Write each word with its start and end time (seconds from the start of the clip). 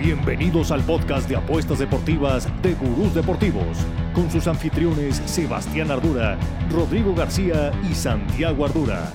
Bienvenidos 0.00 0.70
al 0.70 0.82
podcast 0.84 1.28
de 1.28 1.36
apuestas 1.36 1.78
deportivas 1.78 2.48
de 2.62 2.74
Gurús 2.74 3.14
Deportivos, 3.14 3.76
con 4.14 4.30
sus 4.30 4.46
anfitriones 4.46 5.16
Sebastián 5.26 5.90
Ardura, 5.90 6.38
Rodrigo 6.70 7.14
García 7.14 7.70
y 7.82 7.94
Santiago 7.94 8.64
Ardura. 8.64 9.12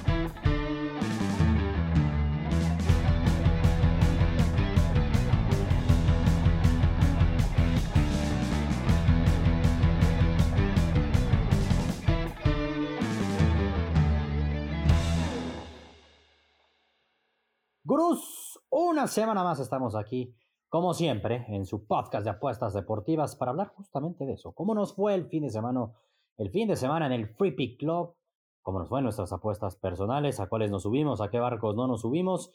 Gurús, 17.84 18.59
una 18.70 19.08
semana 19.08 19.44
más 19.44 19.59
estamos 19.59 19.95
aquí 19.95 20.31
como 20.75 20.93
siempre, 20.93 21.45
en 21.47 21.65
su 21.65 21.88
podcast 21.88 22.25
de 22.25 22.31
apuestas 22.31 22.73
deportivas 22.73 23.38
para 23.38 23.52
hablar 23.52 23.70
justamente 23.70 24.25
de 24.25 24.33
eso. 24.33 24.52
¿Cómo 24.52 24.75
nos 24.75 24.93
fue 24.93 25.16
el 25.16 25.29
fin 25.29 25.43
de 25.43 25.49
semana? 25.49 25.89
El 26.35 26.49
fin 26.49 26.67
de 26.67 26.75
semana 26.75 27.05
en 27.05 27.13
el 27.13 27.29
Free 27.29 27.52
Pick 27.52 27.79
Club. 27.79 28.13
¿Cómo 28.61 28.80
nos 28.80 28.89
fue 28.89 29.02
nuestras 29.02 29.31
apuestas 29.31 29.77
personales? 29.77 30.41
¿A 30.41 30.49
cuáles 30.49 30.71
nos 30.71 30.83
subimos? 30.83 31.21
¿A 31.21 31.30
qué 31.30 31.39
barcos 31.39 31.77
no 31.77 31.88
nos 31.88 32.02
subimos? 32.02 32.52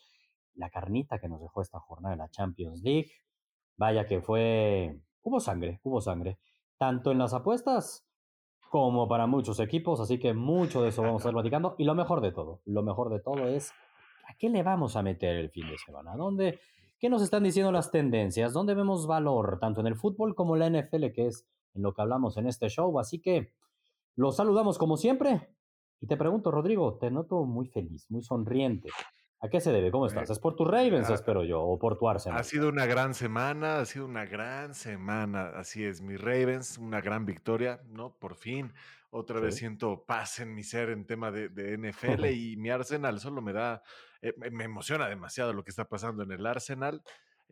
La 0.52 0.69
carnita 0.69 1.19
que 1.19 1.30
nos 1.30 1.41
dejó 1.41 1.62
esta 1.62 1.80
jornada 1.80 2.14
de 2.14 2.19
la 2.19 2.28
Champions 2.28 2.83
League. 2.83 3.11
Vaya 3.78 4.06
que 4.06 4.20
fue... 4.20 5.00
Hubo 5.23 5.41
sangre, 5.41 5.80
hubo 5.83 6.02
sangre. 6.02 6.39
Tanto 6.77 7.12
en 7.12 7.16
las 7.16 7.33
apuestas 7.33 8.06
como 8.69 9.09
para 9.09 9.28
muchos 9.28 9.61
equipos. 9.61 9.98
Así 9.98 10.19
que 10.19 10.34
mucho 10.34 10.83
de 10.83 10.91
eso 10.91 11.00
vamos 11.00 11.23
a 11.23 11.23
estar 11.23 11.33
platicando. 11.33 11.75
Y 11.78 11.84
lo 11.84 11.95
mejor 11.95 12.20
de 12.20 12.33
todo, 12.33 12.61
lo 12.66 12.83
mejor 12.83 13.09
de 13.09 13.20
todo 13.20 13.48
es... 13.48 13.73
¿A 14.28 14.34
qué 14.39 14.50
le 14.50 14.62
vamos 14.62 14.95
a 14.95 15.02
meter 15.02 15.37
el 15.37 15.48
fin 15.48 15.66
de 15.70 15.78
semana? 15.78 16.14
¿Dónde 16.16 16.61
¿Qué 17.01 17.09
nos 17.09 17.23
están 17.23 17.43
diciendo 17.43 17.73
las 17.73 17.91
tendencias? 17.91 18.53
¿Dónde 18.53 18.75
vemos 18.75 19.07
valor 19.07 19.59
tanto 19.59 19.81
en 19.81 19.87
el 19.87 19.97
fútbol 19.97 20.34
como 20.34 20.55
en 20.55 20.61
la 20.75 20.83
NFL, 20.83 21.07
que 21.15 21.29
es 21.29 21.47
en 21.73 21.81
lo 21.83 21.95
que 21.95 22.03
hablamos 22.03 22.37
en 22.37 22.47
este 22.47 22.69
show? 22.69 23.01
Así 23.01 23.23
que 23.23 23.55
los 24.17 24.37
saludamos 24.37 24.77
como 24.77 24.98
siempre. 24.98 25.48
Y 25.98 26.07
te 26.07 26.19
pregunto, 26.19 26.51
Rodrigo, 26.51 26.98
te 26.98 27.11
noto 27.11 27.47
muy 27.47 27.69
feliz, 27.69 28.05
muy 28.11 28.23
sonriente. 28.23 28.91
¿A 29.41 29.48
qué 29.48 29.62
se 29.62 29.73
debe? 29.73 29.91
¿Cómo 29.91 30.05
estás? 30.05 30.29
¿Es 30.29 30.39
por 30.39 30.55
tus 30.55 30.69
Ravens, 30.69 31.09
ah, 31.09 31.15
espero 31.15 31.42
yo, 31.42 31.62
o 31.62 31.79
por 31.79 31.97
tu 31.97 32.07
Arsenal? 32.07 32.39
Ha 32.39 32.45
sido 32.45 32.69
una 32.69 32.84
gran 32.84 33.14
semana, 33.14 33.79
ha 33.79 33.87
sido 33.87 34.05
una 34.05 34.27
gran 34.27 34.75
semana. 34.75 35.53
Así 35.57 35.83
es, 35.83 36.03
mi 36.03 36.19
Ravens, 36.19 36.77
una 36.77 37.01
gran 37.01 37.25
victoria, 37.25 37.81
¿no? 37.89 38.12
Por 38.19 38.35
fin, 38.35 38.75
otra 39.09 39.41
vez 39.41 39.57
siento 39.57 40.05
paz 40.05 40.39
en 40.41 40.55
mi 40.55 40.64
ser 40.64 40.91
en 40.91 41.07
tema 41.07 41.31
de, 41.31 41.48
de 41.48 41.79
NFL 41.79 42.27
y 42.35 42.59
mi 42.59 42.69
Arsenal 42.69 43.20
solo 43.20 43.41
me 43.41 43.55
da 43.55 43.83
eh, 44.23 44.35
me 44.51 44.65
emociona 44.65 45.09
demasiado 45.09 45.53
lo 45.53 45.65
que 45.65 45.71
está 45.71 45.87
pasando 45.87 46.23
en 46.23 46.33
el 46.33 46.47
Arsenal. 46.47 47.03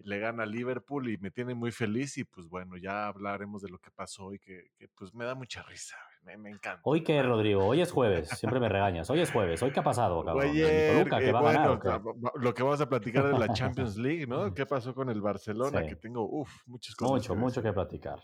Le 0.05 0.21
gana 0.21 0.47
Liverpool 0.47 1.11
y 1.11 1.19
me 1.19 1.33
tiene 1.33 1.55
muy 1.55 1.73
feliz 1.73 2.19
y 2.19 2.25
pues 2.25 2.47
bueno, 2.47 2.77
ya 2.77 3.09
hablaremos 3.09 3.63
de 3.63 3.69
lo 3.69 3.79
que 3.79 3.91
pasó 3.91 4.33
y 4.33 4.39
que, 4.39 4.71
pues 4.95 5.13
me 5.13 5.25
da 5.25 5.35
mucha 5.35 5.63
risa. 5.65 5.97
Me, 6.23 6.35
encanta. 6.51 6.81
¿Hoy 6.85 7.03
qué, 7.03 7.21
Rodrigo? 7.23 7.67
Hoy 7.67 7.81
es 7.81 7.91
jueves. 7.91 8.29
Siempre 8.39 8.61
me 8.61 8.69
regañas. 8.69 9.11
Hoy 9.11 9.21
es 9.21 9.33
jueves. 9.33 9.61
¿Hoy 9.63 9.73
qué 9.73 9.81
ha 9.81 9.85
pasado, 9.85 10.25
cabrón? 10.25 10.53
Que 10.53 11.33
va 11.33 11.41
a 11.41 11.53
ganar, 11.53 12.03
lo 12.35 12.55
que 12.55 12.63
vamos 12.63 12.81
a 12.81 12.89
platicar 12.89 13.27
de 13.27 13.39
la 13.39 13.53
Champions 13.53 13.97
League, 13.99 14.27
¿no? 14.27 14.55
¿Qué 14.55 14.67
pasó 14.67 14.95
con 14.95 15.09
el 15.09 15.21
Barcelona? 15.21 15.85
Que 15.85 15.97
tengo, 15.97 16.29
uff, 16.29 16.67
muchas 16.67 16.95
cosas. 16.95 17.13
Mucho, 17.13 17.35
mucho 17.35 17.63
que 17.63 17.73
platicar. 17.73 18.23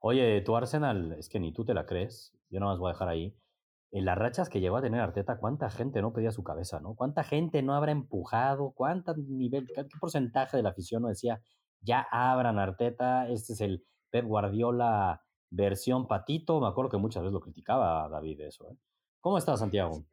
Oye, 0.00 0.40
tu 0.40 0.56
Arsenal, 0.56 1.14
es 1.18 1.28
que 1.28 1.38
ni 1.38 1.52
tú 1.52 1.64
te 1.64 1.74
la 1.74 1.86
crees. 1.86 2.34
Yo 2.50 2.58
no 2.58 2.66
más 2.66 2.78
voy 2.78 2.90
a 2.90 2.94
dejar 2.94 3.08
ahí 3.08 3.36
en 3.92 4.06
las 4.06 4.16
rachas 4.16 4.48
que 4.48 4.60
llegó 4.60 4.78
a 4.78 4.82
tener 4.82 5.00
Arteta, 5.00 5.36
cuánta 5.36 5.70
gente 5.70 6.00
no 6.00 6.14
pedía 6.14 6.32
su 6.32 6.42
cabeza, 6.42 6.80
¿no? 6.80 6.94
¿Cuánta 6.94 7.24
gente 7.24 7.62
no 7.62 7.74
habrá 7.74 7.92
empujado? 7.92 8.72
¿Cuánto 8.74 9.14
nivel, 9.14 9.68
qué 9.74 9.84
porcentaje 10.00 10.56
de 10.56 10.62
la 10.62 10.70
afición 10.70 11.02
no 11.02 11.08
decía, 11.08 11.42
ya 11.80 12.06
abran 12.10 12.58
Arteta, 12.58 13.28
este 13.28 13.52
es 13.52 13.60
el 13.60 13.84
Pep 14.10 14.24
Guardiola 14.24 15.22
versión 15.50 16.08
patito? 16.08 16.58
Me 16.58 16.68
acuerdo 16.68 16.90
que 16.90 16.96
muchas 16.96 17.22
veces 17.22 17.34
lo 17.34 17.40
criticaba 17.40 18.08
David 18.08 18.40
eso, 18.40 18.70
¿eh? 18.70 18.76
¿Cómo 19.20 19.36
estás, 19.36 19.60
Santiago? 19.60 20.04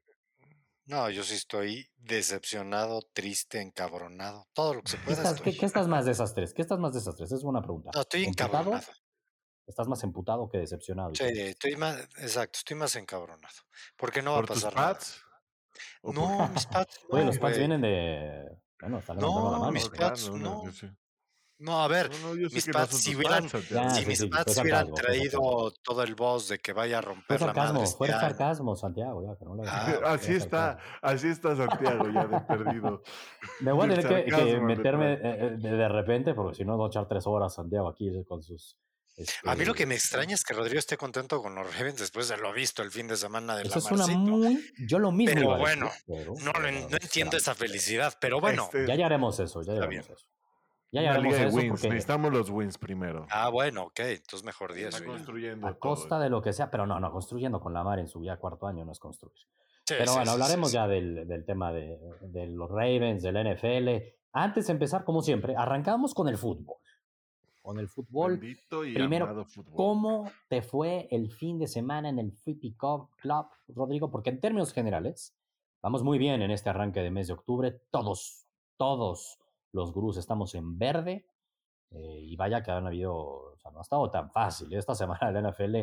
No, 0.86 1.10
yo 1.10 1.24
sí 1.24 1.36
estoy 1.36 1.90
decepcionado, 1.98 3.02
triste, 3.14 3.62
encabronado, 3.62 4.48
todo 4.54 4.74
lo 4.74 4.82
que 4.82 4.92
se 4.92 4.98
pueda. 4.98 5.36
¿Qué, 5.36 5.56
¿qué, 5.56 5.66
estás 5.66 5.88
más 5.88 6.06
de 6.06 6.12
esas 6.12 6.34
tres? 6.34 6.54
¿Qué 6.54 6.62
estás 6.62 6.80
más 6.80 6.94
de 6.94 7.00
esas 7.00 7.16
tres? 7.16 7.32
Es 7.32 7.44
buena 7.44 7.62
pregunta. 7.62 7.92
No, 7.94 8.02
estoy 8.02 8.26
encabronado. 8.26 8.82
Estás 9.70 9.88
más 9.88 10.04
emputado 10.04 10.50
que 10.50 10.58
decepcionado. 10.58 11.14
Sí, 11.14 11.26
estoy 11.26 11.76
más, 11.76 12.00
exacto, 12.18 12.58
estoy 12.58 12.76
más 12.76 12.96
encabronado. 12.96 13.54
Porque 13.96 14.24
no 14.24 14.34
va 14.34 14.40
a 14.40 14.44
pasar 14.44 14.74
tus 14.74 14.82
pads? 14.82 15.22
No, 16.02 16.48
mis 16.50 16.66
pads. 16.74 17.00
No, 17.08 17.16
Oye, 17.16 17.26
los 17.26 17.38
pads 17.38 17.58
vienen 17.60 17.82
de. 17.82 18.50
Bueno, 18.82 18.98
están 18.98 19.18
no, 19.18 19.72
mis 19.72 19.88
pads 19.90 20.32
no. 20.32 20.64
No, 21.60 21.84
a 21.84 21.88
ver, 21.90 22.10
mis 22.10 22.70
pads, 22.70 22.96
si, 22.96 23.16
hubieran, 23.16 23.50
si 23.50 24.06
mis 24.06 24.26
pads 24.28 24.58
hubieran 24.60 24.94
traído 24.94 25.72
todo 25.84 26.04
el 26.04 26.16
boss 26.16 26.48
de 26.48 26.60
que 26.60 26.72
vaya 26.72 27.00
a 27.00 27.02
romper 27.02 27.38
fue 27.38 27.38
sarcasmo, 27.38 27.74
la 27.74 27.74
madre. 27.74 27.96
Fue 27.98 28.08
este 28.08 28.20
sarcasmo, 28.20 28.76
Santiago, 28.78 29.22
ya, 29.22 29.38
que 29.38 29.44
no 29.46 29.56
le 29.56 29.64
ah, 29.68 30.00
Así 30.06 30.34
está, 30.36 30.80
así 31.02 31.28
está 31.28 31.58
Santiago 31.58 32.10
ya 32.10 32.28
de 32.28 32.40
perdido. 32.42 33.04
Me 33.60 33.74
voy 33.74 33.92
a 33.92 33.96
tener 33.96 34.26
que, 34.26 34.62
meterme 34.62 35.14
eh, 35.14 35.20
eh, 35.22 35.58
de, 35.60 35.72
de, 35.76 35.90
repente, 35.90 36.34
porque 36.34 36.56
si 36.56 36.64
no, 36.64 36.78
voy 36.78 36.86
a 36.86 36.88
echar 36.88 37.10
tres 37.10 37.28
horas 37.28 37.54
Santiago 37.54 37.90
aquí 37.90 38.10
con 38.26 38.42
sus 38.42 38.78
a 39.44 39.56
mí 39.56 39.66
lo 39.66 39.74
que 39.74 39.86
me 39.86 39.96
este 39.96 40.08
extraña 40.08 40.36
es 40.36 40.44
que 40.44 40.54
Rodrigo 40.54 40.80
esté 40.80 40.98
contento 40.98 41.42
con 41.42 41.56
los 41.56 41.74
Ravens 41.76 42.00
después 42.00 42.30
de 42.30 42.38
lo 42.38 42.54
visto 42.54 42.82
el 42.82 42.92
fin 42.92 43.08
de 43.08 43.18
semana 43.18 43.56
de 43.56 43.64
Eso 43.64 43.80
la 43.80 43.80
es 43.80 43.92
una 43.92 44.08
muy, 44.18 44.74
yo 44.88 45.00
lo 45.00 45.12
mismo. 45.12 45.36
Pero 45.36 45.58
bueno, 45.58 45.90
no, 46.08 46.54
no, 46.54 46.68
entiendo 46.68 47.38
esa 47.38 47.56
felicidad, 47.56 48.14
pero 48.20 48.40
bueno. 48.40 48.66
Este, 48.66 48.88
ya, 48.88 48.96
ya 48.96 49.06
haremos 49.08 49.40
eso, 49.40 49.62
ya 49.62 49.74
haremos 49.74 50.10
eso. 50.10 50.26
Ya, 50.92 51.04
ya 51.04 51.12
haremos 51.12 51.36
eso 51.36 51.88
Necesitamos 51.88 52.34
los 52.34 52.50
wins 52.50 52.78
primero. 52.78 53.28
Ah, 53.30 53.50
bueno, 53.50 53.84
ok, 53.84 54.00
entonces 54.00 54.44
mejor 54.44 54.74
10. 54.74 55.02
construyendo. 55.02 55.68
A 55.68 55.78
costa 55.78 56.20
de 56.20 56.30
lo 56.30 56.42
que 56.42 56.54
sea, 56.54 56.72
pero 56.72 56.88
no, 56.88 57.00
no, 57.00 57.12
construyendo 57.12 57.60
con 57.60 57.74
la 57.74 57.84
mar 57.84 58.00
en 58.00 58.08
su 58.08 58.24
ya 58.24 58.38
cuarto 58.38 58.68
año 58.68 58.86
no 58.86 58.92
es 58.92 59.00
construir. 59.00 59.36
pero 59.86 60.14
bueno, 60.14 60.32
hablaremos 60.32 60.72
ya 60.72 60.88
del, 60.88 61.28
del 61.28 61.46
tema 61.46 61.72
de, 61.72 62.00
de 62.22 62.48
los 62.48 62.70
Ravens, 62.70 63.22
del 63.22 63.36
NFL. 63.36 63.90
Antes 64.32 64.68
de 64.68 64.74
empezar, 64.74 65.04
como 65.04 65.22
siempre, 65.22 65.56
arrancamos 65.58 66.14
con 66.14 66.28
el 66.28 66.38
fútbol 66.38 66.78
con 67.70 67.78
el 67.78 67.88
fútbol. 67.88 68.40
Primero, 68.96 69.46
¿cómo 69.76 70.32
te 70.48 70.64
fue 70.64 71.08
el 71.12 71.30
fin 71.30 71.60
de 71.60 71.68
semana 71.68 72.10
en 72.10 72.18
el 72.18 72.32
Free 72.32 72.60
Club, 72.76 73.10
Rodrigo? 73.68 74.10
Porque 74.10 74.32
en 74.32 74.40
términos 74.40 74.74
generales, 74.74 75.38
vamos 75.80 76.02
muy 76.02 76.18
bien 76.18 76.42
en 76.42 76.50
este 76.50 76.72
arranque 76.72 77.02
de 77.02 77.12
mes 77.12 77.28
de 77.28 77.34
octubre. 77.34 77.80
Todos, 77.92 78.48
todos 78.76 79.38
los 79.72 79.94
gurús 79.94 80.18
estamos 80.18 80.56
en 80.56 80.80
verde. 80.80 81.28
Eh, 81.92 82.22
y 82.24 82.36
vaya 82.38 82.64
que 82.64 82.72
han 82.72 82.88
habido, 82.88 83.14
o 83.16 83.58
sea, 83.60 83.70
no 83.70 83.78
ha 83.78 83.84
estado 83.84 84.10
tan 84.10 84.32
fácil. 84.32 84.74
Esta 84.74 84.96
semana 84.96 85.30
la 85.30 85.52
NFL, 85.52 85.76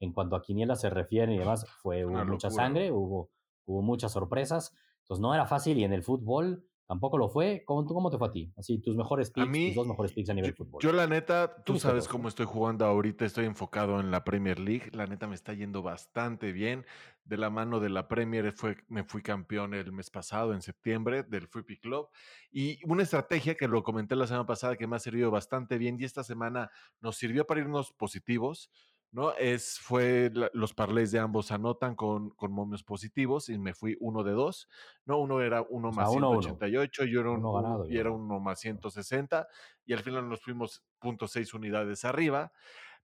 en 0.00 0.12
cuanto 0.14 0.36
a 0.36 0.42
quinielas 0.42 0.80
se 0.80 0.88
refiere 0.88 1.34
y 1.34 1.38
demás, 1.38 1.68
fue 1.82 2.06
hubo 2.06 2.24
mucha 2.24 2.48
sangre, 2.48 2.90
hubo, 2.90 3.28
hubo 3.66 3.82
muchas 3.82 4.12
sorpresas. 4.12 4.74
Entonces 5.02 5.20
no 5.20 5.34
era 5.34 5.44
fácil 5.44 5.76
y 5.76 5.84
en 5.84 5.92
el 5.92 6.02
fútbol 6.02 6.66
Tampoco 6.86 7.16
lo 7.16 7.28
fue. 7.28 7.62
¿Cómo, 7.64 7.84
¿Cómo 7.86 8.10
te 8.10 8.18
fue 8.18 8.28
a 8.28 8.30
ti? 8.30 8.52
Así, 8.56 8.78
tus 8.78 8.94
mejores 8.94 9.30
picks, 9.30 9.50
tus 9.50 9.74
dos 9.74 9.86
mejores 9.86 10.12
picks 10.12 10.28
a 10.30 10.34
nivel 10.34 10.54
fútbol. 10.54 10.82
Yo, 10.82 10.92
la 10.92 11.06
neta, 11.06 11.62
tú 11.64 11.78
sabes 11.78 12.08
cómo 12.08 12.28
estoy 12.28 12.46
jugando 12.46 12.84
ahorita. 12.84 13.24
Estoy 13.24 13.46
enfocado 13.46 14.00
en 14.00 14.10
la 14.10 14.22
Premier 14.24 14.58
League. 14.58 14.90
La 14.92 15.06
neta 15.06 15.26
me 15.26 15.34
está 15.34 15.54
yendo 15.54 15.82
bastante 15.82 16.52
bien. 16.52 16.84
De 17.24 17.38
la 17.38 17.48
mano 17.48 17.80
de 17.80 17.88
la 17.88 18.06
Premier 18.06 18.52
fue, 18.52 18.76
me 18.88 19.02
fui 19.02 19.22
campeón 19.22 19.72
el 19.72 19.92
mes 19.92 20.10
pasado, 20.10 20.52
en 20.52 20.60
septiembre, 20.60 21.22
del 21.22 21.48
Free 21.48 21.62
Pick 21.62 21.80
Club. 21.80 22.08
Y 22.52 22.78
una 22.86 23.02
estrategia 23.02 23.54
que 23.54 23.66
lo 23.66 23.82
comenté 23.82 24.14
la 24.14 24.26
semana 24.26 24.44
pasada 24.44 24.76
que 24.76 24.86
me 24.86 24.96
ha 24.96 24.98
servido 24.98 25.30
bastante 25.30 25.78
bien 25.78 25.96
y 25.98 26.04
esta 26.04 26.22
semana 26.22 26.70
nos 27.00 27.16
sirvió 27.16 27.46
para 27.46 27.60
irnos 27.60 27.92
positivos 27.92 28.70
¿no? 29.14 29.32
Es, 29.36 29.78
fue 29.78 30.30
los 30.52 30.74
parlays 30.74 31.12
de 31.12 31.20
ambos 31.20 31.52
anotan 31.52 31.94
con, 31.94 32.30
con 32.30 32.50
momios 32.50 32.82
positivos 32.82 33.48
y 33.48 33.56
me 33.58 33.72
fui 33.72 33.96
uno 34.00 34.24
de 34.24 34.32
dos, 34.32 34.68
¿no? 35.06 35.18
Uno 35.20 35.40
era 35.40 35.62
uno 35.62 35.92
más 35.92 36.10
188 36.10 37.04
y, 37.04 37.16
uno, 37.16 37.86
y 37.88 37.96
era 37.96 38.10
uno 38.10 38.40
más 38.40 38.58
160 38.58 39.46
y 39.86 39.92
al 39.92 40.00
final 40.00 40.28
nos 40.28 40.42
fuimos 40.42 40.84
.6 41.00 41.54
unidades 41.54 42.04
arriba. 42.04 42.52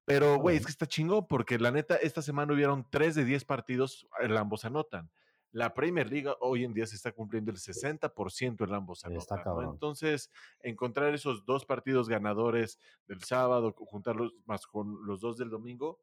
Pero, 0.04 0.38
güey, 0.38 0.56
es 0.56 0.66
que 0.66 0.72
está 0.72 0.86
chingón 0.86 1.28
porque 1.28 1.60
la 1.60 1.70
neta, 1.70 1.94
esta 1.94 2.22
semana 2.22 2.52
hubieron 2.52 2.84
3 2.90 3.14
de 3.14 3.24
10 3.24 3.44
partidos, 3.44 4.08
el 4.20 4.36
ambos 4.36 4.64
anotan. 4.64 5.12
La 5.52 5.74
Premier 5.74 6.08
League 6.08 6.32
hoy 6.40 6.64
en 6.64 6.72
día 6.72 6.86
se 6.86 6.94
está 6.96 7.12
cumpliendo 7.12 7.50
el 7.50 7.56
60% 7.56 8.64
en 8.66 8.74
ambos 8.74 9.04
anotan. 9.04 9.40
Entonces, 9.68 10.30
encontrar 10.60 11.12
esos 11.14 11.44
dos 11.44 11.64
partidos 11.64 12.08
ganadores 12.08 12.78
del 13.06 13.22
sábado, 13.24 13.74
juntarlos 13.76 14.32
más 14.46 14.66
con 14.66 15.04
los 15.06 15.20
dos 15.20 15.36
del 15.36 15.50
domingo, 15.50 15.98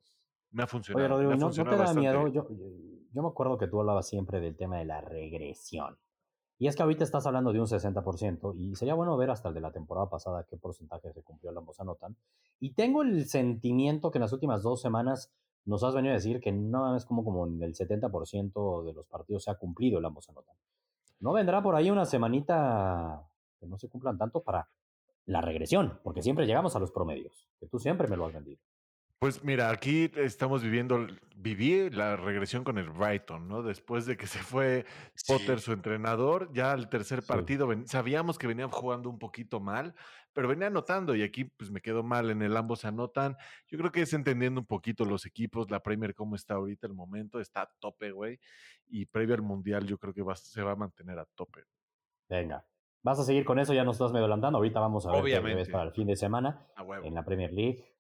me 0.52 0.64
ha 0.64 0.68
funcionado. 0.68 1.06
Oye, 1.06 1.28
Rodrigo, 1.28 1.36
¿no, 1.36 1.52
te 1.52 1.78
da 1.78 1.94
miedo? 1.94 2.28
Yo, 2.28 2.48
yo, 2.50 3.22
me 3.22 3.28
acuerdo 3.28 3.58
que 3.58 3.68
tú 3.68 3.80
hablabas 3.80 4.08
siempre 4.08 4.40
del 4.40 4.56
tema 4.56 4.78
de 4.78 4.86
la 4.86 5.02
regresión. 5.02 5.98
Y 6.60 6.68
es 6.68 6.76
que 6.76 6.84
ahorita 6.84 7.04
estás 7.04 7.28
hablando 7.28 7.54
de 7.54 7.60
un 7.60 7.68
60% 7.68 8.56
y 8.58 8.76
sería 8.76 8.96
bueno 8.96 9.16
ver 9.16 9.30
hasta 9.30 9.50
el 9.50 9.54
de 9.54 9.62
la 9.62 9.72
temporada 9.72 10.10
pasada 10.10 10.46
qué 10.50 10.58
porcentaje 10.58 11.14
se 11.14 11.22
cumplió 11.22 11.52
el 11.52 11.58
ambos 11.58 11.80
anotan. 11.80 12.18
Y 12.60 12.74
tengo 12.74 13.04
el 13.04 13.28
sentimiento 13.28 14.10
que 14.10 14.18
en 14.18 14.24
las 14.24 14.34
últimas 14.34 14.64
dos 14.64 14.82
semanas 14.82 15.32
nos 15.68 15.84
has 15.84 15.94
venido 15.94 16.14
a 16.14 16.16
decir 16.16 16.40
que 16.40 16.52
no 16.52 16.96
es 16.96 17.06
como, 17.06 17.24
como 17.24 17.46
en 17.46 17.62
el 17.62 17.76
70% 17.76 18.86
de 18.86 18.94
los 18.94 19.06
partidos 19.06 19.44
se 19.44 19.52
ha 19.52 19.56
cumplido 19.56 20.00
el 20.00 20.06
ambos 20.06 20.30
anotan. 20.30 20.56
¿No 21.20 21.34
vendrá 21.34 21.62
por 21.62 21.76
ahí 21.76 21.92
una 21.92 22.06
semanita 22.06 23.28
que 23.60 23.68
no 23.68 23.78
se 23.78 23.90
cumplan 23.90 24.18
tanto 24.18 24.42
para 24.42 24.70
la 25.26 25.42
regresión, 25.42 26.00
porque 26.04 26.22
siempre 26.22 26.48
llegamos 26.48 26.76
a 26.76 26.80
los 26.80 26.92
promedios, 26.92 27.50
que 27.60 27.68
tú 27.68 27.80
siempre 27.80 28.08
me 28.08 28.16
lo 28.16 28.26
has 28.26 28.34
vendido. 28.34 28.62
Pues 29.20 29.44
mira, 29.44 29.72
aquí 29.72 30.12
estamos 30.16 30.62
viviendo, 30.62 31.08
viví 31.36 31.90
la 31.90 32.18
regresión 32.18 32.64
con 32.64 32.78
el 32.78 32.92
Brighton, 32.92 33.48
¿no? 33.48 33.64
Después 33.64 34.06
de 34.06 34.16
que 34.16 34.28
se 34.28 34.38
fue 34.38 34.86
Potter, 35.28 35.60
su 35.60 35.74
entrenador, 35.74 36.54
ya 36.54 36.72
al 36.72 36.88
tercer 36.88 37.24
partido 37.24 37.68
sabíamos 37.86 38.38
que 38.38 38.46
venían 38.46 38.70
jugando 38.70 39.10
un 39.10 39.18
poquito 39.18 39.60
mal, 39.60 39.96
pero 40.34 40.48
venía 40.48 40.68
anotando 40.68 41.16
y 41.16 41.24
aquí 41.24 41.46
pues 41.46 41.72
me 41.72 41.82
quedo 41.82 42.04
mal 42.04 42.30
en 42.30 42.44
el 42.44 42.56
ambos 42.56 42.86
anotan. 42.86 43.38
Yo 43.66 43.80
creo 43.80 43.92
que 43.92 44.04
es 44.04 44.14
entendiendo 44.14 44.62
un 44.62 44.68
poquito 44.68 45.04
los 45.04 45.26
equipos, 45.26 45.72
la 45.72 45.82
Premier 45.82 46.14
cómo 46.14 46.36
está 46.36 46.54
ahorita 46.54 46.86
el 46.86 46.94
momento, 46.94 47.40
está 47.40 47.64
a 47.64 47.72
tope, 47.80 48.12
güey, 48.12 48.40
y 48.86 49.08
previo 49.08 49.34
al 49.34 49.42
Mundial 49.42 49.88
yo 49.88 49.98
creo 49.98 50.14
que 50.14 50.24
se 50.36 50.62
va 50.62 50.74
a 50.74 50.76
mantener 50.76 51.18
a 51.18 51.26
tope. 51.34 51.64
Venga, 52.30 52.64
vas 53.02 53.18
a 53.18 53.24
seguir 53.24 53.46
con 53.46 53.58
eso, 53.58 53.74
ya 53.74 53.84
nos 53.84 53.96
estás 53.96 54.12
medio 54.12 54.26
adelantando, 54.26 54.58
ahorita 54.60 54.80
vamos 54.80 55.08
a 55.08 55.12
ver 55.12 55.24
qué 55.24 55.40
ves 55.40 55.70
para 55.70 55.86
el 55.86 55.92
fin 55.92 56.06
de 56.06 56.16
semana 56.16 56.68
en 57.04 57.16
la 57.16 57.26
Premier 57.26 57.52
League 57.52 57.97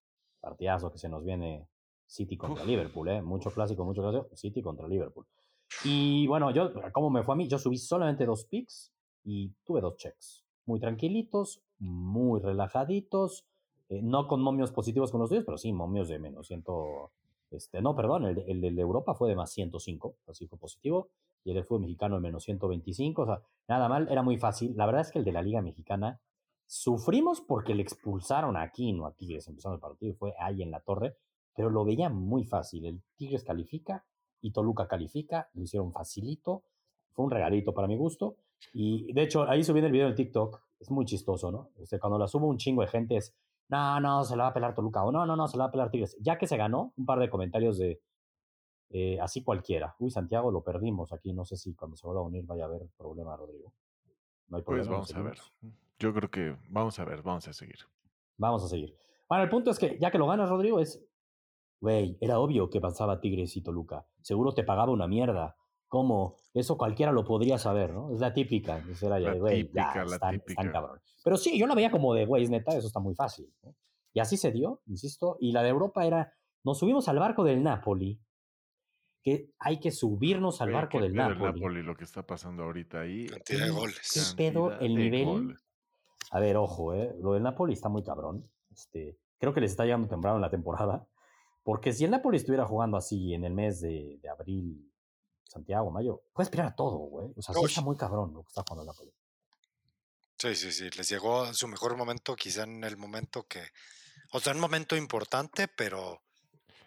partidazo 0.48 0.92
que 0.92 0.98
se 0.98 1.10
nos 1.10 1.24
viene 1.24 1.68
City 2.06 2.38
contra 2.38 2.64
Liverpool, 2.64 3.10
¿eh? 3.10 3.22
Mucho 3.22 3.52
clásico, 3.52 3.84
mucho 3.84 4.02
clásico, 4.02 4.30
City 4.34 4.62
contra 4.62 4.88
Liverpool. 4.88 5.26
Y 5.84 6.26
bueno, 6.28 6.52
yo, 6.52 6.72
¿cómo 6.94 7.10
me 7.10 7.24
fue 7.24 7.34
a 7.34 7.38
mí? 7.38 7.48
Yo 7.48 7.60
subí 7.60 7.78
solamente 7.78 8.26
dos 8.26 8.46
picks 8.46 8.94
y 9.26 9.50
tuve 9.66 9.82
dos 9.82 9.98
checks. 9.98 10.46
Muy 10.66 10.80
tranquilitos, 10.80 11.62
muy 11.80 12.40
relajaditos, 12.40 13.46
eh, 13.90 14.02
no 14.02 14.28
con 14.28 14.42
momios 14.42 14.72
positivos 14.72 15.12
con 15.12 15.20
los 15.20 15.30
tuyos, 15.30 15.44
pero 15.46 15.58
sí 15.58 15.74
momios 15.74 16.08
de 16.08 16.20
menos 16.20 16.48
ciento, 16.48 17.12
este, 17.52 17.82
no, 17.82 17.94
perdón, 17.96 18.26
el, 18.26 18.40
el, 18.48 18.76
de 18.76 18.82
Europa 18.82 19.14
fue 19.14 19.28
de 19.30 19.36
más 19.36 19.52
105, 19.52 20.16
así 20.28 20.48
fue 20.48 20.58
positivo, 20.58 21.10
y 21.44 21.50
el 21.50 21.56
del 21.56 21.66
fútbol 21.66 21.82
mexicano 21.82 22.16
de 22.16 22.22
menos 22.22 22.44
125, 22.44 23.22
o 23.22 23.26
sea, 23.26 23.42
nada 23.68 23.90
mal, 23.90 24.08
era 24.10 24.24
muy 24.24 24.38
fácil. 24.38 24.76
La 24.78 24.86
verdad 24.86 25.02
es 25.02 25.12
que 25.12 25.20
el 25.20 25.26
de 25.26 25.34
la 25.34 25.42
Liga 25.42 25.62
Mexicana 25.62 26.20
Sufrimos 26.68 27.40
porque 27.40 27.74
le 27.74 27.82
expulsaron 27.82 28.58
a 28.58 28.62
Aquino 28.62 29.08
a 29.08 29.14
Tigres 29.14 29.48
empezando 29.48 29.76
el 29.76 29.82
partido, 29.82 30.14
fue 30.16 30.34
ahí 30.38 30.62
en 30.62 30.70
la 30.70 30.82
torre, 30.82 31.16
pero 31.56 31.70
lo 31.70 31.86
veía 31.86 32.10
muy 32.10 32.44
fácil. 32.44 32.86
El 32.86 33.02
Tigres 33.16 33.46
califica 33.46 34.06
y 34.42 34.52
Toluca 34.52 34.88
califica, 34.88 35.50
lo 35.54 35.64
hicieron 35.64 35.94
facilito, 35.94 36.64
fue 37.14 37.26
un 37.26 37.32
regalito 37.32 37.74
para 37.74 37.88
mi 37.88 37.96
gusto. 37.96 38.36
Y 38.74 39.14
de 39.14 39.24
hecho, 39.24 39.44
ahí 39.50 39.64
subí 39.64 39.80
el 39.80 39.92
video 39.92 40.10
en 40.10 40.16
TikTok, 40.16 40.62
es 40.80 40.92
muy 40.92 41.06
chistoso, 41.06 41.52
¿no? 41.52 41.70
Este, 41.78 42.00
cuando 42.00 42.20
la 42.20 42.28
subo 42.28 42.48
un 42.48 42.58
chingo 42.58 42.82
de 42.82 42.88
gente 42.90 43.16
es, 43.16 43.34
no, 43.70 44.00
no, 44.02 44.24
se 44.26 44.36
la 44.36 44.44
va 44.44 44.50
a 44.50 44.54
pelar 44.54 44.76
Toluca, 44.76 45.04
o 45.04 45.12
no, 45.12 45.26
no, 45.26 45.36
no, 45.36 45.48
se 45.48 45.58
la 45.58 45.66
va 45.66 45.68
a 45.70 45.72
pelar 45.72 45.90
Tigres. 45.90 46.18
Ya 46.20 46.38
que 46.38 46.48
se 46.48 46.58
ganó, 46.58 46.94
un 46.98 47.06
par 47.06 47.20
de 47.20 47.30
comentarios 47.30 47.78
de 47.78 48.02
eh, 48.90 49.20
así 49.22 49.42
cualquiera. 49.42 49.96
Uy, 50.00 50.12
Santiago, 50.12 50.52
lo 50.52 50.64
perdimos 50.64 51.14
aquí, 51.14 51.34
no 51.34 51.46
sé 51.46 51.56
si 51.56 51.74
cuando 51.76 51.96
se 51.96 52.06
vuelva 52.06 52.22
a 52.22 52.26
unir 52.26 52.46
vaya 52.46 52.64
a 52.64 52.68
haber 52.68 52.88
problema, 52.98 53.36
Rodrigo. 53.36 53.74
No 54.50 54.58
hay 54.58 54.64
pues 54.64 54.88
problema. 54.88 54.98
Pues 54.98 55.14
vamos 55.14 55.16
a 55.16 55.30
ver. 55.30 55.78
Yo 56.00 56.14
creo 56.14 56.30
que 56.30 56.56
vamos 56.70 57.00
a 57.00 57.06
ver, 57.06 57.22
vamos 57.24 57.48
a 57.48 57.54
seguir. 57.54 57.80
Vamos 58.38 58.64
a 58.64 58.68
seguir. 58.68 58.96
Bueno, 59.28 59.44
el 59.44 59.50
punto 59.50 59.72
es 59.72 59.80
que 59.80 59.98
ya 60.00 60.12
que 60.12 60.18
lo 60.18 60.28
ganas, 60.28 60.50
Rodrigo, 60.50 60.80
es. 60.80 61.04
Güey, 61.80 62.18
era 62.22 62.40
obvio 62.40 62.70
que 62.70 62.82
pasaba 62.82 63.20
Tigres 63.20 63.56
y 63.56 63.62
Toluca. 63.62 64.08
Seguro 64.22 64.54
te 64.54 64.64
pagaba 64.64 64.92
una 64.92 65.08
mierda. 65.08 65.56
¿Cómo? 65.88 66.36
Eso 66.54 66.78
cualquiera 66.78 67.12
lo 67.12 67.24
podría 67.24 67.58
saber, 67.58 67.94
¿no? 67.94 68.12
Es 68.12 68.20
la 68.20 68.34
típica. 68.34 68.80
Es 68.90 69.02
la, 69.04 69.18
típica, 69.18 70.06
la 70.06 70.32
típica. 70.32 70.72
cabrón. 70.72 71.00
Pero 71.24 71.38
sí, 71.38 71.58
yo 71.58 71.68
la 71.68 71.76
veía 71.76 71.92
como 71.92 72.14
de, 72.14 72.26
güey, 72.26 72.44
es 72.44 72.50
neta, 72.50 72.76
eso 72.76 72.88
está 72.88 73.00
muy 73.00 73.16
fácil. 73.16 73.54
Y 74.14 74.20
así 74.20 74.38
se 74.38 74.52
dio, 74.52 74.82
insisto. 74.88 75.38
Y 75.40 75.52
la 75.52 75.62
de 75.62 75.70
Europa 75.70 76.06
era, 76.06 76.34
nos 76.64 76.80
subimos 76.80 77.08
al 77.08 77.20
barco 77.20 77.44
del 77.44 77.64
Napoli, 77.64 78.20
que 79.24 79.52
hay 79.60 79.80
que 79.80 79.92
subirnos 79.92 80.62
al 80.62 80.72
barco 80.72 81.00
del 81.00 81.14
Napoli. 81.14 81.60
Napoli. 81.60 81.84
Lo 81.84 81.96
que 81.96 82.04
está 82.04 82.26
pasando 82.26 82.64
ahorita 82.64 83.02
ahí. 83.02 83.28
Cantidad 83.28 83.66
de 83.66 83.72
goles. 83.72 84.12
¿Qué 84.14 84.36
pedo 84.36 84.80
el 84.80 84.96
nivel? 84.96 85.58
A 86.32 86.40
ver, 86.40 86.58
ojo, 86.58 86.94
¿eh? 86.94 87.16
lo 87.20 87.34
del 87.34 87.44
Napoli 87.44 87.74
está 87.74 87.90
muy 87.90 88.04
cabrón. 88.04 88.50
Este, 88.72 89.18
creo 89.40 89.54
que 89.54 89.62
les 89.62 89.72
está 89.72 89.86
llegando 89.86 90.08
temprano 90.08 90.38
en 90.38 90.42
la 90.42 90.50
temporada. 90.50 91.08
Porque 91.64 91.92
si 91.92 92.06
el 92.06 92.12
Napoli 92.12 92.38
estuviera 92.38 92.66
jugando 92.66 92.98
así 92.98 93.34
en 93.34 93.44
el 93.44 93.54
mes 93.54 93.82
de, 93.82 94.22
abril, 94.32 94.90
Santiago, 95.44 95.92
mayo, 95.92 96.22
puede 96.34 96.46
esperar 96.46 96.68
a 96.68 96.76
todo, 96.76 96.98
güey. 96.98 97.34
O 97.36 97.42
sea, 97.42 97.54
sí 97.54 97.62
está 97.66 97.82
muy 97.82 97.98
cabrón 97.98 98.34
lo 98.34 98.44
que 98.44 98.50
está 98.50 98.64
jugando 98.68 98.84
el 98.84 98.88
Napoli. 98.88 99.12
Sí, 100.38 100.56
sí, 100.56 100.72
sí. 100.72 100.90
Les 100.96 101.10
llegó 101.10 101.52
su 101.54 101.68
mejor 101.68 101.98
momento, 101.98 102.36
quizá 102.36 102.64
en 102.64 102.84
el 102.84 102.98
momento 102.98 103.48
que. 103.48 103.62
O 104.32 104.40
sea, 104.40 104.54
un 104.54 104.60
momento 104.60 104.96
importante, 104.96 105.68
pero. 105.68 106.22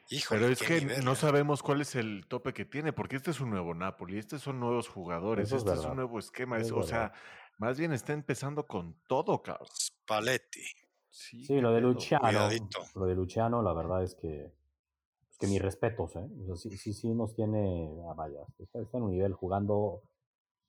Híjole, 0.09 0.41
pero 0.41 0.53
es 0.53 0.63
que 0.63 1.03
no 1.03 1.13
¿eh? 1.13 1.17
sabemos 1.17 1.63
cuál 1.63 1.83
es 1.83 1.95
el 1.95 2.27
tope 2.27 2.53
que 2.53 2.65
tiene, 2.65 2.93
porque 2.93 3.17
este 3.17 3.31
es 3.31 3.41
un 3.41 3.51
nuevo 3.51 3.75
Napoli, 3.75 4.19
estos 4.19 4.43
son 4.43 4.59
nuevos 4.59 4.89
jugadores, 4.89 5.53
este 5.53 5.73
es 5.73 5.85
un 5.85 5.97
nuevo 5.97 6.19
esquema. 6.19 6.59
o 6.75 6.83
sea, 6.83 7.13
más 7.61 7.79
bien 7.79 7.93
está 7.93 8.15
empezando 8.15 8.67
con 8.67 8.97
todo, 9.07 9.43
cabrón. 9.43 9.69
Spalletti. 9.71 10.65
Sí, 11.11 11.61
lo 11.61 11.73
de 11.73 11.83
Luciano. 11.83 12.49
Lo 12.95 13.07
de 13.07 13.15
Luciano, 13.15 13.63
la 13.63 13.75
verdad 13.75 14.03
es 14.03 14.15
que, 14.15 14.51
que 15.39 15.47
mis 15.47 15.61
respetos, 15.61 16.17
¿eh? 16.17 16.27
sí, 16.57 16.71
sí, 16.79 16.95
sí 16.95 17.13
nos 17.13 17.35
tiene, 17.35 18.03
ah, 18.09 18.15
vaya, 18.15 18.41
está, 18.59 18.79
en 18.79 19.03
un 19.03 19.11
nivel 19.11 19.35
jugando, 19.35 20.03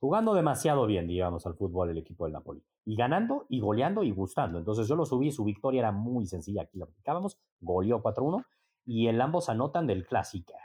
jugando 0.01 0.33
demasiado 0.33 0.85
bien, 0.85 1.07
digamos, 1.07 1.45
al 1.45 1.55
fútbol 1.55 1.91
el 1.91 1.97
equipo 1.97 2.25
del 2.25 2.33
Napoli. 2.33 2.61
Y 2.83 2.97
ganando 2.97 3.45
y 3.47 3.61
goleando 3.61 4.03
y 4.03 4.11
gustando. 4.11 4.59
Entonces 4.59 4.85
yo 4.89 4.97
lo 4.97 5.05
subí, 5.05 5.31
su 5.31 5.45
victoria 5.45 5.79
era 5.79 5.91
muy 5.93 6.25
sencilla, 6.25 6.63
aquí 6.63 6.77
lo 6.77 6.85
aplicábamos, 6.85 7.37
goleó 7.61 8.03
4-1 8.03 8.45
y 8.85 9.07
el 9.07 9.21
ambos 9.21 9.47
anotan 9.47 9.87
del 9.87 10.05
clásico. 10.05 10.55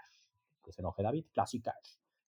Que 0.64 0.72
se 0.72 0.82
enoje 0.82 1.04
David, 1.04 1.26
clásica. 1.32 1.76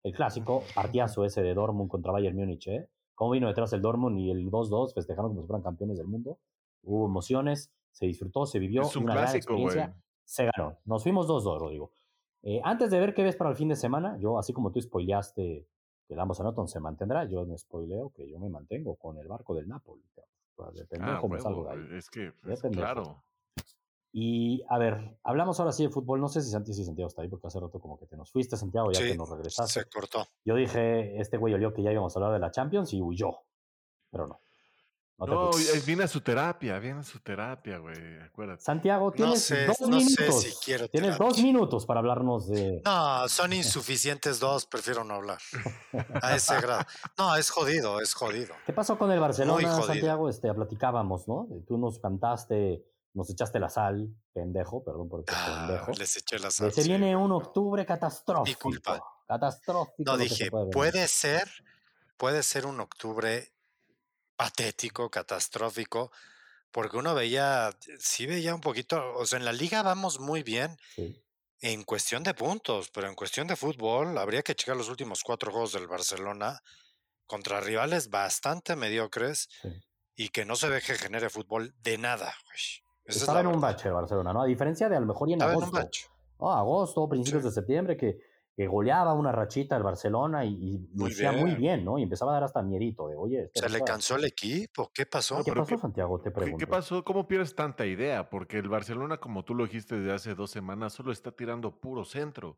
El 0.05 0.13
clásico, 0.13 0.63
partiazo 0.77 1.25
ese 1.25 1.43
de 1.43 1.55
Dortmund 1.55 1.91
contra 1.91 2.13
Bayern 2.13 2.37
Múnich, 2.37 2.69
¿eh? 2.69 2.89
Cómo 3.19 3.33
vino 3.33 3.49
detrás 3.49 3.73
el 3.73 3.83
Dortmund 3.83 4.17
y 4.21 4.31
el 4.31 4.49
2-2 4.49 4.95
festejaron 4.95 5.33
como 5.33 5.43
si 5.43 5.49
fueran 5.49 5.65
campeones 5.65 5.99
del 5.99 6.07
mundo. 6.07 6.39
Hubo 6.85 7.05
emociones, 7.05 7.73
se 7.91 8.07
disfrutó, 8.07 8.47
se 8.47 8.61
vivió 8.61 8.83
una 8.97 9.15
gran 9.17 9.35
experiencia. 9.35 9.97
Se 10.25 10.49
ganó. 10.57 10.79
Nos 10.85 11.03
fuimos 11.03 11.27
2-2, 11.27 11.59
Rodrigo. 11.59 11.91
Eh, 12.43 12.61
antes 12.63 12.93
de 12.93 13.01
ver 13.01 13.15
qué 13.15 13.25
ves 13.25 13.35
para 13.35 13.51
el 13.51 13.57
fin 13.57 13.69
de 13.69 13.75
semana, 13.75 14.17
yo, 14.21 14.39
así 14.39 14.53
como 14.53 14.71
tú 14.71 14.81
spoileaste 14.81 15.67
que 16.07 16.15
el 16.15 16.21
ambos 16.21 16.39
anotan 16.39 16.69
se 16.69 16.79
mantendrá, 16.79 17.25
yo 17.25 17.45
me 17.45 17.59
spoileo 17.59 18.11
que 18.11 18.31
yo 18.31 18.39
me 18.39 18.49
mantengo 18.49 18.95
con 18.95 19.19
el 19.19 19.27
barco 19.27 19.53
del 19.53 19.67
Napoli. 19.67 20.05
Depende 20.75 21.07
ah, 21.09 21.19
cómo 21.21 21.37
salgo 21.41 21.65
de 21.65 21.71
ahí. 21.73 21.99
Es 21.99 22.11
que, 22.11 22.33
pues, 22.41 22.61
claro. 22.71 23.25
Y 24.13 24.65
a 24.69 24.79
ver, 24.79 25.19
hablamos 25.23 25.61
ahora 25.61 25.73
sí 25.73 25.85
de 25.85 25.91
fútbol. 25.91 26.21
No 26.21 26.29
sé 26.29 26.41
si 26.43 26.51
Santiago, 26.51 26.83
Santiago 26.83 27.09
está 27.09 27.23
ahí, 27.23 27.29
porque 27.29 27.47
hace 27.47 27.61
rato 27.61 27.79
como 27.79 27.99
que 27.99 28.07
te 28.07 28.17
nos 28.17 28.31
fuiste, 28.31 28.57
Santiago, 28.57 28.91
ya 28.91 29.01
que 29.01 29.17
nos 29.17 29.29
regresaste. 29.29 29.81
Se 29.81 29.89
cortó. 29.89 30.27
Yo 30.45 30.55
dije, 30.55 31.21
este 31.21 31.37
güey 31.37 31.55
olió 31.55 31.75
que 31.75 31.83
ya 31.83 31.93
íbamos 31.93 32.17
a 32.17 32.19
hablar 32.19 32.33
de 32.33 32.39
la 32.39 32.51
Champions 32.51 32.93
y 32.95 33.03
huyó. 33.03 33.45
Pero 34.11 34.27
no. 34.27 34.41
No, 35.27 35.51
viene 35.85 36.05
a 36.05 36.09
su 36.09 36.21
terapia, 36.21 36.79
viene 36.79 37.01
a 37.01 37.03
su 37.03 37.19
terapia, 37.19 37.79
güey, 37.79 38.21
acuérdate. 38.21 38.63
Santiago, 38.63 39.11
tienes 39.11 39.53
dos 39.67 39.89
minutos. 39.89 40.61
tienes 40.93 41.19
dos 41.19 41.43
minutos 41.43 41.87
para 41.87 41.99
hablarnos 41.99 42.49
de. 42.49 42.81
No, 42.85 43.29
son 43.29 43.53
insuficientes 43.53 44.39
dos, 44.39 44.65
prefiero 44.67 45.03
no 45.03 45.15
hablar. 45.15 45.39
a 46.23 46.37
ese 46.37 46.61
grado. 46.61 46.85
No, 47.19 47.35
es 47.35 47.51
jodido, 47.51 48.01
es 48.01 48.15
jodido. 48.15 48.55
¿Qué 48.65 48.73
pasó 48.73 48.97
con 48.97 49.11
el 49.11 49.19
Barcelona, 49.19 49.83
Santiago? 49.83 50.29
Este, 50.29 50.55
platicábamos, 50.55 51.27
¿no? 51.27 51.49
Tú 51.67 51.79
nos 51.79 51.99
cantaste 51.99 52.85
nos 53.19 53.29
echaste 53.31 53.59
la 53.59 53.69
sal, 53.69 54.09
pendejo, 54.33 54.85
perdón 54.85 55.09
por 55.09 55.25
ah, 55.27 55.67
pendejo. 55.67 55.93
Les 55.99 56.17
eché 56.17 56.39
la 56.39 56.51
sal. 56.51 56.73
Se 56.73 56.85
viene 56.85 57.17
un 57.17 57.33
octubre 57.33 57.85
catastrófico. 57.85 58.69
Mi 58.69 58.77
culpa. 58.77 59.03
Catastrófico. 59.27 60.11
No 60.11 60.17
dije, 60.17 60.51
puede, 60.73 61.09
ser, 61.09 61.51
puede 62.17 62.45
ser 62.45 62.65
un 62.65 62.81
octubre 62.81 63.53
patético, 64.37 65.11
catastrófico, 65.11 66.13
porque 66.71 66.97
uno 66.97 67.13
veía, 67.15 67.77
sí 67.99 68.25
veía 68.27 68.55
un 68.55 68.61
poquito, 68.61 69.15
o 69.17 69.27
sea, 69.27 69.41
en 69.41 69.45
la 69.45 69.53
liga 69.53 69.83
vamos 69.83 70.21
muy 70.21 70.45
bien. 70.45 70.79
En 71.61 71.83
cuestión 71.83 72.23
de 72.23 72.35
puntos, 72.35 72.89
pero 72.91 73.09
en 73.09 73.17
cuestión 73.17 73.49
de 73.49 73.57
fútbol, 73.57 74.17
habría 74.17 74.43
que 74.43 74.55
checar 74.55 74.77
los 74.77 74.89
últimos 74.89 75.25
cuatro 75.25 75.51
juegos 75.51 75.73
del 75.73 75.89
Barcelona 75.89 76.63
contra 77.27 77.61
rivales 77.61 78.11
bastante 78.11 78.77
mediocres 78.77 79.49
y 80.15 80.29
que 80.29 80.45
no 80.45 80.55
se 80.55 80.69
ve 80.69 80.81
que 80.81 80.95
genere 80.95 81.31
fútbol 81.31 81.75
de 81.83 81.99
nada. 81.99 82.33
Güey. 82.45 82.88
Estaba 83.09 83.41
en 83.41 83.47
un 83.47 83.61
bache 83.61 83.91
Barcelona, 83.91 84.33
¿no? 84.33 84.43
A 84.43 84.47
diferencia 84.47 84.89
de 84.89 84.97
a 84.97 85.01
lo 85.01 85.07
mejor 85.07 85.29
y 85.31 85.33
en 85.33 85.43
agosto. 85.43 85.79
En 85.79 85.89
agosto, 86.41 87.09
principios 87.09 87.45
de 87.45 87.51
septiembre, 87.51 87.97
que, 87.97 88.19
que, 88.55 88.67
goleaba 88.67 89.15
una 89.15 89.33
rachita 89.33 89.77
el 89.77 89.83
Barcelona 89.83 90.45
y, 90.45 90.89
lo 90.95 91.07
hacía 91.07 91.33
muy 91.33 91.55
bien, 91.55 91.85
¿no? 91.85 91.99
Y 91.99 92.03
empezaba 92.03 92.33
a 92.33 92.35
dar 92.35 92.45
hasta 92.45 92.63
miedito 92.63 93.09
de, 93.09 93.17
oye. 93.17 93.51
Este 93.55 93.61
¿Se 93.61 93.69
le 93.71 93.81
cansó 93.81 94.17
el 94.17 94.25
equipo? 94.25 94.91
¿Qué 94.93 95.07
pasó? 95.07 95.43
¿Qué 95.43 95.53
pasó, 95.53 95.79
Santiago? 95.79 96.21
Te 96.21 96.31
pregunto. 96.31 96.59
¿Qué, 96.59 96.67
pasó? 96.67 97.03
¿Cómo 97.05 97.27
pierdes 97.27 97.55
tanta 97.55 97.87
idea? 97.87 98.29
Porque 98.29 98.59
el 98.59 98.69
Barcelona, 98.69 99.19
como 99.19 99.45
tú 99.45 99.55
lo 99.55 99.65
dijiste 99.65 99.99
desde 99.99 100.13
hace 100.13 100.35
dos 100.35 100.51
semanas, 100.51 100.93
solo 100.93 101.11
está 101.11 101.33
tirando 101.33 101.81
puro 101.81 102.05
centro. 102.05 102.57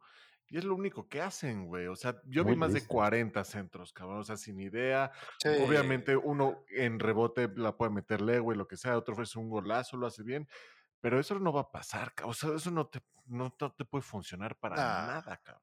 Y 0.51 0.59
es 0.59 0.65
lo 0.65 0.75
único 0.75 1.09
que 1.09 1.23
hacen, 1.23 1.67
güey. 1.67 1.87
O 1.87 1.95
sea, 1.95 2.21
yo 2.25 2.45
vi 2.45 2.57
más 2.57 2.73
de 2.73 2.85
40 2.85 3.45
centros, 3.45 3.93
cabrón. 3.93 4.19
O 4.19 4.25
sea, 4.25 4.37
sin 4.37 4.61
idea. 4.61 5.13
Obviamente, 5.65 6.17
uno 6.17 6.65
en 6.69 6.99
rebote 6.99 7.49
la 7.55 7.77
puede 7.77 7.93
meterle, 7.93 8.41
güey, 8.41 8.59
lo 8.59 8.67
que 8.67 8.77
sea. 8.77 8.99
Otro 8.99 9.23
es 9.23 9.37
un 9.37 9.49
golazo, 9.49 9.97
lo 9.97 10.09
hace 10.09 10.25
bien. 10.25 10.49
Pero 11.01 11.21
eso 11.21 11.39
no 11.39 11.53
va 11.53 11.63
a 11.63 11.71
pasar, 11.71 12.13
cabrón. 12.15 12.31
O 12.31 12.35
sea, 12.35 12.57
eso 12.57 12.71
no 12.73 12.89
te, 12.89 13.01
no, 13.27 13.53
te 13.53 13.85
puede 13.85 14.03
funcionar 14.03 14.59
para 14.59 14.75
nada, 14.75 15.41
cabrón. 15.41 15.63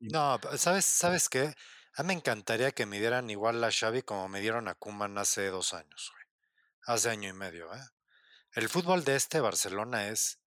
No, 0.00 0.40
¿sabes, 0.56 0.86
¿sabes 0.86 1.28
qué? 1.28 1.54
A 1.94 2.02
mí 2.02 2.08
me 2.08 2.14
encantaría 2.14 2.72
que 2.72 2.86
me 2.86 2.98
dieran 2.98 3.28
igual 3.28 3.62
a 3.62 3.70
Xavi 3.70 4.02
como 4.02 4.28
me 4.28 4.40
dieron 4.40 4.66
a 4.68 4.74
Kuman 4.74 5.18
hace 5.18 5.48
dos 5.48 5.74
años, 5.74 6.10
güey. 6.14 6.24
hace 6.86 7.10
año 7.10 7.28
y 7.28 7.34
medio. 7.34 7.72
¿eh? 7.74 7.84
El 8.54 8.70
fútbol 8.70 9.04
de 9.04 9.16
este 9.16 9.40
Barcelona 9.40 10.08
es, 10.08 10.39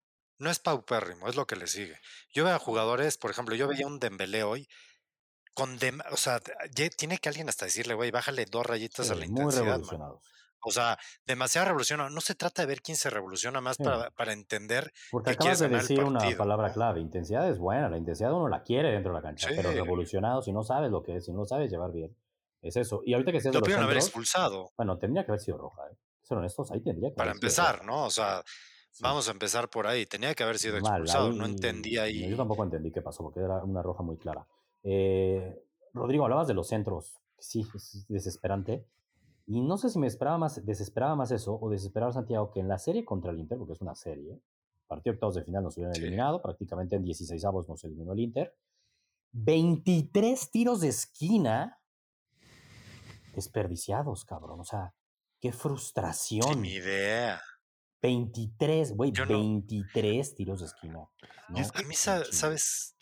no 0.44 0.52
es 0.52 0.60
paupérrimo, 0.60 1.28
es 1.28 1.36
lo 1.36 1.48
que 1.48 1.56
le 1.56 1.68
sigue. 1.68 1.98
Yo 2.34 2.44
veo 2.44 2.54
a 2.54 2.60
jugadores, 2.60 3.18
por 3.18 3.32
ejemplo, 3.32 3.56
yo 3.56 3.68
veía 3.68 3.88
un 3.88 4.00
Dembélé 4.00 4.44
hoy, 4.44 4.68
con 5.54 5.78
o 6.12 6.18
sea, 6.18 6.40
tiene 6.98 7.18
que 7.18 7.30
alguien 7.30 7.50
hasta 7.50 7.66
decirle, 7.66 7.94
güey, 7.94 8.12
bájale 8.12 8.46
dos 8.46 8.66
rayitas 8.66 9.10
a 9.10 9.16
la 9.16 9.26
intensidad. 9.26 9.82
O 10.66 10.72
sea, 10.72 10.98
demasiada 11.26 11.66
revolución. 11.66 12.14
No 12.14 12.22
se 12.22 12.36
trata 12.36 12.62
de 12.62 12.68
ver 12.68 12.82
quién 12.82 12.96
se 12.96 13.10
revoluciona 13.10 13.60
más 13.60 13.78
para, 13.78 14.12
para, 14.12 14.32
entender. 14.32 14.94
Porque 15.12 15.32
acabas 15.32 15.60
de 15.60 15.68
decir 15.68 16.02
una 16.02 16.22
palabra 16.38 16.72
clave. 16.72 17.02
Intensidad 17.02 17.50
es 17.50 17.60
buena. 17.60 17.90
La 17.90 17.98
intensidad 17.98 18.34
uno 18.34 18.48
la 18.48 18.64
quiere 18.64 18.92
dentro 18.92 19.12
de 19.12 19.18
la 19.18 19.22
cancha. 19.22 19.50
Pero 19.54 19.72
revolucionado, 19.72 20.42
si 20.42 20.54
no 20.54 20.64
sabes 20.64 20.90
lo 20.90 21.04
que 21.04 21.18
es, 21.18 21.26
si 21.26 21.34
no 21.34 21.44
sabes 21.46 21.70
llevar 21.70 21.92
bien, 21.92 22.16
es 22.62 22.78
eso. 22.78 23.02
Y 23.06 23.14
ahorita 23.14 23.34
que 23.34 23.42
se 23.42 23.52
Lo 23.52 23.60
pudieron 23.60 23.84
haber 23.84 23.98
expulsado. 23.98 24.72
Bueno, 24.78 24.98
tendría 24.98 25.26
que 25.26 25.32
haber 25.32 25.42
sido 25.42 25.58
roja. 25.58 25.82
¿eh? 25.92 25.98
Ser 26.22 26.38
honestos, 26.38 26.72
ahí 26.72 26.82
tendría 26.82 27.10
que 27.10 27.16
Para 27.16 27.32
empezar, 27.32 27.84
¿no? 27.84 28.06
O 28.06 28.10
sea, 28.10 28.42
vamos 29.02 29.28
a 29.28 29.32
empezar 29.32 29.70
por 29.70 29.88
ahí. 29.88 30.06
Tenía 30.06 30.34
que 30.36 30.44
haber 30.44 30.58
sido 30.58 30.78
expulsado. 30.78 31.32
no 31.32 31.46
entendía 31.46 32.04
ahí. 32.04 32.30
Yo 32.30 32.38
tampoco 32.38 32.64
entendí 32.64 32.92
qué 32.92 33.02
pasó, 33.02 33.24
porque 33.24 33.40
era 33.40 33.64
una 33.64 33.82
roja 33.82 34.04
muy 34.04 34.18
clara. 34.18 34.48
Eh, 34.84 35.64
Rodrigo, 35.94 36.24
hablabas 36.24 36.48
de 36.48 36.54
los 36.54 36.68
centros. 36.68 37.20
Sí, 37.38 37.66
es 37.76 38.06
desesperante. 38.08 38.88
Y 39.46 39.62
no 39.62 39.78
sé 39.78 39.90
si 39.90 40.00
me 40.00 40.08
esperaba 40.08 40.38
más, 40.38 40.66
desesperaba 40.66 41.16
más 41.16 41.32
eso 41.32 41.58
o 41.60 41.70
desesperaba 41.70 42.14
Santiago 42.14 42.52
que 42.52 42.62
en 42.62 42.70
la 42.70 42.78
serie 42.78 43.04
contra 43.04 43.32
el 43.32 43.40
Inter, 43.40 43.58
porque 43.58 43.74
es 43.74 43.82
una 43.82 43.96
serie. 43.96 44.42
Partido 44.88 45.14
octavos 45.14 45.36
de 45.36 45.44
final 45.44 45.64
nos 45.64 45.76
hubieran 45.76 45.96
eliminado, 45.96 46.42
prácticamente 46.42 46.96
en 46.96 47.04
16 47.04 47.44
avos 47.46 47.68
nos 47.68 47.84
eliminó 47.84 48.14
el 48.14 48.20
Inter. 48.20 48.56
23 49.32 50.52
tiros 50.52 50.82
de 50.82 50.90
esquina 50.90 51.80
desperdiciados, 53.36 54.26
cabrón. 54.26 54.60
O 54.60 54.64
sea, 54.64 54.94
qué 55.40 55.52
frustración. 55.52 56.62
Ni 56.62 56.74
idea. 56.74 57.42
23, 58.04 58.92
güey, 58.92 59.12
23 59.12 60.36
tiros 60.36 60.60
de 60.60 60.68
esquina. 60.68 61.00
A 61.74 61.82
mí, 61.84 61.96
¿sabes? 61.96 62.96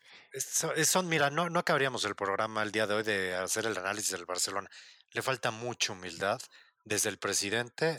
Son, 0.85 1.09
mira, 1.09 1.29
no, 1.29 1.49
no 1.49 1.59
acabaríamos 1.59 2.05
el 2.05 2.15
programa 2.15 2.63
el 2.63 2.71
día 2.71 2.87
de 2.87 2.93
hoy 2.93 3.03
de 3.03 3.35
hacer 3.35 3.65
el 3.65 3.77
análisis 3.77 4.11
del 4.11 4.25
Barcelona 4.25 4.69
le 5.13 5.21
falta 5.21 5.51
mucha 5.51 5.93
humildad 5.93 6.39
desde 6.83 7.09
el 7.09 7.19
presidente 7.19 7.97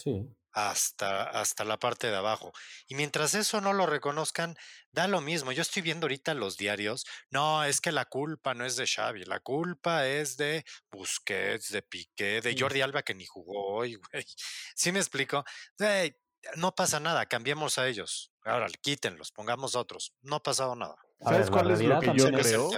hasta, 0.52 1.22
hasta 1.22 1.64
la 1.64 1.78
parte 1.78 2.08
de 2.08 2.16
abajo. 2.16 2.52
Y 2.86 2.94
mientras 2.94 3.34
eso 3.34 3.60
no 3.60 3.72
lo 3.72 3.86
reconozcan, 3.86 4.56
da 4.90 5.08
lo 5.08 5.20
mismo. 5.20 5.52
Yo 5.52 5.62
estoy 5.62 5.82
viendo 5.82 6.06
ahorita 6.06 6.34
los 6.34 6.56
diarios. 6.56 7.04
No, 7.30 7.64
es 7.64 7.80
que 7.80 7.92
la 7.92 8.06
culpa 8.06 8.54
no 8.54 8.64
es 8.64 8.76
de 8.76 8.86
Xavi, 8.86 9.24
la 9.24 9.40
culpa 9.40 10.06
es 10.06 10.36
de 10.36 10.64
Busquets, 10.90 11.70
de 11.70 11.82
Piqué, 11.82 12.40
de 12.40 12.56
Jordi 12.58 12.80
Alba 12.80 13.02
que 13.02 13.14
ni 13.14 13.26
jugó 13.26 13.74
hoy, 13.74 13.94
güey. 14.12 14.24
¿Sí 14.74 14.92
me 14.92 14.98
explico? 14.98 15.44
No 16.56 16.74
pasa 16.74 17.00
nada, 17.00 17.26
cambiemos 17.26 17.78
a 17.78 17.88
ellos. 17.88 18.32
Ahora, 18.44 18.66
quítenlos, 18.80 19.32
pongamos 19.32 19.76
a 19.76 19.80
otros. 19.80 20.14
No 20.22 20.36
ha 20.36 20.42
pasado 20.42 20.74
nada. 20.74 20.96
¿Sabes 21.20 21.50
cuál 21.50 21.70
es 21.70 21.82
lo 21.82 22.00
que 22.00 22.12
yo 22.16 22.30
creo? 22.30 22.70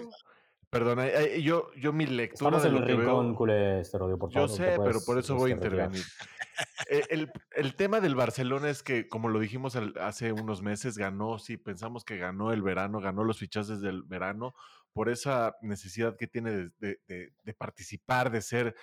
Perdona, 0.71 1.09
yo, 1.37 1.71
yo 1.77 1.93
mi 1.93 2.05
lectura. 2.05 2.57
Estamos 2.57 2.65
en 2.65 2.83
el 2.83 2.99
rincón 2.99 3.35
culé 3.37 3.81
este 3.81 3.97
por 3.97 4.29
Yo 4.31 4.49
sé, 4.49 4.77
pero 4.83 5.01
por 5.05 5.19
eso 5.19 5.37
voy 5.37 5.53
a 5.53 5.55
intervenir. 5.55 6.03
Eh, 6.89 7.03
el, 7.11 7.33
el, 7.57 7.75
tema 7.75 8.01
del 8.01 8.15
Barcelona 8.15 8.71
es 8.71 8.83
que, 8.83 9.09
como 9.09 9.29
lo 9.29 9.41
dijimos 9.41 9.77
hace 10.01 10.33
unos 10.33 10.63
meses, 10.63 10.97
ganó, 10.97 11.41
sí, 11.41 11.57
pensamos 11.57 12.05
que 12.05 12.17
ganó 12.17 12.53
el 12.53 12.63
verano, 12.63 13.01
ganó 13.01 13.25
los 13.25 13.39
fichajes 13.39 13.81
del 13.81 14.05
verano, 14.05 14.55
por 14.93 15.09
esa 15.09 15.57
necesidad 15.63 16.17
que 16.17 16.29
tiene 16.29 16.71
de, 16.79 17.01
de, 17.09 17.33
de 17.43 17.55
participar, 17.55 18.31
de 18.31 18.41
ser 18.41 18.77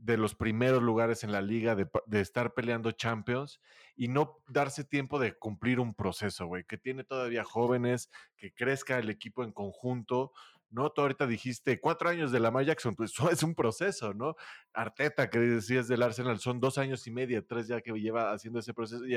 de 0.00 0.16
los 0.16 0.34
primeros 0.34 0.82
lugares 0.82 1.24
en 1.24 1.32
la 1.32 1.40
liga, 1.40 1.74
de, 1.74 1.88
de, 2.06 2.20
estar 2.20 2.54
peleando 2.54 2.92
Champions 2.92 3.60
y 3.94 4.08
no 4.08 4.38
darse 4.48 4.84
tiempo 4.84 5.18
de 5.18 5.34
cumplir 5.34 5.80
un 5.80 5.94
proceso, 5.94 6.46
güey, 6.46 6.64
que 6.64 6.78
tiene 6.78 7.04
todavía 7.04 7.44
jóvenes, 7.44 8.10
que 8.36 8.52
crezca 8.52 8.98
el 8.98 9.10
equipo 9.10 9.44
en 9.44 9.52
conjunto, 9.52 10.32
¿no? 10.72 10.90
Tú 10.90 11.02
ahorita 11.02 11.26
dijiste 11.26 11.80
cuatro 11.80 12.08
años 12.08 12.32
de 12.32 12.40
la 12.40 12.62
Jackson, 12.62 12.94
pues 12.96 13.12
es 13.30 13.42
un 13.42 13.54
proceso, 13.54 14.14
¿no? 14.14 14.34
Arteta, 14.72 15.28
que 15.28 15.38
decías 15.38 15.86
del 15.86 16.02
Arsenal, 16.02 16.38
son 16.40 16.60
dos 16.60 16.78
años 16.78 17.06
y 17.06 17.10
medio, 17.10 17.44
tres 17.44 17.68
ya 17.68 17.80
que 17.80 17.92
lleva 17.92 18.32
haciendo 18.32 18.58
ese 18.58 18.72
proceso. 18.72 19.06
Y, 19.06 19.16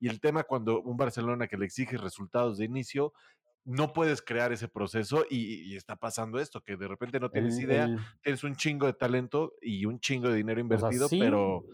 y 0.00 0.08
el 0.08 0.20
tema 0.20 0.42
cuando 0.42 0.82
un 0.82 0.96
Barcelona 0.96 1.46
que 1.46 1.56
le 1.56 1.66
exige 1.66 1.96
resultados 1.96 2.58
de 2.58 2.64
inicio, 2.64 3.14
no 3.68 3.92
puedes 3.92 4.22
crear 4.22 4.50
ese 4.50 4.66
proceso 4.66 5.26
y, 5.28 5.76
está 5.76 5.96
pasando 5.96 6.40
esto, 6.40 6.62
que 6.62 6.76
de 6.76 6.88
repente 6.88 7.20
no 7.20 7.30
tienes 7.30 7.58
idea, 7.58 7.86
tienes 8.22 8.42
un 8.42 8.56
chingo 8.56 8.86
de 8.86 8.94
talento 8.94 9.52
y 9.60 9.84
un 9.84 10.00
chingo 10.00 10.28
de 10.30 10.36
dinero 10.36 10.60
invertido, 10.60 11.06
pero... 11.10 11.64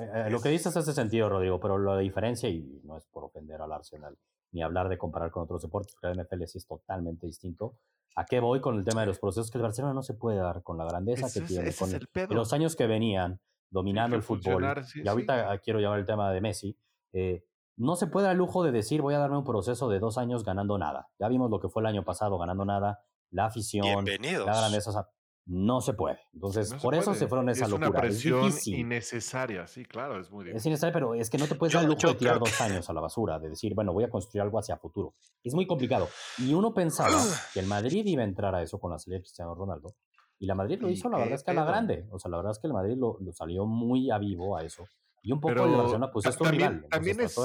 Eh, 0.00 0.30
lo 0.30 0.40
que 0.40 0.48
dices 0.48 0.74
hace 0.76 0.92
sentido, 0.94 1.28
Rodrigo, 1.28 1.60
pero 1.60 1.76
la 1.76 1.98
diferencia, 1.98 2.48
y 2.48 2.80
no 2.84 2.96
es 2.96 3.04
por 3.06 3.24
ofender 3.24 3.60
al 3.60 3.70
Arsenal, 3.70 4.16
ni 4.52 4.62
hablar 4.62 4.88
de 4.88 4.96
comparar 4.96 5.30
con 5.30 5.42
otros 5.42 5.60
deportes, 5.60 5.94
porque 5.94 6.18
el 6.18 6.24
NFL 6.24 6.44
sí 6.46 6.58
es 6.58 6.66
totalmente 6.66 7.26
distinto, 7.26 7.76
¿A 8.14 8.26
qué 8.26 8.40
voy 8.40 8.60
con 8.60 8.76
el 8.76 8.84
tema 8.84 9.00
de 9.00 9.06
los 9.06 9.18
procesos? 9.18 9.50
Que 9.50 9.58
el 9.58 9.62
Barcelona 9.62 9.94
no 9.94 10.02
se 10.02 10.14
puede 10.14 10.36
dar 10.36 10.62
con 10.62 10.76
la 10.76 10.84
grandeza 10.84 11.28
que 11.32 11.46
tiene, 11.46 11.72
con 11.72 12.36
los 12.36 12.52
años 12.52 12.76
que 12.76 12.86
venían 12.86 13.40
dominando 13.70 14.16
el 14.16 14.22
fútbol. 14.22 14.62
y 14.94 15.08
ahorita 15.08 15.58
quiero 15.60 15.80
llevar 15.80 15.98
el 15.98 16.04
tema 16.04 16.30
de 16.30 16.40
Messi. 16.40 16.76
Eh, 17.14 17.44
no 17.76 17.96
se 17.96 18.06
puede 18.06 18.24
dar 18.26 18.32
el 18.32 18.38
lujo 18.38 18.62
de 18.62 18.72
decir 18.72 19.02
voy 19.02 19.14
a 19.14 19.18
darme 19.18 19.38
un 19.38 19.44
proceso 19.44 19.88
de 19.88 19.98
dos 19.98 20.18
años 20.18 20.44
ganando 20.44 20.78
nada. 20.78 21.08
Ya 21.18 21.28
vimos 21.28 21.50
lo 21.50 21.60
que 21.60 21.68
fue 21.68 21.82
el 21.82 21.86
año 21.86 22.04
pasado 22.04 22.38
ganando 22.38 22.64
nada, 22.64 23.04
la 23.30 23.46
afición, 23.46 24.04
la 24.04 24.56
grandeza. 24.56 25.08
No 25.44 25.80
se 25.80 25.92
puede. 25.94 26.20
Entonces, 26.32 26.72
por 26.80 26.94
eso 26.94 27.14
se 27.14 27.26
fueron 27.26 27.48
esa 27.48 27.66
locura. 27.66 27.88
Es 27.88 27.90
una 27.90 28.00
presión 28.00 28.52
innecesaria, 28.66 29.66
sí, 29.66 29.84
claro, 29.84 30.20
es 30.20 30.30
muy 30.30 30.44
difícil. 30.44 30.56
Es 30.56 30.66
innecesario, 30.66 30.92
pero 30.92 31.14
es 31.14 31.30
que 31.30 31.38
no 31.38 31.48
te 31.48 31.56
puedes 31.56 31.74
dar 31.74 31.82
el 31.82 31.90
lujo 31.90 32.06
de 32.06 32.14
tirar 32.14 32.38
dos 32.38 32.60
años 32.60 32.88
a 32.88 32.92
la 32.92 33.00
basura, 33.00 33.40
de 33.40 33.48
decir, 33.48 33.74
bueno, 33.74 33.92
voy 33.92 34.04
a 34.04 34.08
construir 34.08 34.42
algo 34.42 34.60
hacia 34.60 34.76
futuro. 34.76 35.16
Es 35.42 35.52
muy 35.54 35.66
complicado. 35.66 36.08
Y 36.38 36.54
uno 36.54 36.72
pensaba 36.72 37.20
que 37.52 37.58
el 37.58 37.66
Madrid 37.66 38.06
iba 38.06 38.22
a 38.22 38.24
entrar 38.24 38.54
a 38.54 38.62
eso 38.62 38.78
con 38.78 38.92
la 38.92 39.00
salida 39.00 39.16
de 39.16 39.22
Cristiano 39.22 39.52
Ronaldo. 39.56 39.96
Y 40.38 40.46
la 40.46 40.54
Madrid 40.54 40.78
lo 40.80 40.88
hizo, 40.88 41.08
la 41.08 41.18
verdad 41.18 41.34
es 41.34 41.42
que 41.42 41.50
a 41.50 41.54
la 41.54 41.64
grande. 41.64 42.06
O 42.12 42.20
sea, 42.20 42.30
la 42.30 42.36
verdad 42.36 42.52
es 42.52 42.60
que 42.60 42.68
el 42.68 42.72
Madrid 42.72 42.96
lo, 42.96 43.18
lo 43.20 43.32
salió 43.32 43.66
muy 43.66 44.12
a 44.12 44.18
vivo 44.18 44.56
a 44.56 44.62
eso. 44.62 44.86
Y 45.24 45.30
un 45.30 45.40
poco 45.40 45.52
el 45.64 45.70
Barcelona, 45.70 46.10
pues 46.10 46.26
es 46.26 46.36
también, 46.36 46.84
También 46.90 47.20
es, 47.20 47.38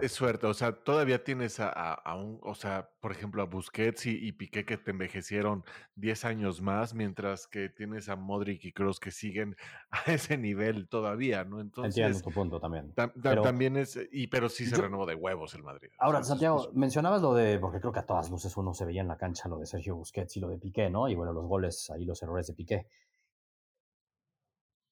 es, 0.00 0.12
suerte, 0.12 0.46
o 0.46 0.54
sea, 0.54 0.72
todavía 0.72 1.22
tienes 1.22 1.60
a, 1.60 1.68
a, 1.68 2.14
un, 2.16 2.40
o 2.42 2.54
sea, 2.54 2.90
por 3.00 3.12
ejemplo, 3.12 3.42
a 3.42 3.44
Busquets 3.44 4.06
y, 4.06 4.32
Piqué 4.32 4.64
que 4.64 4.78
te 4.78 4.92
envejecieron 4.92 5.62
10 5.96 6.24
años 6.24 6.62
más, 6.62 6.94
mientras 6.94 7.46
que 7.46 7.68
tienes 7.68 8.08
a 8.08 8.16
Modric 8.16 8.64
y 8.64 8.72
Kroos 8.72 8.98
que 8.98 9.10
siguen 9.10 9.56
a 9.90 10.12
ese 10.12 10.38
nivel 10.38 10.88
todavía, 10.88 11.44
¿no? 11.44 11.60
Entonces, 11.60 11.98
Entiendo 11.98 12.20
tu 12.22 12.30
punto 12.30 12.60
también. 12.60 12.94
pero, 13.22 13.42
también 13.42 13.76
es, 13.76 13.98
y, 14.10 14.28
pero 14.28 14.48
sí 14.48 14.64
se 14.64 14.76
renovó 14.76 15.04
de 15.04 15.14
huevos 15.14 15.54
el 15.54 15.62
Madrid. 15.62 15.90
Ahora, 15.98 16.22
Santiago, 16.22 16.70
mencionabas 16.72 17.20
lo 17.20 17.34
de, 17.34 17.58
porque 17.58 17.78
creo 17.78 17.92
que 17.92 18.00
a 18.00 18.06
todas 18.06 18.30
luces 18.30 18.56
uno 18.56 18.72
se 18.72 18.86
veía 18.86 19.02
en 19.02 19.08
la 19.08 19.18
cancha 19.18 19.50
lo 19.50 19.58
de 19.58 19.66
Sergio 19.66 19.96
Busquets 19.96 20.34
y 20.38 20.40
lo 20.40 20.48
de 20.48 20.56
Piqué, 20.56 20.88
¿no? 20.88 21.08
Y 21.08 21.14
bueno, 21.14 21.34
los 21.34 21.44
goles, 21.44 21.90
ahí 21.90 22.06
los 22.06 22.22
errores 22.22 22.46
de 22.46 22.54
Piqué. 22.54 22.86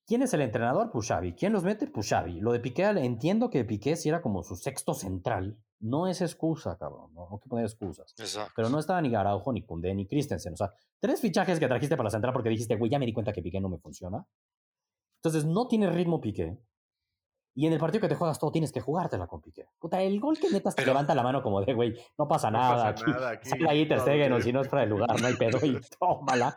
¿Quién 0.07 0.23
es 0.23 0.33
el 0.35 0.41
entrenador? 0.43 0.91
Pues 0.93 1.13
¿Quién 1.37 1.53
los 1.53 1.65
mete? 1.65 1.89
Pues 1.89 2.15
Lo 2.41 2.53
de 2.53 2.61
Piqué, 2.61 2.85
entiendo 2.85 3.51
que 3.51 3.65
Piqué 3.65 3.97
si 3.97 4.09
era 4.09 4.23
como 4.23 4.45
su 4.45 4.55
sexto 4.55 4.95
central. 4.95 5.59
No 5.81 6.07
es 6.07 6.23
excusa, 6.23 6.79
cabrón. 6.79 7.13
No, 7.13 7.29
hay 7.33 7.39
que 7.43 7.49
poner 7.49 7.65
excusas. 7.65 8.15
Pero 8.55 8.71
no 8.71 8.79
estaba 8.79 9.03
ni 9.03 9.11
Garaujo, 9.11 9.53
ni 9.53 9.63
Cundé, 9.63 9.95
ni 9.95 10.07
Christensen. 10.07 10.53
O 10.53 10.57
sea, 10.57 10.73
tres 11.01 11.21
fichajes 11.21 11.59
que 11.59 11.67
trajiste 11.67 11.97
para 11.97 12.07
la 12.07 12.11
central 12.11 12.33
porque 12.33 12.49
dijiste, 12.49 12.77
güey, 12.77 12.91
ya 12.91 13.01
me 13.01 13.07
di 13.07 13.13
cuenta 13.13 13.33
que 13.33 13.43
Piqué 13.43 13.61
no 13.61 13.69
me 13.69 13.79
funciona. 13.79 14.25
Entonces, 15.19 15.45
no 15.45 15.67
tiene 15.67 15.91
ritmo 15.91 16.21
Piqué. 16.21 16.57
Y 17.57 17.67
en 17.67 17.73
el 17.73 17.81
partido 17.81 18.03
que 18.03 18.09
te 18.09 18.15
juegas 18.15 18.39
todo 18.39 18.53
tienes 18.53 18.71
que 18.71 18.81
jugártela 18.81 19.27
con 19.27 19.41
Piqué. 19.41 19.67
Puta, 19.79 20.01
el 20.01 20.21
gol 20.21 20.39
que 20.39 20.51
metas 20.51 20.77
te 20.77 20.87
levanta 20.87 21.15
la 21.15 21.23
mano 21.25 21.43
como 21.43 21.63
de, 21.63 21.75
güey, 21.75 21.95
no 22.17 22.29
pasa 22.29 22.51
nada. 22.51 22.89
aquí, 22.89 23.05
Sale 23.43 23.69
ahí 23.69 23.89
te 23.89 23.97
o 23.97 24.41
si 24.41 24.53
no 24.53 24.61
es 24.61 24.69
para 24.69 24.85
el 24.85 24.91
lugar, 24.91 25.21
no 25.21 25.27
hay 25.27 25.35
pedo 25.35 25.59
y 25.67 25.81
tómala 25.99 26.57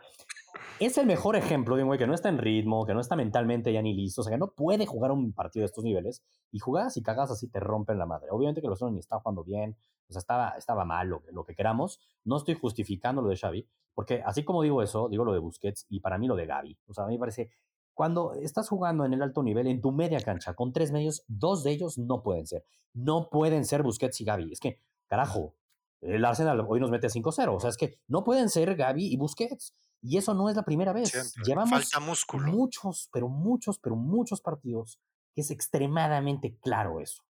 es 0.78 0.98
el 0.98 1.06
mejor 1.06 1.36
ejemplo 1.36 1.76
de 1.76 1.82
un 1.82 1.88
güey 1.88 1.98
que 1.98 2.06
no 2.06 2.14
está 2.14 2.28
en 2.28 2.38
ritmo, 2.38 2.86
que 2.86 2.94
no 2.94 3.00
está 3.00 3.16
mentalmente 3.16 3.72
ya 3.72 3.82
ni 3.82 3.94
listo, 3.94 4.22
o 4.22 4.24
sea, 4.24 4.32
que 4.32 4.38
no 4.38 4.52
puede 4.52 4.86
jugar 4.86 5.12
un 5.12 5.32
partido 5.32 5.62
de 5.62 5.66
estos 5.66 5.84
niveles 5.84 6.22
y 6.50 6.58
jugas 6.58 6.96
y 6.96 7.02
cagas 7.02 7.30
así 7.30 7.48
te 7.48 7.60
rompen 7.60 7.98
la 7.98 8.06
madre. 8.06 8.28
Obviamente 8.30 8.60
que 8.60 8.68
los 8.68 8.82
ni 8.82 8.98
está 8.98 9.18
jugando 9.20 9.44
bien, 9.44 9.76
o 10.08 10.12
sea, 10.12 10.20
estaba, 10.20 10.50
estaba 10.50 10.84
mal 10.84 11.08
lo, 11.08 11.22
lo, 11.30 11.44
que 11.44 11.54
queramos. 11.54 12.00
No 12.24 12.36
estoy 12.36 12.54
justificando 12.54 13.22
lo 13.22 13.28
de 13.28 13.36
Xavi, 13.36 13.68
porque 13.94 14.22
así 14.24 14.44
como 14.44 14.62
digo 14.62 14.82
eso, 14.82 15.08
digo 15.08 15.24
lo 15.24 15.32
de 15.32 15.38
Busquets 15.38 15.86
y 15.88 16.00
para 16.00 16.18
mí 16.18 16.26
lo 16.26 16.36
de 16.36 16.46
Gaby. 16.46 16.78
O 16.88 16.94
sea, 16.94 17.04
a 17.04 17.06
mí 17.06 17.14
me 17.14 17.20
parece, 17.20 17.50
cuando 17.94 18.32
estás 18.34 18.68
jugando 18.68 19.04
en 19.04 19.12
el 19.12 19.22
alto 19.22 19.42
nivel, 19.42 19.66
en 19.66 19.80
tu 19.80 19.92
media 19.92 20.20
cancha, 20.20 20.54
con 20.54 20.72
tres 20.72 20.90
medios, 20.92 21.24
dos 21.28 21.62
de 21.62 21.72
ellos 21.72 21.98
no 21.98 22.22
pueden 22.22 22.46
ser. 22.46 22.64
No 22.94 23.28
pueden 23.30 23.64
ser 23.64 23.82
Busquets 23.82 24.20
y 24.20 24.24
Gaby. 24.24 24.52
Es 24.52 24.60
que, 24.60 24.80
carajo, 25.06 25.54
el 26.00 26.24
Arsenal 26.24 26.64
hoy 26.66 26.80
nos 26.80 26.90
mete 26.90 27.06
a 27.06 27.10
5-0. 27.10 27.54
O 27.54 27.60
sea, 27.60 27.70
es 27.70 27.76
que 27.76 27.98
no 28.08 28.24
pueden 28.24 28.48
ser 28.48 28.74
Gaby 28.74 29.06
y 29.06 29.16
Busquets. 29.16 29.76
Y 30.02 30.16
eso 30.16 30.34
no 30.34 30.48
es 30.48 30.56
la 30.56 30.64
primera 30.64 30.92
vez. 30.92 31.34
Llevamos 31.44 31.90
muchos, 32.32 33.08
pero 33.12 33.28
muchos, 33.28 33.78
pero 33.78 33.96
muchos 33.96 34.40
partidos 34.40 35.00
que 35.34 35.42
es 35.42 35.50
extremadamente 35.50 36.56
claro 36.58 37.00
eso. 37.00 37.22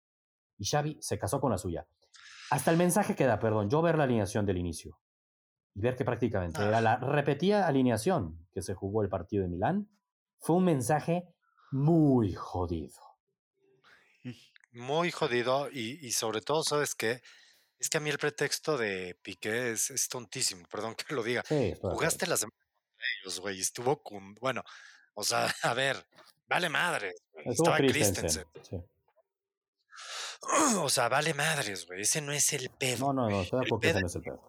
Y 0.58 0.66
Xavi 0.66 0.98
se 1.00 1.18
casó 1.18 1.40
con 1.40 1.50
la 1.50 1.58
suya. 1.58 1.86
Hasta 2.50 2.70
el 2.70 2.76
mensaje 2.76 3.14
que 3.14 3.26
da, 3.26 3.38
perdón, 3.38 3.70
yo 3.70 3.82
ver 3.82 3.96
la 3.96 4.04
alineación 4.04 4.46
del 4.46 4.58
inicio 4.58 4.98
y 5.74 5.80
ver 5.80 5.96
que 5.96 6.04
prácticamente 6.04 6.62
era 6.62 6.78
ah. 6.78 6.82
la 6.82 6.96
repetida 6.96 7.66
alineación 7.66 8.46
que 8.52 8.62
se 8.62 8.74
jugó 8.74 9.02
el 9.02 9.08
partido 9.08 9.42
de 9.42 9.48
Milán, 9.48 9.88
fue 10.40 10.56
un 10.56 10.64
mensaje 10.64 11.28
muy 11.70 12.34
jodido. 12.34 13.00
muy 14.72 15.10
jodido 15.10 15.68
y, 15.70 16.04
y 16.06 16.12
sobre 16.12 16.40
todo, 16.40 16.62
¿sabes 16.62 16.94
qué? 16.94 17.22
Es 17.78 17.88
que 17.88 17.98
a 17.98 18.00
mí 18.00 18.10
el 18.10 18.18
pretexto 18.18 18.76
de 18.76 19.14
Piqué 19.22 19.72
es, 19.72 19.90
es 19.90 20.08
tontísimo, 20.08 20.66
perdón 20.68 20.94
que 20.94 21.14
lo 21.14 21.22
diga. 21.22 21.44
Sí. 21.46 21.74
Jugaste 21.80 22.26
la 22.26 22.36
semana 22.36 22.56
con 22.58 23.04
ellos, 23.20 23.40
güey, 23.40 23.60
estuvo 23.60 24.02
con, 24.02 24.34
bueno, 24.36 24.62
o 25.14 25.22
sea, 25.24 25.46
a 25.62 25.74
ver, 25.74 26.06
vale 26.48 26.68
madre, 26.68 27.14
Estuvo 27.34 27.52
estaba 27.52 27.76
Christensen. 27.78 28.44
Christensen. 28.52 28.82
Sí. 28.82 28.84
O 30.80 30.88
sea, 30.88 31.08
vale 31.08 31.34
madres, 31.34 31.86
güey, 31.86 32.02
ese 32.02 32.20
no 32.20 32.32
es 32.32 32.52
el 32.52 32.70
pedo. 32.70 33.12
No, 33.12 33.12
no, 33.12 33.30
no, 33.30 33.42
estoy 33.42 33.60
de 33.60 33.66
acuerdo 33.66 34.00
no 34.00 34.06
es 34.06 34.14
el 34.14 34.22
pedo. 34.22 34.40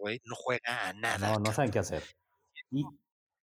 güey, 0.00 0.20
no 0.24 0.34
juega 0.36 0.88
a 0.88 0.92
nada. 0.94 1.28
No, 1.28 1.38
no 1.40 1.50
cabrón. 1.50 1.54
saben 1.54 1.70
qué 1.70 1.78
hacer. 1.78 2.02
Y 2.70 2.84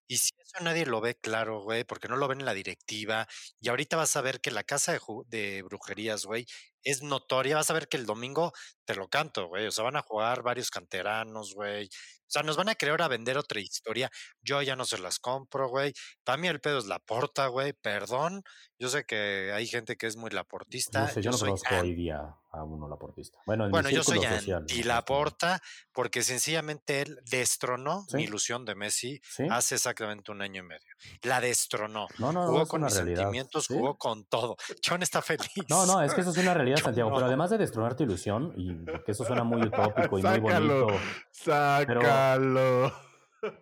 Y 0.07 0.17
si 0.17 0.31
eso 0.41 0.63
nadie 0.63 0.87
lo 0.87 1.01
ve 1.01 1.13
claro, 1.15 1.61
güey, 1.61 1.83
porque 1.83 2.07
no 2.07 2.17
lo 2.17 2.27
ven 2.27 2.39
en 2.39 2.45
la 2.45 2.55
directiva. 2.55 3.27
Y 3.61 3.69
ahorita 3.69 3.95
vas 3.95 4.15
a 4.15 4.21
ver 4.21 4.41
que 4.41 4.49
la 4.49 4.63
casa 4.63 4.97
de 5.27 5.61
brujerías, 5.61 6.25
güey, 6.25 6.47
es 6.83 7.01
notoria. 7.03 7.55
Vas 7.55 7.69
a 7.69 7.73
ver 7.73 7.87
que 7.87 7.97
el 7.97 8.05
domingo 8.05 8.53
te 8.85 8.95
lo 8.95 9.07
canto, 9.09 9.47
güey. 9.47 9.67
O 9.67 9.71
sea, 9.71 9.83
van 9.83 9.95
a 9.97 10.01
jugar 10.01 10.41
varios 10.41 10.69
canteranos, 10.71 11.53
güey. 11.53 11.85
O 11.85 12.31
sea, 12.31 12.43
nos 12.43 12.57
van 12.57 12.69
a 12.69 12.75
creer 12.75 13.01
a 13.01 13.07
vender 13.07 13.37
otra 13.37 13.59
historia. 13.59 14.11
Yo 14.41 14.61
ya 14.61 14.75
no 14.75 14.85
se 14.85 14.99
las 14.99 15.17
compro, 15.17 15.67
güey. 15.67 15.93
Para 16.23 16.37
mí 16.37 16.47
el 16.47 16.61
pedo 16.61 16.77
es 16.77 16.85
la 16.85 16.99
porta, 16.99 17.47
güey. 17.47 17.73
Perdón. 17.73 18.43
Yo 18.77 18.87
sé 18.87 19.03
que 19.03 19.51
hay 19.53 19.67
gente 19.67 19.97
que 19.97 20.05
es 20.07 20.15
muy 20.15 20.29
laportista. 20.29 21.07
sé, 21.09 21.21
yo 21.21 21.31
no 21.31 21.37
soy 21.37 21.49
conozco 21.49 21.75
hoy 21.81 21.95
día 21.95 22.35
a 22.51 22.63
uno 22.63 22.87
laportista. 22.87 23.37
Bueno, 23.45 23.65
en 23.65 23.71
bueno, 23.71 23.89
mi 23.89 23.95
yo 23.95 24.03
soy 24.03 24.17
social. 24.23 24.55
anti 24.59 24.83
Laporta 24.83 25.59
porque 25.91 26.21
sencillamente 26.23 27.01
él 27.01 27.19
destronó 27.29 28.05
mi 28.13 28.23
ilusión 28.23 28.63
de 28.63 28.75
Messi 28.75 29.19
¿Sí? 29.29 29.43
hace 29.51 29.75
exactamente 29.75 30.31
un 30.31 30.41
año 30.41 30.61
y 30.63 30.65
medio. 30.67 30.87
La 31.23 31.41
destronó. 31.41 32.07
No, 32.19 32.31
no, 32.31 32.45
Jugó 32.47 32.67
con 32.67 32.83
mis 32.83 32.93
realidad. 32.93 33.17
sentimientos, 33.17 33.65
¿sí? 33.65 33.73
jugó 33.73 33.97
con 33.97 34.25
todo. 34.25 34.55
John 34.87 35.03
está 35.03 35.21
feliz. 35.21 35.49
No, 35.67 35.85
no, 35.85 36.01
es 36.01 36.13
que 36.13 36.21
eso 36.21 36.29
es 36.29 36.37
una 36.37 36.53
realidad, 36.53 36.68
Santiago. 36.77 37.11
Pero 37.13 37.25
además 37.25 37.49
de 37.49 37.57
destronar 37.57 37.95
tu 37.95 38.03
ilusión, 38.03 38.53
y 38.55 38.85
que 39.05 39.11
eso 39.11 39.23
suena 39.23 39.43
muy 39.43 39.61
utópico 39.61 40.19
y 40.19 40.23
muy 40.23 40.39
bonito, 40.39 40.87
Sácalo. 41.31 42.91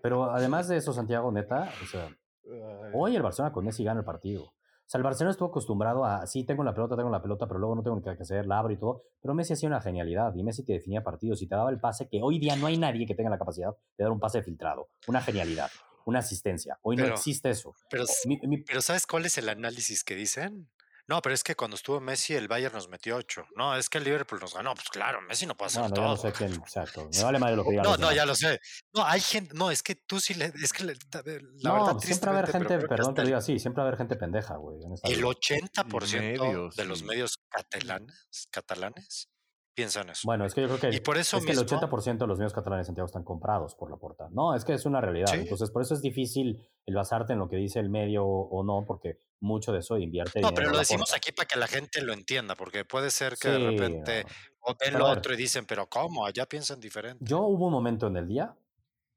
pero 0.01 0.31
además 0.31 0.67
de 0.67 0.77
eso, 0.77 0.93
Santiago, 0.93 1.31
neta, 1.31 1.69
o 1.83 1.85
sea, 1.85 2.05
Ay. 2.05 2.91
hoy 2.93 3.15
el 3.15 3.21
Barcelona 3.21 3.53
con 3.53 3.65
Messi 3.65 3.83
gana 3.83 3.99
el 3.99 4.05
partido. 4.05 4.43
O 4.45 4.89
sea, 4.89 4.99
el 4.99 5.03
Barcelona 5.03 5.31
estuvo 5.31 5.49
acostumbrado 5.49 6.05
a, 6.05 6.25
sí, 6.27 6.45
tengo 6.45 6.63
la 6.63 6.73
pelota, 6.73 6.95
tengo 6.95 7.09
la 7.09 7.21
pelota, 7.21 7.45
pero 7.45 7.59
luego 7.59 7.75
no 7.75 7.83
tengo 7.83 8.01
que 8.01 8.09
hacer, 8.09 8.45
la 8.47 8.59
abro 8.59 8.71
y 8.71 8.77
todo. 8.77 9.03
Pero 9.21 9.33
Messi 9.33 9.51
hacía 9.53 9.67
una 9.67 9.81
genialidad 9.81 10.33
y 10.33 10.43
Messi 10.43 10.63
te 10.63 10.71
definía 10.73 11.03
partidos 11.03 11.41
y 11.41 11.47
te 11.47 11.55
daba 11.55 11.69
el 11.71 11.79
pase 11.79 12.07
que 12.07 12.21
hoy 12.23 12.39
día 12.39 12.55
no 12.55 12.67
hay 12.67 12.77
nadie 12.77 13.05
que 13.05 13.13
tenga 13.13 13.29
la 13.29 13.37
capacidad 13.37 13.71
de 13.97 14.03
dar 14.05 14.11
un 14.11 14.19
pase 14.21 14.41
filtrado, 14.43 14.87
una 15.07 15.19
genialidad, 15.21 15.69
una 16.05 16.19
asistencia. 16.19 16.79
Hoy 16.83 16.95
no 16.95 17.03
Pero- 17.03 17.15
existe 17.15 17.49
eso. 17.49 17.73
Pero, 17.89 18.05
Mi- 18.25 18.39
mi- 18.47 18.63
pero 18.63 18.79
¿sabes 18.81 19.05
cuál 19.05 19.25
es 19.25 19.37
el 19.37 19.49
análisis 19.49 20.05
que 20.05 20.15
dicen? 20.15 20.69
No, 21.09 21.21
pero 21.21 21.33
es 21.33 21.41
que 21.43 21.55
cuando 21.55 21.75
estuvo 21.75 22.01
Messi, 22.01 22.33
el 22.35 22.47
Bayern 22.49 22.73
nos 22.75 22.89
metió 22.89 23.15
ocho. 23.15 23.45
No, 23.55 23.75
es 23.77 23.89
que 23.89 23.97
el 23.97 24.03
Liverpool 24.03 24.39
nos 24.41 24.53
ganó. 24.53 24.73
Pues 24.73 24.89
claro, 24.89 25.21
Messi 25.21 25.45
no 25.45 25.55
puede 25.55 25.67
hacer 25.67 25.81
bueno, 25.83 25.95
todo. 25.95 26.05
ya 26.05 26.09
no 26.11 26.17
sé 26.17 26.31
quién, 26.33 26.53
exacto. 26.55 27.09
Me 27.15 27.23
vale 27.23 27.39
más 27.39 27.53
lo 27.55 27.63
que 27.63 27.69
digan 27.71 27.83
No, 27.85 27.95
no, 27.97 28.11
ya 28.11 28.25
lo 28.25 28.35
sé. 28.35 28.59
No, 28.93 29.05
hay 29.05 29.21
gente, 29.21 29.53
no, 29.55 29.71
es 29.71 29.81
que 29.83 29.95
tú 29.95 30.19
sí 30.19 30.33
le, 30.33 30.45
es 30.61 30.73
que 30.73 30.83
le- 30.83 30.93
la 31.13 31.21
no, 31.63 31.73
verdad, 31.85 31.99
siempre 31.99 32.29
va 32.31 32.35
a 32.35 32.39
haber 32.39 32.51
pero 32.51 32.59
gente, 32.69 32.77
que 32.83 32.87
perdón 32.89 33.13
que 33.15 33.21
lo 33.21 33.23
el- 33.23 33.27
diga 33.27 33.37
así, 33.37 33.57
siempre 33.57 33.81
va 33.81 33.85
a 33.85 33.87
haber 33.87 33.97
gente 33.97 34.15
pendeja, 34.17 34.55
güey. 34.57 34.83
en 34.83 34.93
esta 34.93 35.07
El 35.07 35.15
vida. 35.17 35.27
80% 35.27 36.19
medios, 36.19 36.75
de 36.75 36.85
los 36.85 36.99
sí. 36.99 37.05
medios 37.05 37.37
catalanes, 37.49 38.47
catalanes 38.51 39.29
piensan 39.73 40.09
eso. 40.09 40.21
Bueno, 40.25 40.45
es 40.45 40.53
que 40.55 40.61
yo 40.61 40.67
creo 40.67 40.79
que, 40.79 40.95
Y 40.97 40.99
por 41.01 41.17
eso 41.17 41.37
es 41.37 41.45
que 41.45 41.51
el 41.51 41.59
mismo- 41.59 41.79
80% 41.79 42.25
de 42.25 42.27
los 42.27 42.37
medios 42.39 42.53
catalanes 42.53 42.85
de 42.85 42.87
Santiago 42.87 43.05
están 43.05 43.23
comprados 43.23 43.75
por 43.75 43.91
la 43.91 43.97
porta. 43.97 44.27
No, 44.31 44.55
es 44.55 44.65
que 44.65 44.73
es 44.73 44.85
una 44.85 44.99
realidad. 45.01 45.27
Sí. 45.27 45.37
Entonces, 45.41 45.69
por 45.71 45.83
eso 45.83 45.93
es 45.93 46.01
difícil 46.01 46.67
el 46.87 46.95
basarte 46.95 47.33
en 47.33 47.39
lo 47.39 47.49
que 47.49 47.57
dice 47.57 47.79
el 47.79 47.89
medio 47.89 48.25
o 48.25 48.63
no, 48.63 48.85
porque 48.85 49.19
mucho 49.41 49.71
de 49.71 49.79
eso 49.79 49.97
invierte 49.97 50.39
no, 50.41 50.53
pero 50.53 50.71
lo 50.71 50.79
decimos 50.79 51.13
aquí 51.13 51.31
para 51.31 51.45
que 51.45 51.59
la 51.59 51.67
gente 51.67 52.01
lo 52.01 52.13
entienda, 52.13 52.55
porque 52.55 52.85
puede 52.85 53.11
ser 53.11 53.33
que 53.33 53.49
Sí, 53.49 53.51
de 53.51 53.59
repente 53.59 54.25
no. 54.65 54.75
ven 54.79 54.97
lo 54.97 55.05
otro 55.05 55.33
y 55.33 55.37
dicen, 55.37 55.65
pero 55.67 55.87
¿cómo? 55.87 56.25
Allá 56.25 56.47
piensan 56.47 56.79
diferente. 56.79 57.23
Yo 57.23 57.41
hubo 57.41 57.67
un 57.67 57.73
momento 57.73 58.07
en 58.07 58.15
el 58.15 58.27
día, 58.27 58.55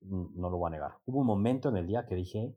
mm, 0.01 0.39
no 0.39 0.51
lo 0.51 0.59
voy 0.59 0.67
a 0.69 0.71
negar, 0.71 0.99
hubo 1.07 1.21
un 1.21 1.27
momento 1.27 1.69
en 1.69 1.77
el 1.77 1.87
día 1.87 2.07
que 2.07 2.17
dije, 2.17 2.53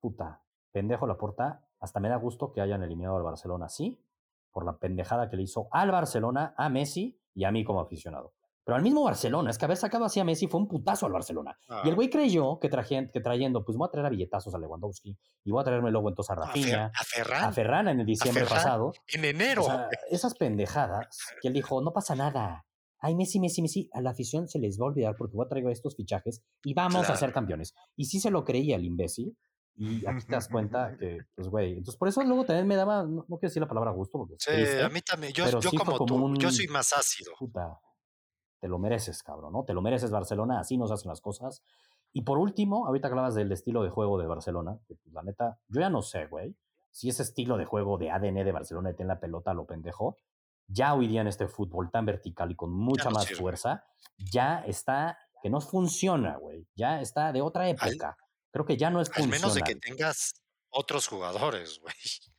puta, 0.00 0.42
pendejo 0.72 1.06
la 1.06 1.16
porta, 1.16 1.64
hasta 1.78 2.00
me 2.00 2.08
da 2.08 2.16
gusto 2.16 2.52
que 2.52 2.60
hayan 2.60 2.82
eliminado 2.82 3.16
al 3.16 3.22
Barcelona, 3.22 3.68
sí, 3.68 4.02
por 4.50 4.66
la 4.66 4.78
pendejada 4.78 5.30
que 5.30 5.36
le 5.36 5.44
hizo 5.44 5.68
al 5.70 5.92
Barcelona, 5.92 6.54
a 6.56 6.68
Messi 6.68 7.20
y 7.34 7.44
a 7.44 7.52
mí 7.52 7.62
como 7.62 7.80
aficionado. 7.80 8.34
Pero 8.68 8.76
al 8.76 8.82
mismo 8.82 9.02
Barcelona, 9.02 9.48
es 9.50 9.56
que 9.56 9.64
haber 9.64 9.78
sacado 9.78 10.04
así 10.04 10.20
a 10.20 10.24
Messi 10.24 10.46
fue 10.46 10.60
un 10.60 10.68
putazo 10.68 11.06
al 11.06 11.12
Barcelona. 11.12 11.58
Y 11.84 11.88
el 11.88 11.92
Ah, 11.92 11.94
güey 11.94 12.10
creyó 12.10 12.58
que, 12.60 12.68
traje- 12.68 13.08
que 13.10 13.20
trayendo, 13.22 13.64
pues 13.64 13.78
voy 13.78 13.88
a 13.88 13.90
traer 13.90 14.04
a 14.04 14.10
billetazos 14.10 14.54
a 14.54 14.58
Lewandowski 14.58 15.16
y 15.44 15.50
voy 15.50 15.62
a 15.62 15.64
traerme 15.64 15.90
luego 15.90 16.10
entonces 16.10 16.28
a 16.30 16.34
a, 16.34 16.36
Fer- 16.36 16.46
Rafinha, 16.48 16.92
a 16.94 17.04
Ferran, 17.04 17.44
a 17.44 17.52
Ferran 17.52 17.88
en 17.88 18.00
el 18.00 18.04
diciembre 18.04 18.42
Ferran, 18.44 18.58
pasado. 18.62 18.92
en 19.06 19.24
enero. 19.24 19.62
O 19.62 19.64
sea, 19.64 19.88
esas 20.10 20.34
pendejadas 20.34 21.08
que 21.40 21.48
él 21.48 21.54
dijo, 21.54 21.80
no 21.80 21.92
pasa 21.94 22.14
nada. 22.14 22.66
Ay, 23.00 23.14
Messi, 23.14 23.40
Messi, 23.40 23.62
Messi, 23.62 23.88
a 23.94 24.02
la 24.02 24.10
afición 24.10 24.48
se 24.48 24.58
les 24.58 24.78
va 24.78 24.84
a 24.84 24.88
olvidar 24.88 25.14
porque 25.16 25.34
voy 25.34 25.46
a 25.46 25.48
traer 25.48 25.66
estos 25.70 25.96
fichajes 25.96 26.42
y 26.62 26.74
vamos 26.74 27.08
a 27.08 27.14
ser 27.16 27.16
Claro. 27.30 27.32
campeones. 27.32 27.72
Y 27.96 28.04
sí 28.04 28.20
se 28.20 28.30
lo 28.30 28.44
creía 28.44 28.76
el 28.76 28.84
imbécil. 28.84 29.34
Y 29.76 30.04
aquí 30.06 30.26
te 30.26 30.32
das 30.34 30.48
cuenta 30.48 30.94
que, 31.00 31.20
pues, 31.36 31.48
güey. 31.48 31.70
Entonces, 31.78 31.96
por 31.96 32.08
eso 32.08 32.22
luego 32.22 32.44
también 32.44 32.66
me 32.66 32.76
daba, 32.76 33.04
no, 33.04 33.24
no 33.28 33.38
quiero 33.38 33.48
decir 33.48 33.62
la 33.62 33.68
palabra 33.68 33.92
gusto, 33.92 34.18
porque 34.18 34.34
sí, 34.38 34.50
triste, 34.52 34.82
a 34.82 34.88
mí 34.90 35.00
también. 35.00 35.32
Yo, 35.32 35.48
yo 35.48 35.70
sí 35.70 35.76
como, 35.76 35.92
como 35.96 36.04
tú, 36.06 36.36
yo 36.38 36.48
un- 36.48 36.52
soy 36.54 36.66
más 36.66 36.92
ácido. 36.92 37.32
puta, 37.38 37.78
te 38.60 38.68
lo 38.68 38.78
mereces, 38.78 39.22
cabrón, 39.22 39.52
¿no? 39.52 39.64
Te 39.64 39.74
lo 39.74 39.82
mereces 39.82 40.10
Barcelona, 40.10 40.60
así 40.60 40.76
nos 40.76 40.90
hacen 40.90 41.08
las 41.08 41.20
cosas. 41.20 41.62
Y 42.12 42.22
por 42.22 42.38
último, 42.38 42.86
ahorita 42.86 43.08
hablabas 43.08 43.34
del 43.34 43.52
estilo 43.52 43.82
de 43.82 43.90
juego 43.90 44.18
de 44.18 44.26
Barcelona, 44.26 44.78
que, 44.86 44.94
pues, 44.94 45.12
la 45.12 45.22
neta, 45.22 45.58
yo 45.68 45.80
ya 45.80 45.90
no 45.90 46.02
sé, 46.02 46.26
güey, 46.26 46.56
si 46.90 47.08
ese 47.08 47.22
estilo 47.22 47.56
de 47.56 47.64
juego 47.64 47.98
de 47.98 48.10
ADN 48.10 48.44
de 48.44 48.52
Barcelona 48.52 48.88
de 48.90 48.94
ten 48.94 49.08
la 49.08 49.20
pelota 49.20 49.50
a 49.50 49.54
lo 49.54 49.66
pendejo, 49.66 50.16
ya 50.66 50.94
hoy 50.94 51.06
día 51.06 51.20
en 51.20 51.28
este 51.28 51.48
fútbol 51.48 51.90
tan 51.90 52.06
vertical 52.06 52.50
y 52.50 52.56
con 52.56 52.72
mucha 52.72 53.04
no 53.04 53.12
más 53.12 53.24
sirve. 53.24 53.40
fuerza, 53.40 53.84
ya 54.16 54.64
está, 54.66 55.18
que 55.42 55.50
no 55.50 55.60
funciona, 55.60 56.36
güey, 56.36 56.66
ya 56.74 57.00
está 57.00 57.32
de 57.32 57.40
otra 57.42 57.68
época. 57.68 58.16
Creo 58.50 58.64
que 58.64 58.76
ya 58.76 58.90
no 58.90 59.00
es 59.00 59.10
Al 59.14 59.28
menos 59.28 59.54
de 59.54 59.62
que 59.62 59.72
funcional. 59.72 59.98
tengas 59.98 60.34
otros 60.70 61.06
jugadores, 61.06 61.78
güey. 61.80 61.94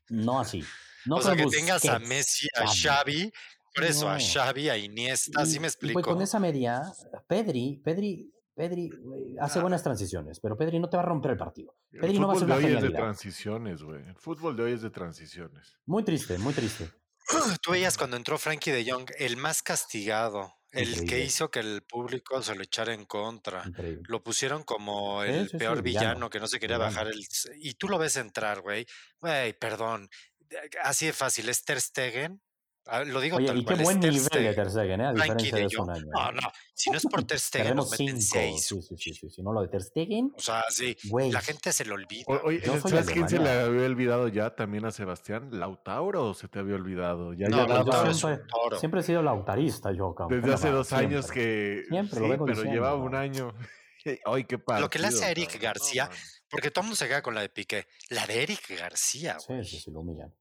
No 0.10 0.40
así. 0.40 0.64
No 1.06 1.18
o 1.18 1.22
sea, 1.22 1.36
que 1.36 1.46
tengas 1.46 1.86
a 1.86 2.00
Messi, 2.00 2.48
a 2.56 2.66
Xavi. 2.68 3.32
Por 3.80 3.90
eso, 3.90 4.10
a 4.10 4.18
No. 4.18 4.24
Xavi, 4.24 4.70
a 4.70 4.78
Iniesta, 4.78 5.42
así 5.42 5.60
me 5.60 5.68
explico. 5.68 6.02
con 6.02 6.22
esa 6.22 6.40
media, 6.40 6.82
Pedri, 7.28 7.82
Pedri, 7.84 8.32
Pedri 8.56 8.90
hace 9.40 9.60
Ah. 9.60 9.62
buenas 9.62 9.82
transiciones, 9.84 10.40
pero 10.40 10.58
Pedri 10.58 10.80
no 10.80 10.90
te 10.90 10.98
va 10.98 11.04
a 11.04 11.06
romper 11.06 11.32
el 11.32 11.38
partido. 11.38 11.76
El 11.92 12.02
Pedri 12.02 12.20
no 12.20 12.28
va 12.28 12.34
a 12.34 12.36
fútbol 12.36 12.50
ser 12.50 12.62
de 12.62 12.68
hoy 12.68 12.76
es 12.78 12.84
de 12.84 12.90
transiciones, 12.92 13.84
güey. 13.84 14.02
El 14.08 14.16
fútbol 14.18 14.56
de 14.58 14.64
hoy 14.64 14.72
es 14.74 14.82
de 14.82 14.90
transiciones. 14.90 15.78
Muy 15.86 16.04
triste, 16.04 16.38
muy 16.38 16.54
triste. 16.54 16.90
Tú 17.62 17.72
veías 17.72 17.98
cuando 17.98 18.18
entró 18.18 18.38
Frankie 18.38 18.72
de 18.72 18.90
Jong, 18.92 19.10
el 19.18 19.38
más 19.38 19.62
castigado, 19.64 20.54
el 20.72 21.06
que 21.08 21.24
hizo 21.24 21.50
que 21.50 21.60
el 21.60 21.82
público 21.84 22.42
se 22.44 22.54
lo 22.56 22.62
echara 22.64 22.94
en 22.94 23.06
contra. 23.06 23.64
Increíble. 23.66 24.04
Lo 24.08 24.22
pusieron 24.24 24.64
como 24.64 25.24
el 25.24 25.46
sí, 25.46 25.52
sí, 25.52 25.58
peor 25.58 25.82
villano, 25.82 26.06
villano, 26.08 26.30
que 26.30 26.40
no 26.40 26.48
se 26.48 26.60
quería 26.60 26.78
villano. 26.78 26.94
bajar 26.96 27.08
el... 27.08 27.26
Y 27.60 27.74
tú 27.76 27.88
lo 27.88 27.98
ves 27.98 28.18
entrar, 28.18 28.62
güey. 28.62 28.86
Güey, 29.22 29.54
perdón. 29.54 30.10
Así 30.84 31.06
de 31.08 31.14
fácil, 31.14 31.48
es 31.50 31.64
Ter 31.64 31.80
Stegen. 31.80 32.42
Ah, 32.86 33.04
Lo 33.04 33.20
digo 33.22 33.38
Oye, 33.38 33.46
tal 33.48 33.58
y 33.58 33.62
qué 33.62 33.66
cual, 33.74 33.84
buen 33.84 34.00
nivel 34.00 34.24
de. 34.24 34.54
Ter 34.54 34.70
Stegen, 34.72 35.02
¿eh? 35.02 35.06
A 35.06 35.14
diferencia 35.14 35.52
de 35.56 35.60
de 35.62 35.66
hace 35.68 35.78
un 35.78 35.90
año. 35.92 36.06
No, 36.12 36.30
¿eh? 36.30 36.34
no. 36.42 36.52
Si 36.74 36.90
no 36.90 36.98
es 36.98 37.04
por 37.06 37.24
Ter 37.24 37.40
Stegen, 37.40 37.76
nos 37.76 37.92
meten 37.92 38.20
cinco. 38.22 38.22
seis. 38.34 38.66
Sí, 38.66 38.82
sí, 38.82 38.96
sí, 38.98 39.14
sí, 39.14 39.30
sí. 39.30 39.42
No, 39.44 39.54
lo 39.54 39.62
de 39.62 39.68
Ter 39.68 39.84
Stegen, 39.84 40.34
O 40.36 40.40
sea, 40.42 40.64
sí. 40.70 40.98
La 41.32 41.42
gente 41.42 41.72
se 41.72 41.86
lo 41.86 41.94
olvida. 41.96 42.24
O- 42.28 42.48
Oye, 42.48 42.62
¿sabes 42.80 43.06
quién 43.12 43.30
se 43.30 43.38
le 43.38 43.50
había 43.50 43.86
olvidado 43.86 44.28
ya 44.28 44.56
también 44.56 44.86
a 44.86 44.92
Sebastián? 44.92 45.50
¿Lautauro 45.52 46.34
se 46.34 46.48
te 46.48 46.58
había 46.60 46.76
olvidado? 46.76 47.34
Ya 47.34 47.48
No, 47.48 47.68
ya 47.68 48.14
siempre, 48.14 48.44
toro. 48.50 48.80
siempre 48.80 49.00
he 49.02 49.04
sido 49.04 49.22
lautarista 49.22 49.92
yo, 49.92 50.16
cabrón. 50.16 50.40
desde 50.42 50.50
¿Qué 50.50 50.56
hace 50.56 50.70
dos 50.72 50.92
años 50.94 51.26
Siempre. 51.26 51.44
que 51.44 51.84
Siempre 51.90 52.20
lo 52.22 52.26
sí, 52.26 52.32
vengo 52.32 52.46
pero 52.46 52.56
diciendo, 52.58 52.74
llevaba 52.74 52.96
un 53.04 53.14
año. 53.16 53.54
Ay, 54.26 54.46
qué 54.46 54.58
partido, 54.58 54.86
Lo 54.86 54.90
que 54.90 54.98
le 55.00 55.08
hace 55.08 55.26
a 55.26 55.32
Eric. 55.32 55.60
García. 55.62 56.10
Porque 56.50 56.72
todo 56.72 56.82
el 56.82 56.86
mundo 56.88 56.96
se 56.96 57.08
queda 57.08 57.22
con 57.22 57.36
la 57.36 57.42
de 57.42 57.50
Piqué. 57.50 57.86
La 58.10 58.26
de 58.26 58.42
Eric 58.42 58.68
García, 58.80 59.38
güey. 59.48 59.64
Sí, 59.64 59.70
sí, 59.78 59.84
sí, 59.84 59.92
lo 59.92 60.00
humillan. 60.00 60.34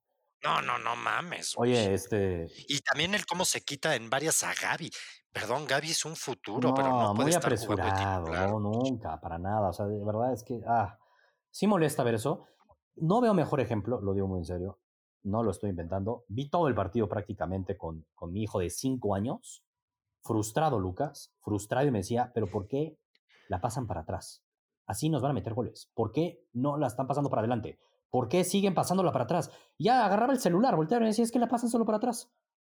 No, 0.43 0.63
no, 0.63 0.79
no 0.79 0.95
mames. 0.97 1.55
güey. 1.55 1.73
Oye, 1.73 1.95
este. 1.95 2.47
Y 2.69 2.81
también 2.81 3.15
el 3.15 3.27
cómo 3.27 3.45
se 3.45 3.63
quita 3.63 3.97
en 3.97 4.09
varias 4.09 4.43
a 4.45 4.53
Gaby. 4.55 4.91
Perdón, 5.33 5.67
Gaby 5.67 5.91
es 5.91 6.05
un 6.05 6.17
futuro, 6.17 6.75
pero 6.75 6.89
no 6.89 7.15
puede 7.15 7.27
muy 7.27 7.31
estar 7.31 7.45
apresurado, 7.45 8.59
no, 8.59 8.61
nunca, 8.61 9.21
para 9.21 9.39
nada. 9.39 9.69
O 9.69 9.73
sea, 9.73 9.87
de 9.87 10.03
verdad 10.05 10.33
es 10.33 10.43
que, 10.43 10.61
ah, 10.67 10.99
sí 11.51 11.67
molesta 11.67 12.03
ver 12.03 12.15
eso. 12.15 12.47
No 12.97 13.21
veo 13.21 13.35
mejor 13.35 13.61
ejemplo, 13.61 14.01
lo 14.01 14.15
digo 14.15 14.27
muy 14.27 14.39
en 14.39 14.45
serio, 14.45 14.79
no 15.23 15.43
lo 15.43 15.51
estoy 15.51 15.71
inventando. 15.71 16.25
Vi 16.29 16.49
todo 16.49 16.69
el 16.69 16.75
partido 16.75 17.09
prácticamente 17.09 17.77
con, 17.77 18.07
con 18.15 18.33
mi 18.33 18.43
hijo 18.43 18.59
de 18.59 18.71
cinco 18.71 19.15
años, 19.15 19.63
frustrado 20.23 20.81
Lucas, 20.81 21.33
frustrado 21.41 21.87
y 21.87 21.91
me 21.91 21.99
decía, 21.99 22.33
pero 22.35 22.49
¿por 22.49 22.67
qué 22.67 22.99
la 23.49 23.61
pasan 23.61 23.87
para 23.87 24.01
atrás? 24.01 24.43
Así 24.87 25.11
nos 25.11 25.23
van 25.23 25.33
a 25.33 25.35
meter 25.35 25.55
goles. 25.55 25.91
¿Por 25.95 26.13
qué 26.13 26.43
no 26.53 26.79
la 26.79 26.87
están 26.87 27.07
pasando 27.07 27.29
para 27.31 27.41
adelante? 27.41 27.79
¿Por 28.11 28.29
qué 28.29 28.45
siguen 28.45 28.75
pasándola 28.75 29.13
para 29.13 29.25
atrás? 29.25 29.51
Ya 29.79 30.05
agarraba 30.05 30.33
el 30.33 30.41
celular, 30.41 30.77
volteaba 30.77 31.03
y 31.03 31.05
me 31.05 31.09
decía, 31.09 31.25
es 31.25 31.33
que 31.33 31.39
la 31.39 31.49
pasan 31.49 31.71
solo 31.71 31.85
para 31.85 31.99
atrás. 31.99 32.29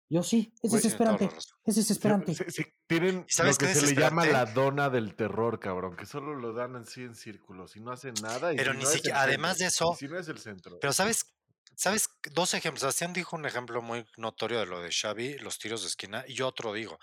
Yo 0.08 0.21
sí, 0.21 0.54
es 0.62 0.69
Güey, 0.69 0.84
desesperante, 0.84 1.30
es 1.65 1.76
desesperante. 1.76 2.36
Se- 2.36 2.52
se- 2.52 2.76
tienen 2.86 3.26
¿Y 3.28 3.34
sabes 3.34 3.60
lo 3.60 3.67
que 3.67 3.74
se 3.74 3.88
le 3.88 4.00
llama 4.00 4.26
la 4.26 4.45
dona 4.45 4.89
del 4.91 5.15
terror, 5.15 5.60
cabrón, 5.60 5.95
que 5.98 6.06
solo 6.06 6.36
lo 6.36 6.54
dan 6.54 6.76
así 6.76 7.02
en 7.02 7.15
círculos 7.15 7.76
y 7.76 7.80
no 7.80 7.91
hacen 7.91 8.13
nada. 8.21 8.54
Y 8.54 8.56
Pero 8.58 8.74
si 8.74 8.78
ni 8.78 8.84
no 8.84 8.89
siquiera- 8.91 9.21
además 9.24 9.58
centro, 9.58 9.63
de 9.63 9.67
eso- 9.69 9.95
si 9.98 10.08
no 10.08 10.19
es 10.19 10.28
el 10.28 10.38
centro. 10.38 10.78
Pero 10.80 10.93
¿sabes 10.93 11.32
¿Sabes? 11.78 12.08
Dos 12.34 12.54
ejemplos. 12.54 12.80
Sebastián 12.80 13.12
dijo 13.12 13.36
un 13.36 13.45
ejemplo 13.45 13.82
muy 13.82 14.06
notorio 14.15 14.60
de 14.60 14.65
lo 14.65 14.80
de 14.80 14.91
Xavi, 14.93 15.39
los 15.39 15.60
tiros 15.60 15.82
de 15.82 15.89
esquina, 15.89 16.24
y 16.26 16.34
yo 16.34 16.48
otro 16.48 16.71
digo, 16.71 16.98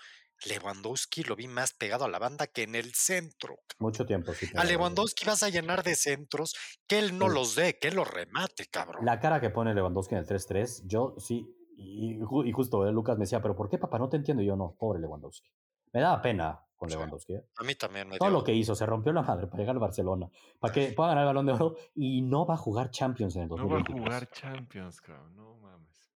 Lewandowski 0.45 1.23
lo 1.23 1.35
vi 1.35 1.47
más 1.47 1.73
pegado 1.73 2.05
a 2.05 2.09
la 2.09 2.19
banda 2.19 2.47
que 2.47 2.63
en 2.63 2.75
el 2.75 2.93
centro. 2.93 3.57
Mucho 3.79 4.05
tiempo, 4.05 4.33
sí. 4.33 4.47
A 4.55 4.63
Lewandowski 4.63 5.25
vas 5.25 5.43
a 5.43 5.49
llenar 5.49 5.83
de 5.83 5.95
centros, 5.95 6.55
que 6.87 6.99
él 6.99 7.17
no 7.17 7.29
los 7.29 7.55
dé, 7.55 7.77
que 7.79 7.89
él 7.89 7.95
los 7.95 8.07
remate, 8.07 8.67
cabrón. 8.67 9.05
La 9.05 9.19
cara 9.19 9.39
que 9.39 9.49
pone 9.49 9.73
Lewandowski 9.73 10.15
en 10.15 10.21
el 10.21 10.27
3-3, 10.27 10.83
yo 10.85 11.15
sí, 11.17 11.47
y, 11.77 12.19
justo 12.53 12.87
eh, 12.87 12.91
Lucas 12.91 13.17
me 13.17 13.23
decía, 13.23 13.41
pero 13.41 13.55
¿por 13.55 13.69
qué, 13.69 13.77
papá? 13.77 13.97
No 13.99 14.09
te 14.09 14.17
entiendo. 14.17 14.43
Y 14.43 14.45
yo 14.45 14.55
no, 14.55 14.75
pobre 14.77 14.99
Lewandowski. 14.99 15.49
Me 15.91 16.01
daba 16.01 16.21
pena 16.21 16.59
con 16.75 16.89
Lewandowski. 16.89 17.33
¿eh? 17.35 17.45
A 17.57 17.63
mí 17.63 17.75
también 17.75 18.07
me 18.07 18.17
Todo 18.17 18.29
lo 18.29 18.43
que 18.43 18.53
hizo, 18.53 18.75
se 18.75 18.85
rompió 18.85 19.13
la 19.13 19.21
madre 19.21 19.47
para 19.47 19.59
llegar 19.59 19.75
al 19.75 19.79
Barcelona, 19.79 20.29
para 20.59 20.73
que 20.73 20.91
pueda 20.95 21.09
ganar 21.09 21.23
el 21.23 21.27
balón 21.27 21.45
de 21.45 21.53
oro 21.53 21.75
y 21.95 22.21
no 22.21 22.45
va 22.45 22.55
a 22.55 22.57
jugar 22.57 22.89
Champions 22.91 23.35
en 23.35 23.43
el 23.43 23.47
2023. 23.49 23.95
No 23.95 24.01
va 24.01 24.15
a 24.15 24.19
jugar 24.19 24.29
Champions, 24.31 25.01
cabrón, 25.01 25.35
no. 25.35 25.53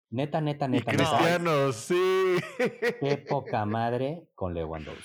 Neta, 0.10 0.40
neta, 0.42 0.68
neta. 0.68 0.94
Y 0.94 0.96
Cristiano, 0.96 1.72
sí. 1.74 2.38
Qué 2.58 3.26
poca 3.28 3.66
madre 3.66 4.30
con 4.36 4.54
Lewandowski. 4.54 5.04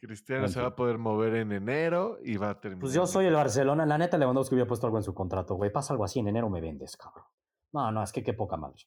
Cristiano 0.00 0.48
se 0.48 0.60
va 0.60 0.68
a 0.68 0.76
poder 0.76 0.96
mover 0.96 1.34
en 1.34 1.52
enero 1.52 2.18
y 2.22 2.36
va 2.36 2.50
a 2.50 2.60
terminar. 2.60 2.82
Pues 2.82 2.94
yo 2.94 3.06
soy 3.06 3.26
el 3.26 3.34
Barcelona. 3.34 3.84
La 3.84 3.98
neta, 3.98 4.16
Lewandowski 4.16 4.54
hubiera 4.54 4.68
puesto 4.68 4.86
algo 4.86 4.98
en 4.98 5.04
su 5.04 5.12
contrato, 5.12 5.54
güey. 5.54 5.72
Pasa 5.72 5.92
algo 5.92 6.04
así 6.04 6.20
en 6.20 6.28
enero, 6.28 6.48
me 6.48 6.60
vendes, 6.60 6.96
cabrón. 6.96 7.24
No, 7.72 7.92
no, 7.92 8.02
es 8.02 8.12
que 8.12 8.22
qué 8.22 8.32
poca 8.32 8.56
madre. 8.56 8.78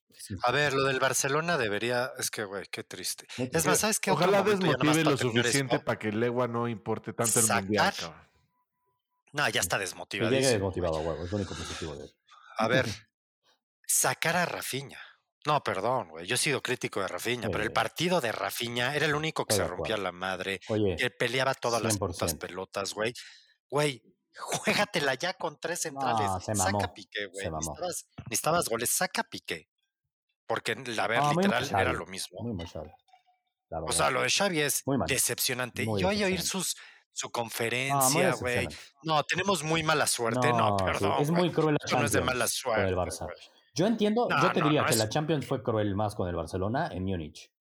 A 0.43 0.51
ver, 0.51 0.73
lo 0.73 0.83
del 0.85 0.99
Barcelona 0.99 1.57
debería. 1.57 2.11
Es 2.17 2.31
que, 2.31 2.45
güey, 2.45 2.65
qué 2.71 2.83
triste. 2.83 3.27
Es 3.37 3.65
más, 3.65 3.79
¿sabes 3.79 3.99
qué? 3.99 4.09
Ojalá 4.09 4.41
desmotive 4.41 5.03
lo 5.03 5.17
suficiente 5.17 5.79
para 5.79 5.99
que 5.99 6.11
Lewa 6.11 6.47
no 6.47 6.67
importe 6.67 7.13
tanto 7.13 7.39
el 7.39 7.45
mundial, 7.47 7.93
cabrón. 7.99 8.31
No, 9.33 9.47
ya 9.49 9.61
está 9.61 9.77
desmotivado. 9.77 10.31
Llegue 10.31 10.47
desmotivado, 10.47 10.99
güey. 10.99 11.21
Es 11.23 11.31
lo 11.31 11.37
único 11.37 11.53
positivo 11.53 11.95
de 11.95 12.05
él. 12.05 12.11
A 12.57 12.67
ver, 12.67 12.85
sacar 13.85 14.35
a 14.35 14.45
Rafiña. 14.45 14.99
No, 15.45 15.63
perdón, 15.63 16.09
güey. 16.09 16.27
Yo 16.27 16.35
he 16.35 16.37
sido 16.37 16.61
crítico 16.61 17.01
de 17.01 17.07
Rafiña, 17.07 17.49
pero 17.49 17.63
el 17.63 17.73
partido 17.73 18.21
de 18.21 18.31
Rafiña 18.31 18.95
era 18.95 19.05
el 19.05 19.15
único 19.15 19.45
que 19.45 19.55
se 19.55 19.67
rompía 19.67 19.97
la 19.97 20.11
madre, 20.11 20.59
que 20.59 21.09
peleaba 21.09 21.53
todas 21.53 21.81
las 21.81 22.35
pelotas, 22.35 22.93
güey. 22.93 23.13
Güey, 23.69 24.03
juégatela 24.35 25.15
ya 25.15 25.33
con 25.33 25.59
tres 25.59 25.81
centrales. 25.81 26.29
saca 26.55 26.93
piqué, 26.93 27.27
güey. 27.27 27.49
Necesitabas, 28.29 28.69
goles, 28.69 28.89
saca 28.89 29.23
piqué. 29.23 29.67
Porque 30.45 30.75
la 30.75 31.07
verdad 31.07 31.31
literal 31.31 31.69
era 31.69 31.93
lo 31.93 32.05
mismo. 32.05 32.39
o 33.69 33.91
sea, 33.91 34.09
lo 34.09 34.21
de 34.21 34.29
Xavi 34.29 34.61
es 34.61 34.83
decepcionante. 35.07 35.85
Yo 35.85 36.07
voy 36.07 36.23
a 36.23 36.25
oír 36.25 36.41
sus, 36.41 36.75
su 37.13 37.31
conferencia, 37.31 38.33
güey. 38.33 38.67
No, 39.03 39.23
tenemos 39.23 39.63
muy 39.63 39.81
mala 39.81 40.07
suerte. 40.07 40.51
No, 40.53 40.77
perdón. 40.77 41.21
es 41.21 41.31
muy 41.31 41.51
cruel 41.51 41.77
la 41.79 41.99
no 41.99 42.05
es 42.05 42.11
de 42.11 42.21
mala 42.21 42.47
suerte. 42.47 42.93
Yo 43.73 43.87
entiendo, 43.87 44.27
yo 44.29 44.51
te 44.51 44.61
diría 44.61 44.85
que 44.85 44.95
la 44.95 45.09
Champions 45.09 45.45
fue 45.45 45.63
cruel 45.63 45.95
más 45.95 46.15
con 46.15 46.27
el 46.27 46.35
Barcelona 46.35 46.89
en 46.91 47.05
Múnich. 47.05 47.51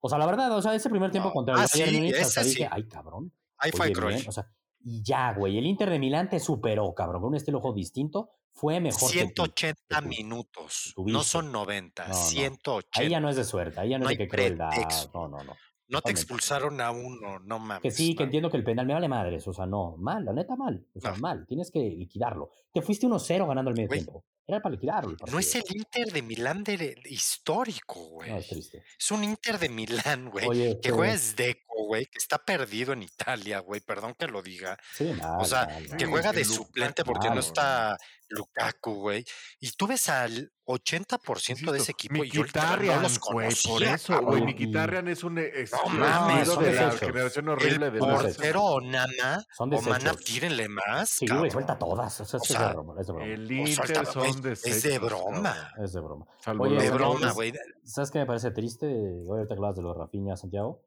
O 0.00 0.08
sea, 0.08 0.18
la 0.18 0.26
verdad, 0.26 0.52
o 0.52 0.62
sea, 0.62 0.74
ese 0.74 0.90
primer 0.90 1.10
tiempo 1.10 1.32
contra 1.32 1.54
el 1.54 1.60
ah, 1.60 1.66
Bayern 1.72 1.94
Múnich, 1.94 2.16
hasta 2.16 2.42
dije, 2.42 2.68
ay, 2.70 2.86
cabrón. 2.86 3.32
Ahí 3.56 3.72
fue 3.72 3.92
cruel. 3.92 4.24
o 4.26 4.32
sea, 4.32 4.46
y 4.80 5.02
ya, 5.02 5.32
güey, 5.34 5.58
el 5.58 5.66
Inter 5.66 5.90
de 5.90 5.98
Milán 5.98 6.28
te 6.28 6.38
superó, 6.38 6.94
cabrón, 6.94 7.22
con 7.22 7.30
un 7.30 7.36
estilo 7.36 7.60
juego 7.60 7.74
distinto, 7.74 8.30
fue 8.52 8.80
mejor 8.80 9.10
180 9.10 10.00
que 10.00 10.06
minutos, 10.06 10.94
no 10.96 11.22
son 11.22 11.52
90, 11.52 12.12
180. 12.12 13.00
Ahí 13.00 13.08
ya 13.08 13.20
no 13.20 13.28
es 13.28 13.36
de 13.36 13.44
suerte, 13.44 13.80
ahí 13.80 13.90
ya 13.90 13.98
no, 13.98 14.04
es 14.04 14.10
de 14.10 14.18
que 14.18 14.28
crueldad. 14.28 14.70
No, 15.14 15.28
no, 15.28 15.42
no. 15.42 15.56
No 15.88 16.02
te 16.02 16.10
expulsaron 16.10 16.80
a 16.82 16.90
uno, 16.90 17.38
no 17.38 17.58
mames. 17.58 17.82
Que 17.82 17.90
sí, 17.90 18.14
que 18.14 18.22
entiendo 18.24 18.50
que 18.50 18.58
el 18.58 18.64
penal 18.64 18.86
me 18.86 18.92
vale 18.92 19.08
madres, 19.08 19.48
o 19.48 19.52
sea, 19.52 19.64
no, 19.64 19.96
mal, 19.96 20.24
la 20.24 20.32
neta 20.32 20.54
mal, 20.54 20.86
o 20.94 21.00
sea, 21.00 21.14
mal, 21.14 21.46
tienes 21.46 21.70
que 21.70 21.80
liquidarlo. 21.80 22.50
Te 22.72 22.82
fuiste 22.82 23.06
1-0 23.06 23.48
ganando 23.48 23.70
el 23.70 23.76
medio 23.76 23.88
tiempo. 23.88 24.24
Era 24.48 24.62
para 24.62 24.74
liquidarlo. 24.74 25.14
No 25.30 25.38
es 25.38 25.54
el 25.56 25.64
Inter 25.68 26.10
de 26.10 26.22
Milán 26.22 26.64
de, 26.64 26.96
histórico, 27.04 28.00
güey. 28.08 28.30
No, 28.30 28.38
es 28.38 28.48
triste. 28.48 28.82
Es 28.98 29.10
un 29.10 29.22
Inter 29.22 29.58
de 29.58 29.68
Milán, 29.68 30.30
güey. 30.30 30.80
Que 30.80 30.90
juega 30.90 31.12
es 31.12 31.36
Deco, 31.36 31.84
güey, 31.84 32.06
que 32.06 32.16
está 32.16 32.38
perdido 32.38 32.94
en 32.94 33.02
Italia, 33.02 33.58
güey. 33.58 33.82
Perdón 33.82 34.14
que 34.18 34.26
lo 34.26 34.40
diga. 34.40 34.78
Sí, 34.94 35.12
mal, 35.12 35.36
o 35.38 35.44
sea, 35.44 35.68
que 35.98 36.06
juega 36.06 36.32
de 36.32 36.46
suplente 36.46 37.04
porque 37.04 37.28
no 37.28 37.40
está 37.40 37.98
Lukaku, 38.30 38.94
güey. 38.94 39.24
Y 39.60 39.70
tú 39.72 39.86
ves 39.86 40.08
al 40.08 40.52
80% 40.66 41.70
de 41.70 41.78
ese 41.78 41.92
equipo 41.92 42.22
y 42.24 42.30
yo 42.30 42.42
no 42.44 43.00
los 43.00 43.18
güey, 43.18 43.48
por 43.66 43.82
eso, 43.82 44.20
güey. 44.20 44.42
Miquitarian 44.42 45.08
es 45.08 45.24
un 45.24 45.38
es 45.38 45.72
no, 45.72 45.88
mames, 45.88 46.58
de 46.58 46.72
la 46.74 46.92
generación 46.92 47.48
horrible 47.48 47.86
el 47.86 47.92
de 47.94 47.98
portero 47.98 48.62
o 48.62 48.80
Nana 48.80 49.42
o 49.58 49.66
Mana, 49.66 50.12
tírenle 50.14 50.68
más. 50.68 51.08
Sí, 51.08 51.26
güey, 51.26 51.50
suelta 51.50 51.78
todas. 51.78 52.20
O 52.20 52.24
sea, 52.26 52.38
es, 52.42 52.48
de 52.48 52.72
broma, 52.72 53.00
es. 53.00 53.08
El 53.08 53.50
Inter 53.50 54.06
son 54.06 54.37
de 54.42 54.52
Es 54.52 54.82
de 54.82 54.98
broma. 54.98 55.72
Es 55.82 55.92
de 55.92 56.00
broma. 56.00 56.26
Oye, 56.58 56.76
de 56.76 56.90
broma, 56.90 57.32
güey. 57.32 57.52
¿Sabes 57.84 58.10
qué 58.10 58.18
me 58.18 58.26
parece 58.26 58.50
triste? 58.50 58.86
Hoy 59.26 59.46
te 59.46 59.54
hablas 59.54 59.76
de 59.76 59.82
los 59.82 59.96
Rafinha 59.96 60.36
Santiago. 60.36 60.82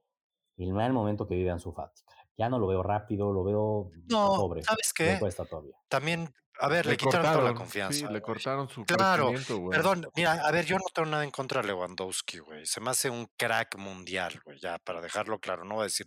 Y 0.57 0.69
no 0.69 0.79
el 0.81 0.93
momento 0.93 1.27
que 1.27 1.35
vive 1.35 1.57
su 1.59 1.71
Fati. 1.71 2.01
Ya 2.37 2.49
no 2.49 2.59
lo 2.59 2.67
veo 2.67 2.83
rápido, 2.83 3.31
lo 3.31 3.43
veo 3.43 3.91
no, 4.09 4.35
pobre. 4.35 4.63
¿Sabes 4.63 4.93
qué? 4.93 5.13
Me 5.13 5.19
cuesta 5.19 5.45
todavía. 5.45 5.75
También 5.87 6.33
a 6.59 6.67
ver, 6.67 6.85
le, 6.85 6.97
quitaron 6.97 7.31
toda 7.33 7.43
la 7.43 7.53
confianza. 7.55 7.97
Sí, 7.97 8.05
le 8.13 8.21
cortaron 8.21 8.69
su 8.69 8.85
Claro, 8.85 9.33
perdón, 9.71 10.07
mira, 10.15 10.33
a 10.33 10.51
ver, 10.51 10.65
yo 10.65 10.77
no 10.77 10.85
tengo 10.93 11.09
nada 11.09 11.23
en 11.23 11.31
contra 11.31 11.61
de 11.61 11.67
Lewandowski, 11.67 12.39
güey. 12.39 12.65
Se 12.65 12.79
me 12.79 12.91
hace 12.91 13.09
un 13.09 13.27
crack 13.37 13.77
mundial, 13.77 14.39
güey, 14.45 14.59
ya, 14.59 14.77
para 14.77 15.01
dejarlo 15.01 15.39
claro. 15.39 15.65
No 15.65 15.75
voy 15.75 15.81
a 15.81 15.85
decir, 15.85 16.05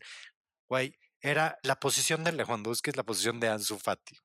güey, 0.69 0.97
era 1.21 1.59
la 1.63 1.77
posición 1.77 2.23
de 2.23 2.33
Lewandowski 2.33 2.91
es 2.91 2.97
la 2.97 3.03
posición 3.03 3.41
de 3.41 3.49
Ansu 3.49 3.79
Fati. 3.79 4.17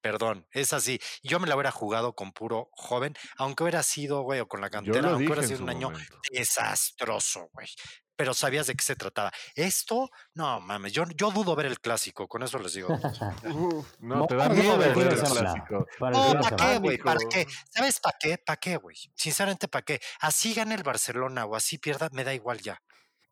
Perdón, 0.00 0.46
es 0.52 0.72
así. 0.72 0.98
Yo 1.22 1.40
me 1.40 1.46
la 1.46 1.56
hubiera 1.56 1.70
jugado 1.70 2.14
con 2.14 2.32
puro 2.32 2.70
joven, 2.72 3.14
aunque 3.36 3.64
hubiera 3.64 3.82
sido, 3.82 4.22
güey, 4.22 4.40
o 4.40 4.48
con 4.48 4.60
la 4.60 4.70
cantera, 4.70 5.10
aunque 5.10 5.26
hubiera 5.26 5.46
sido 5.46 5.62
un 5.62 5.70
año 5.70 5.92
desastroso, 6.30 7.48
güey 7.52 7.68
pero 8.20 8.34
sabías 8.34 8.66
de 8.66 8.74
qué 8.74 8.84
se 8.84 8.96
trataba. 8.96 9.32
Esto, 9.54 10.10
no 10.34 10.60
mames, 10.60 10.92
yo, 10.92 11.04
yo 11.16 11.30
dudo 11.30 11.56
ver 11.56 11.64
el 11.64 11.80
clásico, 11.80 12.28
con 12.28 12.42
eso 12.42 12.58
les 12.58 12.74
digo. 12.74 12.88
no, 14.00 14.26
te 14.26 14.36
da 14.36 14.50
miedo 14.50 14.76
ver 14.76 14.90
el 14.90 15.18
clásico. 15.18 15.86
no, 15.98 16.32
¿para 16.42 16.54
qué, 16.54 16.78
güey? 16.80 16.98
¿Para 16.98 17.18
qué? 17.30 17.46
¿Sabes 17.70 17.98
para 17.98 18.18
qué? 18.20 18.36
¿Para 18.36 18.58
qué, 18.58 18.76
güey? 18.76 18.94
Sinceramente, 19.14 19.68
¿para 19.68 19.86
qué? 19.86 20.00
Así 20.20 20.52
gane 20.52 20.74
el 20.74 20.82
Barcelona 20.82 21.46
o 21.46 21.56
así 21.56 21.78
pierda, 21.78 22.10
me 22.12 22.22
da 22.22 22.34
igual 22.34 22.60
ya. 22.60 22.82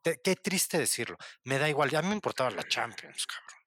Qué 0.03 0.37
triste 0.37 0.79
decirlo. 0.79 1.19
Me 1.45 1.59
da 1.59 1.69
igual. 1.69 1.91
Ya 1.91 2.01
me 2.01 2.15
importaba 2.15 2.51
la 2.51 2.63
Champions, 2.67 3.27
cabrón. 3.27 3.61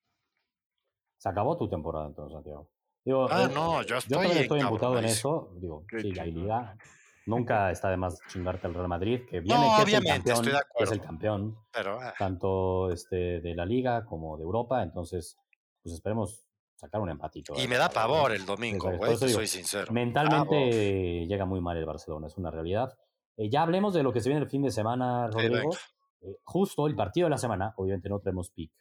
Se 1.20 1.30
acabó 1.30 1.56
tu 1.56 1.70
temporada 1.70 2.08
entonces, 2.08 2.34
Santiago. 2.34 2.68
Ah, 3.06 3.44
eh, 3.50 3.54
no, 3.54 3.82
yo 3.84 3.98
estoy, 3.98 4.16
yo 4.16 4.22
también 4.22 4.38
estoy 4.44 4.60
imputado 4.62 4.98
en 5.00 5.06
eso. 5.06 5.52
Digo, 5.60 5.84
sí, 5.90 6.12
la 6.14 6.26
liga 6.26 6.78
Nunca 7.26 7.70
está 7.70 7.90
de 7.90 7.98
más 7.98 8.20
chingarte 8.28 8.68
al 8.68 8.74
Real 8.74 8.88
Madrid, 8.88 9.22
que 9.30 9.42
viene 9.42 9.64
que, 9.78 9.92
es 9.92 9.94
el 9.94 10.04
campeón, 10.04 10.48
es 10.80 10.92
el 10.92 11.02
campeón, 11.02 11.58
ah. 11.74 12.14
tanto 12.18 12.92
este, 12.92 13.42
de 13.42 13.56
la 13.56 13.66
liga 13.66 14.06
como 14.06 14.38
de 14.38 14.44
Europa, 14.44 14.82
entonces 14.82 15.38
pues 15.84 15.96
esperemos 15.96 16.44
sacar 16.76 17.00
un 17.00 17.10
empatito. 17.10 17.54
Y 17.58 17.68
me 17.68 17.78
da 17.78 17.90
pavor 17.90 18.32
el 18.32 18.46
domingo, 18.46 18.92
güey, 18.98 19.16
soy 19.18 19.48
sincero. 19.48 19.92
Mentalmente 19.92 21.28
llega 21.28 21.46
muy 21.46 21.62
mal 21.62 21.78
el 21.78 21.86
Barcelona, 21.86 22.28
es 22.28 22.38
una 22.38 22.50
realidad. 22.50 22.98
Eh, 23.38 23.50
ya 23.50 23.62
hablemos 23.62 23.94
de 23.94 24.02
lo 24.02 24.12
que 24.12 24.20
se 24.20 24.30
viene 24.30 24.44
el 24.44 24.50
fin 24.50 24.64
de 24.64 24.72
semana, 24.72 25.28
Rodrigo. 25.28 25.76
Eh, 26.22 26.38
justo 26.44 26.88
el 26.88 26.96
partido 26.96 27.26
de 27.26 27.32
la 27.32 27.38
semana, 27.38 27.74
obviamente 27.78 28.10
no 28.10 28.20
tenemos 28.20 28.50
pick. 28.50 28.72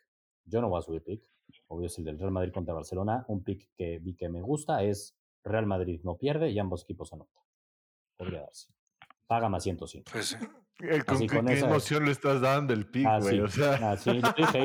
Yo 0.45 0.61
no 0.61 0.69
voy 0.69 0.79
a 0.79 0.83
subir 0.83 1.03
pick. 1.03 1.23
Obvio 1.69 1.87
es 1.87 1.99
el 1.99 2.05
del 2.05 2.19
Real 2.19 2.31
Madrid 2.31 2.53
contra 2.53 2.75
Barcelona. 2.75 3.25
Un 3.29 3.43
pick 3.43 3.71
que 3.77 3.99
vi 3.99 4.15
que 4.15 4.29
me 4.29 4.41
gusta 4.41 4.83
es 4.83 5.17
Real 5.45 5.67
Madrid 5.67 6.01
no 6.05 6.17
pierde 6.17 6.51
y 6.51 6.59
ambos 6.59 6.83
equipos 6.85 7.13
anotan 7.13 7.41
podría 8.21 8.41
darse. 8.41 8.69
Paga 9.27 9.49
más 9.49 9.63
105. 9.63 10.11
Pues, 10.13 10.37
eh, 10.81 11.03
¿Con, 11.05 11.27
qué, 11.27 11.59
emoción 11.59 12.05
le 12.05 12.13
estás 12.13 12.41
dando 12.41 12.73
el 12.73 12.87
pick, 12.87 13.07
güey? 13.21 13.41
o 13.41 13.49
sea. 13.49 13.79
ah, 13.83 13.97
sí, 13.97 14.21
dije, 14.37 14.65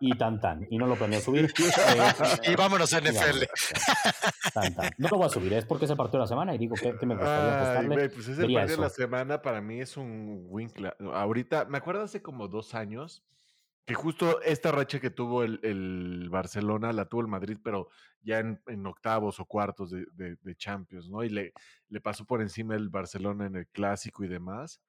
y 0.00 0.16
tan 0.16 0.40
tan, 0.40 0.66
y 0.70 0.78
no 0.78 0.86
lo 0.86 0.96
planeo 0.96 1.20
subir. 1.20 1.52
Eh, 1.86 2.52
y 2.52 2.54
vámonos 2.54 2.92
a 2.92 3.00
NFL. 3.00 3.44
tan, 4.52 4.74
tan. 4.74 4.90
No 4.98 5.08
lo 5.08 5.16
voy 5.18 5.26
a 5.26 5.28
subir, 5.30 5.52
es 5.54 5.64
porque 5.64 5.86
es 5.86 5.90
el 5.90 5.96
partido 5.96 6.18
de 6.18 6.24
la 6.24 6.28
semana 6.28 6.54
y 6.54 6.58
digo 6.58 6.74
que, 6.74 6.92
me 7.06 7.14
gustaría 7.14 7.78
Ay, 7.78 8.08
pues 8.08 8.28
ese 8.28 8.42
partido 8.42 8.76
de 8.76 8.76
la 8.76 8.90
semana 8.90 9.42
para 9.42 9.60
mí 9.60 9.80
es 9.80 9.96
un 9.96 10.46
win. 10.48 10.70
Ahorita, 11.12 11.64
me 11.66 11.78
acuerdo 11.78 12.02
hace 12.02 12.22
como 12.22 12.48
dos 12.48 12.74
años 12.74 13.24
que 13.86 13.94
justo 13.94 14.42
esta 14.42 14.72
racha 14.72 14.98
que 14.98 15.10
tuvo 15.10 15.44
el, 15.44 16.28
Barcelona 16.28 16.92
la 16.92 17.06
tuvo 17.06 17.20
el 17.20 17.28
Madrid, 17.28 17.56
pero 17.62 17.88
ya 18.20 18.40
en, 18.40 18.86
octavos 18.86 19.38
o 19.38 19.44
cuartos 19.44 19.90
de, 19.90 20.04
de, 20.16 20.56
Champions, 20.56 21.08
¿no? 21.08 21.22
Y 21.22 21.28
le, 21.28 21.52
le 21.88 22.00
pasó 22.00 22.24
por 22.24 22.42
encima 22.42 22.74
el 22.74 22.88
Barcelona 22.88 23.46
en 23.46 23.54
el 23.54 23.68
clásico 23.68 24.24
y 24.24 24.28
demás. 24.28 24.80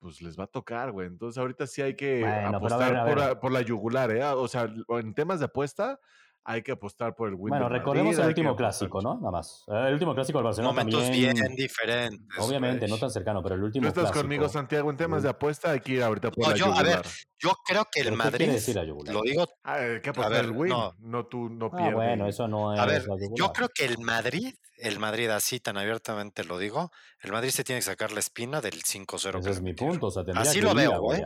Pues 0.00 0.20
les 0.20 0.38
va 0.38 0.44
a 0.44 0.48
tocar, 0.48 0.92
güey. 0.92 1.06
Entonces 1.06 1.38
ahorita 1.38 1.66
sí 1.66 1.80
hay 1.80 1.96
que 1.96 2.26
apostar 2.26 3.38
Por, 3.40 3.52
la 3.52 3.62
yugular, 3.62 4.10
¿eh? 4.10 4.24
O 4.24 4.48
sea, 4.48 4.70
en 4.88 5.14
temas 5.14 5.40
de 5.40 5.46
apuesta, 5.46 5.98
hay 6.44 6.62
que 6.62 6.72
apostar 6.72 7.14
por 7.14 7.28
el 7.28 7.34
win. 7.34 7.50
Bueno, 7.50 7.68
recordemos 7.68 8.18
el 8.18 8.26
último 8.28 8.56
clásico, 8.56 9.00
¿no? 9.00 9.16
Nada 9.16 9.30
más. 9.30 9.64
El 9.68 9.92
último 9.94 10.14
clásico 10.14 10.38
del 10.38 10.44
Barcelona 10.46 10.72
Momentos 10.72 11.02
también. 11.04 11.34
bien 11.34 11.54
diferentes. 11.54 12.38
Obviamente, 12.38 12.80
güey. 12.80 12.90
no 12.90 12.98
tan 12.98 13.10
cercano, 13.10 13.42
pero 13.42 13.54
el 13.56 13.62
último 13.62 13.82
Tú 13.84 13.88
estás 13.88 14.04
clásico. 14.04 14.20
conmigo, 14.22 14.48
Santiago, 14.48 14.90
en 14.90 14.96
temas 14.96 15.22
de 15.22 15.28
apuesta 15.28 15.70
hay 15.72 15.80
que 15.80 15.92
ir 15.92 16.02
ahorita 16.02 16.30
por 16.30 16.44
No, 16.44 16.50
la 16.50 16.56
yo, 16.56 16.66
a 16.74 16.82
ver, 16.82 17.02
yo 17.38 17.50
creo 17.66 17.84
que 17.92 18.00
el 18.00 18.06
¿Pero 18.06 18.16
qué 18.16 18.16
Madrid, 18.24 18.36
quiere 18.38 18.52
decir 18.54 18.76
la 18.76 18.84
yugular? 18.84 19.14
lo 19.14 19.22
digo, 19.22 19.46
Ah, 19.64 19.74
hay 19.74 20.00
que 20.00 20.10
apostar 20.10 20.32
ver, 20.32 20.44
el 20.46 20.50
win, 20.52 20.68
no. 20.70 20.94
no, 20.98 21.26
tú, 21.26 21.48
no 21.50 21.66
Ah, 21.66 21.76
pierdes. 21.76 21.94
bueno, 21.94 22.26
eso 22.26 22.48
no 22.48 22.72
es 22.74 22.80
a 22.80 22.86
ver, 22.86 23.06
la 23.06 23.16
yo 23.36 23.52
creo 23.52 23.68
que 23.74 23.84
el 23.84 23.98
Madrid, 23.98 24.54
el 24.78 24.98
Madrid 24.98 25.28
así 25.28 25.60
tan 25.60 25.76
abiertamente 25.76 26.44
lo 26.44 26.58
digo, 26.58 26.90
el 27.20 27.32
Madrid 27.32 27.50
se 27.50 27.64
tiene 27.64 27.80
que 27.80 27.84
sacar 27.86 28.12
la 28.12 28.20
espina 28.20 28.60
del 28.60 28.82
5-0. 28.82 29.32
que 29.34 29.38
Ese 29.40 29.50
es 29.50 29.62
mi 29.62 29.74
punto. 29.74 30.06
O 30.06 30.10
sea, 30.10 30.24
Así 30.36 30.60
que 30.60 30.64
lo 30.64 30.74
veo, 30.74 30.92
a 30.94 30.98
güey. 30.98 31.22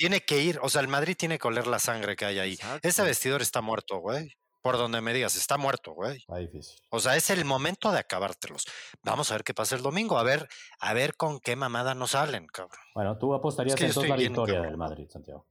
Tiene 0.00 0.22
que 0.22 0.40
ir, 0.40 0.58
o 0.62 0.70
sea, 0.70 0.80
el 0.80 0.88
Madrid 0.88 1.14
tiene 1.14 1.38
que 1.38 1.46
oler 1.46 1.66
la 1.66 1.78
sangre 1.78 2.16
que 2.16 2.24
hay 2.24 2.38
ahí. 2.38 2.52
Exacto. 2.54 2.88
Ese 2.88 3.02
vestidor 3.02 3.42
está 3.42 3.60
muerto, 3.60 3.98
güey. 3.98 4.32
Por 4.62 4.78
donde 4.78 5.02
me 5.02 5.12
digas, 5.12 5.36
está 5.36 5.58
muerto, 5.58 5.92
güey. 5.92 6.16
Está 6.16 6.38
difícil. 6.38 6.80
O 6.88 7.00
sea, 7.00 7.16
es 7.16 7.28
el 7.28 7.44
momento 7.44 7.92
de 7.92 7.98
acabártelos. 7.98 8.64
Vamos 9.02 9.30
a 9.30 9.34
ver 9.34 9.44
qué 9.44 9.52
pasa 9.52 9.76
el 9.76 9.82
domingo, 9.82 10.16
a 10.16 10.22
ver, 10.22 10.48
a 10.78 10.94
ver 10.94 11.16
con 11.16 11.38
qué 11.38 11.54
mamada 11.54 11.94
nos 11.94 12.12
salen, 12.12 12.46
cabrón. 12.46 12.80
Bueno, 12.94 13.18
tú 13.18 13.34
apostarías 13.34 13.76
que 13.76 13.82
yo 13.82 13.88
entonces 13.88 14.08
la 14.08 14.16
victoria 14.16 14.62
del 14.62 14.78
Madrid, 14.78 15.06
Santiago. 15.06 15.46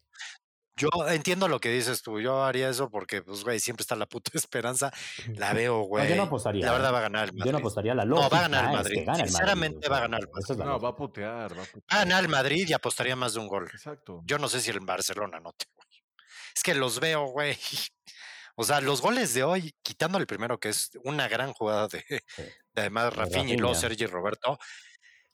Yo 0.79 0.89
entiendo 1.09 1.47
lo 1.47 1.59
que 1.59 1.69
dices 1.69 2.01
tú, 2.01 2.19
yo 2.21 2.43
haría 2.43 2.69
eso 2.69 2.89
porque, 2.89 3.21
pues, 3.21 3.43
güey, 3.43 3.59
siempre 3.59 3.81
está 3.83 3.95
la 3.95 4.05
puta 4.07 4.31
esperanza. 4.35 4.91
La 5.35 5.53
veo, 5.53 5.79
No, 5.79 5.83
güey. 5.83 6.09
yo 6.09 6.15
no 6.15 6.23
apostaría. 6.23 6.65
La 6.65 6.71
verdad 6.71 6.89
¿eh? 6.89 6.93
va 6.93 6.97
a 6.99 7.01
ganar 7.01 7.25
el 7.25 7.33
Madrid. 7.33 7.45
Yo 7.45 7.51
no 7.51 7.57
apostaría 7.59 7.93
la 7.93 8.05
No, 8.05 8.15
lógica. 8.15 8.29
va 8.29 8.37
a 8.37 8.41
ganar 8.49 8.63
el 8.65 8.69
es 8.71 8.75
Madrid. 8.77 8.95
que 8.95 9.03
gana 9.03 9.11
el 9.11 9.19
Madrid, 9.19 9.29
Sinceramente 9.35 9.89
va 9.89 9.97
a 9.97 10.01
ganar 10.01 10.19
el 10.21 10.29
esa 10.39 10.53
es 10.53 10.59
la 10.59 10.65
No, 10.65 10.79
va 10.79 10.89
a 10.89 10.95
putear, 10.95 11.57
va 11.57 11.63
a 11.63 11.65
putear. 11.65 11.83
Va 11.91 11.95
a 11.95 11.99
ganar 12.05 12.23
el 12.23 12.29
Madrid 12.29 12.65
y 12.67 12.73
apostaría 12.73 13.15
más 13.15 13.33
de 13.33 13.39
un 13.41 13.47
gol. 13.47 13.69
Exacto. 13.73 14.21
Yo 14.25 14.37
no 14.39 14.47
sé 14.47 14.61
si 14.61 14.71
el 14.71 14.79
Barcelona 14.79 15.39
no 15.39 15.51
te, 15.53 15.65
güey. 15.75 15.87
Es 16.55 16.63
que 16.63 16.73
los 16.75 16.99
veo, 16.99 17.25
güey. 17.27 17.57
O 18.61 18.65
sea, 18.65 18.81
los 18.81 19.01
goles 19.01 19.33
de 19.33 19.41
hoy, 19.43 19.73
quitando 19.81 20.17
el 20.17 20.27
primero, 20.27 20.59
que 20.59 20.67
es 20.67 20.89
una 21.05 21.29
gran 21.29 21.53
jugada 21.53 21.87
de, 21.87 22.01
Sí. 22.01 22.41
de 22.73 22.81
además 22.81 23.15
Rafinha 23.15 23.53
y 23.53 23.57
luego. 23.57 23.73
Sergi 23.73 24.05
Roberto, 24.05 24.59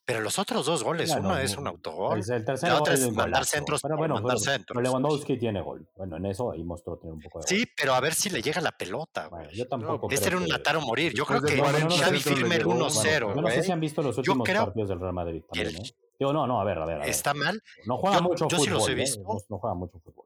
pero 0.05 0.21
los 0.21 0.37
otros 0.39 0.65
dos 0.67 0.83
goles, 0.83 1.09
no, 1.09 1.17
uno 1.21 1.37
es 1.39 1.55
no, 1.55 1.61
un 1.61 1.67
autogol. 1.67 2.19
El, 2.19 2.31
el 2.33 2.45
tercero 2.45 2.77
otra 2.77 2.93
es 2.93 2.99
es 3.01 3.07
un 3.07 3.15
mandar 3.15 3.39
golazo. 3.41 3.51
centros 3.51 3.81
Pero 3.81 3.91
por 3.93 3.97
bueno, 3.99 4.13
mandar 4.15 4.37
pero- 4.39 4.51
centros. 4.53 4.65
pero 4.75 4.81
Lewandowski 4.81 5.37
tiene 5.37 5.61
gol. 5.61 5.87
Bueno, 5.95 6.17
en 6.17 6.25
eso 6.27 6.51
ahí 6.51 6.63
mostró 6.63 6.97
tener 6.97 7.13
un 7.13 7.21
poco 7.21 7.39
de 7.39 7.43
gol. 7.43 7.49
Sí, 7.49 7.65
pero 7.75 7.93
a 7.95 7.99
ver 7.99 8.13
si 8.13 8.29
le 8.29 8.41
llega 8.41 8.61
la 8.61 8.71
pelota, 8.71 9.27
Bueno, 9.29 9.49
yo 9.51 9.67
tampoco 9.67 10.07
Este 10.11 10.27
era 10.27 10.37
un 10.37 10.47
matar 10.47 10.77
o 10.77 10.81
morir. 10.81 11.13
Yo 11.13 11.25
creo 11.25 11.41
que 11.41 11.57
40 11.57 11.95
Xavi 11.97 12.19
firme 12.19 12.55
el 12.55 12.61
llegó. 12.63 12.73
1-0, 12.75 13.25
Bueno, 13.25 13.35
yo 13.35 13.41
no 13.41 13.47
sé 13.49 13.55
güey. 13.55 13.65
si 13.65 13.71
han 13.71 13.79
visto 13.79 14.01
los 14.01 14.15
Yo 14.15 14.19
últimos 14.33 14.47
creo 14.47 14.65
partidos 14.65 14.89
del 14.89 14.99
Real 14.99 15.13
Madrid 15.13 15.41
también, 15.51 15.75
¿eh? 15.83 15.89
Digo, 16.19 16.31
no, 16.31 16.47
no, 16.47 16.61
a 16.61 16.63
ver, 16.63 16.77
a 16.77 16.85
ver. 16.85 16.95
a 16.97 16.99
ver. 16.99 17.09
Está 17.09 17.33
mal, 17.33 17.61
No 17.85 17.97
juega 17.97 18.17
yo- 18.17 18.23
mucho 18.23 18.47
yo 18.47 18.57
fútbol. 18.57 18.63
sí 18.65 18.69
los 18.71 18.87
he 18.87 18.91
¿eh? 18.91 18.95
visto. 18.95 19.21
No, 19.23 19.37
no 19.49 19.57
juega 19.57 19.73
mucho 19.75 19.99
fútbol. 19.99 20.25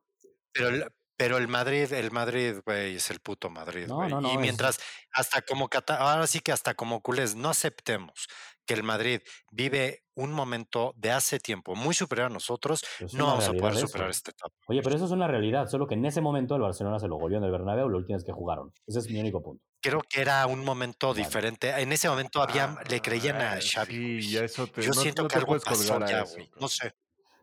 pero 0.52 0.68
el, 0.70 0.86
pero 1.18 1.38
el 1.38 1.48
Madrid, 1.48 1.92
el 1.92 2.12
Madrid, 2.12 2.56
güey, 2.66 2.96
es 2.96 3.10
el 3.10 3.20
puto 3.20 3.50
Madrid, 3.50 3.88
No, 3.88 3.96
güey. 3.96 4.10
no, 4.10 4.22
no, 4.22 4.30
y 4.30 4.36
es- 4.36 4.40
mientras, 4.40 4.80
hasta 5.12 5.42
como 5.42 5.68
ahora 5.88 6.28
sí 6.28 6.40
que 6.42 6.52
hasta 6.52 6.76
como 6.76 7.02
culés, 7.02 7.36
no 7.36 7.50
aceptemos 7.50 8.28
que 8.70 8.76
el 8.76 8.84
Madrid 8.84 9.20
vive 9.52 10.04
un 10.14 10.32
momento 10.32 10.94
de 10.96 11.10
hace 11.10 11.40
tiempo 11.40 11.74
muy 11.74 11.96
superior 11.96 12.28
a 12.28 12.30
nosotros, 12.30 12.84
es 13.00 13.16
no 13.16 13.26
vamos 13.26 13.48
a 13.48 13.54
poder 13.54 13.78
superar 13.78 14.12
esta 14.12 14.30
etapa. 14.30 14.54
Oye, 14.68 14.82
pero 14.84 14.96
eso 14.96 15.06
es 15.06 15.12
una 15.12 15.28
realidad, 15.28 15.68
solo 15.68 15.88
que 15.88 15.96
en 15.96 16.06
ese 16.06 16.22
momento 16.22 16.56
el 16.56 16.62
Barcelona 16.62 17.00
se 17.00 17.08
lo 17.08 17.16
goleó 17.18 17.40
en 17.40 17.46
el 17.46 17.52
Bernabéu 17.52 17.90
la 17.90 17.98
última 17.98 18.18
vez 18.18 18.24
que 18.24 18.32
jugaron. 18.32 18.72
Ese 18.86 19.00
es 19.00 19.10
mi 19.10 19.20
único 19.20 19.42
punto. 19.42 19.64
Creo 19.82 20.02
que 20.08 20.22
era 20.22 20.46
un 20.46 20.64
momento 20.64 21.08
Vale. 21.08 21.24
diferente. 21.24 21.72
En 21.82 21.92
ese 21.92 22.08
momento 22.10 22.44
había, 22.44 22.78
le 22.88 23.02
creían 23.02 23.38
a 23.38 23.54
Ah, 23.54 23.60
Xavi. 23.60 24.22
Sí, 24.22 24.30
ya 24.34 24.44
eso 24.44 24.68
te, 24.68 24.84
Yo 24.84 24.90
no, 24.90 25.02
siento 25.02 25.24
no 25.24 25.28
que 25.30 25.36
algo 25.40 25.58
pasó 25.60 26.00
ya, 26.06 26.22
eso. 26.22 26.38
No 26.62 26.68
sé. 26.68 26.94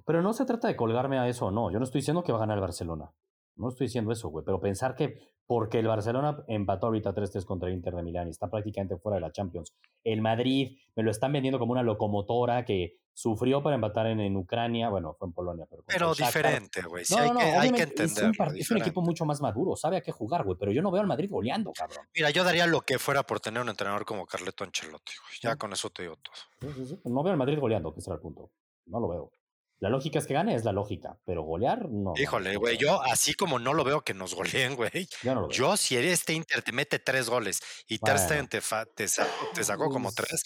Pero 0.06 0.22
no 0.22 0.32
se 0.32 0.44
trata 0.44 0.68
de 0.68 0.76
colgarme 0.76 1.18
a 1.18 1.26
eso, 1.26 1.50
no. 1.50 1.72
Yo 1.72 1.80
no 1.80 1.84
estoy 1.86 2.02
diciendo 2.02 2.22
que 2.22 2.30
va 2.30 2.38
a 2.38 2.42
ganar 2.42 2.58
el 2.58 2.60
Barcelona. 2.60 3.10
No 3.56 3.70
estoy 3.70 3.88
diciendo 3.88 4.12
eso, 4.12 4.28
güey. 4.28 4.44
Pero 4.44 4.60
pensar 4.60 4.94
que 4.94 5.18
porque 5.46 5.78
el 5.78 5.86
Barcelona 5.86 6.42
empató 6.48 6.86
ahorita 6.86 7.14
3-3 7.14 7.44
contra 7.44 7.68
el 7.68 7.74
Inter 7.76 7.94
de 7.94 8.02
Milán 8.02 8.26
y 8.28 8.30
está 8.30 8.48
prácticamente 8.50 8.96
fuera 8.96 9.16
de 9.16 9.20
la 9.20 9.32
Champions. 9.32 9.74
El 10.04 10.20
Madrid 10.22 10.78
me 10.96 11.02
lo 11.02 11.10
están 11.10 11.32
vendiendo 11.32 11.58
como 11.58 11.72
una 11.72 11.82
locomotora 11.82 12.64
que 12.64 12.98
sufrió 13.14 13.62
para 13.62 13.76
empatar 13.76 14.08
en, 14.08 14.20
en 14.20 14.36
Ucrania. 14.36 14.88
Bueno, 14.90 15.14
fue 15.18 15.28
en 15.28 15.32
Polonia, 15.32 15.66
pero. 15.70 15.82
Pero 15.86 16.14
diferente, 16.14 16.82
güey. 16.82 17.04
Sí, 17.04 17.14
No, 17.14 17.22
hay, 17.22 17.28
no, 17.28 17.34
no, 17.34 17.40
que, 17.40 17.46
hay 17.46 17.52
que 17.52 17.58
obviamente 17.60 18.04
es 18.04 18.18
un, 18.18 18.24
entenderlo. 18.26 18.54
es 18.58 18.70
un 18.70 18.78
equipo 18.78 19.02
mucho 19.02 19.24
más 19.24 19.40
maduro, 19.40 19.76
sabe 19.76 19.96
a 19.96 20.00
qué 20.02 20.12
jugar, 20.12 20.44
güey. 20.44 20.56
Pero 20.58 20.72
yo 20.72 20.82
no 20.82 20.90
veo 20.90 21.00
al 21.00 21.06
Madrid 21.06 21.30
goleando, 21.30 21.72
cabrón. 21.72 22.06
Mira, 22.14 22.30
yo 22.30 22.44
daría 22.44 22.66
lo 22.66 22.80
que 22.82 22.98
fuera 22.98 23.22
por 23.22 23.40
tener 23.40 23.62
un 23.62 23.68
entrenador 23.68 24.04
como 24.04 24.26
Carleto 24.26 24.64
Ancelotti, 24.64 25.12
güey. 25.22 25.34
Ya 25.42 25.52
Sí. 25.52 25.58
con 25.58 25.72
eso 25.72 25.88
te 25.90 26.02
digo 26.02 26.16
todo. 26.16 26.74
Sí. 26.84 26.98
No 27.04 27.22
veo 27.22 27.32
al 27.32 27.38
Madrid 27.38 27.58
goleando, 27.58 27.94
que 27.94 28.00
será 28.00 28.16
el 28.16 28.20
punto. 28.20 28.50
No 28.86 29.00
lo 29.00 29.08
veo. 29.08 29.30
La 29.78 29.90
lógica 29.90 30.18
es 30.18 30.26
que 30.26 30.34
gane, 30.34 30.54
es 30.54 30.64
la 30.64 30.72
lógica. 30.72 31.18
Pero 31.26 31.42
golear, 31.42 31.88
no. 31.90 32.14
Híjole, 32.16 32.56
güey, 32.56 32.78
yo 32.78 33.02
así 33.02 33.34
como 33.34 33.58
no 33.58 33.74
lo 33.74 33.84
veo 33.84 34.02
que 34.02 34.14
nos 34.14 34.34
goleen, 34.34 34.74
güey. 34.74 35.08
Yo 35.22 35.34
no. 35.34 35.48
Yo, 35.50 35.76
si 35.76 35.96
este 35.96 36.32
Inter 36.32 36.62
te 36.62 36.72
mete 36.72 36.98
tres 36.98 37.28
goles 37.28 37.60
y 37.86 37.98
Ter 37.98 38.14
Bueno. 38.14 38.26
Stegen 38.26 38.48
te, 38.48 38.60
fa- 38.60 38.86
te, 38.86 39.06
sa- 39.08 39.28
te 39.54 39.62
sacó 39.64 39.90
como 39.90 40.10
Pues, 40.12 40.14
tres, 40.14 40.44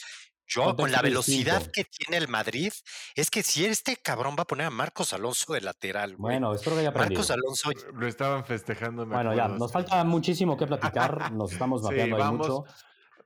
yo 0.49 0.75
con 0.75 0.91
la 0.91 1.01
velocidad 1.01 1.63
que 1.73 1.85
tiene 1.85 2.17
el 2.17 2.27
Madrid, 2.27 2.73
es 3.15 3.31
que 3.31 3.45
si 3.45 3.65
este 3.67 3.95
cabrón 3.97 4.35
va 4.37 4.43
a 4.43 4.47
poner 4.47 4.67
a 4.67 4.71
Marcos 4.71 5.13
Alonso 5.13 5.53
de 5.53 5.61
lateral, 5.61 6.17
güey. 6.17 6.35
Bueno, 6.35 6.53
espero 6.53 6.75
que 6.75 6.81
haya 6.81 6.89
aprendido. 6.89 7.21
Marcos 7.21 7.31
Alonso, 7.31 7.71
Lo 7.95 8.09
estaban 8.09 8.45
festejando. 8.45 9.07
me 9.07 9.15
Bueno, 9.15 9.33
ya, 9.33 9.47
nos 9.47 9.71
sí. 9.71 9.75
falta 9.75 10.03
muchísimo 10.03 10.57
que 10.57 10.67
platicar, 10.67 11.31
nos 11.31 11.53
estamos 11.53 11.83
Sí, 11.83 11.85
mapeando 11.87 12.17
ahí 12.17 12.23
vamos, 12.23 12.49
mucho. 12.49 12.65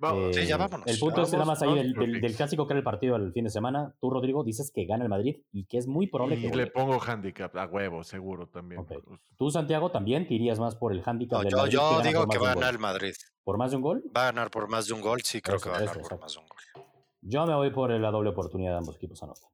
Vamos, 0.04 0.36
Sí, 0.36 0.46
ya 0.46 0.54
Eh, 0.54 0.58
vámonos. 0.58 0.86
El 0.86 0.98
punto 0.98 1.22
es 1.22 1.30
que 1.30 1.36
nada 1.36 1.44
Vamos, 1.46 1.60
más 1.60 1.62
ahí 1.62 1.92
vamos 1.92 2.20
del, 2.20 2.36
clásico 2.36 2.66
que 2.66 2.72
era 2.72 2.78
el 2.78 2.84
partido 2.84 3.16
el 3.16 3.32
fin 3.32 3.44
de 3.44 3.50
semana. 3.50 3.94
Tú, 4.00 4.10
Rodrigo, 4.10 4.44
dices 4.44 4.70
que 4.72 4.84
gana 4.84 5.04
el 5.04 5.10
Madrid 5.10 5.36
y 5.52 5.66
que 5.66 5.78
es 5.78 5.86
muy 5.86 6.06
probable 6.06 6.40
que 6.40 6.46
y 6.46 6.52
le 6.52 6.66
pongo 6.68 7.00
handicap 7.00 7.56
a 7.56 7.66
huevo, 7.66 8.04
seguro 8.04 8.48
también. 8.48 8.84
Pues, 8.84 9.00
Tú, 9.36 9.50
Santiago, 9.50 9.90
también 9.90 10.26
te 10.26 10.34
irías 10.34 10.58
más 10.58 10.76
por 10.76 10.92
el 10.92 11.02
handicap 11.04 11.38
no, 11.38 11.42
del 11.42 11.50
yo, 11.50 11.56
Madrid. 11.58 11.72
yo 11.72 12.02
digo 12.02 12.26
que 12.28 12.38
va 12.38 12.52
a 12.52 12.54
ganar 12.54 12.74
el 12.74 12.80
Madrid. 12.80 13.14
¿Por 13.42 13.58
más 13.58 13.70
de 13.70 13.76
un 13.76 13.82
gol? 13.82 14.02
Va 14.16 14.22
a 14.22 14.24
ganar 14.26 14.50
por 14.50 14.68
más 14.68 14.86
de 14.86 14.94
un 14.94 15.00
gol, 15.00 15.20
sí, 15.22 15.40
creo 15.40 15.56
Eso, 15.56 15.64
que 15.64 15.70
va 15.70 15.76
a 15.76 15.84
eso, 15.84 15.86
ganar 15.86 16.02
por 16.02 16.12
exacto. 16.18 16.24
más 16.24 16.32
de 16.34 16.40
un 16.40 16.46
gol. 16.48 16.84
Yo 17.20 17.46
me 17.46 17.54
voy 17.54 17.70
por 17.70 17.90
la 17.90 18.10
doble 18.10 18.30
oportunidad 18.30 18.72
de 18.72 18.78
ambos 18.78 18.96
equipos 18.96 19.22
anotan. 19.22 19.50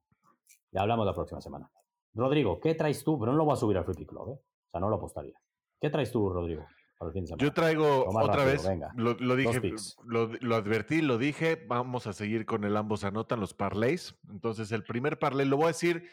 Ya 0.71 0.81
hablamos 0.81 1.05
la 1.05 1.13
próxima 1.13 1.41
semana. 1.41 1.69
Rodrigo, 2.13 2.59
¿qué 2.59 2.75
traes 2.75 3.03
tú? 3.03 3.17
Pero 3.19 3.31
no 3.31 3.37
lo 3.37 3.45
voy 3.45 3.53
a 3.53 3.57
subir 3.57 3.77
al 3.77 3.85
Free 3.85 3.95
Pick 3.95 4.09
Club, 4.09 4.29
¿eh? 4.29 4.33
O 4.33 4.69
sea, 4.71 4.79
no 4.81 4.89
lo 4.89 4.97
apostaría. 4.97 5.35
¿Qué 5.79 5.89
traes 5.89 6.11
tú, 6.11 6.29
Rodrigo, 6.29 6.65
el 7.07 7.13
fin 7.13 7.23
de 7.23 7.27
semana? 7.27 7.43
Yo 7.43 7.53
traigo 7.53 8.05
otra 8.07 8.21
rápido, 8.27 8.45
vez, 8.45 8.67
venga. 8.67 8.91
lo, 8.95 9.13
lo 9.15 9.35
dije, 9.35 9.73
lo, 10.05 10.27
lo 10.39 10.55
advertí, 10.55 11.01
lo 11.01 11.17
dije, 11.17 11.65
vamos 11.67 12.07
a 12.07 12.13
seguir 12.13 12.45
con 12.45 12.63
el 12.63 12.77
ambos 12.77 13.03
anotan 13.03 13.39
los 13.39 13.53
parlays. 13.53 14.15
Entonces, 14.29 14.71
el 14.71 14.83
primer 14.83 15.19
parlay 15.19 15.45
lo 15.47 15.57
voy 15.57 15.65
a 15.65 15.67
decir 15.69 16.09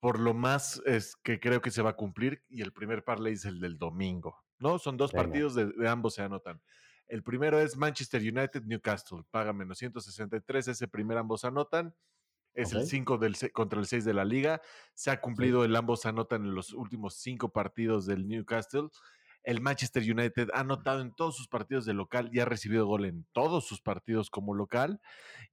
por 0.00 0.18
lo 0.18 0.32
más 0.32 0.80
es 0.86 1.14
que 1.16 1.38
creo 1.40 1.60
que 1.60 1.70
se 1.70 1.82
va 1.82 1.90
a 1.90 1.96
cumplir 1.96 2.42
y 2.48 2.62
el 2.62 2.72
primer 2.72 3.04
parlay 3.04 3.34
es 3.34 3.44
el 3.44 3.60
del 3.60 3.76
domingo, 3.76 4.34
¿no? 4.58 4.78
Son 4.78 4.96
dos 4.96 5.12
Venga. 5.12 5.24
partidos 5.24 5.54
de, 5.54 5.66
de 5.66 5.88
ambos 5.88 6.14
se 6.14 6.22
anotan. 6.22 6.60
El 7.06 7.22
primero 7.22 7.58
es 7.60 7.76
Manchester 7.76 8.22
United 8.22 8.62
Newcastle, 8.64 9.24
paga 9.30 9.52
menos 9.52 9.76
163, 9.78 10.68
ese 10.68 10.88
primer 10.88 11.18
ambos 11.18 11.44
anotan. 11.44 11.94
Es 12.54 12.72
el 12.72 12.78
Ok. 12.78 12.84
5 12.86 13.18
del, 13.18 13.36
contra 13.52 13.78
el 13.78 13.86
6 13.86 14.04
de 14.04 14.14
la 14.14 14.24
liga. 14.24 14.60
Se 14.94 15.10
ha 15.10 15.20
cumplido 15.20 15.64
el 15.64 15.76
ambos 15.76 16.06
anotan 16.06 16.44
en 16.46 16.54
los 16.54 16.72
últimos 16.72 17.14
cinco 17.14 17.52
partidos 17.52 18.06
del 18.06 18.26
Newcastle. 18.26 18.88
El 19.42 19.60
Manchester 19.62 20.02
United 20.02 20.48
ha 20.52 20.60
anotado 20.60 21.00
en 21.00 21.12
todos 21.14 21.34
sus 21.36 21.48
partidos 21.48 21.86
de 21.86 21.94
local 21.94 22.28
y 22.32 22.40
ha 22.40 22.44
recibido 22.44 22.86
gol 22.86 23.06
en 23.06 23.24
todos 23.32 23.66
sus 23.66 23.80
partidos 23.80 24.28
como 24.28 24.54
local. 24.54 25.00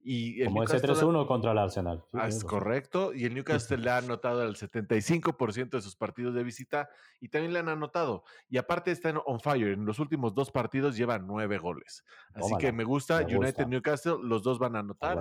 Y 0.02 0.42
el 0.42 0.48
Como 0.48 0.62
ese 0.64 0.74
Newcastle- 0.76 1.06
3-1 1.08 1.26
contra 1.26 1.52
el 1.52 1.58
Arsenal. 1.58 2.04
Sí, 2.10 2.18
Ah, 2.20 2.28
es 2.28 2.44
correcto. 2.44 3.12
Y 3.14 3.24
el 3.24 3.34
Newcastle 3.68 3.78
le 3.78 3.90
ha 3.90 3.96
anotado 3.98 4.42
al 4.42 4.56
75% 4.56 5.70
de 5.70 5.82
sus 5.82 5.96
partidos 5.96 6.34
de 6.34 6.42
visita 6.44 6.90
y 7.20 7.28
también 7.28 7.52
le 7.52 7.58
han 7.60 7.68
anotado. 7.68 8.24
Y 8.48 8.58
aparte 8.58 8.90
está 8.90 9.08
en 9.08 9.18
on 9.24 9.40
fire. 9.40 9.68
En 9.72 9.84
los 9.86 9.98
últimos 9.98 10.34
dos 10.34 10.50
partidos 10.50 10.96
lleva 10.96 11.18
nueve 11.18 11.58
goles. 11.58 12.04
Así 12.34 12.54
que 12.58 12.72
me 12.72 12.84
gusta. 12.84 13.18
me 13.18 13.24
gusta. 13.24 13.38
United 13.38 13.66
Newcastle, 13.66 14.16
los 14.22 14.42
dos 14.42 14.58
van 14.58 14.76
a 14.76 14.80
anotar. 14.80 15.18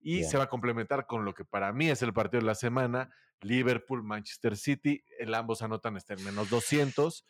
Y 0.00 0.18
Bien. 0.18 0.30
se 0.30 0.36
va 0.38 0.44
a 0.44 0.48
complementar 0.48 1.06
con 1.06 1.24
lo 1.24 1.34
que 1.34 1.44
para 1.44 1.72
mí 1.72 1.88
es 1.88 2.02
el 2.02 2.12
partido 2.12 2.40
de 2.40 2.46
la 2.46 2.54
semana. 2.54 3.10
Liverpool, 3.40 4.02
Manchester 4.02 4.56
City. 4.56 5.02
El 5.18 5.34
ambos 5.34 5.62
anotan 5.62 5.96
está 5.96 6.14
en 6.14 6.24
menos 6.24 6.50
200. 6.50 7.24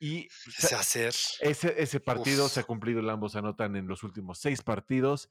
Y 0.00 0.26
Ese 0.58 0.74
hacer. 0.74 1.12
ese, 1.40 1.74
ese 1.80 2.00
partido 2.00 2.46
Uf. 2.46 2.52
se 2.52 2.60
ha 2.60 2.64
cumplido, 2.64 3.00
el 3.00 3.10
ambos 3.10 3.36
anotan 3.36 3.76
en 3.76 3.86
los 3.86 4.02
últimos 4.02 4.38
seis 4.38 4.62
partidos. 4.62 5.30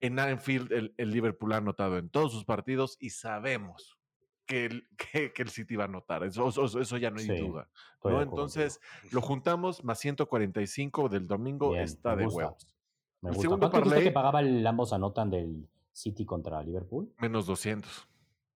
En 0.00 0.18
Anfield, 0.18 0.72
el, 0.72 0.94
el 0.96 1.10
Liverpool 1.10 1.52
ha 1.52 1.58
anotado 1.58 1.98
en 1.98 2.08
todos 2.08 2.32
sus 2.32 2.44
partidos 2.44 2.96
y 2.98 3.10
sabemos 3.10 3.98
que 4.46 4.64
el, 4.66 4.88
que, 5.12 5.32
que 5.32 5.42
el 5.42 5.50
City 5.50 5.76
va 5.76 5.84
a 5.84 5.88
anotar. 5.88 6.24
Eso, 6.24 6.48
eso, 6.48 6.80
eso 6.80 6.96
ya 6.96 7.10
no 7.10 7.18
hay 7.20 7.26
Sí, 7.26 7.36
duda. 7.38 7.68
¿no? 8.02 8.22
Entonces, 8.22 8.80
lo 9.12 9.20
juntamos 9.20 9.84
más 9.84 9.98
145 10.00 11.08
del 11.10 11.26
domingo 11.26 11.70
Bien, 11.72 11.84
está 11.84 12.16
de 12.16 12.26
huevos. 12.26 12.66
Me 13.20 13.30
el 13.30 13.34
gusta. 13.36 13.42
segundo 13.42 13.70
¿Cuánto 13.70 13.90
parlay- 13.90 14.04
que 14.04 14.12
pagaba 14.12 14.40
el 14.40 14.66
ambos 14.66 14.92
anotan 14.92 15.30
del 15.30 15.68
City 15.92 16.24
contra 16.24 16.62
Liverpool? 16.62 17.12
Menos 17.18 17.46
200. 17.46 18.08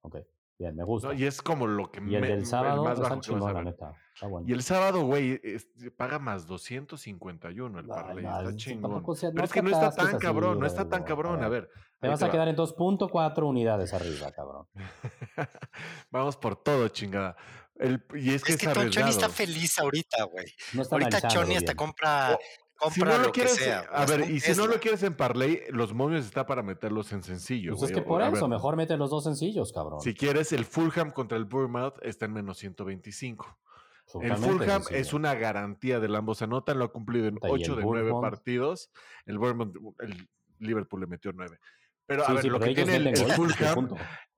Ok, 0.02 0.16
bien, 0.60 0.76
me 0.76 0.84
gusta. 0.84 1.08
¿no? 1.08 1.14
Y 1.14 1.24
es 1.24 1.42
como 1.42 1.66
lo 1.66 1.90
que 1.90 2.00
Y 2.06 2.14
el 2.14 2.20
me- 2.20 2.28
del 2.28 2.46
sábado 2.46 2.84
más 2.84 2.92
está 2.94 3.08
bajo 3.08 3.20
que 3.20 3.26
chingón, 3.26 3.48
la 3.48 3.52
ver. 3.54 3.64
neta. 3.64 3.92
Está 4.14 4.26
bueno. 4.28 4.46
Y 4.48 4.52
el 4.52 4.62
sábado, 4.62 5.02
güey, 5.02 5.40
es- 5.42 5.66
paga 5.96 6.18
más 6.18 6.46
251 6.46 7.78
el 7.80 7.86
Ay, 7.86 7.90
parlay. 7.90 8.24
está 8.24 8.56
chingón. 8.56 8.92
tampoco 8.92 9.14
sea- 9.16 9.30
Pero 9.30 9.38
no 9.40 9.44
es 9.44 9.52
que 9.52 9.62
no 9.62 9.70
está 9.70 9.90
tan 9.90 10.06
así, 10.08 10.16
cabrón, 10.18 10.60
no 10.60 10.66
está 10.66 10.88
tan 10.88 11.02
cabrón. 11.02 11.42
A 11.42 11.48
ver. 11.48 11.68
Te 12.00 12.08
vas 12.08 12.18
te 12.18 12.24
a 12.24 12.28
va. 12.28 12.32
quedar 12.32 12.48
en 12.48 12.56
2.4 12.56 13.46
unidades 13.48 13.92
arriba, 13.92 14.30
cabrón. 14.32 14.66
Vamos 16.10 16.36
por 16.36 16.56
todo, 16.56 16.88
chingada. 16.88 17.36
y 18.14 18.30
es 18.34 18.44
que 18.44 18.52
es, 18.52 18.58
que 18.58 18.90
Choni 18.90 19.10
está 19.10 19.28
feliz 19.30 19.78
ahorita, 19.78 20.24
güey. 20.24 20.46
ahorita 20.90 21.28
Choni 21.28 21.56
hasta 21.56 21.74
compra, 21.74 22.38
compra 22.80 23.12
si 23.12 23.18
no 23.18 23.18
lo, 23.26 23.32
quieres, 23.32 23.58
que 23.58 23.64
sea. 23.64 23.80
A 23.92 24.06
ver, 24.06 24.30
y 24.30 24.40
si 24.40 24.52
no 24.52 24.66
lo 24.66 24.80
quieres 24.80 25.02
en 25.02 25.14
parlay, 25.14 25.62
los 25.68 25.92
momios 25.92 26.24
está 26.24 26.46
para 26.46 26.62
meterlos 26.62 27.12
en 27.12 27.22
sencillos. 27.22 27.78
Pues 27.78 27.90
es 27.90 27.96
que 27.96 28.02
por 28.02 28.22
eso, 28.22 28.48
mejor 28.48 28.76
mete 28.76 28.96
los 28.96 29.10
dos 29.10 29.24
sencillos, 29.24 29.72
cabrón. 29.72 30.00
Si 30.00 30.14
quieres, 30.14 30.52
el 30.52 30.64
Fulham 30.64 31.10
contra 31.10 31.38
el 31.38 31.44
Bournemouth 31.44 31.98
está 32.02 32.24
en 32.24 32.32
menos 32.32 32.58
125. 32.58 33.58
El 34.22 34.36
Fulham 34.36 34.82
es 34.90 35.12
una 35.12 35.34
garantía 35.34 36.00
del 36.00 36.16
ambos 36.16 36.42
anotan, 36.42 36.78
lo 36.78 36.86
ha 36.86 36.92
cumplido 36.92 37.28
en 37.28 37.38
8 37.40 37.76
de 37.76 37.82
9 37.82 38.12
partidos. 38.20 38.90
El 39.26 39.38
Bournemouth, 39.38 39.76
el 40.00 40.28
Liverpool 40.58 41.00
le 41.00 41.06
metió 41.06 41.32
9. 41.32 41.58
Pero 42.06 42.26
a 42.26 42.32
ver, 42.32 42.44
lo 42.46 42.58
que 42.58 42.74
tiene 42.74 42.96
el, 42.96 43.16
Fulham, 43.16 43.90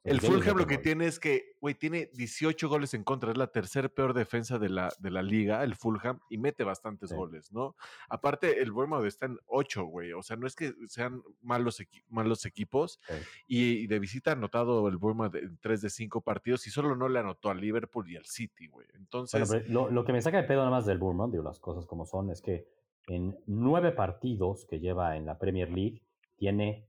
el 0.05 0.21
Fulham 0.21 0.57
lo 0.57 0.67
que 0.67 0.79
tiene 0.79 1.07
es 1.07 1.21
que, 1.21 1.55
güey, 1.61 1.75
tiene 1.75 2.11
18 2.15 2.69
goles 2.69 2.93
en 2.95 3.05
contra, 3.05 3.31
es 3.31 3.37
la 3.37 3.47
tercera 3.47 3.89
peor 3.89 4.15
defensa 4.15 4.59
de 4.59 4.69
la, 4.69 4.93
de 4.99 5.11
la 5.11 5.23
liga, 5.23 5.63
el 5.63 5.77
Fulham, 5.77 6.19
y 6.29 6.39
mete 6.39 6.65
bastantes 6.65 7.13
goles, 7.13 7.53
¿no? 7.53 7.77
Aparte, 8.09 8.63
el 8.63 8.73
Bournemouth 8.73 9.07
está 9.07 9.27
en 9.27 9.39
8, 9.47 9.85
güey, 9.85 10.13
o 10.13 10.23
sea, 10.23 10.37
no 10.37 10.47
es 10.47 10.57
que 10.57 10.75
sean 10.89 11.23
malos, 11.41 11.81
malos 12.09 12.45
equipos, 12.47 12.99
y, 13.47 13.87
de 13.87 13.99
visita 14.01 14.31
ha 14.31 14.35
anotado 14.35 14.89
el 14.89 14.97
Bournemouth 14.97 15.37
en 15.37 15.59
3 15.59 15.83
de 15.83 15.91
5 15.91 16.21
partidos, 16.23 16.67
y 16.67 16.71
solo 16.71 16.97
no 16.97 17.09
le 17.09 17.21
anotó 17.21 17.51
al 17.51 17.61
Liverpool 17.61 18.11
y 18.11 18.17
al 18.17 18.27
City, 18.27 18.67
güey. 18.67 18.89
Entonces... 18.95 19.69
lo, 19.69 19.89
lo, 19.89 20.05
que 20.05 20.13
me 20.13 20.21
saca 20.21 20.39
de 20.39 20.45
pedo 20.45 20.61
nada 20.61 20.71
más 20.71 20.87
del 20.87 20.99
Bournemouth, 20.99 21.31
digo, 21.31 21.45
las 21.45 21.61
cosas 21.61 21.87
como 21.87 22.07
son, 22.07 22.31
es 22.31 22.43
que 22.43 22.67
en 23.07 23.39
9 23.47 23.93
partidos 23.93 24.67
que 24.67 24.81
lleva 24.81 25.17
en 25.17 25.27
la 25.27 25.39
Premier 25.39 25.71
League, 25.71 26.03
tiene 26.37 26.89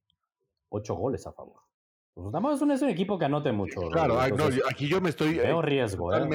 8 0.70 0.96
goles 0.96 1.28
a 1.28 1.34
favor. 1.34 1.63
Pues 2.14 2.32
nada 2.32 2.54
un, 2.54 2.72
es 2.72 2.82
un 2.82 2.90
equipo 2.90 3.18
que 3.18 3.26
anote 3.26 3.52
mucho. 3.52 3.82
Claro, 3.90 4.20
aquí 4.20 4.88
yo 4.88 5.02
me 5.02 5.10
estoy 5.10 5.36
veo 5.36 5.60
eh, 5.60 5.66
riesgo, 5.66 6.14
¿eh? 6.14 6.28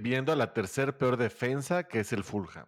viendo 0.00 0.32
a 0.32 0.36
la 0.36 0.52
tercer 0.52 0.96
peor 0.96 1.16
defensa, 1.16 1.84
que 1.84 2.00
es 2.00 2.12
el 2.12 2.22
Fulham. 2.22 2.66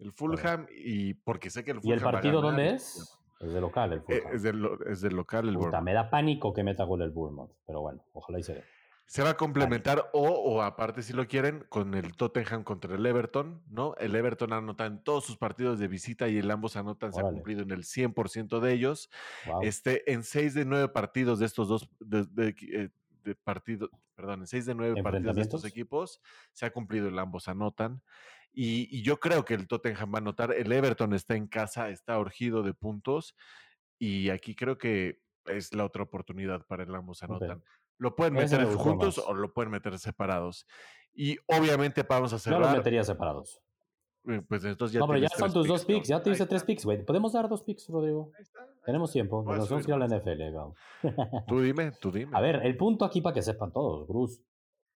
El 0.00 0.12
Fulham, 0.12 0.66
y 0.76 1.14
porque 1.14 1.50
sé 1.50 1.64
que 1.64 1.72
el 1.72 1.80
Fulham. 1.80 1.90
¿Y 1.90 1.98
el 1.98 2.02
partido 2.02 2.40
dónde 2.40 2.70
es? 2.70 3.20
Es 3.40 3.52
de 3.52 3.60
local, 3.60 3.92
el 3.92 3.98
eh, 4.00 4.02
Fulham. 4.02 4.34
Es, 4.34 4.42
del, 4.42 4.68
es 4.90 5.00
del 5.00 5.14
local, 5.14 5.48
el 5.48 5.54
Puta, 5.56 5.80
Me 5.80 5.92
da 5.92 6.10
pánico 6.10 6.52
que 6.52 6.64
meta 6.64 6.82
gol 6.82 7.02
el 7.02 7.10
Bournemouth, 7.10 7.52
pero 7.64 7.82
bueno, 7.82 8.04
ojalá 8.12 8.40
y 8.40 8.42
se 8.42 8.54
dé. 8.54 8.64
Se 9.08 9.22
va 9.22 9.30
a 9.30 9.36
complementar 9.38 10.10
o, 10.12 10.28
o 10.28 10.60
aparte 10.60 11.02
si 11.02 11.14
lo 11.14 11.26
quieren, 11.26 11.64
con 11.70 11.94
el 11.94 12.14
Tottenham 12.14 12.62
contra 12.62 12.94
el 12.94 13.06
Everton, 13.06 13.62
¿no? 13.70 13.94
El 13.96 14.14
Everton 14.14 14.52
anota 14.52 14.84
en 14.84 15.02
todos 15.02 15.24
sus 15.24 15.38
partidos 15.38 15.78
de 15.78 15.88
visita 15.88 16.28
y 16.28 16.36
el 16.36 16.50
ambos 16.50 16.76
anotan, 16.76 17.14
se 17.14 17.20
ha 17.20 17.24
cumplido 17.24 17.62
en 17.62 17.70
el 17.70 17.84
100% 17.84 18.60
de 18.60 18.72
ellos. 18.72 19.08
Este, 19.62 20.12
en 20.12 20.24
seis 20.24 20.52
de 20.52 20.66
nueve 20.66 20.88
partidos 20.88 21.38
de 21.38 21.46
estos 21.46 21.68
dos 21.68 21.88
de, 22.00 22.54
eh, 22.70 22.90
partidos, 23.44 23.88
perdón, 24.14 24.40
en 24.40 24.46
seis 24.46 24.66
de 24.66 24.74
nueve 24.74 25.02
partidos 25.02 25.36
de 25.36 25.42
estos 25.42 25.64
equipos 25.64 26.20
se 26.52 26.66
ha 26.66 26.70
cumplido 26.70 27.08
el 27.08 27.18
ambos 27.18 27.48
anotan. 27.48 28.02
Y, 28.52 28.94
y, 28.94 29.02
yo 29.02 29.20
creo 29.20 29.44
que 29.44 29.54
el 29.54 29.68
Tottenham 29.68 30.12
va 30.12 30.18
a 30.18 30.20
anotar. 30.20 30.52
El 30.52 30.70
Everton 30.70 31.14
está 31.14 31.34
en 31.34 31.46
casa, 31.46 31.88
está 31.88 32.18
urgido 32.18 32.62
de 32.62 32.74
puntos. 32.74 33.36
Y 33.98 34.28
aquí 34.30 34.54
creo 34.54 34.76
que 34.76 35.22
es 35.46 35.74
la 35.74 35.84
otra 35.84 36.02
oportunidad 36.02 36.66
para 36.66 36.82
el 36.82 36.94
ambos 36.94 37.22
anotan. 37.22 37.62
Lo 37.98 38.14
pueden 38.14 38.34
meter 38.34 38.64
juntos 38.74 39.18
o 39.18 39.34
lo 39.34 39.52
pueden 39.52 39.70
meter 39.70 39.98
separados. 39.98 40.66
Y 41.14 41.36
obviamente 41.46 42.04
vamos 42.08 42.32
a 42.32 42.38
cerrar. 42.38 42.60
Yo 42.60 42.66
los 42.66 42.76
metería 42.76 43.04
separados. 43.04 43.60
Eh, 44.28 44.42
pues 44.46 44.64
entonces 44.64 44.92
ya 44.92 45.00
no, 45.00 45.06
pero 45.06 45.20
ya 45.20 45.28
son 45.28 45.52
tus 45.52 45.66
dos 45.66 45.84
picks, 45.84 46.08
ya 46.08 46.22
te 46.22 46.30
hice 46.30 46.46
tres 46.46 46.62
picks, 46.62 46.84
güey. 46.84 47.04
¿Podemos 47.04 47.32
dar 47.32 47.48
dos 47.48 47.62
picks, 47.62 47.88
Rodrigo? 47.88 48.30
Tenemos 48.84 49.10
tiempo, 49.12 49.42
nos 49.42 49.68
vamos 49.68 49.86
a 49.86 49.88
ir 49.88 49.94
a 49.94 49.98
la 49.98 50.06
NFL, 50.06 50.42
Tú 51.46 51.60
dime, 51.60 51.92
tú 51.92 52.10
dime. 52.10 52.30
A 52.34 52.40
ver, 52.40 52.56
el 52.64 52.76
punto 52.76 53.04
aquí 53.04 53.20
para 53.20 53.34
que 53.34 53.42
sepan 53.42 53.72
todos, 53.72 54.06
Bruce, 54.06 54.42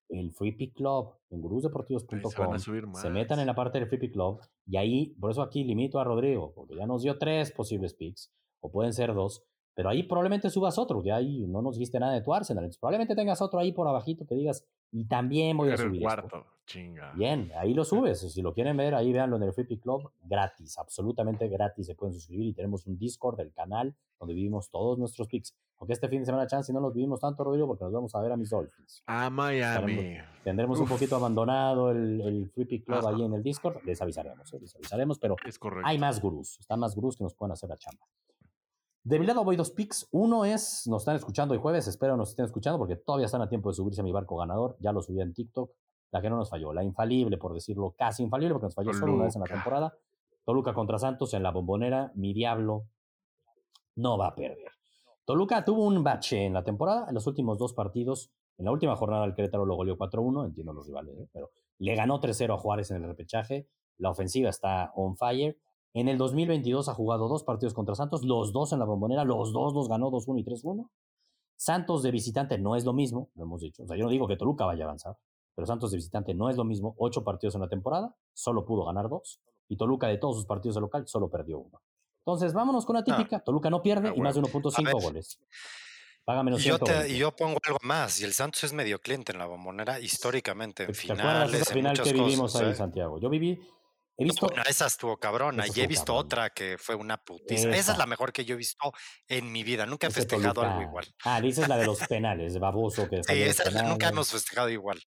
el 0.08 0.32
Free 0.32 0.52
Pick 0.52 0.74
Club 0.74 1.14
en 1.30 1.40
gurusdeportivos.com 1.40 2.58
se, 2.58 3.00
se 3.00 3.10
metan 3.10 3.38
en 3.40 3.46
la 3.46 3.54
parte 3.54 3.78
del 3.78 3.88
Free 3.88 3.98
Pick 3.98 4.12
Club 4.12 4.40
y 4.66 4.76
ahí, 4.76 5.14
por 5.18 5.30
eso 5.30 5.40
aquí 5.40 5.64
limito 5.64 5.98
a 5.98 6.04
Rodrigo, 6.04 6.52
porque 6.54 6.76
ya 6.76 6.86
nos 6.86 7.02
dio 7.02 7.18
tres 7.18 7.52
posibles 7.52 7.94
picks, 7.94 8.30
o 8.60 8.70
pueden 8.70 8.92
ser 8.92 9.14
dos, 9.14 9.44
pero 9.74 9.88
ahí 9.88 10.02
probablemente 10.02 10.50
subas 10.50 10.78
otro, 10.78 11.02
que 11.02 11.12
ahí 11.12 11.46
no 11.46 11.62
nos 11.62 11.76
dijiste 11.76 11.98
nada 11.98 12.12
de 12.12 12.20
tu 12.20 12.34
Arsenal. 12.34 12.64
Entonces, 12.64 12.78
probablemente 12.78 13.14
tengas 13.14 13.40
otro 13.40 13.58
ahí 13.58 13.72
por 13.72 13.88
abajito 13.88 14.26
que 14.26 14.34
digas, 14.34 14.66
y 14.90 15.06
también 15.06 15.56
voy 15.56 15.70
a 15.70 15.76
subir. 15.76 16.02
El 16.02 16.02
cuarto, 16.02 16.44
chinga. 16.66 17.12
Bien, 17.14 17.50
ahí 17.56 17.72
lo 17.72 17.84
subes. 17.84 18.20
Si 18.20 18.42
lo 18.42 18.52
quieren 18.52 18.76
ver, 18.76 18.94
ahí 18.94 19.12
véanlo 19.12 19.36
en 19.36 19.44
el 19.44 19.52
Free 19.52 19.64
Pick 19.64 19.82
Club, 19.82 20.10
gratis, 20.22 20.78
absolutamente 20.78 21.48
gratis. 21.48 21.86
Se 21.86 21.94
pueden 21.94 22.14
suscribir 22.14 22.48
y 22.48 22.52
tenemos 22.52 22.86
un 22.86 22.98
Discord 22.98 23.38
del 23.38 23.52
canal 23.52 23.94
donde 24.18 24.34
vivimos 24.34 24.70
todos 24.70 24.98
nuestros 24.98 25.26
picks. 25.26 25.56
Aunque 25.78 25.94
este 25.94 26.08
fin 26.08 26.20
de 26.20 26.26
semana, 26.26 26.46
chance, 26.46 26.72
no 26.72 26.78
los 26.78 26.94
vivimos 26.94 27.18
tanto, 27.18 27.42
Rodrigo, 27.42 27.66
porque 27.66 27.82
nos 27.82 27.92
vamos 27.92 28.14
a 28.14 28.20
ver 28.20 28.30
a 28.30 28.36
mis 28.36 28.50
Dolphins. 28.50 29.02
A 29.06 29.30
Miami. 29.30 30.16
Tendremos, 30.44 30.78
un 30.78 30.86
poquito 30.86 31.16
abandonado 31.16 31.90
el, 31.90 32.20
el 32.20 32.50
Free 32.50 32.66
Pick 32.66 32.84
Club 32.84 33.04
ahí 33.04 33.24
en 33.24 33.34
el 33.34 33.42
Discord. 33.42 33.82
Les 33.84 34.00
avisaremos, 34.00 34.52
¿eh? 34.54 34.60
les 34.60 34.76
avisaremos, 34.76 35.18
pero 35.18 35.34
hay 35.82 35.98
más 35.98 36.20
gurús. 36.20 36.60
Están 36.60 36.78
más 36.78 36.94
gurús 36.94 37.16
que 37.16 37.24
nos 37.24 37.34
pueden 37.34 37.52
hacer 37.52 37.68
la 37.68 37.76
chamba. 37.78 38.06
De 39.04 39.18
mi 39.18 39.26
lado 39.26 39.42
voy 39.42 39.56
dos 39.56 39.72
picks. 39.72 40.08
Uno 40.12 40.44
es, 40.44 40.86
nos 40.86 41.02
están 41.02 41.16
escuchando 41.16 41.54
hoy 41.54 41.60
jueves, 41.60 41.88
espero 41.88 42.16
nos 42.16 42.30
estén 42.30 42.44
escuchando 42.44 42.78
porque 42.78 42.96
todavía 42.96 43.26
están 43.26 43.42
a 43.42 43.48
tiempo 43.48 43.68
de 43.68 43.74
subirse 43.74 44.00
a 44.00 44.04
mi 44.04 44.12
barco 44.12 44.36
ganador. 44.36 44.76
Ya 44.78 44.92
lo 44.92 45.02
subí 45.02 45.20
en 45.20 45.34
TikTok. 45.34 45.70
La 46.12 46.20
que 46.20 46.28
no 46.28 46.36
nos 46.36 46.50
falló, 46.50 46.72
la 46.72 46.84
infalible, 46.84 47.38
por 47.38 47.54
decirlo, 47.54 47.94
casi 47.96 48.22
infalible, 48.22 48.52
porque 48.52 48.66
nos 48.66 48.74
falló 48.74 48.92
solo 48.92 49.14
una 49.14 49.24
vez 49.24 49.34
en 49.34 49.40
la 49.40 49.48
temporada. 49.48 49.94
Toluca 50.44 50.74
contra 50.74 50.98
Santos 50.98 51.32
en 51.34 51.42
la 51.42 51.50
bombonera. 51.50 52.12
Mi 52.14 52.34
diablo 52.34 52.84
no 53.96 54.18
va 54.18 54.28
a 54.28 54.34
perder. 54.34 54.70
Toluca 55.24 55.64
tuvo 55.64 55.86
un 55.86 56.04
bache 56.04 56.44
en 56.44 56.52
la 56.52 56.62
temporada, 56.62 57.06
en 57.08 57.14
los 57.14 57.26
últimos 57.26 57.58
dos 57.58 57.72
partidos. 57.72 58.30
En 58.58 58.66
la 58.66 58.72
última 58.72 58.94
jornada 58.94 59.24
el 59.24 59.34
Querétaro 59.34 59.64
lo 59.64 59.74
goleó 59.74 59.96
4-1, 59.96 60.44
entiendo 60.44 60.72
los 60.72 60.86
rivales, 60.86 61.18
¿eh? 61.18 61.28
pero 61.32 61.50
le 61.78 61.94
ganó 61.94 62.20
3-0 62.20 62.54
a 62.54 62.58
Juárez 62.58 62.90
en 62.90 62.98
el 62.98 63.08
repechaje. 63.08 63.66
La 63.98 64.10
ofensiva 64.10 64.50
está 64.50 64.92
on 64.94 65.16
fire. 65.16 65.56
En 65.94 66.08
el 66.08 66.16
2022 66.16 66.88
ha 66.88 66.94
jugado 66.94 67.28
dos 67.28 67.44
partidos 67.44 67.74
contra 67.74 67.94
Santos, 67.94 68.24
los 68.24 68.52
dos 68.52 68.72
en 68.72 68.78
la 68.78 68.84
bombonera, 68.84 69.24
los 69.24 69.52
dos 69.52 69.74
los 69.74 69.88
ganó 69.88 70.10
2-1 70.10 70.40
y 70.40 70.44
3-1. 70.44 70.88
Santos 71.56 72.02
de 72.02 72.10
visitante 72.10 72.58
no 72.58 72.76
es 72.76 72.84
lo 72.84 72.92
mismo, 72.92 73.30
lo 73.34 73.44
hemos 73.44 73.60
dicho. 73.60 73.82
O 73.82 73.86
sea, 73.86 73.96
yo 73.96 74.04
no 74.04 74.10
digo 74.10 74.26
que 74.26 74.36
Toluca 74.36 74.64
vaya 74.64 74.84
a 74.84 74.86
avanzar, 74.86 75.16
pero 75.54 75.66
Santos 75.66 75.90
de 75.90 75.98
visitante 75.98 76.34
no 76.34 76.48
es 76.48 76.56
lo 76.56 76.64
mismo. 76.64 76.94
Ocho 76.98 77.22
partidos 77.22 77.54
en 77.54 77.60
la 77.60 77.68
temporada, 77.68 78.16
solo 78.32 78.64
pudo 78.64 78.84
ganar 78.84 79.08
dos. 79.08 79.40
Y 79.68 79.76
Toluca 79.76 80.08
de 80.08 80.18
todos 80.18 80.36
sus 80.36 80.46
partidos 80.46 80.74
de 80.76 80.80
local 80.80 81.06
solo 81.06 81.30
perdió 81.30 81.58
uno. 81.58 81.80
Entonces, 82.24 82.52
vámonos 82.52 82.86
con 82.86 82.96
la 82.96 83.04
típica. 83.04 83.40
Toluca 83.40 83.68
no 83.68 83.82
pierde 83.82 84.08
ah, 84.08 84.14
y 84.16 84.20
más 84.20 84.34
de 84.34 84.42
1.5 84.42 85.02
goles. 85.02 85.38
Paga 86.24 86.42
menos 86.42 86.64
y 86.64 86.68
yo, 86.68 86.78
y 87.08 87.16
yo 87.16 87.34
pongo 87.34 87.58
algo 87.64 87.78
más. 87.82 88.20
Y 88.20 88.24
el 88.24 88.32
Santos 88.32 88.64
es 88.64 88.72
medio 88.72 89.00
cliente 89.00 89.32
en 89.32 89.38
la 89.38 89.46
bombonera 89.46 89.98
históricamente 89.98 90.84
en 90.84 90.94
finales. 90.94 91.66
¿Te 91.66 91.74
final 91.74 92.00
que 92.00 92.12
vivimos 92.12 92.54
ahí 92.56 92.66
en 92.66 92.72
¿eh? 92.72 92.74
Santiago? 92.76 93.18
Yo 93.18 93.28
viví 93.28 93.60
He 94.22 94.24
visto. 94.24 94.48
esa 94.68 94.86
estuvo 94.86 95.16
cabrona. 95.16 95.64
y 95.72 95.80
he 95.80 95.86
visto 95.86 96.14
otra 96.14 96.50
que 96.50 96.76
fue 96.78 96.94
una 96.94 97.18
putiza. 97.18 97.70
Esa. 97.70 97.92
es 97.92 97.98
la 97.98 98.06
mejor 98.06 98.32
que 98.32 98.44
yo 98.44 98.54
he 98.54 98.58
visto 98.58 98.92
en 99.28 99.50
mi 99.50 99.62
vida. 99.62 99.86
Nunca 99.86 100.06
he 100.06 100.10
festejado 100.10 100.62
algo 100.62 100.82
igual. 100.82 101.06
Ah, 101.24 101.40
dices 101.40 101.68
la 101.68 101.76
de 101.76 101.86
los 101.86 101.98
penales, 102.08 102.58
baboso. 102.58 103.08
Que 103.08 103.22
sí, 103.22 103.42
esa 103.42 103.70
nunca 103.82 104.08
hemos 104.08 104.30
festejado 104.30 104.68
igual. 104.70 105.00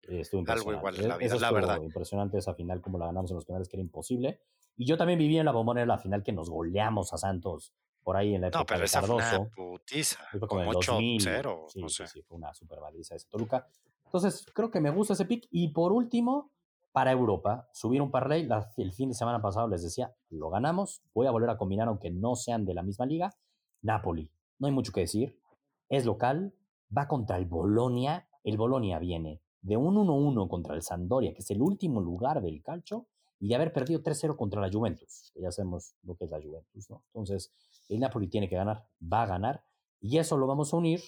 algo 0.46 0.72
igual 0.72 0.96
en 0.96 1.08
la 1.08 1.16
vida, 1.16 1.36
la 1.36 1.50
verdad. 1.52 1.80
Impresionante 1.82 2.38
esa 2.38 2.54
final, 2.54 2.80
como 2.80 2.98
la 2.98 3.06
ganamos 3.06 3.30
en 3.30 3.36
los 3.36 3.44
penales, 3.44 3.68
que 3.68 3.76
era 3.76 3.82
imposible. 3.82 4.40
Y 4.76 4.86
yo 4.86 4.96
también 4.96 5.18
viví 5.18 5.38
en 5.38 5.44
la 5.44 5.52
bombonera 5.52 5.86
la 5.86 5.98
final 5.98 6.22
que 6.22 6.32
nos 6.32 6.48
goleamos 6.48 7.12
a 7.12 7.18
Santos 7.18 7.72
por 8.02 8.16
ahí 8.16 8.34
en 8.34 8.40
la 8.40 8.48
época 8.48 8.60
no, 8.60 8.66
pero 8.66 8.80
de 8.80 8.86
esa 8.86 9.00
Cardoso. 9.00 9.28
Fue 9.28 9.38
una 9.38 9.50
putiza. 9.50 10.18
Fue 10.30 10.40
como, 10.40 10.72
8-0. 10.72 11.64
Sí, 11.68 11.80
no 11.80 11.88
sé. 11.88 12.06
sí, 12.06 12.22
fue 12.22 12.36
una 12.36 12.52
super 12.54 12.80
baliza 12.80 13.14
esa 13.14 13.28
Toluca. 13.28 13.68
Entonces, 14.06 14.44
creo 14.52 14.70
que 14.70 14.80
me 14.80 14.90
gusta 14.90 15.14
ese 15.14 15.24
pick. 15.24 15.46
Y 15.50 15.68
por 15.68 15.92
último, 15.92 16.50
para 16.92 17.10
Europa, 17.10 17.68
subir 17.72 18.02
un 18.02 18.10
parlay, 18.10 18.48
el 18.76 18.92
fin 18.92 19.08
de 19.08 19.14
semana 19.14 19.40
pasado 19.40 19.66
les 19.66 19.82
decía, 19.82 20.14
lo 20.28 20.50
ganamos, 20.50 21.02
voy 21.14 21.26
a 21.26 21.30
volver 21.30 21.50
a 21.50 21.56
combinar 21.56 21.88
aunque 21.88 22.10
no 22.10 22.36
sean 22.36 22.64
de 22.64 22.74
la 22.74 22.82
misma 22.82 23.06
liga, 23.06 23.34
Napoli, 23.80 24.30
no 24.58 24.66
hay 24.66 24.72
mucho 24.72 24.92
que 24.92 25.00
decir, 25.00 25.40
es 25.88 26.04
local, 26.04 26.54
va 26.96 27.08
contra 27.08 27.38
el 27.38 27.46
Bolonia, 27.46 28.28
el 28.44 28.56
Bolonia 28.56 28.98
viene 28.98 29.40
de 29.62 29.76
un 29.76 29.94
1-1 29.94 30.48
contra 30.48 30.74
el 30.74 30.82
Sandoria, 30.82 31.32
que 31.32 31.40
es 31.40 31.50
el 31.50 31.62
último 31.62 32.00
lugar 32.00 32.42
del 32.42 32.62
calcio, 32.62 33.06
y 33.38 33.48
de 33.48 33.54
haber 33.56 33.72
perdido 33.72 34.00
3-0 34.02 34.36
contra 34.36 34.60
la 34.60 34.70
Juventus, 34.70 35.32
que 35.34 35.40
ya 35.40 35.50
sabemos 35.50 35.96
lo 36.02 36.14
que 36.14 36.26
es 36.26 36.30
la 36.30 36.40
Juventus, 36.40 36.90
¿no? 36.90 37.02
Entonces, 37.06 37.52
el 37.88 37.98
Napoli 37.98 38.28
tiene 38.28 38.48
que 38.48 38.54
ganar, 38.54 38.86
va 39.00 39.22
a 39.22 39.26
ganar, 39.26 39.64
y 40.00 40.18
eso 40.18 40.36
lo 40.36 40.46
vamos 40.46 40.72
a 40.72 40.76
unir 40.76 41.00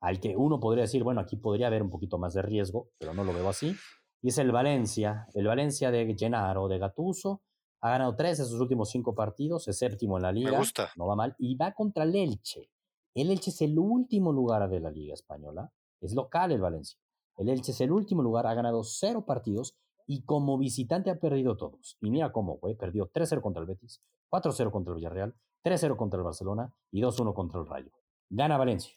al 0.00 0.18
que 0.18 0.36
uno 0.36 0.58
podría 0.58 0.82
decir, 0.82 1.04
bueno, 1.04 1.20
aquí 1.20 1.36
podría 1.36 1.68
haber 1.68 1.82
un 1.82 1.90
poquito 1.90 2.18
más 2.18 2.34
de 2.34 2.42
riesgo, 2.42 2.88
pero 2.98 3.14
no 3.14 3.22
lo 3.22 3.32
veo 3.32 3.48
así, 3.48 3.76
y 4.22 4.28
es 4.28 4.38
el 4.38 4.52
Valencia, 4.52 5.26
el 5.34 5.46
Valencia 5.48 5.90
de 5.90 6.14
Gennaro, 6.16 6.68
de 6.68 6.78
Gatuso. 6.78 7.42
Ha 7.80 7.90
ganado 7.90 8.14
tres 8.14 8.38
de 8.38 8.44
sus 8.44 8.60
últimos 8.60 8.90
cinco 8.90 9.14
partidos, 9.14 9.66
es 9.66 9.78
séptimo 9.78 10.16
en 10.16 10.22
la 10.22 10.32
liga. 10.32 10.52
Me 10.52 10.58
gusta. 10.58 10.90
No 10.96 11.06
va 11.06 11.16
mal. 11.16 11.34
Y 11.38 11.56
va 11.56 11.72
contra 11.72 12.04
el 12.04 12.14
Elche. 12.14 12.70
El 13.14 13.30
Elche 13.30 13.50
es 13.50 13.60
el 13.62 13.76
último 13.76 14.32
lugar 14.32 14.70
de 14.70 14.78
la 14.78 14.90
liga 14.90 15.14
española. 15.14 15.72
Es 16.00 16.14
local 16.14 16.52
el 16.52 16.60
Valencia. 16.60 16.98
El 17.36 17.48
Elche 17.48 17.72
es 17.72 17.80
el 17.80 17.90
último 17.90 18.22
lugar, 18.22 18.46
ha 18.46 18.54
ganado 18.54 18.84
cero 18.84 19.24
partidos 19.26 19.74
y 20.06 20.22
como 20.22 20.56
visitante 20.56 21.10
ha 21.10 21.18
perdido 21.18 21.56
todos. 21.56 21.96
Y 22.00 22.10
mira 22.10 22.30
cómo, 22.30 22.58
güey, 22.58 22.76
perdió 22.76 23.10
3-0 23.10 23.40
contra 23.40 23.60
el 23.60 23.66
Betis, 23.66 24.00
4-0 24.30 24.70
contra 24.70 24.92
el 24.92 24.96
Villarreal, 24.96 25.34
3-0 25.64 25.96
contra 25.96 26.18
el 26.18 26.24
Barcelona 26.24 26.72
y 26.90 27.00
2-1 27.00 27.34
contra 27.34 27.60
el 27.60 27.66
Rayo. 27.66 27.90
Gana 28.30 28.56
Valencia. 28.56 28.94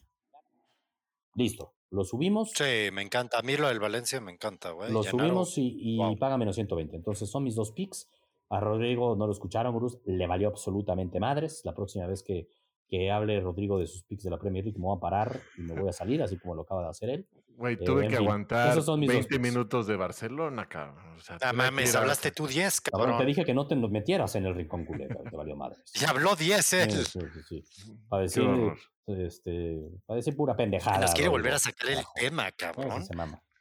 Listo. 1.33 1.74
Lo 1.91 2.03
subimos. 2.03 2.51
Sí, 2.51 2.89
me 2.91 3.01
encanta. 3.01 3.39
A 3.39 3.41
mí 3.41 3.55
lo 3.57 3.67
del 3.67 3.79
Valencia 3.79 4.19
me 4.21 4.31
encanta, 4.31 4.71
güey. 4.71 4.91
Lo 4.91 5.03
subimos 5.03 5.53
y, 5.57 5.97
paga 6.19 6.37
menos 6.37 6.55
120. 6.55 6.95
Entonces 6.95 7.29
son 7.29 7.43
mis 7.43 7.55
dos 7.55 7.71
picks. 7.71 8.09
A 8.49 8.59
Rodrigo 8.59 9.15
no 9.15 9.25
lo 9.25 9.31
escucharon, 9.31 9.75
Bruce. 9.75 9.99
Le 10.05 10.27
valió 10.27 10.47
absolutamente 10.47 11.19
madres. 11.19 11.61
La 11.63 11.73
próxima 11.73 12.05
vez 12.07 12.21
que, 12.23 12.47
que 12.87 13.11
hable 13.11 13.39
Rodrigo 13.39 13.79
de 13.79 13.87
sus 13.87 14.03
picks 14.03 14.23
de 14.23 14.29
la 14.29 14.37
Premier 14.37 14.63
League, 14.63 14.77
me 14.77 14.85
voy 14.85 14.97
a 14.97 14.99
parar 14.99 15.41
y 15.57 15.61
me 15.61 15.73
voy 15.73 15.89
a 15.89 15.93
salir, 15.93 16.21
así 16.21 16.37
como 16.37 16.55
lo 16.55 16.63
acaba 16.63 16.83
de 16.83 16.89
hacer 16.89 17.09
él. 17.09 17.27
Güey, 17.57 17.77
tuve 17.77 18.07
que 18.09 18.17
aguantar 18.17 18.77
20 18.83 19.39
minutos 19.39 19.87
de 19.87 19.95
Barcelona, 19.95 20.67
cabrón. 20.67 21.15
O 21.15 21.19
sea, 21.19 21.37
ah, 21.41 21.53
mames, 21.53 21.95
hablaste 21.95 22.31
tú 22.31 22.47
10, 22.47 22.81
cabrón. 22.81 23.17
Te 23.17 23.25
dije 23.25 23.45
que 23.45 23.53
no 23.53 23.65
te 23.65 23.75
metieras 23.75 24.35
en 24.35 24.45
el 24.45 24.55
rincón 24.55 24.85
culero, 24.85 25.21
te 25.29 25.35
valió 25.35 25.55
madre. 25.55 25.77
y 26.01 26.03
habló 26.03 26.35
10 26.35 26.73
él. 26.73 26.91
Sí, 26.91 27.19
sí, 27.33 27.41
sí. 27.47 27.63
Para 28.09 28.23
decir, 28.23 28.43
este, 29.07 29.79
para 30.05 30.17
decir 30.17 30.35
pura 30.35 30.55
pendejada. 30.55 30.99
Nos 30.99 31.13
quiere 31.13 31.29
volver 31.29 31.53
a 31.53 31.59
sacar 31.59 31.89
el 31.89 32.03
tema, 32.15 32.51
cabrón. 32.51 33.03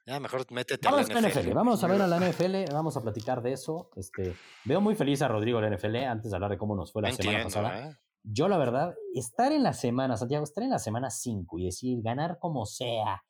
Ya, 0.06 0.20
mejor 0.20 0.44
métete 0.50 0.86
vamos 0.86 1.08
a 1.08 1.14
la 1.14 1.28
NFL. 1.28 1.52
Vamos 1.52 1.82
a 1.82 1.86
ver 1.86 2.02
a 2.02 2.06
la 2.06 2.20
NFL, 2.20 2.72
vamos 2.72 2.96
a 2.96 3.02
platicar 3.02 3.42
de 3.42 3.52
eso. 3.52 3.90
Este, 3.96 4.34
veo 4.64 4.80
muy 4.80 4.94
feliz 4.94 5.22
a 5.22 5.28
Rodrigo 5.28 5.60
de 5.60 5.70
la 5.70 5.76
NFL 5.76 5.96
antes 5.96 6.30
de 6.30 6.36
hablar 6.36 6.50
de 6.50 6.58
cómo 6.58 6.76
nos 6.76 6.92
fue 6.92 7.02
la 7.02 7.12
semana 7.12 7.44
pasada. 7.44 7.88
¿eh? 7.88 7.96
Yo, 8.22 8.48
la 8.48 8.58
verdad, 8.58 8.94
estar 9.14 9.52
en 9.52 9.62
la 9.62 9.72
semana, 9.72 10.16
Santiago, 10.16 10.44
estar 10.44 10.62
en 10.62 10.70
la 10.70 10.78
semana 10.78 11.10
5 11.10 11.58
y 11.58 11.64
decir 11.66 12.02
ganar 12.02 12.38
como 12.38 12.66
sea, 12.66 13.24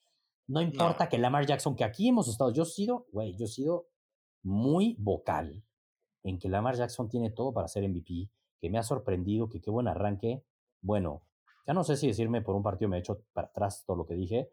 no 0.49 0.61
importa 0.61 1.09
que 1.09 1.19
Lamar 1.19 1.47
Jackson, 1.47 1.77
que 1.77 1.85
aquí 1.85 2.09
hemos 2.09 2.29
estado, 2.29 2.53
yo 2.53 2.65
he 2.65 2.67
sido, 2.67 3.07
güey, 3.13 3.37
yo 3.37 3.47
he 3.47 3.49
sido 3.49 3.89
muy 4.43 4.97
vocal 4.99 5.65
en 6.23 6.39
que 6.39 6.49
Lamar 6.49 6.77
Jackson 6.77 7.09
tiene 7.09 7.31
todo 7.31 7.53
para 7.53 7.69
ser 7.69 7.89
MVP, 7.89 8.31
que 8.61 8.71
me 8.71 8.79
ha 8.79 8.83
sorprendido, 8.83 9.49
que 9.49 9.61
qué 9.61 9.71
buen 9.71 9.89
arranque. 9.89 10.45
Bueno, 10.81 11.23
ya 11.67 11.75
no 11.75 11.85
sé 11.85 11.97
si 11.97 12.09
decirme 12.09 12.43
por 12.43 12.55
un 12.55 12.63
partido 12.63 12.89
me 12.89 12.97
he 12.97 13.01
hecho 13.01 13.21
para 13.33 13.49
atrás 13.49 13.85
todo 13.87 13.97
lo 13.97 14.07
que 14.07 14.15
dije, 14.15 14.51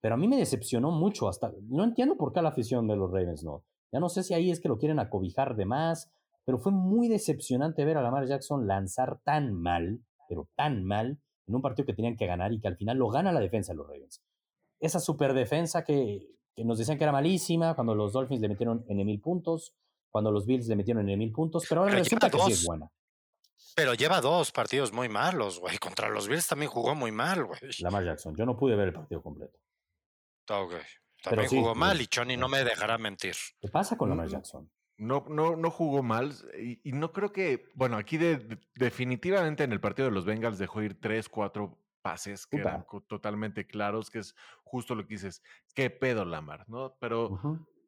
pero 0.00 0.14
a 0.14 0.18
mí 0.18 0.28
me 0.28 0.36
decepcionó 0.36 0.90
mucho. 0.90 1.28
Hasta 1.28 1.52
no 1.62 1.84
entiendo 1.84 2.16
por 2.16 2.32
qué 2.32 2.42
la 2.42 2.50
afición 2.50 2.86
de 2.86 2.96
los 2.96 3.10
Ravens 3.10 3.42
no. 3.42 3.64
Ya 3.92 4.00
no 4.00 4.08
sé 4.08 4.22
si 4.22 4.34
ahí 4.34 4.50
es 4.50 4.60
que 4.60 4.68
lo 4.68 4.78
quieren 4.78 4.98
acobijar 4.98 5.56
de 5.56 5.66
más, 5.66 6.10
pero 6.44 6.58
fue 6.58 6.72
muy 6.72 7.08
decepcionante 7.08 7.84
ver 7.84 7.96
a 7.96 8.02
Lamar 8.02 8.26
Jackson 8.26 8.66
lanzar 8.66 9.20
tan 9.24 9.54
mal, 9.54 10.00
pero 10.28 10.48
tan 10.56 10.84
mal, 10.84 11.18
en 11.46 11.54
un 11.54 11.62
partido 11.62 11.86
que 11.86 11.94
tenían 11.94 12.16
que 12.16 12.26
ganar 12.26 12.52
y 12.52 12.60
que 12.60 12.68
al 12.68 12.76
final 12.76 12.98
lo 12.98 13.08
gana 13.08 13.32
la 13.32 13.40
defensa 13.40 13.72
de 13.72 13.76
los 13.76 13.86
Ravens 13.86 14.22
esa 14.84 15.00
super 15.00 15.32
defensa 15.32 15.82
que, 15.82 16.28
nos 16.58 16.78
decían 16.78 16.98
que 16.98 17.04
era 17.04 17.12
malísima, 17.12 17.74
cuando 17.74 17.94
los 17.94 18.12
Dolphins 18.12 18.40
le 18.40 18.48
metieron 18.48 18.84
en 18.88 19.04
mil 19.04 19.20
puntos, 19.20 19.74
cuando 20.10 20.30
los 20.30 20.46
Bills 20.46 20.68
le 20.68 20.76
metieron 20.76 21.08
en 21.08 21.18
mil 21.18 21.32
puntos, 21.32 21.64
pero 21.68 21.82
ahora 21.82 21.94
resulta 21.94 22.30
que 22.30 22.38
sí 22.38 22.52
es 22.52 22.64
buena. 22.64 22.90
Pero 23.74 23.94
lleva 23.94 24.20
dos 24.20 24.52
partidos 24.52 24.92
muy 24.92 25.08
malos, 25.08 25.58
güey. 25.58 25.78
Contra 25.78 26.08
los 26.08 26.28
Bills 26.28 26.46
también 26.46 26.70
jugó 26.70 26.94
muy 26.94 27.10
mal, 27.10 27.44
güey. 27.44 27.60
Lamar 27.80 28.04
Jackson, 28.04 28.36
yo 28.36 28.46
no 28.46 28.56
pude 28.56 28.76
ver 28.76 28.88
el 28.88 28.94
partido 28.94 29.22
completo. 29.22 29.58
Ok. 30.50 30.74
También 31.22 31.48
jugó 31.48 31.74
mal 31.74 32.00
y 32.00 32.08
Johnny 32.14 32.36
no 32.36 32.48
me 32.48 32.62
dejará 32.64 32.98
mentir. 32.98 33.34
¿Qué 33.60 33.68
pasa 33.68 33.96
con 33.96 34.10
Lamar 34.10 34.28
Jackson? 34.28 34.70
No, 34.96 35.24
no, 35.28 35.56
no 35.56 35.70
jugó 35.70 36.02
mal 36.02 36.32
y, 36.56 36.92
no 36.92 37.12
creo 37.12 37.32
que, 37.32 37.72
bueno, 37.74 37.96
aquí 37.96 38.16
definitivamente 38.76 39.64
en 39.64 39.72
el 39.72 39.80
partido 39.80 40.08
de 40.08 40.14
los 40.14 40.24
Bengals 40.24 40.58
dejó 40.58 40.82
ir 40.82 41.00
tres, 41.00 41.28
cuatro 41.28 41.80
pases 42.00 42.46
que 42.46 42.58
eran 42.58 42.86
totalmente 43.08 43.66
claros, 43.66 44.10
que 44.10 44.20
es 44.20 44.36
justo 44.62 44.94
lo 44.94 45.06
que 45.06 45.14
dices, 45.14 45.42
qué 45.74 45.90
pedo 45.90 46.24
Lamar, 46.24 46.68
¿no? 46.68 46.96
Pero 47.00 47.40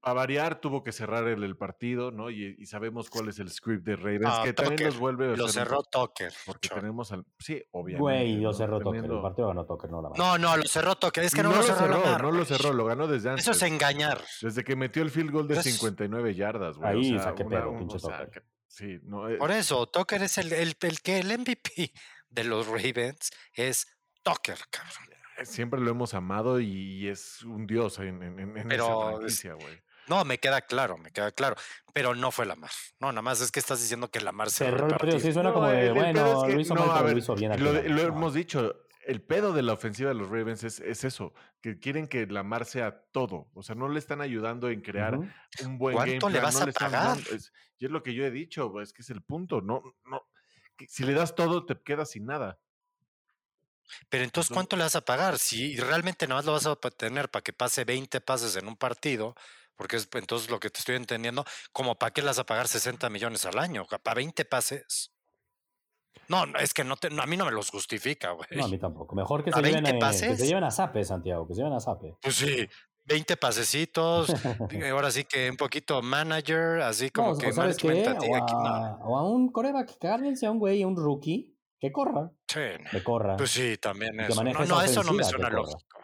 a 0.07 0.13
variar 0.13 0.61
tuvo 0.61 0.85
que 0.85 0.93
cerrar 0.93 1.27
el, 1.27 1.43
el 1.43 1.57
partido, 1.57 2.13
¿no? 2.13 2.31
Y, 2.31 2.65
sabemos 2.65 3.11
cuál 3.11 3.29
es 3.29 3.41
el 3.41 3.51
script 3.51 3.85
de 3.85 3.97
Ravens, 3.97 4.39
que 4.45 4.53
también 4.53 4.85
los 4.85 4.99
vuelve 5.01 5.33
a 5.33 5.37
Lo 5.37 5.49
cerró 5.49 5.83
Tucker. 5.83 6.33
Porque 6.47 6.69
tenemos 6.69 7.11
al... 7.11 7.27
Sí, 7.41 7.61
obviamente. 7.73 8.01
Güey, 8.01 8.37
lo 8.37 8.53
cerró 8.53 8.79
Tucker. 8.79 9.05
El 9.05 9.21
partido 9.21 9.49
ganó 9.49 9.67
Tucker, 9.67 9.91
no 9.91 10.03
Lamar. 10.03 10.17
No, 10.17 10.39
no, 10.39 10.57
lo 10.57 10.63
cerró 10.69 10.95
Tucker. 10.95 11.25
Es 11.25 11.35
que 11.35 11.43
no, 11.43 11.53
lo 11.53 11.61
cerró, 11.61 11.89
Lamar, 11.89 12.23
No 12.23 12.31
lo 12.31 12.45
cerró, 12.45 12.73
lo 12.73 12.85
ganó 12.85 13.09
desde 13.09 13.31
antes. 13.31 13.49
Eso 13.49 13.51
es 13.51 13.63
engañar. 13.63 14.23
Desde 14.43 14.63
que 14.63 14.77
metió 14.77 15.03
el 15.03 15.11
field 15.11 15.33
goal 15.33 15.49
de 15.49 15.61
59 15.61 16.35
yardas, 16.37 16.77
güey. 16.77 16.89
Ahí 16.89 17.17
o 17.17 17.21
sea, 17.21 17.35
pedo, 17.35 17.77
pinche 17.77 17.99
Tucker. 17.99 18.45
Sí, 18.69 19.01
no, 19.03 19.27
Por 19.39 19.51
eso, 19.51 19.89
Tucker 19.89 20.23
es 20.23 20.39
el, 20.39 20.53
el, 20.53 20.77
el 20.81 21.01
que 21.01 21.19
el 21.19 21.37
MVP 21.37 21.93
de 22.31 22.45
los 22.45 22.69
Ravens 22.69 23.33
es 23.55 23.89
Tucker, 24.23 24.59
cabrón. 24.71 25.17
Eh, 25.39 25.47
siempre 25.47 25.81
lo 25.81 25.91
hemos 25.91 26.15
amado 26.15 26.61
y 26.61 27.09
es 27.09 27.43
un 27.43 27.67
dios 27.67 27.99
en, 27.99 28.23
en, 28.23 28.71
esa 28.71 28.87
franquicia, 28.87 29.55
güey. 29.55 29.86
No, 30.09 30.25
me 30.25 30.39
queda 30.39 30.61
claro, 30.63 30.99
me 30.99 31.11
queda 31.11 31.33
claro. 31.33 31.57
Pero 31.93 32.15
no 32.15 32.31
fue 32.31 32.47
Lamar. 32.47 32.71
No, 33.01 33.13
nada 33.13 33.23
más 33.23 33.41
es 33.41 33.51
que 33.51 33.61
estás 33.61 33.81
diciendo 33.81 34.11
que 34.11 34.21
Lamar 34.21 34.51
se 34.51 34.65
cerró 34.65 34.87
el 34.87 34.97
partido. 34.97 35.19
Sí, 35.19 35.33
suena 35.33 35.53
como 35.53 35.67
de, 35.69 35.93
bueno, 35.93 36.47
lo 36.47 36.61
hizo 36.61 36.75
mal, 36.75 37.11
lo 37.11 37.19
hizo 37.19 37.35
bien. 37.35 37.63
Lo, 37.63 37.73
lo 37.73 38.03
hemos 38.03 38.35
dicho. 38.35 38.83
El 39.05 39.23
pedo 39.23 39.53
de 39.53 39.63
la 39.63 39.73
ofensiva 39.73 40.09
de 40.09 40.17
los 40.17 40.29
Ravens 40.29 40.65
es, 40.65 40.81
es, 40.81 41.05
eso, 41.05 41.33
que 41.61 41.79
quieren 41.79 42.09
que 42.09 42.27
Lamar 42.27 42.65
sea 42.65 43.05
todo. 43.13 43.49
O 43.55 43.63
sea, 43.63 43.77
no 43.77 43.89
le 43.89 44.01
están 44.01 44.21
ayudando 44.21 44.69
en 44.69 44.81
crear 44.81 45.17
un 45.17 45.79
buen 45.79 45.95
¿Cuánto 45.95 46.27
game 46.27 46.39
le 46.39 46.41
vas 46.41 46.61
a 46.61 46.67
pagar? 46.67 47.17
es, 47.33 47.53
y 47.79 47.85
es 47.85 47.91
lo 47.93 48.03
que 48.03 48.15
yo 48.15 48.25
he 48.25 48.33
dicho, 48.33 48.81
es 48.81 48.93
que 48.93 49.03
es 49.03 49.11
el 49.11 49.23
punto. 49.23 49.61
No, 49.61 49.81
no, 50.07 50.27
si 50.89 51.05
le 51.05 51.13
das 51.15 51.35
todo, 51.35 51.65
te 51.65 51.81
quedas 51.81 52.11
sin 52.11 52.27
nada. 52.27 52.59
Pero 54.09 54.25
entonces, 54.25 54.53
¿cuánto 54.53 54.77
le 54.77 54.83
vas 54.83 54.97
a 54.97 55.05
pagar? 55.05 55.39
Si 55.39 55.77
realmente 55.77 56.27
nada 56.27 56.41
más 56.41 56.45
lo 56.45 56.53
vas 56.53 56.67
a 56.67 56.77
tener 56.91 57.31
para 57.31 57.43
que 57.43 57.53
pase 57.53 57.85
20 57.85 58.21
pases 58.21 58.57
en 58.57 58.67
un 58.67 58.77
partido, 58.77 59.37
porque 59.77 59.97
es 59.97 60.09
entonces 60.13 60.51
lo 60.51 60.59
que 60.59 60.71
te 60.71 60.81
estoy 60.81 60.97
entendiendo, 60.97 61.45
como 61.73 61.95
para 61.95 62.13
qué 62.13 62.23
le 62.23 62.29
vas 62.29 62.39
a 62.39 62.45
pagar 62.45 62.69
60 62.69 63.09
millones 63.11 63.47
al 63.47 63.59
año, 63.59 63.87
para 64.03 64.15
20 64.15 64.45
pases. 64.45 65.13
No, 66.29 66.45
es 66.59 66.75
que 66.75 66.83
no, 66.83 66.97
te, 66.97 67.09
a 67.09 67.27
mí 67.27 67.37
no 67.37 67.45
me 67.45 67.53
los 67.53 67.71
justifica, 67.71 68.33
güey. 68.33 68.49
No, 68.53 68.65
a 68.65 68.69
mí 68.69 68.79
tampoco. 68.79 69.15
Mejor 69.15 69.45
que 69.45 69.53
se, 69.53 69.63
lleven, 69.63 69.87
a, 69.87 70.11
que 70.11 70.37
se 70.37 70.47
lleven 70.47 70.65
a 70.65 70.71
Zape, 70.71 71.05
Santiago, 71.05 71.47
que 71.47 71.55
se 71.55 71.61
lleven 71.61 71.75
a 71.75 71.81
Zape. 71.81 72.17
Pues 72.21 72.35
sí, 72.35 72.69
20 73.05 73.37
pasecitos, 73.37 74.31
ahora 74.91 75.11
sí 75.11 75.25
que 75.25 75.51
un 75.51 75.57
poquito 75.57 76.03
manager, 76.03 76.81
así 76.81 77.11
como 77.11 77.37
que 77.39 77.53
management. 77.53 78.19
O 78.23 78.35
a, 78.35 78.99
o 79.03 79.19
a 79.19 79.29
un 79.29 79.51
coreback, 79.53 79.99
cárguense 79.99 80.47
a 80.47 80.51
un 80.51 80.59
güey, 80.59 80.83
a 80.83 80.87
un 80.87 80.97
rookie, 80.97 81.57
que 81.79 81.93
corra. 81.93 82.33
Sí. 82.49 82.61
Que 82.91 83.05
corra. 83.05 83.37
Pues 83.37 83.51
sí, 83.51 83.77
también 83.77 84.19
eso. 84.21 84.43
No, 84.43 84.65
no 84.65 84.83
eso 84.83 85.03
no 85.03 85.13
me 85.13 85.23
suena 85.23 85.51
lógico. 85.51 85.96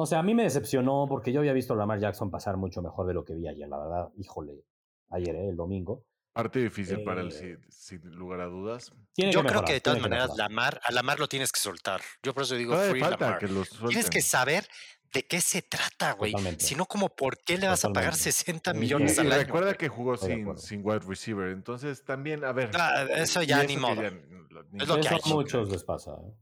O 0.00 0.06
sea, 0.06 0.20
a 0.20 0.22
mí 0.22 0.34
me 0.34 0.44
decepcionó 0.44 1.06
porque 1.06 1.30
yo 1.30 1.40
había 1.40 1.52
visto 1.52 1.74
a 1.74 1.76
Lamar 1.76 2.00
Jackson 2.00 2.30
pasar 2.30 2.56
mucho 2.56 2.80
mejor 2.80 3.06
de 3.06 3.12
lo 3.12 3.22
que 3.22 3.34
vi 3.34 3.46
ayer, 3.46 3.68
la 3.68 3.78
verdad. 3.78 4.08
Híjole, 4.16 4.64
ayer, 5.10 5.36
¿eh? 5.36 5.48
el 5.50 5.56
domingo. 5.56 6.06
Parte 6.32 6.60
difícil 6.60 7.04
para 7.04 7.20
él, 7.20 7.30
eh, 7.42 7.58
sin, 7.68 8.00
lugar 8.14 8.40
a 8.40 8.46
dudas. 8.46 8.92
yo 9.16 9.42
creo 9.44 9.62
que 9.62 9.74
de 9.74 9.80
todas 9.82 10.00
maneras, 10.00 10.30
Lamar, 10.38 10.80
a 10.84 10.92
Lamar 10.92 11.18
lo 11.18 11.28
tienes 11.28 11.52
que 11.52 11.60
soltar. 11.60 12.00
Yo 12.22 12.32
por 12.32 12.44
eso 12.44 12.54
digo 12.54 12.74
free 12.76 13.00
Lamar. 13.00 13.40
tienes 13.88 14.08
que 14.08 14.22
saber 14.22 14.66
de 15.12 15.26
qué 15.26 15.42
se 15.42 15.60
trata, 15.60 16.12
güey. 16.12 16.32
Si 16.58 16.74
no, 16.76 16.86
como 16.86 17.10
por 17.10 17.36
qué 17.36 17.58
le 17.58 17.66
vas 17.66 17.84
a 17.84 17.92
pagar 17.92 18.14
60 18.14 18.72
millones 18.72 19.18
al 19.18 19.30
año. 19.30 19.42
Recuerda 19.42 19.74
que 19.74 19.88
jugó 19.88 20.16
sin, 20.16 20.56
sin, 20.56 20.80
wide 20.82 21.00
receiver, 21.00 21.48
entonces 21.48 22.04
también, 22.04 22.42
a 22.44 22.52
ver. 22.52 22.70
Ah, 22.74 23.06
eso 23.16 23.42
ya 23.42 23.62
ni 23.64 23.76
modo. 23.76 24.00
es 24.00 24.88
lo 24.88 24.98
que 24.98 25.08
hay. 25.08 25.20
muchos 25.26 25.68
les 25.68 25.84
pasa. 25.84 26.12
¿eh? 26.12 26.32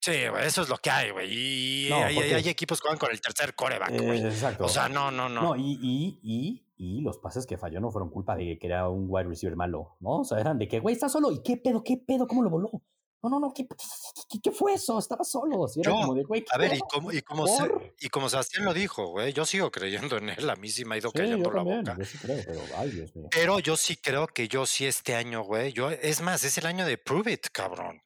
Sí. 0.00 0.12
Sí, 0.12 0.24
eso 0.42 0.62
es 0.62 0.68
lo 0.68 0.78
que 0.78 0.90
hay, 0.90 1.10
güey. 1.10 1.28
Y 1.30 1.92
hay, 1.92 2.48
equipos 2.48 2.80
que 2.80 2.88
van 2.88 2.98
con 2.98 3.10
el 3.10 3.20
tercer 3.20 3.54
coreback, 3.54 4.00
güey. 4.00 4.24
exacto. 4.24 4.64
O 4.64 4.68
sea, 4.68 4.88
no, 4.88 5.10
no, 5.10 5.28
no. 5.28 5.42
No, 5.42 5.56
y, 5.56 5.78
y, 5.82 6.20
y, 6.22 6.64
y, 6.76 7.00
los 7.02 7.18
pases 7.18 7.46
que 7.46 7.58
falló 7.58 7.80
no 7.80 7.90
fueron 7.90 8.10
culpa 8.10 8.36
de 8.36 8.58
que 8.58 8.66
era 8.66 8.88
un 8.88 9.06
wide 9.08 9.28
receiver 9.28 9.56
malo, 9.56 9.96
¿no? 10.00 10.20
O 10.20 10.24
sea, 10.24 10.38
eran 10.38 10.58
de 10.58 10.66
que, 10.66 10.80
güey, 10.80 10.94
está 10.94 11.08
solo. 11.08 11.30
¿Y 11.30 11.42
qué 11.42 11.56
pedo, 11.56 11.82
qué 11.84 11.96
pedo, 11.98 12.26
cómo 12.26 12.42
lo 12.42 12.50
voló? 12.50 12.70
No, 13.22 13.30
no, 13.30 13.40
no, 13.40 13.52
¿qué, 13.52 13.66
qué, 14.40 14.52
fue 14.52 14.74
eso? 14.74 14.96
Estaba 14.96 15.24
solo. 15.24 15.66
a 15.66 16.58
ver, 16.58 16.74
y 16.74 16.78
como, 16.78 17.12
y, 17.12 17.20
como 17.20 17.46
y 18.00 18.08
como 18.08 18.28
Sebastián 18.28 18.64
lo 18.64 18.72
dijo, 18.72 19.08
güey, 19.08 19.32
yo 19.32 19.44
sigo 19.44 19.72
creyendo 19.72 20.18
en 20.18 20.30
él. 20.30 20.48
A 20.48 20.54
mí 20.54 20.68
sí 20.68 20.84
me 20.84 20.94
ha 20.94 20.98
ido 20.98 21.10
cayendo 21.10 21.50
la 21.50 21.62
boca. 21.62 21.96
Yo 21.98 22.04
sí 22.04 22.16
creo, 22.18 22.44
pero, 22.46 22.60
ay, 22.76 22.90
Dios 22.90 23.16
mío. 23.16 23.26
pero 23.32 23.58
yo 23.58 23.76
sí 23.76 23.96
creo 23.96 24.28
que 24.28 24.46
yo 24.46 24.66
sí 24.66 24.86
este 24.86 25.16
año, 25.16 25.42
güey, 25.42 25.72
yo, 25.72 25.90
es 25.90 26.20
más, 26.20 26.44
es 26.44 26.58
el 26.58 26.66
año 26.66 26.86
de 26.86 26.96
Prove 26.96 27.32
It, 27.32 27.46
cabrón. 27.50 28.00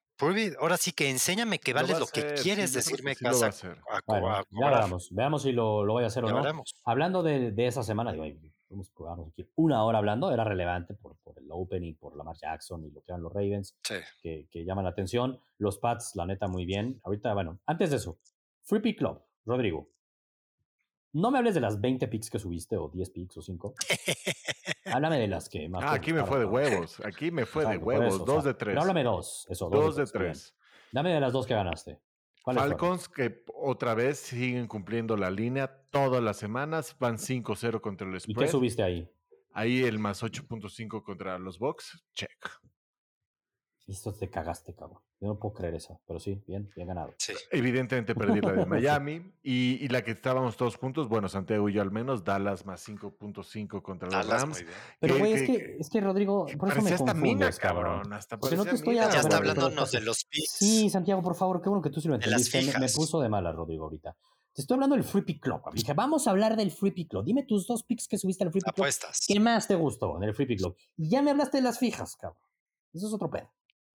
Ahora 0.59 0.77
sí 0.77 0.93
que 0.93 1.11
enséñame 1.11 1.59
que 1.59 1.73
vales 1.73 1.99
lo, 1.99 2.07
que 2.07 2.35
quieres 2.35 2.73
decirme, 2.73 3.15
sí 3.15 3.25
casa. 3.25 3.51
ya 3.51 4.71
veamos, 4.71 5.09
veamos 5.11 5.43
si 5.43 5.53
lo, 5.53 5.85
lo 5.85 5.95
voy 5.95 6.05
a 6.05 6.07
hacer 6.07 6.25
o 6.25 6.31
no. 6.31 6.65
Hablando 6.85 7.23
de, 7.23 7.51
de 7.51 7.67
esa 7.67 7.83
semana, 7.83 8.13
digo, 8.13 8.25
vamos 8.71 9.29
aquí 9.33 9.49
una 9.57 9.85
hora 9.85 9.99
hablando, 9.99 10.33
era 10.33 10.45
relevante 10.45 10.95
por, 10.95 11.17
por, 11.23 11.39
el 11.39 11.47
opening, 11.51 11.95
por 11.95 12.17
Lamar 12.17 12.37
Jackson 12.37 12.85
y 12.85 12.91
lo 12.91 13.01
que 13.03 13.13
eran 13.13 13.23
los 13.23 13.33
Ravens, 13.33 13.77
que, 14.23 14.47
que, 14.51 14.65
llaman 14.65 14.85
la 14.85 14.91
atención. 14.91 15.39
Los 15.59 15.79
Pats, 15.79 16.13
la 16.15 16.27
neta, 16.27 16.49
muy 16.49 16.65
bien. 16.65 17.01
Ahorita, 17.05 17.35
bueno, 17.35 17.59
antes 17.67 17.91
de 17.91 17.97
eso, 17.97 18.19
Free 18.63 18.81
Pick 18.81 18.99
Club, 18.99 19.21
Rodrigo. 19.45 19.89
No 21.15 21.31
me 21.31 21.39
hables 21.39 21.55
de 21.55 21.61
las 21.61 21.81
20 21.81 22.09
picks 22.09 22.31
que 22.31 22.39
subiste, 22.39 22.77
o 22.77 22.89
10 22.89 23.11
picks, 23.11 23.37
o 23.37 23.43
5. 23.43 23.75
háblame 24.87 25.19
de 25.19 25.29
las 25.29 25.49
que 25.49 25.69
más. 25.69 25.85
Ah, 25.85 25.93
aquí 25.95 26.13
me 26.13 26.25
fue 26.25 26.39
de 26.39 26.47
huevos. 26.47 27.01
Aquí 27.05 27.31
me 27.31 27.45
fue 27.45 27.67
de 27.67 27.77
huevos. 27.77 28.25
dos 28.25 28.45
de 28.45 28.55
tres. 28.55 28.73
Pero 28.73 28.81
háblame 28.81 29.05
dos. 29.05 29.47
Eso, 29.49 29.69
dos, 29.69 29.97
de, 29.97 30.07
tres. 30.07 30.55
Dame 30.91 31.13
de 31.13 31.21
las 31.21 31.33
dos 31.33 31.47
que 31.47 31.55
ganaste. 31.55 32.01
Falcons 32.45 33.09
que 33.09 33.45
otra 33.55 33.95
vez 33.95 34.19
siguen 34.19 34.67
cumpliendo 34.67 35.17
la 35.17 35.31
línea 35.31 35.69
todas 35.91 36.23
las 36.23 36.39
semanas, 36.39 36.97
van 36.99 37.17
5-0 37.17 37.81
contra 37.81 38.09
el 38.09 38.21
spread. 38.21 38.37
¿Y 38.37 38.41
qué 38.41 38.49
subiste 38.49 38.83
ahí? 38.83 39.09
Ahí 39.53 39.85
el 39.85 39.99
más 39.99 40.23
8.5 40.23 41.05
contra 41.05 41.39
los 41.39 41.59
Bucks, 41.59 42.03
check. 42.15 42.51
Esto 43.87 44.13
te 44.13 44.29
cagaste, 44.29 44.75
cabrón. 44.75 45.03
Yo 45.23 45.29
no 45.29 45.39
puedo 45.39 45.55
creer 45.55 45.77
eso, 45.77 46.01
pero 46.05 46.19
sí, 46.19 46.43
bien, 46.49 46.69
bien 46.75 46.89
ganado. 46.89 47.15
Sí. 47.17 47.33
Evidentemente 47.53 48.13
perdí 48.13 48.41
la 48.41 48.53
de 48.55 48.67
Miami 48.67 49.33
y, 49.41 49.79
y 49.81 49.87
la 49.87 50.03
que 50.03 50.11
estábamos 50.11 50.57
todos 50.57 50.75
juntos, 50.77 51.09
bueno, 51.09 51.29
Santiago 51.29 51.69
y 51.69 51.75
yo 51.75 51.81
al 51.81 51.93
menos, 51.93 52.25
Dallas 52.25 52.67
más 52.67 52.85
5.5 52.89 53.81
contra 53.83 54.09
los 54.09 54.15
Dallas, 54.17 54.43
Rams. 54.43 54.57
muy 54.57 54.65
bien. 54.65 54.77
Pero, 54.99 55.19
güey, 55.19 55.33
es 55.35 55.43
que- 55.43 55.77
es 55.79 55.89
que 55.89 56.01
Rodrigo, 56.01 56.47
por 56.59 56.71
eso 56.73 56.83
me 56.83 56.91
hasta 56.91 57.15
mina, 57.15 57.21
confundes, 57.23 57.59
cabrón. 57.61 57.85
cabrón. 57.99 58.13
Hasta 58.15 58.37
Porque 58.37 58.57
no 58.57 58.65
te 58.65 58.75
estoy 58.75 58.97
Ya 58.97 59.09
está 59.11 59.37
hablándonos 59.37 59.93
de 59.93 60.01
los 60.01 60.25
picks. 60.25 60.51
Sí, 60.51 60.91
Santiago, 60.91 61.23
por 61.23 61.37
favor, 61.37 61.63
qué 61.63 61.69
bueno 61.69 61.83
que 61.83 61.91
tú 61.91 62.01
sí 62.01 62.09
lo 62.09 62.19
De 62.19 62.27
las 62.27 62.45
entendiste. 62.47 62.79
Me, 62.81 62.87
me 62.87 62.93
puso 62.93 63.21
de 63.21 63.29
mala, 63.29 63.53
Rodrigo, 63.53 63.85
ahorita. 63.85 64.17
Te 64.55 64.61
estoy 64.63 64.75
hablando 64.75 64.97
del 64.97 65.05
Free 65.05 65.23
Pick 65.23 65.41
Club. 65.41 65.63
Dije, 65.73 65.95
vamos 65.95 66.27
a 66.27 66.31
hablar 66.33 66.57
del 66.57 66.73
Free 66.73 66.91
Pick 66.91 67.11
Club. 67.11 67.25
Dime 67.25 67.45
tus 67.45 67.65
dos 67.69 67.85
picks 67.85 68.09
que 68.09 68.19
subiste 68.19 68.43
al 68.43 68.51
Free 68.51 68.61
Pick 68.61 68.75
Club. 68.75 68.83
Apuestas. 68.85 69.25
¿Qué 69.27 69.39
más 69.39 69.69
te 69.69 69.77
gustó 69.77 70.17
en 70.17 70.25
el 70.25 70.35
Free 70.35 70.47
Pick 70.47 70.59
Club? 70.59 70.77
Y 70.97 71.09
ya 71.09 71.23
me 71.23 71.31
hablaste 71.31 71.59
de 71.59 71.63
las 71.63 71.79
fijas, 71.79 72.17
cabrón. 72.17 72.43
Eso 72.93 73.07
es 73.07 73.15
otro 73.15 73.31
pedo. 73.31 73.49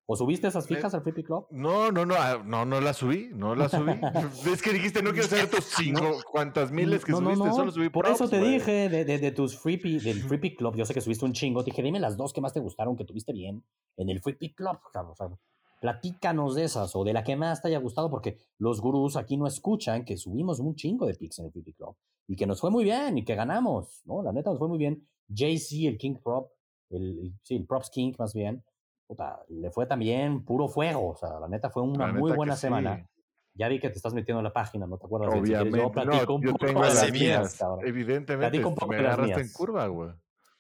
¿O 0.09 0.15
subiste 0.15 0.47
esas 0.47 0.65
fijas 0.67 0.93
al 0.93 1.03
Pick 1.03 1.25
Club? 1.25 1.47
No, 1.51 1.91
no, 1.91 2.05
no, 2.05 2.15
ah, 2.17 2.41
no, 2.45 2.63
no 2.65 2.79
la 2.79 2.93
subí, 2.93 3.29
no 3.33 3.55
la 3.55 3.67
subí. 3.67 3.91
es 4.51 4.61
que 4.61 4.71
dijiste, 4.71 5.03
no 5.03 5.11
quiero 5.11 5.27
saber 5.27 5.49
tus 5.49 5.65
cinco, 5.77 6.21
cuántas 6.31 6.71
miles 6.71 7.03
que 7.03 7.11
No, 7.11 7.17
subiste, 7.19 7.43
no. 7.45 7.53
solo 7.53 7.71
subí 7.71 7.89
Por 7.89 8.05
props, 8.05 8.21
eso 8.21 8.29
te 8.29 8.39
dije 8.39 8.87
de, 8.87 9.03
de- 9.03 9.19
de 9.19 9.31
tus 9.31 9.57
free 9.59 9.77
pi- 9.77 9.99
del 9.99 10.21
Free 10.23 10.37
Pick 10.39 10.57
Club. 10.57 10.75
Yo 10.77 10.85
sé 10.85 10.93
que 10.93 11.01
subiste 11.01 11.25
un 11.25 11.33
chingo. 11.33 11.61
Te 11.63 11.71
dije, 11.71 11.83
dime 11.83 11.99
las 11.99 12.15
dos 12.15 12.31
que 12.31 12.39
más 12.39 12.53
te 12.53 12.61
gustaron, 12.61 12.95
que 12.95 13.03
tuviste 13.03 13.33
bien 13.33 13.63
en 13.97 14.09
el 14.09 14.21
Free 14.21 14.35
Pick 14.35 14.55
Club. 14.55 14.77
cabrón. 14.93 15.11
O 15.11 15.15
sea, 15.15 15.27
platícanos 15.81 16.55
de 16.55 16.63
esas 16.63 16.95
o 16.95 17.03
de 17.03 17.13
la 17.13 17.23
que 17.23 17.35
más 17.35 17.61
te 17.61 17.67
haya 17.67 17.79
gustado, 17.79 18.09
porque 18.09 18.37
los 18.57 18.81
gurús 18.81 19.15
aquí 19.15 19.37
no 19.37 19.45
escuchan 19.45 20.05
que 20.05 20.17
subimos 20.17 20.59
un 20.59 20.73
chingo 20.75 21.05
de 21.05 21.13
picks 21.15 21.39
en 21.39 21.45
el 21.45 21.51
Pick 21.51 21.75
Club 21.77 21.95
y 22.27 22.35
que 22.35 22.47
nos 22.47 22.59
fue 22.61 22.71
muy 22.71 22.83
bien 22.83 23.17
y 23.17 23.23
que 23.25 23.35
ganamos. 23.35 24.01
¿no? 24.05 24.23
La 24.23 24.31
neta 24.31 24.49
nos 24.49 24.59
fue 24.59 24.67
muy 24.67 24.77
bien. 24.77 25.07
JC, 25.29 25.85
el 25.87 25.97
King 25.97 26.15
Prop, 26.23 26.49
el, 26.89 27.19
el- 27.19 27.33
sí, 27.43 27.55
el 27.57 27.65
Props 27.65 27.89
King 27.89 28.13
más 28.17 28.33
bien, 28.33 28.63
puta, 29.07 29.43
le 29.49 29.71
fue 29.71 29.85
también 29.85 30.43
puro 30.43 30.67
fuego. 30.67 31.09
O 31.09 31.15
sea, 31.15 31.39
la 31.39 31.47
neta 31.47 31.69
fue 31.69 31.83
una 31.83 32.07
La 32.07 32.13
muy 32.13 32.31
buena 32.33 32.55
sí. 32.55 32.61
semana. 32.61 33.09
Ya 33.53 33.67
vi 33.69 33.79
que 33.79 33.89
te 33.89 33.95
estás 33.95 34.13
metiendo 34.13 34.39
en 34.39 34.43
la 34.43 34.53
página, 34.53 34.85
¿no 34.85 34.99
te 34.99 35.05
acuerdas? 35.07 35.33
bien? 35.33 35.45
Si 35.45 35.51
Obviamente, 35.53 35.79
yo 35.79 35.91
platico 35.91 36.25
no, 36.27 36.35
un 36.35 36.41
yo 36.43 36.51
poco 36.51 36.65
tengo 36.67 36.81
de 36.83 36.87
las 36.93 37.11
mías, 37.11 37.59
mías, 37.59 37.61
evidentemente, 37.83 38.49
Platico 38.49 38.69
un 38.69 38.75
poco 38.75 38.91
me 38.91 38.97
de 38.97 39.01
las 39.03 39.13
agarraste 39.13 39.39
en 39.41 39.45
mías. 39.47 39.53
curva, 39.57 39.87
güey. 39.87 40.11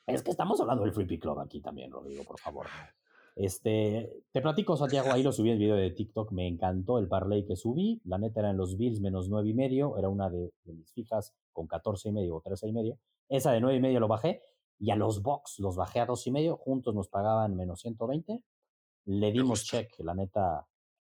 Es 0.07 0.23
que 0.23 0.31
estamos 0.31 0.59
hablando 0.61 0.83
del 0.83 0.93
Pick 1.05 1.21
Club 1.21 1.39
aquí 1.39 1.61
también, 1.61 1.91
Rodrigo, 1.91 2.23
por 2.23 2.39
favor. 2.39 2.65
Este, 3.35 4.23
te 4.31 4.41
platico, 4.41 4.75
Santiago, 4.75 5.11
ahí 5.11 5.21
lo 5.21 5.31
subí 5.31 5.51
el 5.51 5.59
video 5.59 5.75
de 5.75 5.91
TikTok, 5.91 6.31
me 6.31 6.47
encantó 6.47 6.97
el 6.97 7.07
parlay 7.07 7.45
que 7.45 7.55
subí, 7.55 8.01
la 8.03 8.17
neta 8.17 8.39
eran 8.39 8.57
los 8.57 8.77
Bills 8.77 8.99
menos 8.99 9.29
nueve 9.29 9.49
y 9.49 9.53
medio, 9.53 9.95
era 9.99 10.09
una 10.09 10.29
de, 10.31 10.51
de 10.63 10.73
mis 10.73 10.91
fijas 10.91 11.35
con 11.53 11.67
14 11.67 12.09
y 12.09 12.11
medio 12.13 12.35
o 12.37 12.41
13 12.41 12.67
y 12.69 12.73
medio, 12.73 12.97
esa 13.29 13.51
de 13.51 13.61
nueve 13.61 13.77
y 13.77 13.81
medio 13.81 13.99
lo 13.99 14.07
bajé, 14.07 14.41
y 14.79 14.91
a 14.91 14.95
los 14.95 15.21
Bucks 15.21 15.59
los 15.59 15.75
bajé 15.75 15.99
a 15.99 16.05
dos 16.05 16.25
y 16.27 16.31
medio, 16.31 16.57
juntos 16.57 16.93
nos 16.93 17.07
pagaban 17.09 17.55
menos 17.55 17.81
120, 17.81 18.43
le 19.05 19.31
dimos 19.31 19.63
check, 19.63 19.93
la 19.99 20.13
neta, 20.13 20.67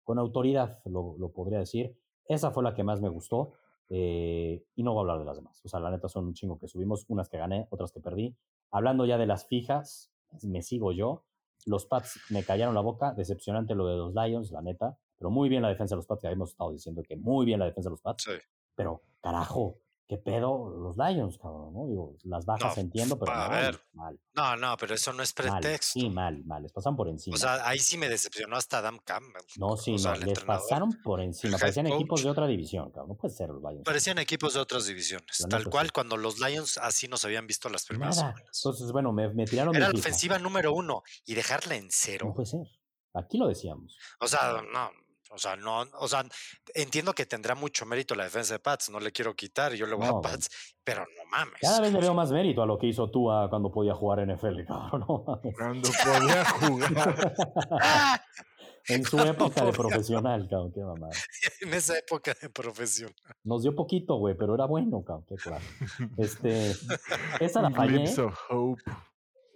con 0.04 0.20
autoridad 0.20 0.82
lo, 0.86 1.16
lo 1.18 1.32
podría 1.32 1.60
decir, 1.60 1.98
esa 2.26 2.52
fue 2.52 2.64
la 2.64 2.74
que 2.74 2.84
más 2.84 3.02
me 3.02 3.10
gustó, 3.10 3.54
eh, 3.90 4.66
y 4.76 4.84
no 4.84 4.94
voy 4.94 5.00
a 5.00 5.02
hablar 5.02 5.20
de 5.20 5.26
las 5.26 5.36
demás, 5.38 5.62
o 5.64 5.68
sea, 5.70 5.80
la 5.80 5.92
neta 5.92 6.08
son 6.10 6.26
un 6.26 6.34
chingo 6.34 6.58
que 6.58 6.68
subimos, 6.68 7.06
unas 7.10 7.30
que 7.30 7.38
gané, 7.38 7.68
otras 7.70 7.92
que 7.92 8.00
perdí, 8.00 8.36
hablando 8.72 9.06
ya 9.06 9.18
de 9.18 9.28
las 9.28 9.46
fijas, 9.46 10.12
me 10.42 10.62
sigo 10.62 10.92
yo, 10.92 11.26
los 11.66 11.86
Pats 11.86 12.20
me 12.30 12.44
callaron 12.44 12.74
la 12.76 12.82
boca, 12.82 13.14
decepcionante 13.14 13.76
lo 13.76 13.88
de 13.88 13.96
los 13.98 14.14
Lions, 14.14 14.52
la 14.52 14.62
neta, 14.62 14.98
pero 15.18 15.30
muy 15.30 15.48
bien 15.48 15.62
la 15.62 15.70
defensa 15.70 15.96
de 15.96 15.98
los 15.98 16.08
Pats, 16.08 16.22
que 16.22 16.28
habíamos 16.28 16.50
estado 16.52 16.72
diciendo 16.72 17.04
que 17.04 17.16
muy 17.16 17.46
bien 17.46 17.60
la 17.60 17.66
defensa 17.66 17.90
de 17.90 17.92
los 17.92 18.02
Pats, 18.02 18.24
Sí. 18.24 18.32
pero 18.76 19.04
carajo, 19.22 19.78
qué 20.08 20.18
pedo 20.18 20.70
los 20.70 20.98
Lions, 20.98 21.38
cabrón, 21.38 21.74
¿no? 21.74 21.88
Digo, 21.88 22.16
las 22.24 22.46
bajas 22.46 22.76
No, 22.76 22.82
entiendo, 22.82 23.18
pero 23.18 23.32
a 23.32 23.48
mal, 23.48 23.62
ver, 23.62 23.82
mal, 23.94 24.20
No, 24.34 24.56
no, 24.58 24.76
pero 24.78 24.96
eso 24.96 25.14
no 25.14 25.24
es 25.24 25.34
mal, 25.38 25.60
pretexto. 25.62 26.00
sí, 26.00 26.10
mal, 26.10 26.44
mal, 26.46 26.62
les 26.62 26.72
pasaron 26.72 26.96
por 26.98 27.08
encima. 27.08 27.36
O 27.36 27.40
sea, 27.40 27.68
ahí 27.68 27.80
sí 27.80 27.98
me 27.98 28.10
decepcionó 28.10 28.56
hasta 28.58 28.80
Adam 28.80 29.00
Campbell. 29.04 29.42
no, 29.58 29.78
sí, 29.78 29.98
sea, 29.98 30.16
no, 30.16 30.26
les 30.26 30.40
pasaron 30.42 30.92
por 31.04 31.22
encima, 31.22 31.58
parecían 31.58 31.88
equipos 31.88 32.22
de 32.24 32.30
otra 32.30 32.48
división, 32.48 32.92
cabrón, 32.92 33.10
no 33.10 33.16
puede 33.16 33.34
ser 33.34 33.50
los 33.50 33.62
Lions. 33.62 33.84
Parecían 33.86 34.18
equipos 34.20 34.54
de 34.54 34.60
otras 34.60 34.86
divisiones. 34.86 35.46
Tal 35.50 35.66
cual 35.70 35.92
cuando 35.94 36.18
los 36.18 36.40
Lions 36.40 36.78
así 36.78 37.08
nos 37.08 37.24
habían 37.26 37.48
visto 37.48 37.70
las 37.70 37.86
primeras 37.86 38.18
Nada, 38.18 38.34
semanas. 38.34 38.60
entonces, 38.64 38.92
bueno, 38.92 39.12
me, 39.14 39.34
me 39.34 39.46
tiraron 39.46 39.76
Era 39.76 39.90
mi 39.90 40.00
ofensiva 40.00 40.38
número 40.38 40.74
uno 40.74 41.02
y 41.26 41.34
dejarla 41.34 41.76
en 41.76 41.86
No 41.86 41.90
cero. 41.92 42.34
puede 42.36 42.46
ser, 42.48 42.68
aquí 43.14 43.38
lo 43.38 43.48
decíamos. 43.48 43.98
O 44.20 44.28
sea, 44.28 44.62
no. 44.72 44.92
O 45.34 45.40
sea, 45.40 45.56
no, 45.56 45.82
o 46.00 46.08
sea, 46.08 46.24
entiendo 46.76 47.14
que 47.14 47.26
tendrá 47.26 47.56
mucho 47.56 47.86
mérito 47.88 48.14
la 48.14 48.26
defensa 48.26 48.54
de 48.54 48.60
Pats, 48.60 48.90
no 48.92 49.00
le 49.00 49.12
quiero 49.12 49.36
quitar, 49.36 49.74
yo 49.74 49.88
le 49.88 49.96
voy 49.96 50.08
No, 50.08 50.20
a 50.20 50.22
Pats, 50.22 50.48
pero 50.84 51.02
no 51.02 51.30
mames. 51.32 51.56
Cada 51.60 51.82
vez 51.82 51.92
le 51.92 52.00
veo 52.00 52.14
más 52.14 52.32
mérito 52.32 52.62
a 52.62 52.66
lo 52.68 52.78
que 52.78 52.86
hizo 52.88 53.10
Tua 53.10 53.50
cuando 53.50 53.72
podía 53.72 53.96
jugar 53.96 54.20
NFL, 54.28 54.64
cabrón. 54.68 55.06
no 55.08 55.24
mames. 55.26 55.56
Cuando 55.58 55.90
podía 55.90 56.46
jugar. 56.60 58.24
En 58.90 59.02
su 59.06 59.16
Cuando 59.16 59.32
época 59.32 59.64
de 59.64 59.72
profesional, 59.72 60.46
cabrón, 60.50 60.74
qué 60.74 60.82
mamada. 60.82 61.14
en 61.62 61.74
esa 61.74 61.98
época 61.98 62.36
de 62.42 62.50
profesión. 62.50 63.14
Nos 63.46 63.64
dio 63.64 63.74
poquito, 63.74 64.16
güey, 64.18 64.36
pero 64.38 64.56
era 64.56 64.66
bueno, 64.66 65.02
cabrón, 65.06 65.26
qué 65.30 65.36
claro. 65.36 65.64
Este, 66.18 66.72
esa 67.40 67.62
la 67.62 67.72
fallé. 67.72 68.04
of 68.20 68.38
hope. 68.50 68.82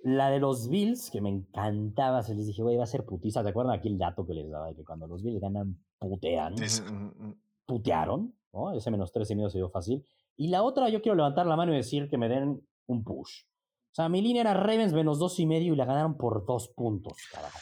La 0.03 0.29
de 0.29 0.39
los 0.39 0.69
Bills, 0.69 1.09
que 1.11 1.21
me 1.21 1.29
encantaba, 1.29 2.23
se 2.23 2.33
les 2.35 2.47
dije, 2.47 2.61
güey, 2.61 2.77
va 2.77 2.83
a 2.83 2.87
ser 2.87 3.03
putiza. 3.05 3.43
¿Te 3.43 3.49
acuerdan 3.49 3.75
aquí 3.75 3.87
el 3.89 3.97
dato 3.97 4.25
que 4.25 4.33
les 4.33 4.49
daba? 4.49 4.67
De 4.67 4.75
que 4.75 4.83
cuando 4.85 5.07
los 5.07 5.23
Bills 5.23 5.41
ganan, 5.41 5.77
putean. 5.99 6.53
Mm, 6.53 7.25
mm. 7.27 7.35
Putearon, 7.65 8.33
¿no? 8.53 8.71
Ese 8.73 8.91
menos 8.91 9.11
tres 9.11 9.29
y 9.31 9.35
medio 9.35 9.49
se 9.49 9.57
dio 9.57 9.69
fácil. 9.69 10.05
Y 10.37 10.47
la 10.49 10.63
otra, 10.63 10.87
yo 10.89 11.01
quiero 11.01 11.15
levantar 11.15 11.45
la 11.47 11.55
mano 11.55 11.73
y 11.73 11.77
decir 11.77 12.07
que 12.09 12.17
me 12.17 12.29
den 12.29 12.61
un 12.85 13.03
push. 13.03 13.43
O 13.91 13.95
sea, 13.97 14.07
mi 14.09 14.21
línea 14.21 14.41
era 14.41 14.53
Ravens 14.53 14.93
menos 14.93 15.17
dos 15.17 15.39
y 15.39 15.47
medio 15.47 15.73
y 15.73 15.75
la 15.75 15.85
ganaron 15.85 16.15
por 16.17 16.45
dos 16.45 16.69
puntos, 16.69 17.17
carajo. 17.31 17.57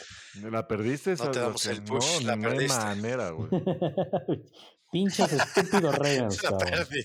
¿La 0.52 0.68
perdiste? 0.68 1.16
No 1.16 1.32
te 1.32 1.40
damos 1.40 1.66
el 1.68 1.82
push, 1.84 2.22
no, 2.22 2.28
la 2.28 2.36
no 2.36 2.50
hay 2.50 2.54
perdiste. 2.56 2.78
manera, 2.84 3.30
güey. 3.32 3.50
Pinches 4.92 5.32
estúpidos 5.32 5.96
Ravens, 5.98 6.44
La 6.44 6.50
cabrón. 6.50 6.70
perdí. 6.70 7.02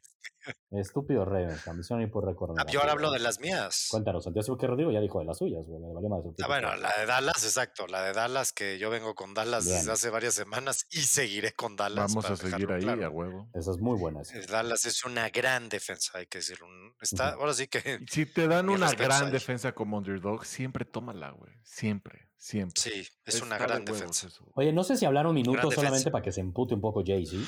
Estúpidos 0.70 1.26
Ravens, 1.26 1.62
cabrón. 1.62 1.78
Misión 1.78 2.01
y 2.03 2.07
por 2.07 2.24
récord. 2.24 2.55
Ah, 2.59 2.64
Yo 2.70 2.80
ahora 2.80 2.92
hablo 2.92 3.11
de 3.11 3.18
las 3.18 3.40
mías. 3.40 3.88
Cuéntanos, 3.90 4.22
Santiago 4.24 4.57
¿qué 4.57 4.66
Rodrigo 4.66 4.90
ya 4.92 5.01
dijo 5.01 5.18
de 5.18 5.24
las 5.24 5.38
suyas, 5.38 5.64
güey. 5.66 5.80
Valió 5.92 6.09
más 6.09 6.20
Ah, 6.42 6.46
bueno, 6.46 6.76
la 6.76 6.92
de 6.98 7.07
Dallas, 7.07 7.42
exacto. 7.42 7.86
La 7.88 8.03
de 8.03 8.12
Dallas, 8.12 8.53
que 8.53 8.78
yo 8.78 8.88
vengo 8.90 9.14
con 9.14 9.34
Dallas 9.34 9.64
Bien. 9.64 9.78
desde 9.78 9.92
hace 9.92 10.11
varias 10.11 10.34
semanas 10.34 10.86
y 10.90 10.98
seguiré 11.01 11.53
con 11.55 11.74
Dallas. 11.76 12.09
Vamos 12.14 12.24
para 12.24 12.34
a 12.34 12.36
seguir 12.36 12.70
ahí, 12.70 12.82
claro. 12.82 13.07
a 13.07 13.11
huevo. 13.11 13.51
Esa 13.55 13.72
es 13.72 13.78
muy 13.78 13.98
buena. 13.98 14.20
esa. 14.22 14.38
Eh, 14.38 14.46
Dallas 14.48 14.84
es 14.86 15.05
una 15.05 15.28
gran 15.30 15.68
defensa, 15.68 16.18
hay 16.18 16.26
que 16.26 16.38
decirlo. 16.38 16.68
Está, 17.01 17.30
ahora 17.30 17.53
sí 17.55 17.66
que 17.66 18.01
Si 18.09 18.26
te 18.26 18.46
dan 18.46 18.68
una 18.68 18.92
gran 18.92 19.26
ahí. 19.26 19.30
defensa 19.32 19.72
como 19.72 19.98
underdog, 19.98 20.44
siempre 20.44 20.84
tómala, 20.84 21.30
güey. 21.32 21.53
Siempre, 21.64 22.28
siempre. 22.36 22.80
sí, 22.80 23.07
es 23.24 23.42
una 23.42 23.57
Está 23.57 23.66
de 23.66 23.72
gran 23.72 23.84
defensa. 23.84 24.26
eso. 24.28 24.44
Oye, 24.55 24.72
no 24.72 24.84
sé 24.84 24.96
si 24.96 25.05
hablar 25.05 25.26
un 25.26 25.34
minuto 25.34 25.62
solamente 25.62 25.90
defensa. 25.98 26.11
para 26.11 26.22
que 26.22 26.32
se 26.32 26.40
empute 26.40 26.74
un 26.74 26.80
poco 26.80 27.03
Jay-Z. 27.05 27.44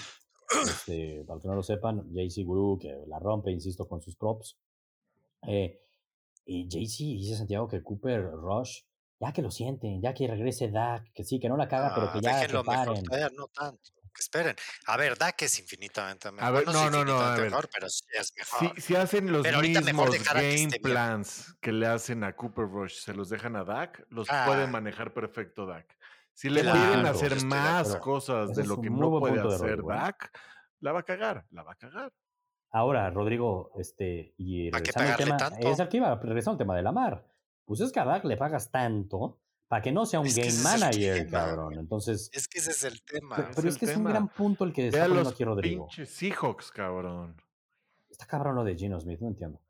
Este, 0.65 1.25
para 1.27 1.41
que 1.41 1.49
no 1.49 1.55
lo 1.55 1.63
sepan, 1.63 2.13
Jay-Z 2.15 2.43
Guru, 2.47 2.79
que 2.79 2.95
la 3.09 3.19
rompe, 3.19 3.51
insisto, 3.51 3.87
con 3.89 4.01
sus 4.03 4.17
props. 4.17 4.57
Eh, 5.47 5.81
y 6.47 6.69
Jay-Z 6.71 6.97
dice 7.05 7.37
Santiago 7.37 7.69
que 7.69 7.83
Cooper 7.83 8.31
Rush, 8.33 8.81
ya 9.21 9.33
que 9.33 9.43
lo 9.43 9.51
sienten, 9.51 10.01
ya 10.03 10.13
que 10.15 10.27
regrese 10.27 10.69
Dak, 10.71 11.13
que 11.13 11.25
sí, 11.25 11.39
que 11.39 11.49
no 11.49 11.57
la 11.57 11.69
caga, 11.69 11.95
pero 11.95 12.09
Ah, 12.09 12.13
que 12.13 12.21
ya 12.21 12.41
se 12.41 12.49
paren. 12.65 13.03
mejor 13.11 13.33
no 13.35 13.47
tanto. 13.49 13.91
Que 14.15 14.21
esperen. 14.21 14.55
A 14.89 14.99
ver, 14.99 15.17
Dak 15.17 15.41
es 15.43 15.59
infinitamente 15.59 16.31
mejor. 16.33 16.47
A 16.47 16.51
ver, 16.51 16.67
no, 16.67 16.73
no, 16.73 16.91
no, 16.91 16.91
no, 16.91 16.99
a 16.99 17.03
infinitamente 17.05 17.41
ver. 17.41 17.51
mejor, 17.51 17.69
pero 17.73 17.89
sí 17.89 18.05
es 18.13 18.27
Si, 18.27 18.35
mejor. 18.65 18.81
si 18.83 18.95
hacen 18.97 19.33
los 19.33 19.43
Pero 19.43 19.61
mejor 19.63 19.85
mismos 19.85 20.11
que 20.11 20.19
game 20.35 20.67
bien. 20.67 20.71
plans 20.83 21.55
que 21.63 21.73
le 21.73 21.87
hacen 21.87 22.23
a 22.25 22.37
Cooper 22.37 22.67
Rush, 22.67 22.95
se 23.05 23.15
los 23.15 23.31
dejan 23.31 23.57
a 23.57 23.65
Dak, 23.65 24.05
los 24.11 24.29
Ah. 24.29 24.45
puede 24.47 24.67
manejar 24.67 25.15
perfecto 25.15 25.65
Dak. 25.65 25.97
Si 26.35 26.49
le 26.51 26.63
Claro, 26.63 26.79
piden 26.93 27.07
hacer 27.07 27.33
estoy 27.33 27.49
más 27.49 27.97
cosas 27.97 28.51
Ese 28.51 28.63
de 28.63 28.69
lo 28.69 28.81
que 28.81 28.91
no 28.91 29.11
puede 29.19 29.41
hacer 29.41 29.61
Rodrigo. 29.79 29.89
Dak, 29.89 30.31
la 30.81 30.93
va 30.93 31.01
a 31.01 31.03
cagar, 31.03 31.47
la 31.51 31.63
va 31.63 31.73
a 31.73 31.77
cagar. 31.77 32.13
Ahora, 32.71 33.11
Rodrigo, 33.11 33.71
este, 33.77 34.35
y 34.39 34.71
¿Para 34.71 34.83
qué 34.83 34.93
regresando 34.93 35.13
al 35.13 35.17
tema, 35.19 35.37
pagarle 35.37 35.57
tanto? 35.59 35.73
es 35.73 35.81
al 35.81 35.89
que 35.89 35.97
iba, 35.99 36.15
regresando 36.17 36.53
al 36.53 36.59
tema 36.59 36.77
de 36.77 36.83
la 36.83 36.93
mar. 36.93 37.27
Pues 37.67 37.81
es 37.81 37.93
que 37.93 38.01
a 38.01 38.05
Dak 38.05 38.25
le 38.25 38.37
pagas 38.37 38.71
tanto 38.71 39.39
para 39.69 39.83
que 39.83 39.93
no 39.93 40.07
sea 40.07 40.21
un 40.21 40.27
Es 40.27 40.35
que 40.35 40.43
game 40.49 40.63
manager, 40.63 41.27
tema, 41.27 41.31
cabrón. 41.31 41.79
Entonces, 41.79 42.31
Es 42.33 42.49
que 42.49 42.59
ese 42.59 42.71
es 42.71 42.85
el 42.85 43.03
tema. 43.03 43.37
pero, 43.37 43.49
es 43.51 43.57
pero 43.57 43.69
es 43.69 43.75
el 43.75 43.79
que 43.81 43.87
es 43.87 43.97
un 43.97 44.05
gran 44.05 44.29
punto 44.29 44.65
el 44.65 44.73
que 44.73 44.89
está 44.89 45.01
poniendo 45.01 45.25
los 45.25 45.33
aquí 45.35 45.45
Rodrigo. 45.45 45.87
pinches 45.87 46.11
Seahawks, 46.11 46.71
cabrón. 46.73 47.37
Está 48.09 48.27
cabrón 48.27 48.55
lo 48.57 48.65
de 48.65 48.75
Gino 48.75 48.99
Smith, 49.01 49.21
no 49.21 49.29
entiendo. 49.29 49.61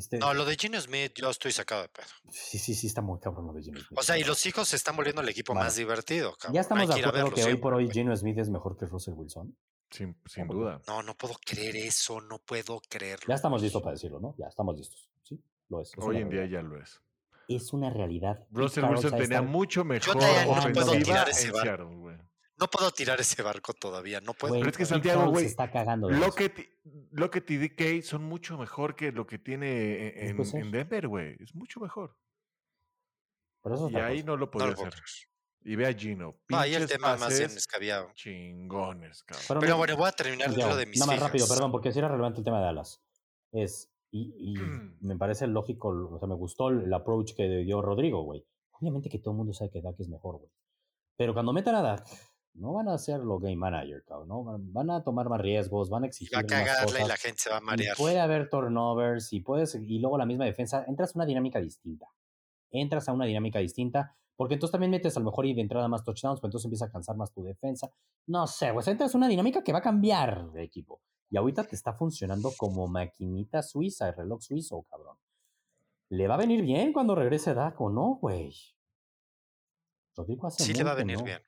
Este, 0.00 0.18
No, 0.18 0.32
lo 0.32 0.46
de 0.46 0.56
Gino 0.56 0.80
Smith, 0.80 1.12
yo 1.14 1.28
estoy 1.28 1.52
sacado 1.52 1.82
de 1.82 1.88
pedo. 1.88 2.06
Sí, 2.30 2.58
sí, 2.58 2.74
sí, 2.74 2.86
está 2.86 3.02
muy 3.02 3.20
cabrón 3.20 3.46
lo 3.46 3.52
de 3.52 3.62
Gino 3.62 3.78
Smith. 3.78 3.98
O 3.98 4.02
sea, 4.02 4.16
y 4.16 4.24
los 4.24 4.44
hijos 4.46 4.66
se 4.66 4.76
están 4.76 4.96
volviendo 4.96 5.20
el 5.20 5.28
equipo 5.28 5.54
más 5.54 5.76
divertido. 5.76 6.34
cabrón. 6.36 6.54
Ya 6.54 6.62
estamos 6.62 6.82
Hay 6.82 6.86
de 6.88 6.92
acuerdo 6.94 7.12
verlo 7.12 7.34
que 7.34 7.44
hoy 7.44 7.56
por 7.56 7.74
hoy. 7.74 7.90
Gino 7.90 8.16
Smith 8.16 8.38
es 8.38 8.48
mejor 8.48 8.78
que 8.78 8.86
Russell 8.86 9.12
Wilson. 9.14 9.54
Sin, 9.90 10.16
duda. 10.48 10.80
No, 10.86 11.02
no 11.02 11.14
puedo 11.16 11.34
creer 11.44 11.76
eso, 11.76 12.20
no 12.20 12.38
puedo 12.38 12.80
creerlo. 12.88 13.26
Ya 13.28 13.34
estamos 13.34 13.60
listos 13.60 13.82
para 13.82 13.92
decirlo, 13.92 14.20
¿no? 14.20 14.34
Ya 14.38 14.46
estamos 14.46 14.76
listos. 14.76 15.10
Sí, 15.22 15.38
lo 15.68 15.82
es. 15.82 15.88
es 15.88 15.98
Hoy 15.98 16.18
en 16.18 16.30
día 16.30 16.46
ya 16.46 16.62
lo 16.62 16.80
es. 16.80 17.02
Es 17.48 17.72
una 17.72 17.90
realidad. 17.90 18.46
Russell 18.52 18.84
Wilson 18.84 19.18
tenía 19.18 19.42
mucho 19.42 19.84
mejor 19.84 20.16
no 20.16 20.72
puedo 20.72 20.92
tirar 20.92 21.28
ese 21.28 21.48
en. 21.48 21.54
Seattle. 21.56 22.09
No 22.60 22.68
puedo 22.68 22.90
tirar 22.90 23.18
ese 23.20 23.42
barco 23.42 23.72
todavía, 23.72 24.20
no 24.20 24.34
puedo. 24.34 24.54
Pero 24.54 24.68
es 24.68 24.76
que 24.76 24.84
Santiago, 24.84 25.30
güey, 25.30 25.46
está 25.46 25.70
cagando. 25.70 26.10
Lockett, 26.10 26.58
Lockett 27.12 27.50
y 27.50 27.56
DK 27.56 28.02
son 28.02 28.24
mucho 28.24 28.58
mejor 28.58 28.94
que 28.94 29.12
lo 29.12 29.26
que 29.26 29.38
tiene 29.38 30.12
Sí, 30.44 30.56
en, 30.58 30.70
Denver, 30.70 31.08
güey. 31.08 31.36
Es 31.40 31.54
mucho 31.54 31.80
mejor. 31.80 32.16
Pero 33.62 33.74
eso 33.74 33.86
es 33.88 33.92
Y 33.94 33.96
ahí 33.96 34.16
cosa. 34.16 34.26
no 34.26 34.36
lo 34.36 34.46
No 34.46 34.50
podía 34.50 34.72
hacer. 34.72 34.94
Y 35.62 35.76
ve 35.76 35.86
a 35.86 35.92
Gino. 35.92 36.38
No, 36.48 36.58
ahí 36.58 36.74
el 36.74 36.86
tema 36.86 37.16
más 37.16 37.36
bien. 37.36 37.50
Chingones, 38.14 39.22
cabrón. 39.24 39.60
Pero, 39.60 39.76
bueno, 39.76 39.96
voy 39.96 40.08
a 40.08 40.12
terminar 40.12 40.56
lo 40.56 40.76
de 40.76 40.86
mis 40.86 40.98
nada 41.00 41.12
más 41.12 41.20
rápido, 41.20 41.46
perdón, 41.48 41.70
porque 41.70 41.92
si 41.92 41.98
era 41.98 42.08
relevante 42.08 42.40
el 42.40 42.44
tema 42.44 42.58
de 42.58 42.64
Dallas. 42.66 43.02
Es, 43.52 43.90
y, 44.10 44.34
y 44.38 44.54
me 45.00 45.16
parece 45.16 45.46
lógico, 45.46 45.88
o 45.88 46.18
sea, 46.18 46.28
me 46.28 46.34
gustó 46.34 46.68
el, 46.68 46.82
el 46.84 46.94
approach 46.94 47.34
que 47.34 47.46
dio 47.64 47.82
Rodrigo, 47.82 48.22
güey. 48.22 48.44
Obviamente 48.72 49.10
que 49.10 49.18
todo 49.18 49.32
el 49.32 49.38
mundo 49.38 49.52
sabe 49.52 49.70
que 49.70 49.82
Dak 49.82 49.98
es 49.98 50.08
mejor, 50.08 50.38
güey. 50.38 50.50
Pero 51.16 51.34
cuando 51.34 51.52
metan 51.52 51.74
a 51.74 51.82
Dak, 51.82 52.06
no 52.54 52.72
van 52.74 52.88
a 52.88 52.94
hacerlo 52.94 53.38
game 53.38 53.56
manager, 53.56 54.04
cabrón, 54.04 54.28
¿no? 54.28 54.44
Van, 54.44 54.90
a 54.90 55.02
tomar 55.02 55.28
más 55.28 55.40
riesgos, 55.40 55.88
van 55.88 56.04
a 56.04 56.06
exigir 56.06 56.34
va 56.34 56.40
a 56.40 56.42
más 56.42 56.50
cagarla 56.50 57.04
y 57.04 57.08
la 57.08 57.16
gente 57.16 57.40
se 57.40 57.50
va 57.50 57.56
a 57.56 57.60
y 57.60 57.64
marear. 57.64 57.96
puede 57.96 58.20
haber 58.20 58.48
turnovers 58.48 59.32
y 59.32 59.40
puedes 59.40 59.74
y 59.74 59.98
luego 59.98 60.18
la 60.18 60.26
misma 60.26 60.44
defensa 60.44 60.84
entras 60.86 61.14
a 61.14 61.18
una 61.18 61.26
dinámica 61.26 61.60
distinta 61.60 62.08
entras 62.70 63.08
a 63.08 63.12
una 63.12 63.24
dinámica 63.24 63.58
distinta 63.58 64.16
porque 64.36 64.54
entonces 64.54 64.72
también 64.72 64.90
metes 64.90 65.16
a 65.16 65.20
lo 65.20 65.26
mejor 65.26 65.46
y 65.46 65.54
de 65.54 65.60
entrada 65.60 65.88
más 65.88 66.04
touchdowns 66.04 66.40
pero 66.40 66.48
entonces 66.48 66.66
empieza 66.66 66.86
a 66.86 66.90
cansar 66.90 67.16
más 67.16 67.32
tu 67.32 67.42
defensa 67.42 67.90
no 68.26 68.46
sé 68.46 68.72
pues 68.72 68.88
entras 68.88 69.14
a 69.14 69.18
una 69.18 69.28
dinámica 69.28 69.62
que 69.62 69.72
va 69.72 69.78
a 69.78 69.82
cambiar 69.82 70.50
de 70.52 70.62
equipo 70.62 71.00
y 71.30 71.36
ahorita 71.36 71.64
te 71.64 71.76
está 71.76 71.94
funcionando 71.94 72.52
como 72.56 72.88
maquinita 72.88 73.62
suiza 73.62 74.08
el 74.08 74.16
reloj 74.16 74.40
suizo 74.40 74.82
cabrón 74.88 75.16
le 76.08 76.26
va 76.26 76.34
a 76.34 76.38
venir 76.38 76.62
bien 76.62 76.92
cuando 76.92 77.14
regrese 77.14 77.54
Dak 77.54 77.80
o 77.80 77.90
no 77.90 78.18
güey 78.20 78.52
Rodrigo 80.16 80.46
hace 80.46 80.64
Sí 80.64 80.74
le 80.74 80.84
va 80.84 80.90
a 80.90 80.94
mucho, 80.94 80.98
venir 81.06 81.18
¿no? 81.18 81.24
bien. 81.24 81.42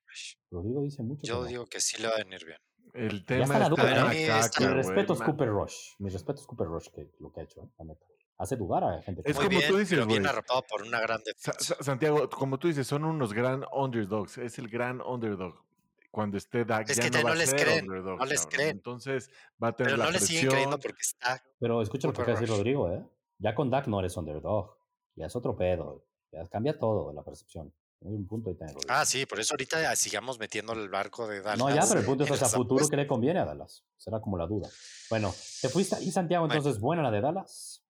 Rodrigo 0.50 0.82
dice 0.82 1.02
mucho 1.02 1.20
que 1.22 1.26
Yo 1.28 1.40
no. 1.40 1.44
digo 1.46 1.66
que 1.66 1.80
sí 1.80 2.00
le 2.00 2.08
va 2.08 2.14
a 2.14 2.18
venir 2.18 2.44
bien. 2.44 2.58
El 2.94 3.24
tema 3.24 3.44
está 3.44 3.58
la 3.58 3.64
es 3.64 3.70
duda, 3.70 3.82
que 3.84 3.90
¿eh? 3.90 3.94
la 3.96 4.02
A 4.02 4.08
mí 4.12 4.16
esta- 4.18 4.40
caca, 4.50 4.68
Mi 4.68 4.74
respeto 4.74 5.12
es 5.14 5.22
Cooper 5.22 5.48
Rush. 5.48 5.76
Mi 5.98 6.10
respeto 6.10 6.40
es 6.40 6.46
Cooper 6.46 6.66
Rush, 6.66 6.88
que 6.88 7.10
lo 7.20 7.32
que 7.32 7.40
ha 7.40 7.44
hecho, 7.44 7.62
¿eh? 7.62 7.68
la 7.78 7.84
neta. 7.86 8.04
Hace 8.38 8.56
dudar 8.56 8.84
a 8.84 9.02
gente. 9.02 9.22
que 9.22 9.30
Es 9.30 9.36
Muy 9.36 9.44
no. 9.44 9.48
como 9.50 9.58
bien, 9.60 9.70
tú 9.72 9.78
dices, 9.78 10.06
bien 10.06 10.22
güey. 10.22 10.26
arropado 10.30 10.62
por 10.68 10.82
una 10.82 11.00
gran 11.00 11.18
Sa- 11.20 11.24
defensa. 11.52 11.52
Sa- 11.76 11.82
Santiago, 11.82 12.28
como 12.28 12.58
tú 12.58 12.68
dices, 12.68 12.86
son 12.86 13.04
unos 13.04 13.32
gran 13.32 13.64
underdogs. 13.72 14.38
Es 14.38 14.58
el 14.58 14.68
gran 14.68 15.00
underdog. 15.00 15.62
Cuando 16.10 16.36
esté 16.36 16.64
Dak, 16.66 16.90
Es 16.90 16.96
ya 16.98 17.04
que 17.04 17.10
no 17.10 17.18
va 17.18 17.30
no 17.30 17.32
a 17.32 17.34
les 17.36 17.48
ser 17.50 17.60
creen, 17.60 17.84
underdog, 17.88 18.18
no 18.18 18.24
les 18.26 18.40
cabrón. 18.42 18.52
creen. 18.56 18.70
Entonces 18.76 19.30
va 19.62 19.68
a 19.68 19.76
tener 19.76 19.92
Pero 19.92 19.96
la 19.98 20.04
no 20.04 20.10
le 20.10 20.18
siguen 20.18 20.48
creyendo 20.50 20.76
presión. 20.78 20.90
porque 20.92 21.00
está. 21.00 21.44
Pero 21.58 21.80
escucha 21.82 22.08
lo 22.08 22.12
que 22.12 22.20
acaba 22.22 22.34
de 22.38 22.40
decir. 22.42 22.54
Rodrigo, 22.56 22.90
¿eh? 22.92 23.02
Ya 23.38 23.54
con 23.54 23.70
Dak 23.70 23.86
no 23.86 23.98
eres 24.00 24.16
underdog. 24.18 24.76
Ya 25.14 25.26
es 25.26 25.36
otro 25.36 25.56
pedo. 25.56 26.04
Ya 26.32 26.46
cambia 26.48 26.78
todo 26.78 27.12
la 27.14 27.22
percepción. 27.22 27.72
Hay 28.04 28.12
un 28.14 28.26
punto 28.26 28.50
ahí 28.50 28.56
también, 28.56 28.74
Rodrigo. 28.74 28.94
Ah, 28.94 29.04
sí, 29.06 29.26
por 29.26 29.38
eso 29.40 29.54
ahorita 29.54 29.80
ya 29.80 29.94
sigamos 29.96 30.38
metiendo 30.38 30.72
el 30.72 30.88
barco 30.88 31.26
de 31.28 31.40
Dallas. 31.40 31.58
No, 31.58 31.68
ya, 31.74 31.82
pero 31.86 32.00
el 32.00 32.06
punto 32.06 32.24
es 32.24 32.30
las 32.40 32.52
futuro 32.54 32.88
que 32.88 32.96
le 32.96 33.06
conviene 33.06 33.40
a 33.40 33.44
Dallas. 33.44 33.84
Será 33.96 34.20
como 34.20 34.36
la 34.36 34.46
duda. 34.46 34.68
Bueno, 35.10 35.34
te 35.60 35.68
fuiste 35.68 35.96
ahí, 35.96 36.10
Santiago, 36.10 36.46
Bueno. 36.46 36.58
entonces, 36.58 36.80
buena 36.80 37.02
la 37.02 37.10
de 37.10 37.20
Dallas. 37.20 37.84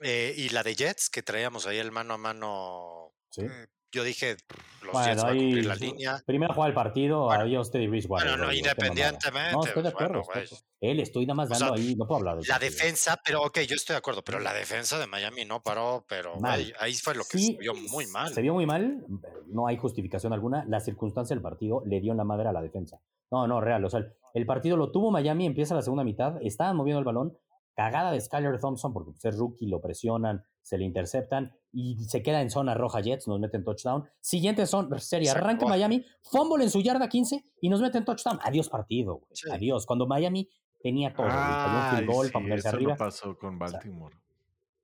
Eh, 0.00 0.34
y 0.36 0.48
la 0.50 0.62
de 0.62 0.74
Jets, 0.74 1.10
que 1.10 1.22
traíamos 1.22 1.66
ahí 1.66 1.78
el 1.78 1.90
mano 1.92 2.14
a 2.14 2.18
mano. 2.18 3.12
Sí. 3.30 3.42
eh, 3.42 3.66
yo 3.92 4.04
dije, 4.04 4.36
los 4.82 4.92
Bueno, 4.92 5.06
Jets 5.08 5.22
van 5.22 5.32
a 5.32 5.36
cumplir 5.38 5.66
la 5.66 5.74
línea. 5.74 6.22
primera 6.26 6.52
jugada 6.54 6.68
del 6.68 6.74
partido, 6.74 7.24
Bueno. 7.24 7.42
adiós 7.44 7.70
Teddy 7.70 7.86
Bridgewater. 7.86 8.28
Bueno, 8.28 8.44
no, 8.46 8.52
independientemente. 8.52 9.52
No, 9.52 9.64
estoy 9.64 9.82
de 9.82 9.90
pues, 9.90 9.94
acuerdo. 10.04 10.22
bueno, 10.24 10.42
estoy-. 10.42 10.58
Él, 10.80 11.00
estoy 11.00 11.26
nada 11.26 11.34
más 11.36 11.50
O 11.50 11.54
sea, 11.54 11.66
dando 11.68 11.80
ahí, 11.82 11.94
no 11.96 12.06
puedo 12.06 12.18
hablar 12.18 12.38
de 12.38 12.46
La 12.46 12.58
defensa, 12.58 13.20
pero 13.24 13.42
ok, 13.42 13.58
yo 13.60 13.74
estoy 13.74 13.94
de 13.94 13.98
acuerdo, 13.98 14.22
pero 14.22 14.38
la 14.40 14.52
defensa 14.54 14.98
de 14.98 15.06
Miami 15.06 15.44
no 15.44 15.62
paró, 15.62 16.04
pero 16.08 16.34
ahí 16.78 16.94
fue 16.94 17.14
lo 17.14 17.24
que 17.24 17.38
Sí, 17.38 17.46
se 17.52 17.58
vio 17.58 17.74
muy 17.74 18.06
mal. 18.06 18.32
Se 18.32 18.42
vio 18.42 18.54
muy 18.54 18.66
mal, 18.66 19.04
no 19.48 19.66
hay 19.66 19.76
justificación 19.76 20.32
alguna. 20.32 20.64
La 20.68 20.80
circunstancia 20.80 21.34
del 21.34 21.42
partido 21.42 21.82
le 21.86 22.00
dio 22.00 22.12
en 22.12 22.18
la 22.18 22.24
madre 22.24 22.48
a 22.48 22.52
la 22.52 22.60
defensa. 22.62 23.00
No, 23.30 23.46
no, 23.46 23.60
real. 23.60 23.84
O 23.84 23.90
sea, 23.90 24.00
el- 24.00 24.12
el 24.34 24.46
partido 24.46 24.76
lo 24.76 24.90
tuvo 24.92 25.10
Miami, 25.10 25.46
empieza 25.46 25.74
la 25.74 25.82
segunda 25.82 26.04
mitad, 26.04 26.36
estaban 26.42 26.76
moviendo 26.76 26.98
el 27.00 27.04
balón, 27.04 27.36
cagada 27.74 28.10
de 28.12 28.20
Skyler 28.20 28.58
Thompson 28.60 28.92
porque 28.92 29.12
pues, 29.12 29.24
es 29.24 29.36
rookie, 29.36 29.66
lo 29.68 29.80
presionan, 29.80 30.44
se 30.68 30.76
le 30.76 30.84
interceptan 30.84 31.50
y 31.72 31.96
se 32.04 32.22
queda 32.22 32.42
en 32.42 32.50
zona 32.50 32.74
roja 32.74 33.00
Jets, 33.00 33.26
nos 33.26 33.40
meten 33.40 33.64
touchdown. 33.64 34.06
Siguiente 34.20 34.66
son, 34.66 34.90
serie, 35.00 35.30
acabó. 35.30 35.66
Miami, 35.66 36.04
fumble 36.22 36.64
en 36.64 36.70
su 36.70 36.82
yarda 36.82 37.08
15 37.08 37.42
y 37.62 37.68
nos 37.70 37.80
meten 37.80 38.04
touchdown. 38.04 38.38
Adiós 38.42 38.68
partido, 38.68 39.14
güey. 39.14 39.30
Sí. 39.32 39.48
Adiós. 39.50 39.86
Cuando 39.86 40.06
Miami 40.06 40.46
tenía 40.82 41.14
todo, 41.14 41.26
tenía 41.26 41.96
un 42.00 42.06
goal 42.06 42.26
sí, 42.26 42.32
para 42.32 42.44
ponerse 42.44 42.68
eso 42.68 42.76
arriba. 42.76 42.96
pasó 42.96 43.38
con 43.38 43.58
Baltimore. 43.58 44.14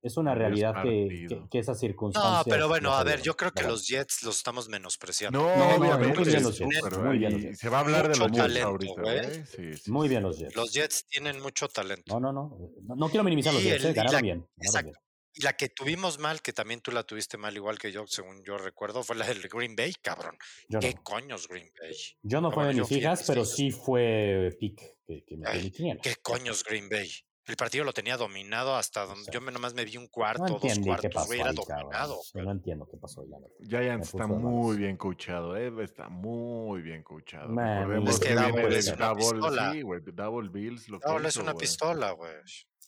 Es 0.00 0.18
una 0.18 0.34
realidad 0.34 0.82
que, 0.82 1.26
que, 1.28 1.48
que 1.50 1.58
esas 1.58 1.78
circunstancias. 1.80 2.46
No, 2.46 2.50
pero 2.50 2.68
bueno, 2.68 2.90
no 2.90 2.94
a 2.94 3.04
ver, 3.04 3.22
yo 3.22 3.36
creo 3.36 3.52
que 3.52 3.62
los 3.62 3.86
Jets 3.88 4.22
los 4.22 4.36
estamos 4.36 4.68
menospreciando. 4.68 5.38
No, 5.38 5.56
No, 5.56 5.78
muy 5.78 5.88
bien 6.26 6.42
los 6.42 6.58
Jets, 6.58 6.98
muy 6.98 7.18
bien 7.18 7.32
los 7.32 7.42
Jets. 7.42 7.58
Se 7.58 7.68
va 7.70 7.78
a 7.78 7.80
hablar 7.80 8.08
de 8.08 8.16
los 8.18 8.30
Jets 8.30 8.62
ahorita. 8.62 9.44
Sí, 9.46 9.76
sí, 9.78 9.90
Muy 9.90 10.08
bien 10.10 10.22
los 10.22 10.38
Jets. 10.38 10.54
Los 10.56 10.72
Jets 10.74 11.06
tienen 11.06 11.40
mucho 11.40 11.68
talento. 11.68 12.12
No, 12.12 12.20
no, 12.20 12.32
no. 12.34 12.58
No, 12.82 12.96
no 12.96 13.08
quiero 13.08 13.24
minimizar 13.24 13.54
los 13.54 13.62
Jets, 13.62 13.82
el- 13.84 13.90
eh, 13.92 13.94
ganaron 13.94 14.12
la- 14.14 14.20
bien. 14.20 14.36
ganaron 14.40 14.56
exacto. 14.60 14.90
bien. 14.90 15.03
Y 15.36 15.42
la 15.42 15.52
que 15.54 15.68
tuvimos 15.68 16.18
mal, 16.18 16.40
que 16.42 16.52
también 16.52 16.80
tú 16.80 16.92
la 16.92 17.02
tuviste 17.02 17.36
mal 17.36 17.54
igual 17.56 17.78
que 17.78 17.90
yo, 17.90 18.06
según 18.06 18.42
yo 18.44 18.56
recuerdo, 18.56 19.02
fue 19.02 19.16
la 19.16 19.26
del 19.26 19.42
Green 19.48 19.74
Bay, 19.74 19.92
cabrón. 20.00 20.36
Yo 20.68 20.78
¿Qué 20.80 20.94
no, 20.94 21.02
coños 21.02 21.48
Green 21.48 21.70
Bay? 21.80 21.96
yo 22.22 22.40
no 22.40 22.50
fue 22.52 22.66
de 22.68 22.74
yo 22.74 22.82
mis 22.82 22.90
mis 22.90 23.22
pero 23.26 23.44
sí 23.44 23.70
fue 23.70 24.54
pick 24.58 24.80
que, 25.06 25.24
que 25.24 25.36
me 25.36 25.48
Ay. 25.48 25.72
¿Qué 26.02 26.16
coños 26.22 26.62
Green 26.64 26.88
Bay? 26.88 27.10
El 27.46 27.56
partido 27.56 27.84
lo 27.84 27.92
tenía 27.92 28.16
dominado 28.16 28.74
hasta 28.74 29.04
donde 29.04 29.24
sea, 29.24 29.34
yo 29.34 29.40
me- 29.42 29.52
nomás 29.52 29.74
me 29.74 29.84
vi 29.84 29.98
un 29.98 30.04
No 30.04 30.10
cuarto, 30.10 30.44
dos 30.44 30.62
entiendo 30.64 30.80
qué 30.82 31.10
cuartos, 31.10 31.12
pasó 31.12 31.26
güey, 31.26 31.40
era 31.40 31.50
ahí, 31.50 31.56
cabrón. 31.56 31.78
dominado. 31.82 32.20
Sí, 32.22 32.38
no 32.38 32.50
entiendo 32.52 32.88
qué 32.90 32.96
pasó 32.96 33.20
ahí, 33.20 33.28
la. 33.28 33.38
Giants 33.82 34.06
está 34.14 34.26
muy 34.26 34.76
bien 34.78 34.96
coachado, 34.96 35.54
eh, 35.56 35.70
está 35.82 36.08
muy 36.08 36.80
bien 36.80 37.02
coachado. 37.02 37.50
Man, 37.50 38.08
Es 38.08 38.18
que 38.18 38.28
que 38.28 38.34
Double 38.34 38.78
es 38.78 38.86
una 38.88 39.08
Double, 39.08 39.24
pistola. 39.32 39.72
sí, 39.72 39.82
güey, 39.82 40.00
Double 40.06 40.48
Bills 40.48 40.88
lo 40.88 41.00
que 41.00 41.06
No, 41.06 41.18
es 41.28 41.36
una 41.36 41.52
pistola, 41.54 42.12
güey. 42.12 42.32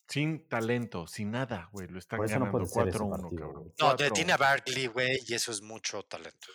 Sin 0.09 0.48
talento, 0.48 1.07
sin 1.07 1.32
nada, 1.32 1.68
güey, 1.72 1.88
lo 1.88 1.98
están 1.98 2.20
no 2.20 2.26
ganando 2.26 2.50
puede 2.52 2.66
ser 2.66 2.88
ese 2.88 2.98
4-1, 2.98 3.11
partido, 3.11 3.46
cabrón. 3.48 3.72
No, 3.80 3.96
te- 3.96 4.09
4-1. 4.09 4.12
tiene 4.14 4.32
a 4.32 4.36
Barkley, 4.36 4.86
güey, 4.86 5.18
y 5.26 5.34
eso 5.34 5.50
es 5.50 5.62
mucho 5.62 6.02
talento. 6.04 6.48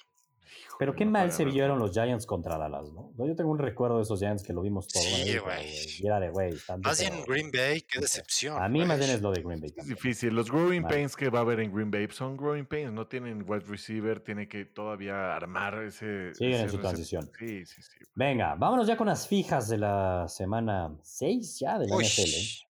Pero 0.80 0.96
qué 0.96 1.06
no 1.06 1.12
mal 1.12 1.32
se 1.32 1.44
nada. 1.44 1.54
vieron 1.54 1.78
los 1.80 1.92
Giants 1.92 2.26
contra 2.26 2.58
Dallas, 2.58 2.92
¿no? 2.92 3.14
Yo 3.18 3.36
tengo 3.36 3.52
un 3.52 3.60
recuerdo 3.60 3.98
de 3.98 4.04
esos 4.04 4.18
Giants 4.20 4.42
que 4.42 4.52
lo 4.52 4.62
vimos 4.64 4.88
todo. 4.88 5.04
Sí, 5.04 5.38
güey. 5.38 5.68
Y 6.00 6.08
era 6.08 6.20
de, 6.20 6.30
güey, 6.32 6.56
Más 6.82 7.00
bien. 7.00 7.24
Green 7.28 7.52
Bay, 7.52 7.82
qué 7.82 7.98
No 8.00 8.02
decepción. 8.02 8.60
A 8.60 8.68
mí 8.68 8.80
más 8.80 8.98
güey. 8.98 9.00
bien 9.00 9.12
es 9.12 9.22
lo 9.22 9.32
de 9.32 9.44
Green 9.44 9.60
Bay. 9.60 9.70
Es 9.70 9.76
también. 9.76 9.96
difícil. 9.96 10.34
Los 10.34 10.50
growing 10.50 10.82
pains 10.84 11.16
que 11.16 11.30
va 11.30 11.40
a 11.40 11.42
haber 11.44 11.60
en 11.60 11.72
Green 11.72 11.92
Bay 11.92 12.08
son 12.10 12.36
growing 12.36 12.66
pains. 12.66 12.92
No 12.92 13.06
tienen 13.06 13.44
wide 13.48 13.66
receiver. 13.68 14.22
Tiene 14.22 14.48
que 14.48 14.66
todavía 14.66 15.36
armar 15.36 15.84
ese. 15.84 16.34
Siguen 16.34 16.62
en 16.62 16.70
su 16.72 16.80
transición. 16.80 17.30
Sí, 17.38 17.64
sí, 17.66 17.82
sí. 17.84 17.98
Venga, 18.16 18.56
vámonos 18.56 18.88
ya 18.88 18.98
con 18.98 19.06
las 19.06 19.28
fijas 19.28 19.68
de 19.70 19.78
la 19.78 20.26
semana 20.30 20.98
6 21.04 21.60
ya 21.60 21.78
de 21.78 21.88
la 21.90 21.96
Uy. 21.96 22.06
NFL. 22.06 22.71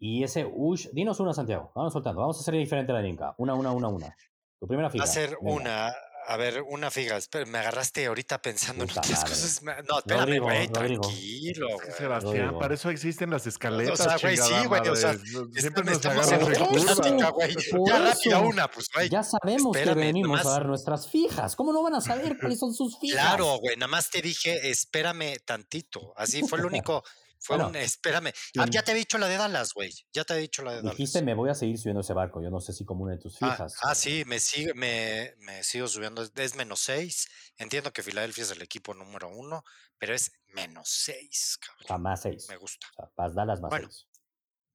Y 0.00 0.24
ese 0.24 0.50
Ush, 0.50 0.88
dinos 0.92 1.20
una, 1.20 1.34
Santiago. 1.34 1.70
Vamos 1.76 1.92
soltando. 1.92 2.20
Vamos 2.22 2.38
a 2.38 2.40
hacer 2.40 2.54
diferente 2.54 2.92
la 2.92 3.00
dinámica. 3.00 3.34
Una, 3.38 3.54
una, 3.54 3.70
una, 3.70 3.88
una. 3.88 4.16
Tu 4.58 4.66
primera 4.66 4.88
Va 4.88 4.92
fija. 4.92 5.04
a 5.04 5.06
ser 5.06 5.36
venga. 5.40 5.54
una. 5.54 5.92
A 6.26 6.36
ver, 6.36 6.62
una 6.62 6.90
figa. 6.90 7.16
Espera, 7.16 7.44
me 7.46 7.58
agarraste 7.58 8.06
ahorita 8.06 8.40
pensando 8.40 8.84
en 8.84 8.88
Puta 8.88 9.00
otras 9.00 9.18
madre. 9.20 9.30
cosas. 9.30 9.62
No, 9.88 9.98
espérame, 9.98 10.20
Rodrigo, 10.26 10.44
güey. 10.44 10.66
Rodrigo. 10.68 11.00
Tranquilo, 11.02 11.66
güey. 11.74 11.92
Sebastián, 11.96 12.58
para 12.58 12.74
eso 12.74 12.90
existen 12.90 13.30
las 13.30 13.46
escaletas. 13.46 14.00
O 14.00 14.04
sea, 14.04 14.16
güey, 14.18 14.36
sí, 14.36 14.66
güey, 14.68 14.88
o 14.88 14.96
sea. 14.96 15.14
Siempre 15.54 15.82
nos 15.84 15.94
estamos 15.94 16.26
agarras 16.30 16.58
en 16.58 16.64
en 16.64 16.84
plática, 16.84 17.30
güey. 17.30 17.54
Ya 17.86 17.98
rápida 17.98 18.38
una, 18.40 18.68
pues, 18.70 18.88
güey. 18.94 19.08
Ya 19.08 19.22
sabemos 19.22 19.76
espérame, 19.76 19.98
que 19.98 20.06
venimos 20.06 20.28
nomás- 20.38 20.46
a 20.46 20.50
dar 20.50 20.66
nuestras 20.66 21.08
fijas. 21.08 21.56
¿Cómo 21.56 21.72
no 21.72 21.82
van 21.82 21.94
a 21.96 22.00
saber 22.00 22.38
cuáles 22.38 22.58
son 22.58 22.74
sus 22.74 22.98
fijas? 23.00 23.18
Claro, 23.20 23.58
güey. 23.58 23.76
Nada 23.76 23.88
más 23.90 24.08
te 24.10 24.22
dije, 24.22 24.70
espérame 24.70 25.36
tantito. 25.44 26.12
Así 26.16 26.42
fue 26.46 26.58
el 26.60 26.66
único. 26.86 27.02
Fue 27.42 27.56
Bueno, 27.56 27.70
un, 27.70 27.76
espérame. 27.76 28.32
Ah, 28.58 28.66
ya 28.70 28.82
te 28.82 28.92
he 28.92 28.94
dicho 28.94 29.16
la 29.18 29.26
de 29.26 29.36
Dallas, 29.38 29.72
güey. 29.74 29.90
Ya 30.12 30.24
te 30.24 30.34
he 30.34 30.38
dicho 30.38 30.62
la 30.62 30.72
de 30.72 30.76
Dallas. 30.82 30.92
Dijiste, 30.96 31.22
me 31.22 31.34
voy 31.34 31.48
a 31.50 31.54
seguir 31.54 31.78
subiendo 31.78 32.02
ese 32.02 32.12
barco. 32.12 32.42
Yo 32.42 32.50
no 32.50 32.60
sé 32.60 32.72
si 32.74 32.84
como 32.84 33.04
una 33.04 33.14
de 33.14 33.18
tus 33.18 33.36
Ah, 33.42 33.52
fijas. 33.52 33.76
ah, 33.82 33.94
sí, 33.94 34.24
me 34.26 34.38
sigo, 34.40 34.74
me, 34.74 35.34
me 35.38 35.64
sigo 35.64 35.88
subiendo. 35.88 36.22
Es- 36.22 36.54
menos 36.54 36.80
seis. 36.80 37.28
Entiendo 37.56 37.92
que 37.92 38.02
Filadelfia 38.02 38.42
es 38.44 38.50
el 38.50 38.60
equipo 38.62 38.92
número 38.94 39.28
uno, 39.28 39.64
pero 39.98 40.14
es 40.14 40.32
menos 40.48 40.88
seis, 40.90 41.58
O 41.60 41.64
sea, 41.64 41.86
cabrón. 41.88 42.02
más 42.02 42.22
seis. 42.22 42.46
Me 42.48 42.56
gusta. 42.58 42.86
O 42.92 42.94
sea, 42.96 43.10
más 43.16 43.34
Dallas, 43.34 43.60
más 43.60 43.70
Bueno, 43.70 43.88
seis. 43.90 44.06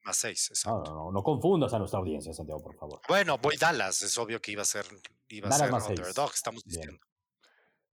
Más 0.04 0.18
seis, 0.18 0.48
No, 0.50 0.54
exacto. 0.54 0.92
no, 0.92 1.06
no, 1.06 1.12
no 1.12 1.24
confundas 1.24 1.74
a 1.74 1.80
nuestra 1.80 2.00
audiencia, 2.00 2.32
Santiago, 2.34 2.62
por 2.62 2.76
favor. 2.78 3.02
Bueno, 3.08 3.38
voy 3.40 3.58
Dallas. 3.58 4.02
Es 4.04 4.18
obvio 4.18 4.40
que 4.42 4.52
iba 4.52 4.62
a 4.62 4.66
ser, 4.66 4.86
iba 5.30 5.48
a 5.48 5.50
Dallas 5.52 5.66
ser 5.66 5.72
más 5.72 5.86
seis. 5.88 6.00
underdog, 6.00 6.32
estamos 6.34 6.64
Bien. 6.64 6.82
diciendo. 6.82 7.06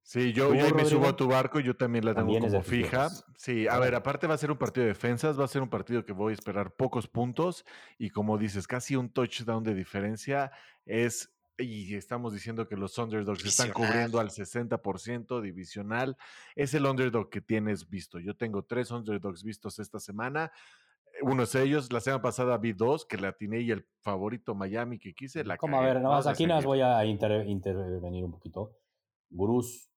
Sí, 0.05 0.33
yo, 0.33 0.49
¿Tú, 0.49 0.55
yo 0.57 0.67
ahí 0.67 0.73
me 0.73 0.85
subo 0.85 1.07
a 1.07 1.17
tu 1.17 1.29
barco 1.29 1.61
y 1.61 1.63
yo 1.63 1.77
también 1.77 2.05
la 2.05 2.13
tengo 2.13 2.33
También 2.33 2.43
como 2.43 2.63
fija. 2.63 3.09
Sí, 3.37 3.69
a 3.69 3.79
ver, 3.79 3.95
aparte 3.95 4.27
va 4.27 4.35
a 4.35 4.39
ser 4.39 4.51
un 4.51 4.59
partido 4.59 4.85
de 4.85 4.93
defensas, 4.93 5.39
va 5.39 5.45
a 5.45 5.49
ser 5.49 5.63
un 5.63 5.71
partido 5.71 6.05
que 6.05 6.13
voy 6.13 6.33
a 6.33 6.35
esperar 6.35 6.75
pocos 6.75 7.07
puntos 7.07 7.65
y 7.99 8.11
como 8.11 8.37
dices, 8.37 8.67
casi 8.67 8.97
un 8.97 9.11
touchdown 9.13 9.63
de 9.63 9.75
diferencia 9.75 10.51
es, 10.85 11.33
y 11.57 11.95
estamos 11.95 12.33
diciendo 12.33 12.67
que 12.67 12.77
los 12.77 12.99
underdogs 12.99 13.45
están 13.45 13.73
cubriendo 13.73 14.19
al 14.19 14.31
60% 14.31 15.41
divisional, 15.41 16.17
es 16.57 16.75
el 16.75 16.85
underdog 16.87 17.31
que 17.31 17.41
tienes 17.41 17.89
visto. 17.89 18.19
Yo 18.19 18.35
tengo 18.37 18.65
tres 18.65 18.91
underdogs 18.91 19.45
vistos 19.45 19.79
esta 19.79 20.01
semana. 20.01 20.51
Uno 21.21 21.45
de 21.47 21.63
ellos, 21.63 21.93
la 21.93 22.01
semana 22.01 22.23
pasada 22.23 22.57
vi 22.59 22.73
dos, 22.73 23.05
que 23.05 23.19
la 23.19 23.29
atiné 23.29 23.61
y 23.61 23.71
el 23.71 23.87
favorito 24.01 24.55
Miami 24.55 24.99
que 24.99 25.15
quise, 25.15 25.45
la 25.45 25.57
Como 25.59 25.79
a 25.79 25.85
ver, 25.85 26.01
nada 26.01 26.17
más 26.17 26.27
aquí 26.27 26.47
seguir. 26.47 26.65
voy 26.65 26.81
a 26.81 27.05
inter- 27.05 27.47
intervenir 27.47 28.25
un 28.25 28.33
poquito. 28.33 28.79
Gurús, 29.31 29.92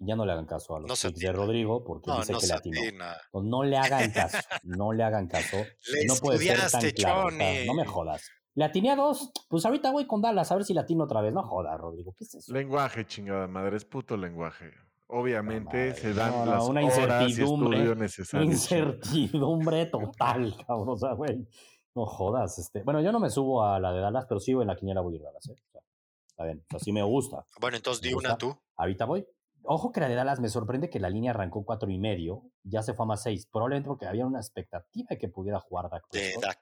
ya 0.00 0.16
no 0.16 0.24
le 0.26 0.32
hagan 0.32 0.46
caso 0.46 0.76
a 0.76 0.80
los 0.80 0.88
No 0.88 1.10
de. 1.12 1.32
Rodrigo 1.32 1.84
porque 1.84 2.10
No, 2.10 2.18
dice 2.18 2.32
no 2.32 2.38
que 2.38 2.46
le 2.46 2.48
se 2.48 2.54
atinó. 2.54 2.80
atina. 2.80 3.16
No, 3.32 3.62
le 3.62 3.76
hagan 3.76 4.10
caso, 4.10 4.38
no 4.64 4.92
le 4.92 5.04
hagan 5.04 5.28
caso. 5.28 5.56
Le 5.92 6.06
no 6.06 6.14
puede 6.16 6.38
ser 6.38 6.70
tan 6.70 6.90
claro. 6.90 7.26
o 7.26 7.30
sea, 7.30 7.64
no 7.66 7.74
me 7.74 7.84
jodas. 7.84 8.28
Le 8.54 8.64
atiné 8.64 8.90
a 8.90 8.96
dos, 8.96 9.30
pues 9.48 9.64
ahorita 9.64 9.90
voy 9.90 10.06
con 10.06 10.20
Dallas 10.20 10.52
a 10.52 10.56
ver 10.56 10.64
si 10.64 10.74
latino 10.74 11.04
otra 11.04 11.20
vez. 11.22 11.32
No 11.32 11.42
joda, 11.42 11.76
Rodrigo, 11.76 12.14
¿qué 12.18 12.24
es 12.24 12.34
eso? 12.34 12.52
Lenguaje, 12.52 13.06
chingada 13.06 13.46
madre, 13.46 13.76
es 13.78 13.84
puto 13.84 14.16
lenguaje. 14.16 14.70
Obviamente 15.08 15.76
madre, 15.88 15.94
se 15.94 16.14
dan 16.14 16.48
las 16.48 16.64
una 16.64 16.80
horas 16.82 17.22
y 17.22 17.24
incertidumbre, 17.26 17.76
estudio 17.78 17.94
necesario. 17.94 18.46
Incertidumbre 18.46 19.86
total, 19.86 20.54
cabrón. 20.66 20.88
O 20.90 20.96
sea, 20.96 21.12
güey. 21.12 21.46
No 21.94 22.06
jodas. 22.06 22.58
Este. 22.58 22.82
Bueno, 22.82 23.00
yo 23.02 23.12
no 23.12 23.20
me 23.20 23.28
subo 23.28 23.62
a 23.64 23.78
la 23.78 23.92
de 23.92 24.00
Dallas, 24.00 24.24
pero 24.26 24.40
sí 24.40 24.52
en 24.52 24.66
la 24.66 24.76
quiniela 24.76 25.02
voy 25.02 25.14
a 25.14 25.16
ir 25.16 25.22
a 25.22 25.26
Dallas, 25.26 25.46
¿eh? 25.48 25.52
O 25.52 25.70
sea, 25.72 25.80
está 26.28 26.44
bien. 26.44 26.62
O 26.66 26.70
sea, 26.70 26.78
sí 26.80 26.92
me 26.92 27.02
gusta. 27.02 27.44
Bueno, 27.60 27.76
entonces 27.76 28.00
di 28.02 28.14
una 28.14 28.36
tú. 28.38 28.56
Ahorita 28.76 29.04
voy. 29.04 29.26
Ojo 29.64 29.92
que 29.92 30.00
la 30.00 30.08
de 30.08 30.14
Dallas 30.14 30.40
me 30.40 30.48
sorprende 30.48 30.90
que 30.90 30.98
la 31.00 31.10
línea 31.10 31.30
arrancó 31.30 31.64
cuatro 31.64 31.90
y 31.90 31.98
medio, 31.98 32.42
ya 32.64 32.82
se 32.82 32.94
fue 32.94 33.04
a 33.04 33.08
más 33.08 33.22
seis, 33.22 33.46
probablemente 33.46 33.88
porque 33.88 34.06
había 34.06 34.26
una 34.26 34.38
expectativa 34.40 35.06
de 35.10 35.18
que 35.18 35.28
pudiera 35.28 35.60
jugar 35.60 35.88
Dak 35.90 36.04
De 36.10 36.18
Prescott, 36.18 36.44
Dak. 36.44 36.58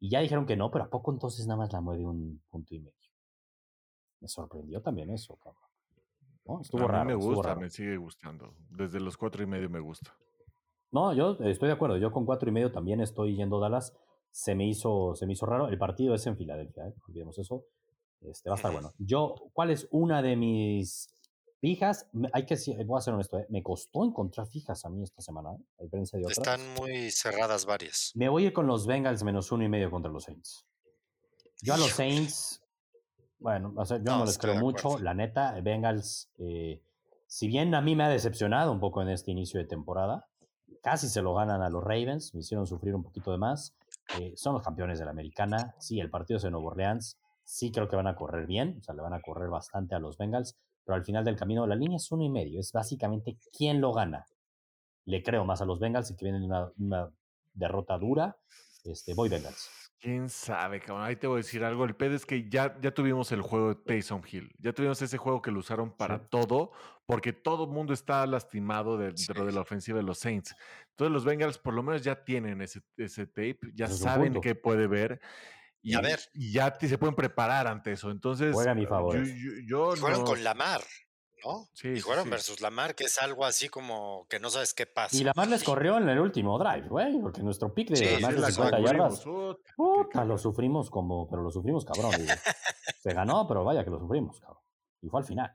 y 0.00 0.10
ya 0.10 0.20
dijeron 0.20 0.44
que 0.46 0.56
no, 0.56 0.70
pero 0.70 0.84
¿a 0.84 0.90
poco 0.90 1.12
entonces 1.12 1.46
nada 1.46 1.58
más 1.58 1.72
la 1.72 1.80
mueve 1.80 2.04
un 2.04 2.42
punto 2.50 2.74
y 2.74 2.80
medio? 2.80 2.92
Me 4.20 4.28
sorprendió 4.28 4.82
también 4.82 5.10
eso, 5.10 5.36
cabrón. 5.36 5.62
¿No? 6.46 6.60
Estuvo 6.60 6.82
a 6.82 6.86
mí 6.86 6.92
raro. 6.92 7.04
me 7.06 7.12
estuvo 7.12 7.34
gusta, 7.34 7.48
raro. 7.48 7.60
me 7.60 7.70
sigue 7.70 7.96
gustando. 7.96 8.54
Desde 8.68 9.00
los 9.00 9.16
cuatro 9.16 9.42
y 9.42 9.46
medio 9.46 9.70
me 9.70 9.80
gusta. 9.80 10.14
No, 10.90 11.12
yo 11.14 11.38
estoy 11.40 11.68
de 11.68 11.74
acuerdo. 11.74 11.96
Yo 11.96 12.12
con 12.12 12.26
cuatro 12.26 12.48
y 12.48 12.52
medio 12.52 12.70
también 12.70 13.00
estoy 13.00 13.36
yendo 13.36 13.56
a 13.58 13.60
Dallas. 13.68 13.96
Se 14.30 14.54
me 14.54 14.66
hizo, 14.66 15.14
se 15.14 15.26
me 15.26 15.32
hizo 15.32 15.46
raro. 15.46 15.68
El 15.68 15.78
partido 15.78 16.14
es 16.14 16.26
en 16.26 16.36
Filadelfia, 16.36 16.86
¿eh? 16.88 16.94
olvidemos 17.08 17.38
eso. 17.38 17.64
Este, 18.20 18.48
va 18.50 18.54
a 18.54 18.56
estar 18.56 18.72
bueno. 18.72 18.92
Yo, 18.98 19.34
¿cuál 19.52 19.70
es 19.70 19.88
una 19.90 20.22
de 20.22 20.36
mis 20.36 21.13
fijas? 21.64 22.06
Hay 22.34 22.44
que, 22.44 22.56
voy 22.84 22.98
a 22.98 23.00
ser 23.00 23.14
honesto, 23.14 23.38
¿eh? 23.38 23.46
me 23.48 23.62
costó 23.62 24.04
encontrar 24.04 24.46
fijas 24.46 24.84
a 24.84 24.90
mí 24.90 25.02
esta 25.02 25.22
semana, 25.22 25.54
¿eh? 25.54 25.64
a 25.80 25.84
diferencia 25.84 26.18
de 26.18 26.26
otras. 26.26 26.36
Están 26.36 26.60
muy 26.74 27.10
cerradas 27.10 27.64
varias. 27.64 28.12
Me 28.14 28.28
voy 28.28 28.44
a 28.44 28.46
ir 28.48 28.52
con 28.52 28.66
los 28.66 28.86
Bengals 28.86 29.22
menos 29.24 29.50
uno 29.50 29.64
y 29.64 29.68
medio 29.70 29.90
contra 29.90 30.12
los 30.12 30.24
Saints. 30.24 30.66
Yo 31.62 31.72
a 31.72 31.78
los. 31.78 31.88
Saints, 31.88 32.62
bueno, 33.38 33.72
o 33.76 33.84
sea, 33.86 33.96
yo 33.96 34.04
no, 34.04 34.18
No, 34.18 34.24
les 34.26 34.36
creo 34.36 34.56
mucho. 34.56 34.98
La 34.98 35.14
neta, 35.14 35.58
Bengals, 35.62 36.28
eh, 36.36 36.82
si 37.26 37.48
bien 37.48 37.74
a 37.74 37.80
mí 37.80 37.96
me 37.96 38.04
ha 38.04 38.08
decepcionado 38.10 38.70
un 38.70 38.78
poco 38.78 39.00
en 39.00 39.08
este 39.08 39.30
inicio 39.30 39.58
de 39.58 39.64
temporada, 39.66 40.28
casi 40.82 41.08
se 41.08 41.22
lo 41.22 41.32
ganan 41.32 41.62
a 41.62 41.70
los 41.70 41.82
Ravens, 41.82 42.34
me 42.34 42.40
hicieron 42.40 42.66
sufrir 42.66 42.94
un 42.94 43.02
poquito 43.02 43.32
de 43.32 43.38
más. 43.38 43.74
Son 44.34 44.52
los 44.52 44.62
campeones 44.62 44.98
de 44.98 45.06
la 45.06 45.12
americana. 45.12 45.74
Sí, 45.78 45.98
el 45.98 46.10
partido 46.10 46.36
es 46.36 46.44
en 46.44 46.52
Nueva 46.52 46.66
Orleans. 46.66 47.18
Sí, 47.42 47.72
creo 47.72 47.88
que 47.88 47.96
van 47.96 48.06
a 48.06 48.16
correr 48.16 48.46
bien, 48.46 48.76
o 48.80 48.84
sea, 48.84 48.94
le 48.94 49.00
van 49.00 49.14
a 49.14 49.22
correr 49.22 49.48
bastante 49.48 49.94
a 49.94 49.98
los 49.98 50.18
Bengals, 50.18 50.58
pero 50.84 50.96
al 50.96 51.04
final 51.04 51.24
del 51.24 51.36
camino 51.36 51.66
la 51.66 51.74
línea 51.74 51.96
es 51.96 52.10
uno 52.12 52.22
y 52.24 52.30
medio. 52.30 52.60
Es 52.60 52.72
básicamente 52.72 53.36
quién 53.56 53.80
lo 53.80 53.92
gana. 53.92 54.26
Le 55.06 55.22
creo 55.22 55.44
más 55.44 55.60
a 55.60 55.64
los 55.64 55.78
Bengals 55.80 56.14
que 56.16 56.24
vienen 56.24 56.42
de 56.42 56.46
una, 56.48 56.70
una 56.78 57.10
derrota 57.52 57.98
dura. 57.98 58.36
Este, 58.84 59.14
voy 59.14 59.28
Bengals. 59.28 59.70
¿Quién 60.00 60.28
sabe, 60.28 60.80
cabrón? 60.80 61.04
Ahí 61.06 61.16
te 61.16 61.26
voy 61.26 61.36
a 61.36 61.38
decir 61.38 61.64
algo. 61.64 61.84
El 61.86 61.96
pedo 61.96 62.14
es 62.14 62.26
que 62.26 62.50
ya, 62.50 62.78
ya 62.82 62.92
tuvimos 62.92 63.32
el 63.32 63.40
juego 63.40 63.70
de 63.70 63.74
Taysom 63.76 64.20
Hill. 64.30 64.52
Ya 64.58 64.74
tuvimos 64.74 65.00
ese 65.00 65.16
juego 65.16 65.40
que 65.40 65.50
lo 65.50 65.60
usaron 65.60 65.96
para 65.96 66.18
Sí. 66.18 66.24
todo, 66.30 66.72
porque 67.06 67.32
todo 67.32 67.64
el 67.64 67.70
mundo 67.70 67.94
está 67.94 68.26
lastimado 68.26 68.98
de- 68.98 69.06
dentro 69.12 69.44
de 69.46 69.50
Sí. 69.50 69.54
la 69.54 69.62
ofensiva 69.62 69.96
de 69.96 70.02
los 70.04 70.18
Saints. 70.18 70.54
Entonces 70.90 71.10
los 71.12 71.24
Bengals 71.24 71.56
por 71.56 71.72
lo 71.72 71.82
menos 71.82 72.02
ya 72.02 72.22
tienen 72.22 72.60
ese, 72.60 72.82
ese 72.98 73.26
tape, 73.26 73.58
ya 73.74 73.86
es 73.86 73.98
saben 73.98 74.38
qué 74.42 74.54
puede 74.54 74.86
ver. 74.86 75.20
Y 75.84 75.94
a 75.94 76.00
ver. 76.00 76.20
y 76.32 76.52
ya 76.52 76.72
te- 76.76 76.88
se 76.88 76.98
pueden 76.98 77.14
preparar 77.14 77.66
ante 77.66 77.92
eso. 77.92 78.10
Entonces, 78.10 78.52
Juega 78.54 78.72
a 78.72 78.74
mi 78.74 78.82
yo- 78.84 78.88
favor 78.88 79.16
Yo, 79.16 79.22
eso. 79.22 79.34
yo 79.68 79.94
Y 79.94 79.98
fueron 79.98 80.20
no- 80.20 80.24
con 80.26 80.42
Lamar, 80.42 80.80
¿no? 81.44 81.68
Sí, 81.74 81.88
y 81.88 82.00
fueron 82.00 82.24
sí. 82.24 82.30
versus 82.30 82.60
Lamar, 82.62 82.94
que 82.94 83.04
es 83.04 83.18
algo 83.18 83.44
así 83.44 83.68
como 83.68 84.26
que 84.30 84.40
no 84.40 84.48
sabes 84.50 84.72
qué 84.72 84.86
pasa. 84.86 85.14
Y 85.16 85.24
la 85.24 85.32
más 85.36 85.48
les 85.48 85.62
corrió 85.62 85.98
en 85.98 86.08
el 86.08 86.18
último 86.18 86.58
drive, 86.58 86.88
güey, 86.88 87.20
porque 87.20 87.42
nuestro 87.42 87.72
pick 87.74 87.90
de 87.90 87.96
Sí, 87.96 88.22
más 88.22 88.34
de 88.34 88.40
la 88.40 88.50
50 88.50 88.78
sufrimos, 88.78 89.24
yardas, 89.24 89.64
puta, 89.76 90.24
lo 90.24 90.38
sufrimos 90.38 90.88
como, 90.90 91.28
pero 91.28 91.42
lo 91.42 91.50
sufrimos 91.50 91.84
cabrón, 91.84 92.12
digo. 92.16 92.28
Se 93.02 93.12
ganó, 93.12 93.46
pero 93.46 93.62
vaya 93.64 93.84
que 93.84 93.90
lo 93.90 93.98
sufrimos, 93.98 94.40
cabrón. 94.40 94.62
Y 95.02 95.08
fue 95.08 95.20
al 95.20 95.26
final. 95.26 95.54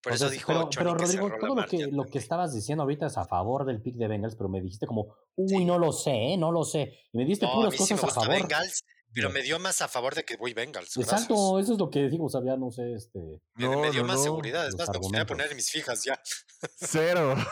Por 0.00 0.12
eso 0.12 0.26
Entonces, 0.26 0.38
dijo 0.38 0.52
pero, 0.52 0.70
pero 0.76 0.94
Rodrigo, 0.94 1.28
todo 1.28 1.38
lo 1.40 1.54
Lamar, 1.56 1.68
que, 1.68 1.88
lo 1.90 2.04
que 2.04 2.18
estabas 2.18 2.54
diciendo 2.54 2.82
ahorita 2.84 3.06
es 3.06 3.18
a 3.18 3.24
favor 3.26 3.64
del 3.64 3.82
pick 3.82 3.96
de 3.96 4.06
Bengals, 4.06 4.36
pero 4.36 4.48
me 4.48 4.60
dijiste 4.60 4.86
como, 4.86 5.16
uy, 5.34 5.48
Sí. 5.48 5.64
no 5.64 5.76
lo 5.76 5.90
sé, 5.92 6.12
¿eh? 6.12 6.36
no 6.36 6.52
lo 6.52 6.62
sé. 6.62 6.94
Y 7.12 7.18
me 7.18 7.24
diste 7.24 7.46
No, 7.46 7.52
a 7.52 7.54
puras 7.56 7.72
mí 7.72 7.78
sí 7.84 7.94
me 7.94 8.00
cosas 8.00 8.16
a 8.18 8.20
favor. 8.20 8.36
Bengals, 8.36 8.84
pero 9.14 9.30
me 9.30 9.42
dio 9.42 9.58
más 9.58 9.80
a 9.82 9.88
favor 9.88 10.14
de 10.14 10.24
que 10.24 10.36
voy 10.36 10.54
Bengals. 10.54 10.96
Exacto, 10.96 11.54
gracias. 11.54 11.64
eso 11.64 11.72
es 11.74 11.78
lo 11.78 11.90
que 11.90 12.08
digo, 12.08 12.26
o 12.26 12.28
sea, 12.28 12.40
ya 12.44 12.56
no 12.56 12.70
sé, 12.70 12.92
este... 12.94 13.18
Me, 13.54 13.64
No, 13.66 13.80
me 13.80 13.90
dio 13.90 14.02
no, 14.02 14.08
más 14.08 14.16
no. 14.18 14.22
seguridad. 14.24 14.66
Es 14.68 14.76
más, 14.76 14.88
me 14.90 14.98
gustaría 14.98 15.26
poner 15.26 15.54
mis 15.54 15.70
fijas 15.70 16.04
ya. 16.04 16.20
Cero. 16.76 17.34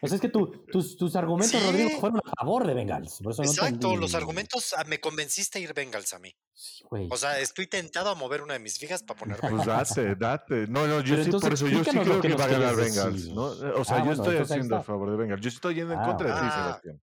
Pues 0.00 0.12
es 0.12 0.20
que 0.20 0.28
tú, 0.28 0.66
tus, 0.70 0.98
tus 0.98 1.16
argumentos, 1.16 1.58
Sí. 1.58 1.66
Rodrigo, 1.66 1.88
fueron 1.98 2.18
a 2.18 2.30
favor 2.38 2.66
de 2.66 2.74
Bengals. 2.74 3.20
Por 3.22 3.32
eso 3.32 3.42
no 3.42 3.48
Exacto, 3.50 3.96
los 3.96 4.14
argumentos 4.14 4.74
ah, 4.76 4.84
me 4.86 5.00
convenciste 5.00 5.58
a 5.58 5.62
ir 5.62 5.72
Bengals 5.72 6.12
a 6.12 6.18
mí. 6.18 6.36
Sí, 6.52 6.84
güey. 6.90 7.08
O 7.10 7.16
sea, 7.16 7.40
estoy 7.40 7.66
tentado 7.66 8.10
a 8.10 8.14
mover 8.14 8.42
una 8.42 8.52
de 8.52 8.58
mis 8.58 8.78
fijas 8.78 9.02
para 9.02 9.18
poner 9.18 9.38
Pues 9.40 9.52
Bengals. 9.52 9.94
date, 9.94 10.14
date. 10.14 10.66
No, 10.66 10.86
no, 10.86 11.00
yo 11.00 11.14
Pero 11.16 11.24
sí, 11.24 11.30
por 11.40 11.54
eso 11.54 11.68
yo 11.68 11.82
sí 11.84 11.90
creo 11.90 12.20
que 12.20 12.34
va 12.34 12.44
a 12.44 12.48
ganar 12.48 12.76
Bengals. 12.76 13.28
O 13.28 13.54
sea, 13.82 13.96
Ah, 13.96 13.98
yo 14.00 14.04
bueno, 14.04 14.12
estoy 14.12 14.36
haciendo 14.36 14.76
a 14.76 14.82
favor 14.82 15.10
de 15.10 15.16
Bengals. 15.16 15.40
Yo 15.40 15.48
estoy 15.48 15.74
yendo 15.76 15.94
en 15.94 16.00
Ah, 16.00 16.06
contra 16.06 16.26
de 16.26 16.32
ti, 16.34 16.38
ah. 16.42 16.54
Sebastián. 16.82 17.02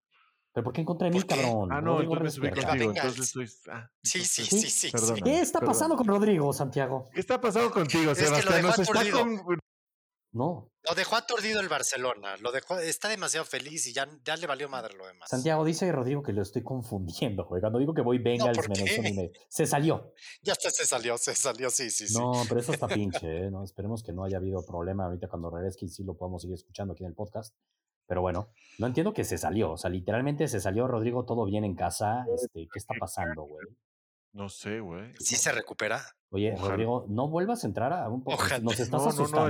¿Pero 0.55 0.64
por 0.64 0.72
qué 0.74 0.80
en 0.82 0.86
contra 0.86 1.07
de 1.09 1.14
mí, 1.14 1.20
¿Por 1.20 1.28
qué? 1.28 1.42
cabrón? 1.42 1.72
Ah, 1.72 1.80
no, 1.80 1.92
Rodrigo, 1.94 2.12
entonces 2.14 2.38
me 2.40 2.50
subí 2.50 2.62
contigo. 2.62 2.92
Entonces 2.94 3.20
estoy. 3.26 3.48
ah, 3.72 3.90
Sí, 4.03 4.24
sí, 4.24 4.44
sí, 4.44 4.70
sí, 4.70 4.92
¿Qué 5.24 5.40
está 5.40 5.61
pasando 5.61 5.96
con 5.96 6.07
Rodrigo, 6.07 6.53
Santiago? 6.53 7.09
¿Qué 7.14 7.20
está 7.20 7.40
pasando 7.40 7.70
contigo, 7.70 8.12
Es 8.12 8.18
que 8.18 8.24
lo 8.24 8.36
Sebastián? 8.36 8.57
dejó 8.57 8.68
Nos 8.68 8.78
está 8.78 9.00
aturdido. 9.00 9.18
con- 9.20 9.59
No. 10.34 10.70
Lo 10.88 10.94
dejó 10.94 11.16
aturdido 11.16 11.61
el 11.61 11.68
Barcelona. 11.68 12.36
Lo 12.38 12.53
dejó, 12.53 12.78
está 12.78 13.09
demasiado 13.09 13.44
feliz 13.46 13.86
y 13.86 13.92
ya, 13.92 14.09
ya 14.24 14.36
le 14.36 14.46
valió 14.46 14.68
madre 14.68 14.94
lo 14.96 15.07
demás. 15.07 15.28
Santiago 15.30 15.64
dice 15.64 15.90
Rodrigo 15.92 16.22
que 16.22 16.32
lo 16.32 16.42
estoy 16.42 16.62
confundiendo, 16.62 17.44
güey. 17.46 17.61
Cuando 17.61 17.78
digo 17.78 17.94
que 17.94 18.00
voy 18.03 18.18
Bengals 18.18 18.59
y 18.66 19.00
medio. 19.03 19.30
Se 19.48 19.66
salió. 19.66 20.12
Ya 20.42 20.55
se 20.55 20.70
salió, 20.86 21.16
se 21.18 21.34
salió, 21.34 21.70
sí, 21.70 21.90
sí, 21.90 22.09
sí. 22.09 22.18
No, 22.18 22.32
pero 22.48 22.61
eso 22.61 22.72
está 22.72 22.88
pinche, 23.28 23.46
¿eh? 23.46 23.50
No, 23.50 23.62
esperemos 23.64 24.03
que 24.03 24.12
no 24.12 24.24
haya 24.24 24.38
habido 24.38 24.64
problema 24.66 25.05
ahorita 25.07 25.28
cuando 25.28 25.50
regrese 25.50 25.84
y 25.84 25.88
sí 25.88 26.03
lo 26.03 26.14
podamos 26.16 26.42
seguir 26.42 26.55
escuchando 26.57 26.92
aquí 26.94 27.05
en 27.05 27.11
el 27.11 27.14
podcast. 27.14 27.55
Pero 28.13 28.21
bueno, 28.21 28.51
no 28.79 28.87
entiendo 28.89 29.15
que 29.15 29.25
se 29.25 29.39
salió. 29.39 29.73
O 29.73 29.77
sea, 29.79 29.89
literalmente 29.89 30.47
se 30.47 30.61
salió 30.61 30.87
Rodrigo 30.87 31.25
todo 31.25 31.47
bien 31.47 31.65
en 31.65 31.75
casa. 31.75 32.27
Este, 32.35 32.69
¿Qué 32.71 32.79
está 32.79 32.93
pasando, 33.01 33.45
güey? 33.45 33.67
No 34.35 34.51
sé, 34.51 34.81
güey. 34.81 35.15
Sí 35.19 35.35
se 35.37 35.51
recupera. 35.51 36.03
Oye, 36.29 36.53
Ojalá. 36.53 36.73
Rodrigo, 36.73 37.07
no 37.09 37.29
vuelvas 37.31 37.65
a 37.65 37.69
entrar 37.69 37.91
a 37.95 38.11
un 38.11 38.23
poco. 38.23 38.37
Ojalá. 38.37 38.59
Nos 38.63 38.79
estás 38.79 39.01
No, 39.01 39.05
no, 39.07 39.09
asustando. 39.09 39.45
no, 39.45 39.49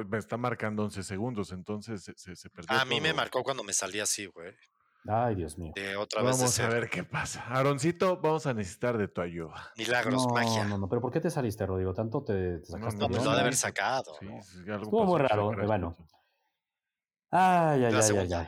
esto 0.00 0.08
me 0.08 0.16
está 0.16 0.38
marcando 0.38 0.84
11 0.84 1.02
segundos, 1.02 1.52
entonces 1.52 2.02
se, 2.02 2.14
se, 2.16 2.34
se 2.34 2.48
perdió. 2.48 2.78
A 2.78 2.86
mí 2.86 2.98
me 3.02 3.12
marcó 3.12 3.42
cuando 3.42 3.62
me 3.62 3.74
salí 3.74 4.00
así, 4.00 4.24
güey. 4.24 4.54
Ay, 5.06 5.34
Dios 5.34 5.58
mío. 5.58 5.72
De 5.76 5.94
otra 5.96 6.22
vez 6.22 6.38
Vamos 6.38 6.58
a 6.60 6.68
ver 6.70 6.88
qué 6.88 7.04
pasa. 7.04 7.42
Aaroncito, 7.48 8.22
vamos 8.22 8.46
a 8.46 8.54
necesitar 8.54 8.96
de 8.96 9.08
tu 9.08 9.20
ayuda. 9.20 9.70
Milagros, 9.76 10.26
No, 10.26 10.32
magia. 10.32 10.64
no, 10.64 10.78
no, 10.78 10.88
pero 10.88 11.02
¿por 11.02 11.12
qué 11.12 11.20
te 11.20 11.30
saliste, 11.30 11.66
Rodrigo? 11.66 11.92
¿Tanto 11.92 12.24
te, 12.24 12.32
te 12.32 12.58
No, 12.60 12.64
sacaste 12.64 12.96
no, 13.00 13.02
No, 13.02 13.08
pues 13.08 13.18
de 13.20 13.24
lo 13.26 13.30
ha 13.32 13.34
de 13.34 13.40
haber 13.42 13.54
sacado. 13.56 14.14
Sí, 14.18 14.24
¿no? 14.24 14.42
sí, 14.42 14.58
algo 14.70 14.84
Estuvo 14.84 15.04
muy 15.04 15.20
raro, 15.20 15.50
saca 15.50 15.66
bueno. 15.66 15.94
Ay, 17.32 17.84
ay, 17.84 17.94
ay, 17.94 18.16
ay, 18.18 18.32
ay. 18.32 18.46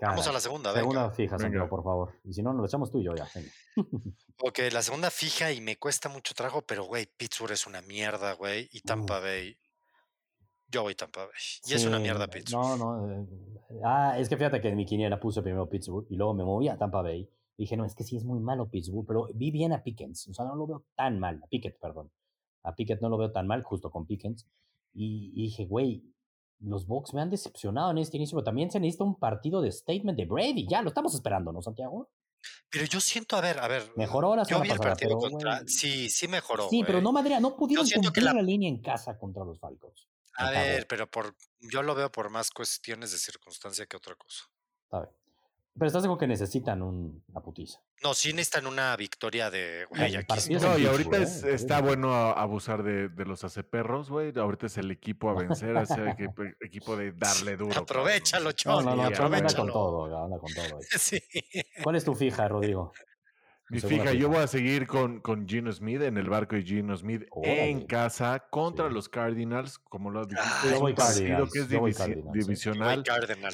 Vamos 0.00 0.26
a 0.26 0.32
la 0.32 0.40
segunda, 0.40 0.70
venga. 0.70 0.80
Segunda 0.80 1.10
fija, 1.10 1.38
Santiago, 1.38 1.68
por 1.68 1.84
favor. 1.84 2.14
Y 2.24 2.32
si 2.32 2.42
no, 2.42 2.52
nos 2.52 2.60
lo 2.60 2.66
echamos 2.66 2.90
tú 2.90 3.00
y 3.00 3.04
yo 3.04 3.14
ya. 3.14 3.28
Venga. 3.34 3.50
Ok, 4.42 4.58
la 4.72 4.80
segunda 4.80 5.10
fija 5.10 5.52
y 5.52 5.60
me 5.60 5.76
cuesta 5.76 6.08
mucho 6.08 6.32
trabajo, 6.32 6.62
pero 6.62 6.84
güey, 6.84 7.04
Pittsburgh 7.04 7.52
es 7.52 7.66
una 7.66 7.82
mierda, 7.82 8.32
güey. 8.32 8.70
Y 8.72 8.80
Tampa 8.80 9.20
Bay. 9.20 9.54
Yo 10.68 10.82
voy 10.82 10.94
Tampa 10.94 11.26
Bay. 11.26 11.34
Y 11.66 11.74
es 11.74 11.84
una 11.84 11.98
mierda 11.98 12.26
Pittsburgh. 12.26 12.78
No, 12.78 12.96
no. 12.96 13.22
eh, 13.22 13.26
ah, 13.84 14.14
es 14.18 14.30
que 14.30 14.38
fíjate 14.38 14.62
que 14.62 14.68
en 14.68 14.76
mi 14.76 14.86
quiniela 14.86 15.20
puse 15.20 15.42
primero 15.42 15.68
Pittsburgh 15.68 16.06
y 16.08 16.16
luego 16.16 16.32
me 16.32 16.44
moví 16.44 16.68
a 16.68 16.78
Tampa 16.78 17.02
Bay. 17.02 17.28
Dije, 17.58 17.76
no, 17.76 17.84
es 17.84 17.94
que 17.94 18.02
sí 18.02 18.16
es 18.16 18.24
muy 18.24 18.40
malo 18.40 18.70
Pittsburgh, 18.70 19.04
pero 19.06 19.28
vi 19.34 19.50
bien 19.50 19.74
a 19.74 19.82
Pickens. 19.82 20.28
O 20.28 20.32
sea, 20.32 20.46
no 20.46 20.54
lo 20.54 20.66
veo 20.66 20.84
tan 20.96 21.20
mal. 21.20 21.38
A 21.44 21.46
Pickett, 21.46 21.78
perdón. 21.78 22.10
A 22.62 22.74
Pickett 22.74 23.02
no 23.02 23.10
lo 23.10 23.18
veo 23.18 23.32
tan 23.32 23.46
mal, 23.46 23.62
justo 23.62 23.90
con 23.90 24.06
Pickens. 24.06 24.46
Y, 24.94 25.32
y 25.34 25.42
dije, 25.42 25.66
güey, 25.66 26.02
los 26.60 26.86
Bucks 26.86 27.14
me 27.14 27.20
han 27.22 27.30
decepcionado 27.30 27.90
en 27.90 27.98
este 27.98 28.16
inicio, 28.16 28.36
pero 28.36 28.44
también 28.44 28.70
se 28.70 28.78
necesita 28.80 29.04
un 29.04 29.18
partido 29.18 29.60
de 29.60 29.72
statement 29.72 30.16
de 30.18 30.26
Brady. 30.26 30.66
Ya, 30.68 30.82
lo 30.82 30.88
estamos 30.88 31.14
esperando, 31.14 31.52
¿no, 31.52 31.62
Santiago? 31.62 32.10
Pero 32.70 32.84
yo 32.86 33.00
siento, 33.00 33.36
a 33.36 33.40
ver, 33.40 33.58
a 33.58 33.68
ver. 33.68 33.92
Mejoró 33.96 34.34
la 34.36 34.42
Yo 34.42 34.48
semana 34.48 34.64
vi 34.64 34.70
el 34.70 34.76
pasada, 34.78 34.90
partido 34.94 35.18
pero, 35.18 35.30
contra. 35.30 35.62
Sí, 35.66 36.08
sí 36.08 36.28
mejoró. 36.28 36.68
Sí, 36.68 36.82
pero 36.86 37.00
no, 37.00 37.12
Madrid, 37.12 37.36
no 37.40 37.56
pudieron 37.56 37.86
cumplir 37.88 38.24
la- 38.24 38.32
la... 38.32 38.42
línea 38.42 38.68
en 38.68 38.80
casa 38.80 39.18
contra 39.18 39.44
los 39.44 39.58
Falcons. 39.58 40.08
A 40.34 40.50
ver, 40.50 40.86
pero 40.86 41.10
por 41.10 41.36
yo 41.60 41.82
lo 41.82 41.94
veo 41.94 42.10
por 42.10 42.30
más 42.30 42.50
cuestiones 42.50 43.12
de 43.12 43.18
circunstancia 43.18 43.84
que 43.86 43.96
otra 43.96 44.14
cosa. 44.14 44.44
Está 44.84 45.00
bien. 45.02 45.14
Pero 45.80 45.86
estás 45.88 46.02
seguro 46.02 46.18
que 46.18 46.26
necesitan 46.26 46.82
un, 46.82 47.24
una 47.28 47.40
putiza. 47.40 47.80
No, 48.04 48.12
sí 48.12 48.34
necesitan 48.34 48.66
una 48.66 48.94
victoria 48.96 49.50
de, 49.50 49.86
güey, 49.88 50.14
el 50.14 50.16
aquí. 50.18 50.54
No, 50.54 50.78
y 50.78 50.86
ahorita 50.86 51.16
¿eh? 51.16 51.22
es- 51.22 51.42
El 51.42 51.54
está 51.54 51.80
bueno 51.80 52.12
abusar 52.14 52.82
de, 52.82 53.08
de 53.08 53.24
los 53.24 53.44
aceperros, 53.44 54.10
güey. 54.10 54.30
Ahorita 54.38 54.66
es 54.66 54.76
el 54.76 54.90
equipo 54.90 55.30
a 55.30 55.34
vencer, 55.34 55.74
ese 55.78 56.10
equipo, 56.10 56.42
equipo 56.60 56.96
de 56.98 57.12
darle 57.12 57.56
duro. 57.56 57.76
Aprovechalo, 57.80 58.44
No, 58.44 58.52
Chon. 58.52 58.84
no, 58.84 58.94
no, 58.94 59.08
Sí, 59.08 59.14
Chon 59.14 59.24
anda 59.34 59.38
con 59.38 59.70
aprovechalo. 59.70 59.72
todo, 59.72 60.24
anda 60.24 60.38
con 60.38 60.52
todo. 60.52 60.78
Sí. 60.98 61.18
¿Cuál 61.82 61.96
es 61.96 62.04
tu 62.04 62.14
fija, 62.14 62.46
Rodrigo? 62.46 62.92
Mi 63.70 63.80
fija, 63.80 64.12
yo 64.12 64.28
voy 64.28 64.38
a 64.38 64.46
seguir 64.46 64.86
con, 64.86 65.20
con 65.20 65.46
Gino 65.48 65.70
Smith 65.70 66.02
en 66.02 66.16
el 66.16 66.28
barco 66.28 66.56
de 66.56 66.62
Gino 66.62 66.96
Smith 66.96 67.22
en 67.42 67.86
casa 67.86 68.46
contra 68.50 68.88
los 68.88 69.08
Cardinals, 69.08 69.78
como 69.78 70.10
lo 70.10 70.26
dijiste. 70.26 70.70
yo 70.72 70.80
voy 70.80 70.94
Cardinals, 70.94 71.52
que 71.52 71.60
es 71.60 71.68
divisional. 71.68 73.04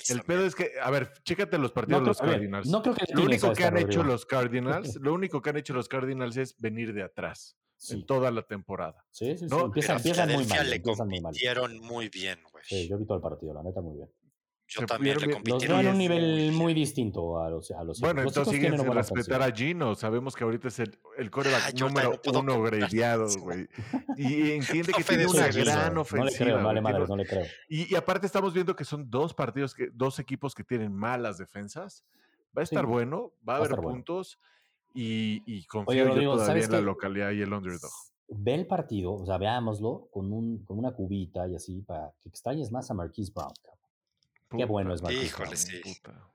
el 0.09 0.23
pedo 0.23 0.47
es 0.47 0.55
que, 0.55 0.73
a 0.83 0.91
ver, 0.91 1.13
chécate 1.23 1.59
los 1.59 1.73
partidos 1.73 2.03
de 2.03 2.07
los 2.07 2.19
Cardinals. 2.19 2.69
no 2.69 2.83
creo 2.83 2.95
que 2.95 3.05
lo 3.13 3.25
único 3.25 3.53
que 3.53 3.65
han 3.65 3.77
hecho 3.77 4.03
los 4.03 4.25
Cardinals, 4.25 4.97
lo 5.01 5.13
único 5.13 5.43
que 5.43 5.51
han 5.51 5.57
hecho 5.59 5.75
los 5.75 5.89
Cardinals 5.89 6.37
es 6.37 6.59
venir 6.59 6.95
de 6.95 7.03
atrás. 7.03 7.57
en 7.91 8.07
toda 8.07 8.31
la 8.31 8.43
temporada. 8.43 9.05
Sí, 9.11 9.37
sí, 9.37 9.49
sí. 9.49 9.55
Empiezan, 9.55 10.33
muy 10.33 10.47
mal. 10.47 10.71
Le 10.71 10.81
compitieron 10.81 11.79
muy 11.81 12.09
bien, 12.09 12.39
güey. 12.51 12.65
Sí, 12.67 12.89
yo 12.89 12.97
vi 12.97 13.05
todo 13.05 13.19
el 13.19 13.23
partido, 13.23 13.53
la 13.53 13.63
neta, 13.63 13.83
muy 13.83 13.99
bien. 13.99 14.11
Yo 14.69 14.85
también 14.85 15.19
le 15.21 15.41
Los 15.45 15.67
veo 15.67 15.81
en 15.81 15.87
un 15.87 15.99
nivel 15.99 16.51
muy 16.53 16.75
distinto 16.75 17.41
a 17.41 17.49
los, 17.51 17.71
a 17.71 17.85
los 17.85 18.01
Bueno, 18.01 18.23
entonces 18.23 18.53
siguen 18.53 18.77
sin 18.77 18.93
respetar 18.93 19.41
a 19.41 19.53
Gino. 19.53 19.95
Sabemos 19.95 20.35
que 20.35 20.43
ahorita 20.43 20.69
es 20.69 20.81
el, 20.81 20.99
el 21.19 21.31
coreback 21.31 21.79
número 21.79 22.21
uno 22.35 22.63
gradeado, 22.63 23.27
güey. 23.41 23.69
Y 24.17 24.53
entiende 24.53 24.93
que 24.93 25.05
tiene 25.05 25.27
una 25.27 25.47
gran 25.49 25.97
ofensiva. 25.97 26.25
No 26.25 26.25
le 26.25 26.37
creo, 26.37 26.65
vale 26.65 26.81
madre, 26.81 27.05
no 27.07 27.17
le 27.17 27.27
creo. 27.27 27.45
Y, 27.69 27.93
y, 27.93 27.97
aparte 27.97 28.27
estamos 28.27 28.53
viendo 28.53 28.75
que 28.75 28.85
son 28.85 29.09
dos 29.09 29.35
partidos, 29.35 29.73
que, 29.73 29.89
dos 29.93 30.19
equipos 30.19 30.55
que 30.55 30.65
tienen 30.65 30.93
malas 30.93 31.39
defensas. 31.39 32.05
Va 32.57 32.63
a 32.63 32.65
estar 32.65 32.87
bueno, 32.87 33.33
va 33.49 33.55
a 33.55 33.57
haber 33.59 33.77
puntos 33.77 34.41
y, 34.95 35.43
y 35.47 35.65
confío 35.67 36.19
yo 36.19 36.33
todavía 36.33 36.65
en 36.65 36.73
la 36.73 36.81
localidad 36.81 37.31
y 37.31 37.43
el 37.43 37.53
underdog. 37.53 37.91
Ve 38.29 38.55
el 38.55 38.67
partido, 38.67 39.15
o 39.15 39.25
sea, 39.27 39.39
veámoslo 39.39 40.09
con, 40.11 40.33
un, 40.33 40.65
con 40.65 40.79
una 40.79 40.93
cubita 40.93 41.47
y 41.47 41.55
así 41.55 41.83
para 41.83 42.13
que 42.21 42.29
extrañes 42.29 42.73
más 42.73 42.91
a 42.91 42.95
Marquise 42.95 43.31
Brown, 43.33 43.53
cabrón. 43.63 43.86
Qué 44.51 44.65
bueno 44.65 44.95
es 44.95 45.03
Marquise 45.03 45.25
Híjole, 45.25 45.57
sí. 45.57 45.83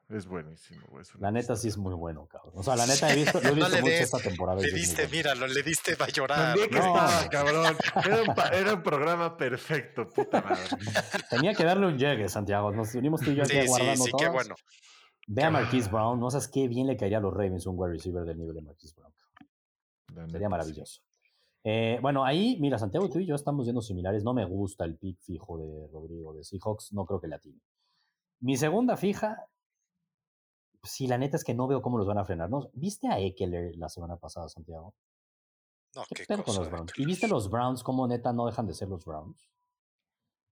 Es 0.09 0.28
buenísimo. 0.28 0.82
la 1.20 1.32
neta 1.32 1.55
sí 1.55 1.70
es 1.70 1.78
muy 1.78 1.93
bueno, 1.93 2.28
cabrón. 2.28 2.53
O 2.55 2.64
sea, 2.64 2.76
la 2.76 2.86
neta 2.86 3.14
he 3.14 3.16
visto, 3.24 3.39
he 3.41 3.51
visto 3.53 3.78
mucho 3.78 3.93
esta 3.93 4.20
temporada. 4.20 4.59
Le 4.59 4.72
diste, 4.72 5.07
míralo, 5.07 5.47
le 5.47 5.64
diste 5.64 5.95
va 5.95 6.05
a 6.05 6.09
llorar. 6.09 6.38
También 6.38 6.70
que 6.70 6.78
estaba, 6.78 7.30
cabrón. 7.30 7.78
Era 8.03 8.22
un, 8.22 8.53
era 8.53 8.74
un, 8.74 8.84
programa 8.84 9.38
perfecto, 9.38 10.09
puta 10.09 10.41
madre. 10.41 10.64
Tenía 11.30 11.53
que 11.53 11.64
darle 11.64 11.88
un 11.88 11.97
llegue, 11.97 12.28
Santiago. 12.28 12.72
Nos 12.72 12.93
unimos 12.93 13.22
tú 13.22 13.32
y 13.32 13.36
yo 13.36 13.43
aquí 13.43 13.62
sí, 13.62 13.68
guardando 13.68 14.03
sí, 14.03 14.12
sí, 14.12 14.18
qué 14.18 14.28
bueno. 14.28 14.55
Ve 15.28 15.43
a 15.43 15.49
Marquise 15.49 15.89
Brown. 15.89 16.20
No 16.20 16.30
sabes 16.30 16.49
qué 16.49 16.68
bien 16.68 16.88
le 16.88 16.97
caería 16.97 17.20
a 17.20 17.22
los 17.22 17.34
Ravens 17.34 17.66
un 17.66 17.80
wide 17.80 17.93
receiver 17.93 18.26
del 18.26 18.38
nivel 18.38 18.55
de 18.55 18.62
Marquise 18.64 18.93
Brown. 18.97 20.30
Sería 20.30 20.49
maravilloso. 20.49 21.01
Eh, 21.64 21.99
bueno, 22.01 22.26
ahí, 22.26 22.57
mira, 22.59 22.78
Santiago, 22.78 23.09
tú 23.09 23.20
y 23.20 23.26
yo 23.26 23.36
estamos 23.36 23.66
viendo 23.66 23.82
similares. 23.82 24.26
No 24.26 24.34
me 24.34 24.43
gusta 24.43 24.84
el 24.84 24.97
pick 24.97 25.22
fijo 25.22 25.57
de 25.57 25.88
Rodrigo 25.88 26.34
de 26.34 26.43
Seahawks. 26.43 26.91
No 26.91 27.05
creo 27.05 27.22
que 27.22 27.30
le 27.30 27.36
atine. 27.36 27.62
Mi 28.41 28.57
segunda 28.57 28.97
fija, 28.97 29.47
si 30.83 31.07
la 31.07 31.17
neta 31.17 31.37
es 31.37 31.43
que 31.43 31.53
no 31.53 31.67
veo 31.67 31.81
cómo 31.81 31.97
los 31.97 32.07
van 32.07 32.17
a 32.17 32.25
frenar. 32.25 32.49
¿no? 32.49 32.69
¿Viste 32.73 33.07
a 33.07 33.19
Eckler 33.19 33.75
la 33.77 33.87
semana 33.87 34.17
pasada, 34.17 34.49
Santiago? 34.49 34.93
No, 35.95 36.03
qué, 36.09 36.25
con 36.25 36.55
los 36.55 36.69
Browns. 36.69 36.93
¿Y 36.97 37.05
viste 37.05 37.27
los 37.27 37.49
Browns 37.49 37.83
cómo 37.83 38.07
neta 38.07 38.33
no 38.33 38.45
dejan 38.45 38.65
de 38.65 38.73
ser 38.73 38.87
los 38.87 39.05
Browns? 39.05 39.49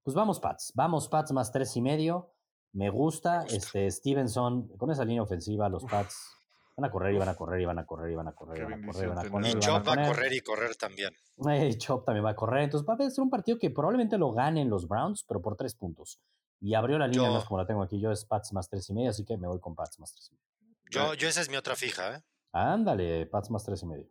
Pues 0.03 0.15
vamos, 0.15 0.39
Pats. 0.39 0.71
Vamos, 0.75 1.07
Pats 1.07 1.31
más 1.31 1.51
tres 1.51 1.75
y 1.75 1.81
medio. 1.81 2.31
Me 2.73 2.89
gusta. 2.89 3.45
Este, 3.45 3.89
Stevenson, 3.89 4.67
con 4.77 4.91
esa 4.91 5.05
línea 5.05 5.23
ofensiva, 5.23 5.69
los 5.69 5.85
Pats 5.85 6.35
van 6.75 6.89
a 6.89 6.91
correr 6.91 7.15
y 7.15 7.17
van 7.17 7.29
a 7.29 7.35
correr 7.35 7.61
y 7.61 7.65
van 7.65 7.79
a 7.79 7.85
correr 7.85 8.11
y 8.11 8.15
van 8.15 8.27
a 8.27 8.33
correr 8.33 8.57
y 8.57 8.65
van 8.65 8.73
a 8.79 8.85
correr. 8.85 9.05
Y, 9.05 9.07
van 9.07 9.17
a 9.17 9.29
correr, 9.29 9.55
y 9.55 9.59
Chop 9.59 9.87
va 9.87 9.93
a 9.93 10.07
correr 10.07 10.33
y 10.33 10.41
correr 10.41 10.75
también. 10.75 11.13
Y 11.37 11.77
Chop 11.77 12.05
también 12.05 12.25
va 12.25 12.31
a 12.31 12.35
correr. 12.35 12.63
Entonces 12.63 12.87
va 12.87 12.93
a 12.93 13.09
ser 13.09 13.23
un 13.23 13.29
partido 13.29 13.57
que 13.57 13.69
probablemente 13.71 14.17
lo 14.17 14.31
ganen 14.31 14.69
los 14.69 14.87
Browns, 14.87 15.23
pero 15.23 15.41
por 15.41 15.55
tres 15.55 15.73
puntos. 15.73 16.19
Y 16.61 16.73
abrió 16.73 16.97
la 16.97 17.07
línea, 17.07 17.29
no 17.29 17.39
es 17.39 17.45
como 17.45 17.57
la 17.57 17.65
tengo 17.65 17.81
aquí 17.81 17.99
yo, 17.99 18.11
es 18.11 18.25
Pats 18.25 18.51
más 18.53 18.69
tres 18.69 18.89
y 18.89 18.93
medio, 18.93 19.09
así 19.11 19.23
que 19.23 19.37
me 19.37 19.47
voy 19.47 19.59
con 19.59 19.75
Pats 19.75 19.99
más 19.99 20.11
tres 20.13 20.29
y 20.31 20.35
medio. 20.35 20.45
Yo, 20.91 21.13
yo 21.13 21.27
esa 21.29 21.41
es 21.41 21.49
mi 21.49 21.55
otra 21.55 21.75
fija, 21.75 22.17
¿eh? 22.17 22.23
Ándale, 22.51 23.25
Pats 23.27 23.49
más 23.51 23.63
tres 23.63 23.81
y 23.83 23.85
medio. 23.85 24.09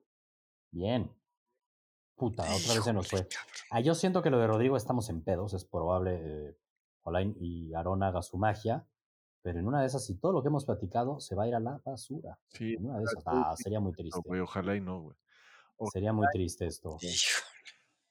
Bien. 0.71 1.15
Puta, 2.17 2.43
otra 2.43 2.75
vez 2.75 2.85
se 2.85 2.93
nos 2.93 3.09
fue. 3.09 3.29
Ah, 3.71 3.81
yo 3.81 3.95
siento 3.95 4.23
que 4.23 4.31
lo 4.31 4.39
de 4.39 4.47
Rodrigo 4.47 4.77
estamos 4.77 5.09
en 5.09 5.23
pedos, 5.23 5.55
es 5.55 5.65
probable 5.65 6.21
eh, 6.49 6.57
y 7.41 7.73
Aaron 7.75 8.03
haga 8.03 8.23
su 8.23 8.39
magia, 8.39 8.87
pero 9.43 9.61
en 9.61 9.67
una 9.67 9.81
de 9.81 9.87
esas, 9.87 10.05
si 10.05 10.19
todo 10.19 10.33
lo 10.33 10.43
que 10.43 10.49
hemos 10.49 10.65
platicado 10.65 11.21
se 11.21 11.35
va 11.35 11.45
a 11.45 11.49
ir 11.49 11.55
a 11.55 11.61
la 11.61 11.81
basura. 11.85 12.39
Sí. 12.49 12.75
En 12.75 12.87
una 12.87 12.99
de 12.99 13.05
esas, 13.05 13.23
ah, 13.27 13.55
sería 13.57 13.81
muy 13.81 13.93
triste. 13.93 14.21
ojalá 14.41 14.75
y 14.75 14.81
no, 14.81 15.03
güey. 15.03 15.17
Sería 15.93 16.13
muy 16.13 16.27
triste 16.33 16.67
esto. 16.67 16.99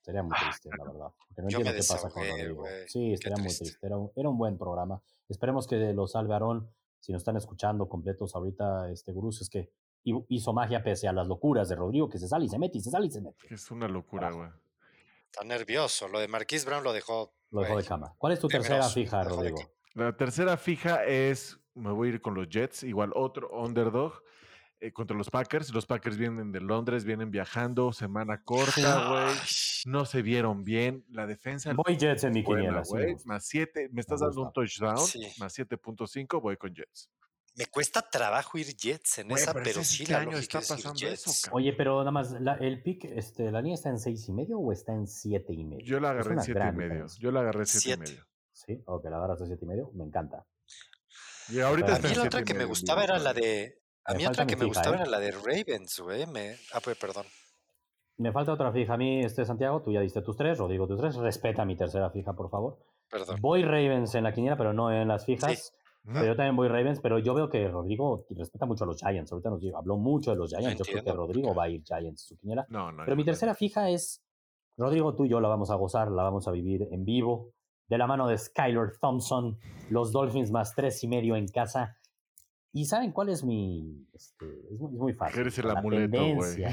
Sería 0.08 0.24
muy 0.24 0.38
triste, 0.38 0.70
la 0.70 0.84
verdad. 0.94 1.08
Porque 1.28 1.42
no 1.42 1.50
entiendo 1.50 1.72
qué 1.74 1.86
pasa 1.86 2.10
con 2.10 2.26
Rodrigo. 2.26 2.64
Sí, 2.88 3.12
estaría 3.12 3.36
muy 3.44 3.54
triste. 3.54 3.86
Era 3.86 3.98
un, 3.98 4.10
era 4.16 4.30
un, 4.30 4.38
buen 4.38 4.58
programa. 4.58 5.02
Esperemos 5.28 5.68
que 5.68 5.76
lo 5.92 6.08
salve 6.08 6.34
Aarón. 6.34 6.72
Si 7.02 7.12
nos 7.12 7.20
están 7.20 7.36
escuchando 7.36 7.90
completos 7.90 8.34
ahorita, 8.34 8.90
este 8.90 9.12
Gurús, 9.12 9.42
es 9.42 9.50
que 9.50 9.70
hizo 10.04 10.54
magia 10.54 10.82
pese 10.82 11.10
a 11.10 11.14
las 11.14 11.28
locuras 11.28 11.68
de 11.68 11.76
Rodrigo, 11.76 12.10
que 12.10 12.20
se 12.20 12.30
sale 12.30 12.46
y 12.46 12.50
se 12.50 12.58
mete 12.58 12.78
y 12.78 12.82
se 12.82 12.90
sale 12.90 13.08
y 13.08 13.12
se 13.12 13.20
mete. 13.20 13.54
Es 13.54 13.70
una 13.70 13.90
locura, 13.90 14.32
güey. 14.32 14.50
Está 15.26 15.44
nervioso. 15.44 16.08
Lo 16.08 16.20
de 16.22 16.30
Marquis 16.30 16.64
Brown 16.64 16.86
lo 16.86 16.94
dejó. 16.94 17.34
Lo 17.52 17.62
dejó 17.62 17.76
de 17.76 17.84
cama. 17.84 18.16
¿Cuál 18.18 18.32
es 18.32 18.40
tu 18.40 18.48
tercera 18.48 18.88
fija, 18.88 19.26
Rodrigo? 19.26 19.60
La 19.94 20.16
tercera 20.16 20.56
fija 20.56 21.04
es. 21.04 21.60
Me 21.74 21.92
voy 21.92 22.08
a 22.08 22.12
ir 22.14 22.22
con 22.22 22.34
los 22.34 22.48
Jets, 22.48 22.84
igual 22.84 23.12
otro 23.14 23.50
underdog. 23.52 24.24
Eh, 24.80 24.92
contra 24.92 25.18
los 25.18 25.30
Packers. 25.30 25.74
Los 25.74 25.88
Packers 25.88 26.18
vienen 26.18 26.52
de 26.52 26.62
Londres, 26.62 27.04
vienen 27.04 27.32
viajando, 27.32 27.92
semana 27.92 28.44
corta, 28.44 29.10
güey. 29.10 29.36
No 29.86 30.06
se 30.06 30.22
vieron 30.22 30.64
bien. 30.64 31.04
La 31.10 31.26
defensa. 31.26 31.74
Voy 31.74 31.98
Jets 31.98 32.26
en 32.26 32.34
mi 32.34 32.44
quiniela, 32.44 32.84
güey. 32.88 33.16
Más 33.26 33.46
7, 33.48 33.90
me 33.92 34.02
estás 34.02 34.20
dando 34.20 34.44
un 34.44 34.54
touchdown, 34.54 35.00
más 35.40 35.58
7.5, 35.58 36.42
voy 36.42 36.58
con 36.58 36.76
Jets. 36.76 37.10
Me 37.56 37.66
cuesta 37.66 38.08
trabajo 38.08 38.60
ir 38.60 38.68
Jets 38.76 39.18
en 39.18 39.32
esa, 39.32 39.52
pero, 39.52 39.84
sí 39.84 40.06
la 40.06 40.20
año 40.20 40.38
está 40.38 40.60
pasando 40.60 41.08
eso, 41.08 41.32
Oye, 41.54 41.74
pero 41.74 41.98
nada 42.00 42.12
más, 42.12 42.36
el 42.60 42.84
pick, 42.84 43.06
este, 43.06 43.52
¿la 43.52 43.62
línea 43.62 43.74
está 43.74 43.90
en 43.90 43.98
6 43.98 44.30
y 44.30 44.32
medio 44.32 44.60
o 44.60 44.72
está 44.72 44.94
en 44.94 45.08
7 45.08 45.54
y 45.54 45.64
medio? 45.64 45.84
Yo 45.84 46.00
la 46.00 46.12
agarré 46.12 46.36
en 46.36 46.42
7 46.42 46.60
y 46.68 46.72
medio. 46.76 47.08
Yo 47.18 47.32
la 47.32 47.40
agarré 47.40 47.62
en 47.62 47.66
7 47.66 47.96
y 47.96 47.98
medio. 47.98 48.28
Sí, 48.52 48.84
ok, 48.86 49.06
la 49.06 49.18
agarraste 49.18 49.46
en 49.46 49.50
7 49.50 49.66
y 49.66 49.68
medio, 49.68 49.92
me 49.96 50.04
encanta. 50.04 50.46
Y 51.50 51.62
ahorita 51.62 51.96
a 51.96 52.00
mí 52.00 52.14
la 52.14 52.24
otra 52.24 52.44
que 52.44 52.54
me 52.54 52.66
gustaba 52.66 53.04
era 53.04 53.18
la 53.18 53.34
de 53.34 53.82
a 54.08 54.14
mí 54.14 54.26
otra 54.26 54.46
que 54.46 54.56
me 54.56 54.66
gustaba 54.66 54.96
¿eh? 54.96 55.00
era 55.02 55.10
la 55.10 55.20
de 55.20 55.32
Ravens, 55.32 56.00
güey. 56.00 56.26
Me... 56.28 56.56
Ah, 56.74 56.80
pues 56.84 56.98
perdón. 56.98 57.26
Me 58.18 58.32
falta 58.32 58.54
otra 58.54 58.72
fija. 58.72 58.94
A 58.94 58.98
mí, 58.98 59.20
este 59.20 59.46
Santiago, 59.46 59.82
tú 59.82 59.92
ya 59.92 60.02
diste 60.02 60.22
tus 60.22 60.36
tres, 60.36 60.58
Rodrigo 60.58 60.88
tus 60.88 61.00
tres. 61.00 61.16
Respeta 61.16 61.66
mi 61.66 61.76
tercera 61.76 62.10
fija, 62.10 62.34
por 62.34 62.50
favor. 62.50 62.80
Perdón. 63.10 63.38
Voy 63.42 63.64
Ravens 63.64 64.16
en 64.16 64.24
la 64.24 64.34
quiniela, 64.34 64.58
pero 64.58 64.74
no 64.74 64.92
en 64.92 65.08
las 65.08 65.26
fijas. 65.26 65.74
Pero 66.04 66.26
yo 66.26 66.36
también 66.38 66.56
voy 66.56 66.70
Ravens, 66.70 67.02
pero 67.02 67.20
yo 67.20 67.34
veo 67.34 67.50
que 67.50 67.68
Rodrigo 67.68 68.26
respeta 68.30 68.66
mucho 68.66 68.86
a 68.86 68.88
los 68.88 68.98
Giants. 68.98 69.30
Ahorita 69.30 69.50
nos 69.50 69.62
habló 69.76 69.98
mucho 69.98 70.32
de 70.32 70.38
los 70.38 70.50
Giants. 70.50 70.78
yo 70.78 70.86
creo 70.86 71.04
que 71.04 71.12
Rodrigo 71.12 71.54
va 71.54 71.66
a 71.66 71.70
ir 71.70 71.84
Giants 71.84 72.28
su 72.28 72.38
quiniela. 72.38 72.66
No, 72.70 72.94
no, 72.94 73.04
pero 73.04 73.18
mi 73.18 73.26
tercera 73.26 73.54
fija 73.54 73.90
es, 73.90 74.24
Rodrigo, 74.78 75.16
tú 75.16 75.26
y 75.26 75.30
yo 75.30 75.42
la 75.42 75.50
vamos 75.50 75.70
a 75.70 75.76
gozar, 75.76 76.10
la 76.10 76.24
vamos 76.24 76.48
a 76.48 76.52
vivir 76.52 76.88
en 76.92 77.04
vivo. 77.04 77.52
De 77.90 77.98
la 77.98 78.08
mano 78.08 78.28
de 78.28 78.38
Skyler 78.38 78.98
Thompson, 79.02 79.58
los 79.90 80.12
Dolphins 80.14 80.52
más 80.52 80.76
tres 80.76 81.04
y 81.04 81.08
medio 81.08 81.36
en 81.36 81.48
casa. 81.48 81.98
¿Y 82.78 82.86
saben 82.86 83.12
cuál 83.12 83.30
es 83.30 83.44
mi...? 83.44 84.08
Este, 84.14 84.46
es, 84.72 84.80
muy, 84.80 84.94
es, 84.94 85.00
muy, 85.00 85.14
fácil. 85.14 85.40
Eres 85.40 85.58
el 85.58 85.72
amuleto, 85.72 86.36
güey. 86.36 86.64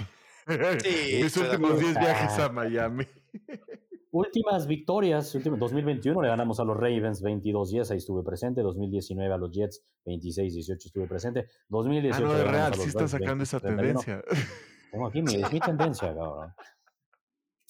Sí, 0.82 1.22
Mis 1.22 1.34
últimos 1.38 1.80
10 1.80 1.98
viajes 1.98 2.38
a 2.38 2.50
Miami. 2.50 3.06
Últimas 4.10 4.66
victorias, 4.66 5.32
2021 5.32 6.20
le 6.20 6.28
ganamos 6.28 6.60
a 6.60 6.64
los 6.64 6.76
Ravens 6.76 7.22
22-10, 7.22 7.90
ahí 7.90 7.96
estuve 7.96 8.22
presente. 8.22 8.60
2019 8.60 9.32
a 9.32 9.38
los 9.38 9.50
Jets 9.50 9.82
26-18 10.04 10.84
estuve 10.84 11.06
presente. 11.06 11.48
2018 11.70 12.16
ah, 12.18 12.28
no, 12.28 12.36
es 12.36 12.50
real, 12.50 12.74
sí 12.74 12.88
está 12.90 13.08
sacando 13.08 13.42
esa 13.42 13.58
tendencia. 13.58 14.22
Tengo 14.92 15.06
aquí 15.06 15.22
mi, 15.22 15.36
es 15.36 15.50
mi 15.50 15.60
tendencia, 15.60 16.14
cabrón. 16.14 16.54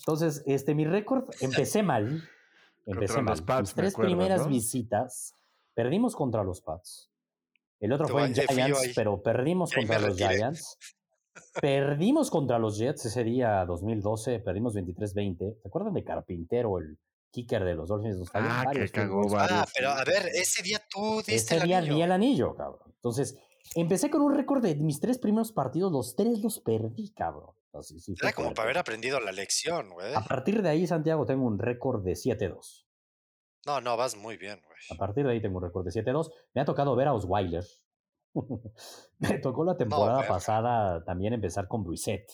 Entonces, 0.00 0.42
este, 0.46 0.74
mi 0.74 0.84
récord, 0.84 1.30
empecé 1.40 1.84
mal. 1.84 2.28
Empecé 2.84 3.22
mal. 3.22 3.40
Mis 3.60 3.74
tres 3.74 3.94
primeras 3.94 4.48
visitas, 4.48 5.36
perdimos 5.74 6.16
contra 6.16 6.42
los 6.42 6.60
Pats. 6.60 7.13
El 7.80 7.92
otro 7.92 8.08
fue 8.08 8.26
en 8.26 8.34
Giants, 8.34 8.92
pero 8.94 9.22
perdimos 9.22 9.72
contra 9.72 9.98
los 9.98 10.16
Giants. 10.16 10.78
Perdimos 11.60 12.30
contra 12.30 12.58
los 12.58 12.78
Jets 12.78 13.06
ese 13.06 13.24
día 13.24 13.64
2012, 13.64 14.40
perdimos 14.40 14.74
23-20. 14.74 15.60
¿Se 15.60 15.68
acuerdan 15.68 15.94
de 15.94 16.04
Carpintero, 16.04 16.78
el 16.78 16.98
kicker 17.30 17.64
de 17.64 17.74
los 17.74 17.88
Dolphins? 17.88 18.28
ah, 18.34 18.64
que 18.72 18.88
cagó 18.88 19.26
Ah, 19.38 19.66
pero 19.74 19.90
a 19.90 20.04
ver, 20.04 20.28
ese 20.34 20.62
día 20.62 20.80
tú 20.88 21.16
diste 21.18 21.34
ese 21.34 21.60
día 21.60 21.80
di 21.80 22.00
el 22.02 22.12
anillo, 22.12 22.54
cabrón. 22.54 22.92
Entonces, 22.94 23.36
empecé 23.74 24.10
con 24.10 24.22
un 24.22 24.34
récord 24.34 24.62
de 24.62 24.76
mis 24.76 25.00
tres 25.00 25.18
primeros 25.18 25.52
partidos, 25.52 25.92
los 25.92 26.14
tres 26.16 26.40
los 26.40 26.60
perdí, 26.60 27.12
cabrón. 27.12 27.54
Era 28.22 28.32
como 28.32 28.54
para 28.54 28.66
haber 28.66 28.78
aprendido 28.78 29.18
la 29.18 29.32
lección, 29.32 29.90
güey. 29.90 30.14
A 30.14 30.20
partir 30.20 30.62
de 30.62 30.68
ahí, 30.68 30.86
Santiago, 30.86 31.26
tengo 31.26 31.44
un 31.44 31.58
récord 31.58 32.04
de 32.04 32.12
7-2. 32.12 32.83
No, 33.66 33.80
no, 33.80 33.96
vas 33.96 34.16
muy 34.16 34.36
bien, 34.36 34.60
güey. 34.66 34.78
A 34.90 34.94
partir 34.96 35.24
de 35.24 35.32
ahí 35.32 35.40
tengo 35.40 35.58
un 35.58 35.64
récord 35.64 35.84
de 35.84 35.90
7-2. 35.90 36.30
Me 36.54 36.60
ha 36.60 36.64
tocado 36.64 36.94
ver 36.96 37.08
a 37.08 37.14
Osweiler. 37.14 37.64
me 39.18 39.38
tocó 39.38 39.64
la 39.64 39.76
temporada 39.76 40.26
pasada 40.26 41.04
también 41.04 41.32
empezar 41.32 41.68
con 41.68 41.84
Brissett. 41.84 42.30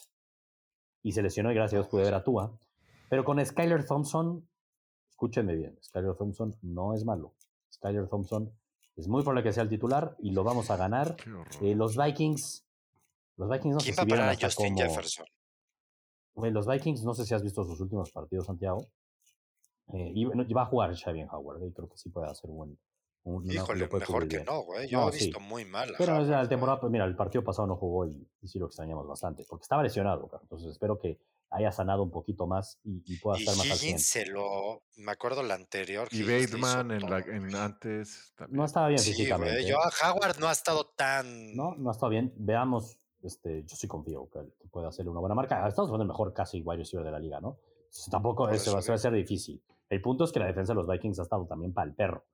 Y 1.03 1.13
se 1.13 1.23
lesionó 1.23 1.51
y 1.51 1.55
gracias 1.55 1.75
a 1.75 1.83
Dios 1.83 1.89
pude 1.89 2.05
ver 2.05 2.15
a 2.15 2.25
Tua. 2.25 2.59
Pero 3.09 3.25
con 3.25 3.45
Skyler 3.45 3.85
Thompson, 3.87 4.49
escúchenme 5.09 5.57
bien, 5.57 5.79
Skyler 5.83 6.15
Thompson 6.15 6.57
no 6.63 6.95
es 6.95 7.05
malo. 7.05 7.35
Skyler 7.73 8.09
Thompson 8.09 8.53
es 8.97 9.09
muy 9.09 9.23
probable 9.23 9.43
que 9.43 9.53
sea 9.53 9.63
el 9.63 9.69
titular 9.69 10.17
y 10.21 10.33
lo 10.33 10.45
vamos 10.45 10.71
a 10.71 10.77
ganar. 10.77 11.17
Eh, 11.61 11.75
los 11.75 11.97
Vikings 11.97 12.67
Los 13.37 13.49
Vikings 13.49 13.75
no 13.75 13.81
¿Quién 13.81 13.95
sé 13.95 14.01
va 14.01 14.05
a 14.05 14.07
parar 14.07 14.29
a 14.29 14.37
Justin 14.41 14.77
Jefferson? 14.77 15.27
Güey, 16.35 16.53
los 16.53 16.67
Vikings, 16.67 17.05
no 17.05 17.15
sé 17.15 17.25
si 17.25 17.35
has 17.35 17.43
visto 17.43 17.65
sus 17.65 17.81
últimos 17.81 18.11
partidos, 18.13 18.47
Santiago. 18.47 18.87
Eh, 19.93 20.13
y, 20.15 20.25
bueno, 20.25 20.45
va 20.57 20.63
a 20.63 20.67
jugar 20.67 20.97
Xavier 20.97 21.29
Howard, 21.31 21.63
y 21.67 21.73
creo 21.73 21.89
que 21.89 21.97
sí 21.97 22.11
puede 22.11 22.29
hacer 22.31 22.51
un 22.51 22.57
buen. 22.57 22.79
un- 23.23 23.51
Híjole, 23.51 23.87
mejor 23.93 24.23
que 24.29 24.37
bien. 24.37 24.47
no, 24.47 24.63
güey. 24.63 24.89
Yo 24.89 25.01
No, 25.01 25.09
he 25.11 25.13
sí. 25.13 25.27
visto 25.27 25.41
muy 25.41 25.65
mal. 25.67 25.93
Pero 25.99 26.13
es 26.15 26.19
Howard, 26.21 26.29
la 26.31 26.37
güey. 26.39 26.49
temporada, 26.49 26.89
mira, 26.89 27.05
el 27.05 27.17
partido 27.17 27.45
pasado 27.45 27.69
no 27.69 27.77
jugó 27.77 28.07
y, 28.07 28.27
y 28.41 28.49
sí 28.49 28.59
lo 28.59 28.67
extrañamos 28.67 29.07
bastante, 29.07 29.45
porque 29.49 29.63
estaba 29.65 29.83
lesionado, 29.83 30.23
cabrón. 30.23 30.41
entonces 30.45 30.71
espero 30.73 30.99
que 30.99 31.19
haya 31.51 31.71
sanado 31.73 32.03
un 32.05 32.11
poquito 32.13 32.47
más 32.47 32.79
y, 32.85 33.03
y 33.13 33.19
pueda 33.19 33.37
Y 33.39 33.43
estar 33.43 33.57
más 33.57 33.71
al 33.71 33.77
100. 33.77 33.89
Higgins 33.91 34.07
se 34.09 34.25
lo. 34.27 34.85
Me 34.97 35.11
acuerdo 35.13 35.43
la 35.43 35.55
anterior. 35.55 36.09
Y 36.13 36.23
Higgins 36.23 36.53
Bateman 36.53 36.93
en, 36.93 37.11
la, 37.11 37.19
en 37.19 37.55
antes. 37.57 38.33
No 38.39 38.47
También. 38.47 38.65
estaba 38.65 38.89
bien 38.89 38.99
Sí, 39.01 39.11
físicamente. 39.13 39.55
güey. 39.55 39.69
Yo 39.69 39.77
a 39.81 40.13
Howard 40.13 40.39
no 40.39 40.47
ha 40.49 40.53
estado 40.53 40.87
tan. 40.97 41.55
No, 41.57 41.75
no 41.77 41.91
está 41.91 42.09
bien. 42.09 42.33
Veamos, 42.37 42.97
este, 43.23 43.65
yo 43.65 43.77
sí 43.77 43.87
confío 43.89 44.31
que 44.31 44.39
que 44.61 44.69
puede 44.69 44.87
hacerle 44.87 45.11
una 45.11 45.21
buena 45.21 45.35
marca. 45.35 45.67
Estamos 45.69 45.89
jugando 45.91 46.05
el 46.05 46.09
mejor 46.09 46.33
casi 46.33 46.63
wide 46.63 46.79
receiver 46.79 47.05
de 47.05 47.11
la 47.13 47.19
liga, 47.19 47.41
¿no? 47.41 47.59
Entonces, 47.81 48.09
tampoco 48.11 48.49
eso 48.49 48.79
eso 48.79 48.89
va, 48.89 48.93
va 48.93 48.95
a 48.95 48.99
ser 48.99 49.13
difícil. 49.13 49.61
El 49.91 50.01
punto 50.01 50.25
es 50.25 50.33
que 50.33 50.39
la 50.41 50.47
defensa 50.47 50.73
de 50.73 50.77
los 50.77 50.87
Vikings 50.89 51.19
ha 51.19 51.23
estado 51.23 51.47
también 51.47 51.73
para 51.75 51.89
el 51.89 51.95
perro. 51.95 52.25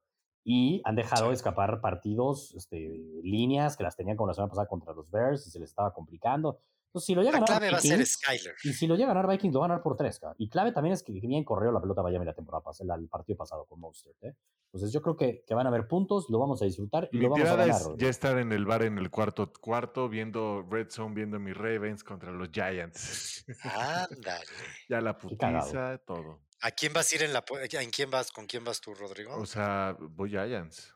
Y 0.44 0.80
han 0.84 0.94
dejado 0.94 1.26
Sí. 1.28 1.32
escapar 1.32 1.80
partidos, 1.80 2.54
este, 2.54 3.00
líneas 3.24 3.76
que 3.76 3.82
las 3.82 3.96
tenían 3.96 4.16
como 4.16 4.28
la 4.28 4.34
semana 4.34 4.50
pasada 4.50 4.68
contra 4.68 4.92
los 4.94 5.10
Bears 5.10 5.44
y 5.46 5.50
se 5.50 5.58
les 5.58 5.70
estaba 5.70 5.92
complicando. 5.92 6.60
Entonces, 6.88 7.06
si 7.06 7.14
lo 7.16 7.22
llega 7.22 7.32
La 7.32 7.38
a 7.38 7.40
ganar 7.40 7.58
clave 7.58 7.72
va 7.72 7.78
a 7.78 7.80
ser 7.80 7.90
Vikings, 7.98 8.12
Skyler. 8.12 8.54
y 8.62 8.72
si 8.72 8.86
lo 8.86 8.94
llega 8.94 9.10
a 9.10 9.14
ganar 9.14 9.28
Vikings, 9.30 9.52
lo 9.52 9.60
va 9.60 9.66
a 9.66 9.68
ganar 9.70 9.82
por 9.82 9.96
tres. 9.96 10.20
Y 10.38 10.48
clave 10.48 10.70
también 10.72 10.92
es 10.94 11.02
que 11.02 11.12
bien 11.12 11.44
corrió 11.44 11.72
la 11.72 11.80
pelota 11.80 12.02
Miami 12.02 12.24
la 12.24 12.32
temporada 12.34 12.62
pasada, 12.62 12.94
el 12.94 13.08
partido 13.08 13.36
pasado 13.36 13.64
con 13.66 13.80
Monster. 13.80 14.14
¿eh? 14.22 14.34
Entonces 14.72 14.92
yo 14.92 15.02
creo 15.02 15.16
que, 15.16 15.42
que 15.46 15.54
van 15.54 15.66
a 15.66 15.70
haber 15.70 15.88
puntos, 15.88 16.30
lo 16.30 16.38
vamos 16.38 16.62
a 16.62 16.64
disfrutar 16.64 17.08
y 17.12 17.16
Mi 17.18 17.24
lo 17.24 17.30
vamos 17.30 17.48
a 17.48 17.52
tirada 17.54 17.66
ganar. 17.66 17.80
es 17.92 17.96
ya 17.98 18.08
estar 18.08 18.38
en 18.38 18.52
el 18.52 18.64
bar 18.66 18.82
en 18.82 18.98
el 18.98 19.10
cuarto 19.10 19.52
cuarto, 19.60 20.08
viendo 20.08 20.62
Red 20.70 20.90
Zone, 20.90 21.14
viendo 21.14 21.38
mis 21.40 21.56
Ravens 21.56 22.04
contra 22.04 22.30
los 22.30 22.50
Giants. 22.50 23.44
Ándale. 23.64 24.44
ya 24.88 25.00
la 25.00 25.18
putiza, 25.18 25.98
todo. 25.98 26.40
¿A 26.62 26.70
quién 26.70 26.92
vas 26.92 27.12
a 27.12 27.14
ir 27.16 27.22
en 27.22 27.32
la. 27.32 27.44
¿En 27.72 27.90
quién 27.90 28.10
vas? 28.10 28.30
¿Con 28.32 28.46
quién 28.46 28.64
vas 28.64 28.80
tú, 28.80 28.94
Rodrigo? 28.94 29.36
O 29.36 29.46
sea, 29.46 29.96
voy 29.98 30.30
Giants. 30.30 30.94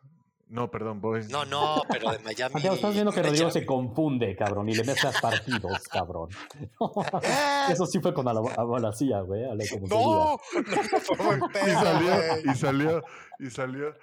No, 0.51 0.69
perdón, 0.69 1.01
voy. 1.01 1.23
No, 1.29 1.45
no, 1.47 1.83
pero 1.89 2.11
de 2.11 2.19
Miami. 2.19 2.53
Santiago, 2.53 2.75
estás 2.75 2.93
viendo 2.93 3.13
que 3.13 3.23
Rodrigo 3.23 3.51
se 3.51 3.65
confunde, 3.65 4.35
cabrón, 4.35 4.69
y 4.69 4.75
le 4.75 4.83
mezclas 4.85 5.21
partidos, 5.21 5.79
cabrón. 5.89 6.29
Eso 7.71 7.87
sí 7.87 8.01
fue 8.01 8.13
con 8.13 8.25
la 8.25 8.33
abolacía, 8.33 9.21
güey. 9.21 9.45
a 9.45 9.57
se 9.65 9.81
No, 9.81 9.87
diga. 9.87 9.99
no, 9.99 10.39
fue 11.17 11.39
Y 11.67 11.75
salió, 11.75 12.53
y 12.53 12.57
salió, 12.57 13.03
y 13.39 13.51
salió. 13.51 13.95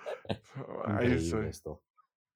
Ahí 0.86 1.14
estoy. 1.14 1.48
esto. 1.48 1.82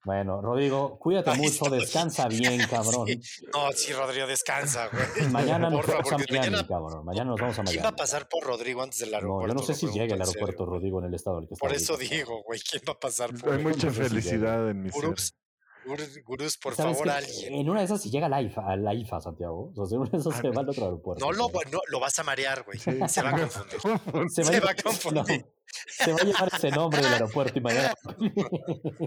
Bueno, 0.03 0.41
Rodrigo, 0.41 0.97
cuídate 0.97 1.29
Ahí 1.29 1.37
mucho, 1.37 1.65
estoy. 1.65 1.79
descansa 1.81 2.27
bien, 2.27 2.59
cabrón. 2.67 3.05
Sí. 3.23 3.45
No, 3.53 3.71
sí, 3.71 3.93
Rodrigo, 3.93 4.25
descansa, 4.25 4.89
güey. 4.91 5.29
Mañana 5.31 5.69
nos 5.69 5.85
vamos 5.85 6.11
a 6.11 6.17
Miami, 6.17 6.37
mañana- 6.39 6.67
cabrón. 6.67 7.05
Mañana 7.05 7.29
nos 7.31 7.39
vamos 7.39 7.59
a 7.59 7.63
¿Quién 7.63 7.75
Miami. 7.75 7.83
va 7.83 7.89
a 7.89 7.95
pasar 7.95 8.27
por 8.27 8.43
Rodrigo 8.43 8.81
antes 8.81 8.99
del 8.99 9.13
aeropuerto? 9.13 9.47
No, 9.53 9.53
yo 9.53 9.59
no 9.59 9.65
sé 9.65 9.75
si 9.75 9.85
llega 9.87 10.03
al 10.03 10.09
serio, 10.09 10.23
aeropuerto 10.25 10.65
güey. 10.65 10.77
Rodrigo 10.79 10.99
en 10.99 11.05
el 11.05 11.13
estado 11.13 11.37
en 11.37 11.43
el 11.43 11.47
que 11.49 11.53
está. 11.53 11.67
Por 11.67 11.75
eso 11.75 11.93
ahorita. 11.93 12.15
digo, 12.15 12.41
güey, 12.43 12.59
¿quién 12.59 12.81
va 12.87 12.93
a 12.93 12.99
pasar 12.99 13.33
por 13.35 13.53
Hay 13.53 13.63
mucha 13.63 13.87
No 13.87 13.93
sé 13.93 14.03
si 14.03 14.09
felicidad 14.09 14.69
en 14.69 14.81
mi 14.83 14.89
ser. 14.91 15.01
Gurús, 16.25 16.57
por 16.57 16.75
¿Sabes 16.75 16.97
favor, 16.97 17.09
alguien. 17.09 17.53
En 17.55 17.69
una 17.69 17.79
de 17.79 17.85
esas, 17.85 18.01
si 18.01 18.09
llega 18.11 18.27
a 18.27 18.29
la 18.29 18.41
IFA, 18.41 18.61
a 18.71 18.75
la 18.75 18.93
IFA 18.93 19.19
Santiago, 19.21 19.71
o 19.75 19.85
sea, 19.85 19.95
en 19.95 20.01
una 20.01 20.09
de 20.11 20.17
esas 20.17 20.33
Ah, 20.35 20.41
se 20.41 20.49
va 20.49 20.61
al 20.61 20.69
otro 20.69 20.85
aeropuerto. 20.85 21.25
No 21.25 21.31
lo, 21.31 21.49
cabrón. 21.49 21.71
no, 21.71 21.79
lo 21.87 21.99
vas 21.99 22.17
a 22.19 22.23
marear, 22.23 22.63
güey. 22.63 22.77
Sí. 22.79 22.91
Se 23.07 23.21
va 23.21 23.29
a 23.29 23.39
confundir. 23.39 23.79
se, 24.31 24.43
va 24.43 24.49
a 24.49 24.51
llevar- 24.53 24.83
confundir. 24.83 25.23
no, 25.23 25.45
se 25.87 26.11
va 26.13 26.17
a 26.21 26.23
llevar 26.25 26.49
ese 26.53 26.71
nombre 26.71 27.01
del 27.01 27.13
aeropuerto 27.13 27.57
y 27.57 27.61
mañana. 27.61 27.93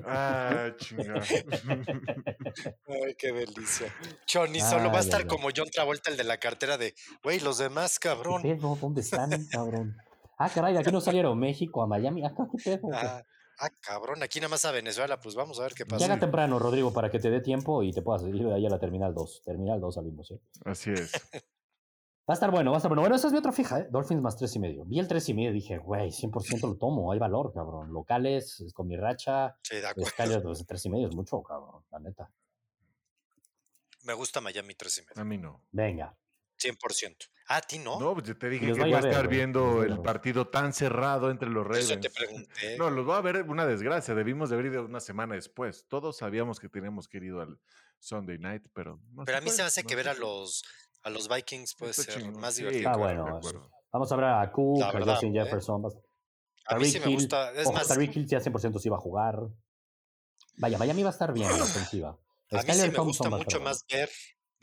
Ah, 0.06 0.70
chingada. 0.78 1.20
Ay, 2.86 3.14
qué 3.18 3.32
delicia. 3.32 3.92
Johnny 4.30 4.60
solo 4.60 4.90
va 4.90 4.98
a 4.98 5.00
estar 5.00 5.26
como 5.26 5.48
John 5.54 5.68
Travolta, 5.70 6.10
el 6.10 6.16
de 6.16 6.24
la 6.24 6.38
cartera 6.38 6.76
de, 6.78 6.94
güey, 7.22 7.40
los 7.40 7.58
demás, 7.58 7.98
¿Qué 7.98 8.08
cabrón. 8.08 8.42
pedo? 8.42 8.76
¿Dónde 8.80 9.00
están, 9.00 9.46
cabrón? 9.50 9.96
Ah, 10.38 10.50
caray, 10.50 10.74
de 10.74 10.80
aquí 10.80 10.90
no 10.90 11.00
salieron 11.00 11.38
México, 11.38 11.82
a 11.82 11.86
Miami. 11.86 12.24
Acá, 12.24 12.48
¿qué 12.50 12.58
pedo? 12.62 12.88
Ah, 12.92 13.22
ah, 13.58 13.70
cabrón, 13.80 14.22
aquí 14.22 14.40
nada 14.40 14.50
más 14.50 14.64
a 14.64 14.72
Venezuela, 14.72 15.20
pues 15.20 15.34
vamos 15.34 15.60
a 15.60 15.64
ver 15.64 15.74
qué 15.74 15.86
pasa. 15.86 16.04
Llega 16.04 16.18
temprano, 16.18 16.58
Rodrigo, 16.58 16.92
para 16.92 17.10
que 17.10 17.18
te 17.18 17.30
dé 17.30 17.40
tiempo 17.40 17.82
y 17.82 17.92
te 17.92 18.02
puedas 18.02 18.22
ir 18.22 18.34
de 18.34 18.54
ahí 18.54 18.66
a 18.66 18.70
la 18.70 18.78
Terminal 18.78 19.14
2. 19.14 19.42
Terminal 19.44 19.80
2 19.80 19.94
salimos, 19.94 20.30
¿eh? 20.30 20.40
Así 20.64 20.90
es. 20.90 21.12
Va 22.26 22.32
a 22.32 22.34
estar 22.34 22.50
bueno, 22.50 22.70
va 22.70 22.76
a 22.76 22.78
estar 22.78 22.88
bueno. 22.88 23.02
Bueno, 23.02 23.16
esa 23.16 23.26
es 23.26 23.34
mi 23.34 23.38
otra 23.38 23.52
fija, 23.52 23.80
¿eh? 23.80 23.88
Dolphins 23.90 24.22
más 24.22 24.36
tres 24.36 24.56
y 24.56 24.58
medio. 24.58 24.86
Vi 24.86 24.98
el 24.98 25.06
tres 25.06 25.28
y 25.28 25.34
medio 25.34 25.50
y 25.50 25.52
dije, 25.52 25.76
güey, 25.76 26.10
100% 26.10 26.68
lo 26.68 26.76
tomo, 26.76 27.12
hay 27.12 27.18
valor, 27.18 27.52
cabrón. 27.52 27.92
Locales, 27.92 28.60
es 28.60 28.72
con 28.72 28.88
mi 28.88 28.96
racha, 28.96 29.58
Sí, 29.62 29.76
de 29.76 29.86
acuerdo. 29.86 30.10
Skyler, 30.10 30.42
pues, 30.42 30.64
tres 30.66 30.86
y 30.86 30.88
medio 30.88 31.08
es 31.08 31.14
mucho, 31.14 31.42
cabrón, 31.42 31.84
la 31.90 31.98
neta. 31.98 32.30
Me 34.04 34.14
gusta 34.14 34.40
Miami 34.40 34.74
3 34.74 34.98
y 34.98 35.00
medio. 35.02 35.22
A 35.22 35.24
mí 35.24 35.38
no. 35.38 35.62
Venga. 35.70 36.16
100%. 36.58 37.28
Ah, 37.46 37.56
a 37.56 37.60
ti 37.60 37.78
no. 37.78 38.00
No, 38.00 38.14
pues 38.14 38.26
yo 38.26 38.36
te 38.38 38.48
dije 38.48 38.66
Los 38.68 38.76
que 38.78 38.82
voy 38.84 38.90
voy 38.92 38.98
a 38.98 39.02
ver, 39.02 39.10
estar 39.10 39.26
güey, 39.26 39.36
viendo 39.38 39.82
el 39.82 40.00
partido 40.00 40.48
tan 40.48 40.72
cerrado 40.72 41.30
entre 41.30 41.50
los 41.50 41.66
Por 41.66 41.76
eso 41.76 41.90
Ravens. 41.94 42.06
te 42.14 42.18
pregunté. 42.18 42.78
No, 42.78 42.88
los 42.90 43.06
va 43.08 43.18
a 43.18 43.20
ver 43.20 43.42
una 43.42 43.66
desgracia. 43.66 44.14
Debimos 44.14 44.48
de 44.48 44.54
haber 44.56 44.72
ido 44.72 44.84
una 44.86 45.00
semana 45.00 45.34
después. 45.34 45.84
Todos 45.88 46.16
sabíamos 46.16 46.58
que 46.58 46.68
teníamos 46.70 47.06
que 47.06 47.18
ir 47.18 47.34
al 47.34 47.58
Sunday 47.98 48.38
night, 48.38 48.66
pero 48.72 48.98
no 49.12 49.24
pero 49.24 49.38
a 49.38 49.40
mí 49.42 49.50
se 49.50 49.62
me 49.62 49.66
hace 49.68 49.82
no 49.82 49.88
que 49.88 49.96
ver 49.96 50.08
a 50.08 50.14
los, 50.14 50.62
a 51.02 51.10
los 51.10 51.28
Vikings 51.28 51.74
puede 51.74 51.92
ser 51.92 52.24
más 52.32 52.54
Sí, 52.54 52.62
divertido. 52.62 52.90
Ah, 52.90 52.92
que 52.94 52.98
ver. 52.98 53.06
bueno, 53.16 53.24
de 53.24 53.30
es- 53.30 53.36
acuerdo. 53.36 53.70
Vamos 53.92 54.10
a 54.12 54.16
ver 54.16 54.24
a 54.24 54.50
Cook, 54.52 54.82
a 54.82 54.92
Justin 55.04 55.36
¿eh? 55.36 55.42
Jefferson. 55.44 55.82
A 56.66 56.76
mí 56.78 56.86
sí 56.86 56.98
me 56.98 57.10
Hill. 57.10 57.14
gusta. 57.16 57.52
Es 57.52 57.70
más, 57.70 57.86
Tyreek 57.88 58.16
Hill 58.16 58.26
ya 58.26 58.40
100% 58.40 58.78
sí 58.80 58.88
va 58.88 58.96
a 58.96 59.00
jugar. 59.00 59.38
Vaya, 60.56 60.78
Miami 60.78 61.02
va 61.02 61.10
a 61.10 61.12
estar 61.12 61.32
bien 61.32 61.50
en 61.50 61.58
la 61.58 61.64
ofensiva. 61.64 62.18
a 62.50 62.62
mí 62.62 62.72
sí 62.72 62.80
me 62.80 62.88
Thompson 62.90 63.04
gusta 63.06 63.30
mucho 63.30 63.60
más 63.60 63.84
ver, 63.90 64.08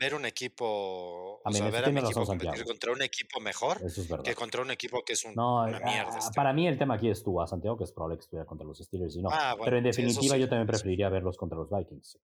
ver 0.02 0.14
un 0.14 0.24
equipo, 0.26 1.40
A 1.44 1.52
sea, 1.52 1.70
ver 1.70 1.84
a 1.84 1.88
mi 1.90 2.02
competir 2.12 2.64
contra 2.64 2.92
un 2.92 3.02
equipo 3.02 3.40
mejor 3.40 3.76
Eso 3.84 4.00
es 4.00 4.08
verdad. 4.08 4.24
que 4.24 4.34
contra 4.34 4.60
un 4.62 4.70
equipo 4.70 5.02
que 5.04 5.12
es 5.14 5.24
un- 5.24 5.34
No, 5.34 5.62
una 5.62 5.78
mierda. 5.80 6.18
este. 6.18 6.34
para 6.34 6.52
mí 6.52 6.66
el 6.66 6.76
tema 6.78 6.94
aquí 6.94 7.08
es 7.08 7.22
tú, 7.22 7.40
a 7.40 7.46
Santiago, 7.46 7.76
que 7.76 7.84
es 7.84 7.92
probable 7.92 8.16
que 8.16 8.22
estuviera 8.22 8.44
contra 8.46 8.66
los 8.66 8.78
Steelers 8.78 9.16
y 9.16 9.22
no. 9.22 9.28
Ah, 9.32 9.52
bueno, 9.54 9.64
Pero 9.64 9.78
en 9.78 9.84
definitiva 9.84 10.34
sí, 10.34 10.40
yo 10.40 10.48
también 10.48 10.66
sí. 10.66 10.70
preferiría 10.72 11.08
verlos 11.08 11.36
contra 11.36 11.56
los 11.56 11.70
Vikings. 11.70 12.18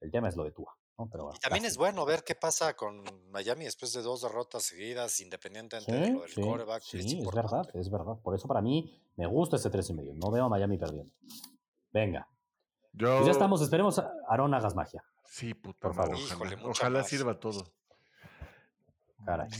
El 0.00 0.10
tema 0.10 0.28
es 0.28 0.36
lo 0.36 0.44
de 0.44 0.52
Tua, 0.52 0.76
¿no? 0.98 1.08
Pero 1.10 1.24
bueno, 1.24 1.36
Y 1.36 1.40
también 1.40 1.64
es 1.64 1.76
bueno 1.76 2.04
ver 2.04 2.22
qué 2.22 2.34
pasa 2.34 2.74
con 2.74 3.02
Miami 3.30 3.64
después 3.64 3.92
de 3.92 4.02
dos 4.02 4.22
derrotas 4.22 4.62
seguidas, 4.62 5.18
independientemente 5.20 5.92
de 5.92 6.12
lo 6.12 6.20
del 6.20 6.30
sí, 6.30 6.40
quarterback. 6.42 6.82
sí, 6.82 6.98
es 7.20 7.34
verdad, 7.34 7.68
es 7.74 7.90
verdad. 7.90 8.16
Por 8.22 8.34
eso 8.34 8.46
para 8.46 8.60
mí 8.60 9.02
me 9.16 9.26
gusta 9.26 9.56
ese 9.56 9.70
3 9.70 9.90
y 9.90 9.94
medio. 9.94 10.14
No 10.14 10.30
veo 10.30 10.44
a 10.44 10.48
Miami 10.48 10.78
perdiendo. 10.78 11.12
Venga, 11.92 12.28
Yo, 12.92 13.16
pues 13.16 13.26
ya 13.26 13.32
estamos. 13.32 13.60
Esperemos 13.62 13.98
a 13.98 14.10
Aaron 14.28 14.52
hagas 14.54 14.74
magia. 14.74 15.02
Sí, 15.28 15.54
puta 15.54 15.88
Por 15.88 15.96
madre, 15.96 16.12
favor. 16.16 16.24
ojalá. 16.24 16.34
Híjole, 16.34 16.56
mucha 16.56 16.68
ojalá 16.70 16.98
más. 17.00 17.08
sirva 17.08 17.38
todo. 17.40 17.64
Caray. 19.24 19.48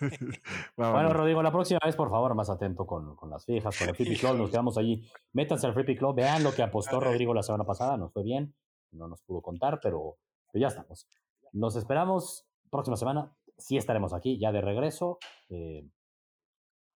Bueno, 0.76 0.92
Vámonos. 0.92 1.12
Rodrigo, 1.12 1.42
la 1.42 1.50
próxima 1.52 1.80
vez, 1.84 1.96
por 1.96 2.10
favor, 2.10 2.34
más 2.34 2.48
atento 2.50 2.86
con, 2.86 3.16
con 3.16 3.30
las 3.30 3.44
fijas, 3.44 3.76
con 3.78 3.88
el 3.88 3.94
Free 3.96 4.16
Club. 4.16 4.36
Nos 4.36 4.50
quedamos 4.50 4.78
allí. 4.78 5.04
Métanse 5.32 5.66
al 5.66 5.74
Free 5.74 5.96
Club. 5.96 6.14
Vean 6.16 6.42
lo 6.42 6.52
que 6.52 6.62
apostó. 6.62 7.00
Rodrigo 7.00 7.34
la 7.34 7.42
semana 7.42 7.64
pasada. 7.64 7.96
Nos 7.96 8.12
fue 8.12 8.22
bien. 8.22 8.54
No 8.92 9.08
nos 9.08 9.20
pudo 9.22 9.42
contar, 9.42 9.80
pero, 9.82 10.16
pero 10.52 10.62
ya 10.62 10.68
estamos. 10.68 11.06
Nos 11.52 11.76
esperamos 11.76 12.46
próxima 12.70 12.96
semana. 12.96 13.32
Sí 13.58 13.76
estaremos 13.76 14.12
aquí, 14.14 14.38
ya 14.38 14.52
de 14.52 14.60
regreso. 14.60 15.18
Eh, 15.48 15.84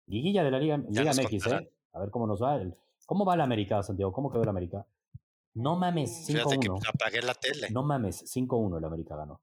liguilla 0.07 0.45
de 0.45 0.51
la 0.51 0.59
Liga, 0.59 0.76
Liga 0.88 1.11
MX. 1.12 1.47
¿eh? 1.49 1.72
A 1.93 1.99
ver 1.99 2.11
cómo 2.11 2.26
nos 2.26 2.43
va. 2.43 2.57
el- 2.57 2.76
¿Cómo 3.07 3.24
va 3.26 3.36
la 3.36 3.45
América, 3.45 3.82
Santiago? 3.82 4.12
¿Cómo 4.12 4.30
quedó 4.30 4.43
el 4.45 4.49
América? 4.49 4.86
No 5.55 5.76
mames, 5.76 6.26
Fíjate 6.26 6.59
que 6.59 6.68
5-1. 6.68 6.88
apagué 6.88 7.22
la 7.22 7.34
tele. 7.34 7.70
No 7.70 7.82
mames, 7.82 8.24
5-1 8.34 8.78
el 8.78 8.84
América 8.84 9.16
ganó. 9.16 9.40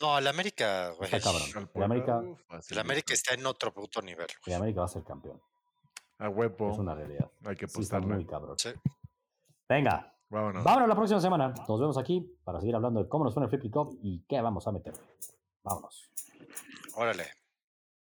No, 0.00 0.16
el 0.18 0.26
América, 0.28 0.90
güey. 0.96 1.12
Está 1.14 1.20
cabrón. 1.20 1.42
Al 1.56 1.70
El 1.74 1.82
América, 1.82 2.22
El 2.70 2.78
América 2.78 3.12
es. 3.12 3.20
está 3.20 3.34
en 3.34 3.44
otro 3.44 3.72
puto 3.74 4.00
nivel. 4.00 4.28
el 4.46 4.54
América 4.54 4.80
va 4.80 4.86
a 4.86 4.88
ser 4.88 5.04
campeón. 5.04 5.40
A 6.18 6.28
huevo. 6.28 6.70
Es 6.72 6.78
una 6.78 6.94
realidad. 6.94 7.30
Hay 7.44 7.56
que 7.56 7.66
Sí, 7.68 7.80
está 7.80 7.96
apostarle. 7.96 8.14
muy 8.14 8.26
cabrón. 8.26 8.58
Sí. 8.58 8.70
Venga, 9.68 10.14
Vámonos. 10.28 10.64
vámonos 10.64 10.88
la 10.88 10.94
próxima 10.94 11.20
semana. 11.20 11.54
Nos 11.68 11.80
vemos 11.80 11.98
aquí 11.98 12.20
para 12.44 12.60
seguir 12.60 12.74
hablando 12.76 13.02
de 13.02 13.08
cómo 13.08 13.24
nos 13.24 13.34
fue 13.34 13.42
en 13.42 13.50
el 13.50 13.58
Flip 13.58 13.72
Cup 13.72 13.98
y 14.02 14.24
qué 14.28 14.40
vamos 14.40 14.66
a 14.66 14.72
meter. 14.72 14.94
Vámonos. 15.62 16.10
Órale. 16.94 17.24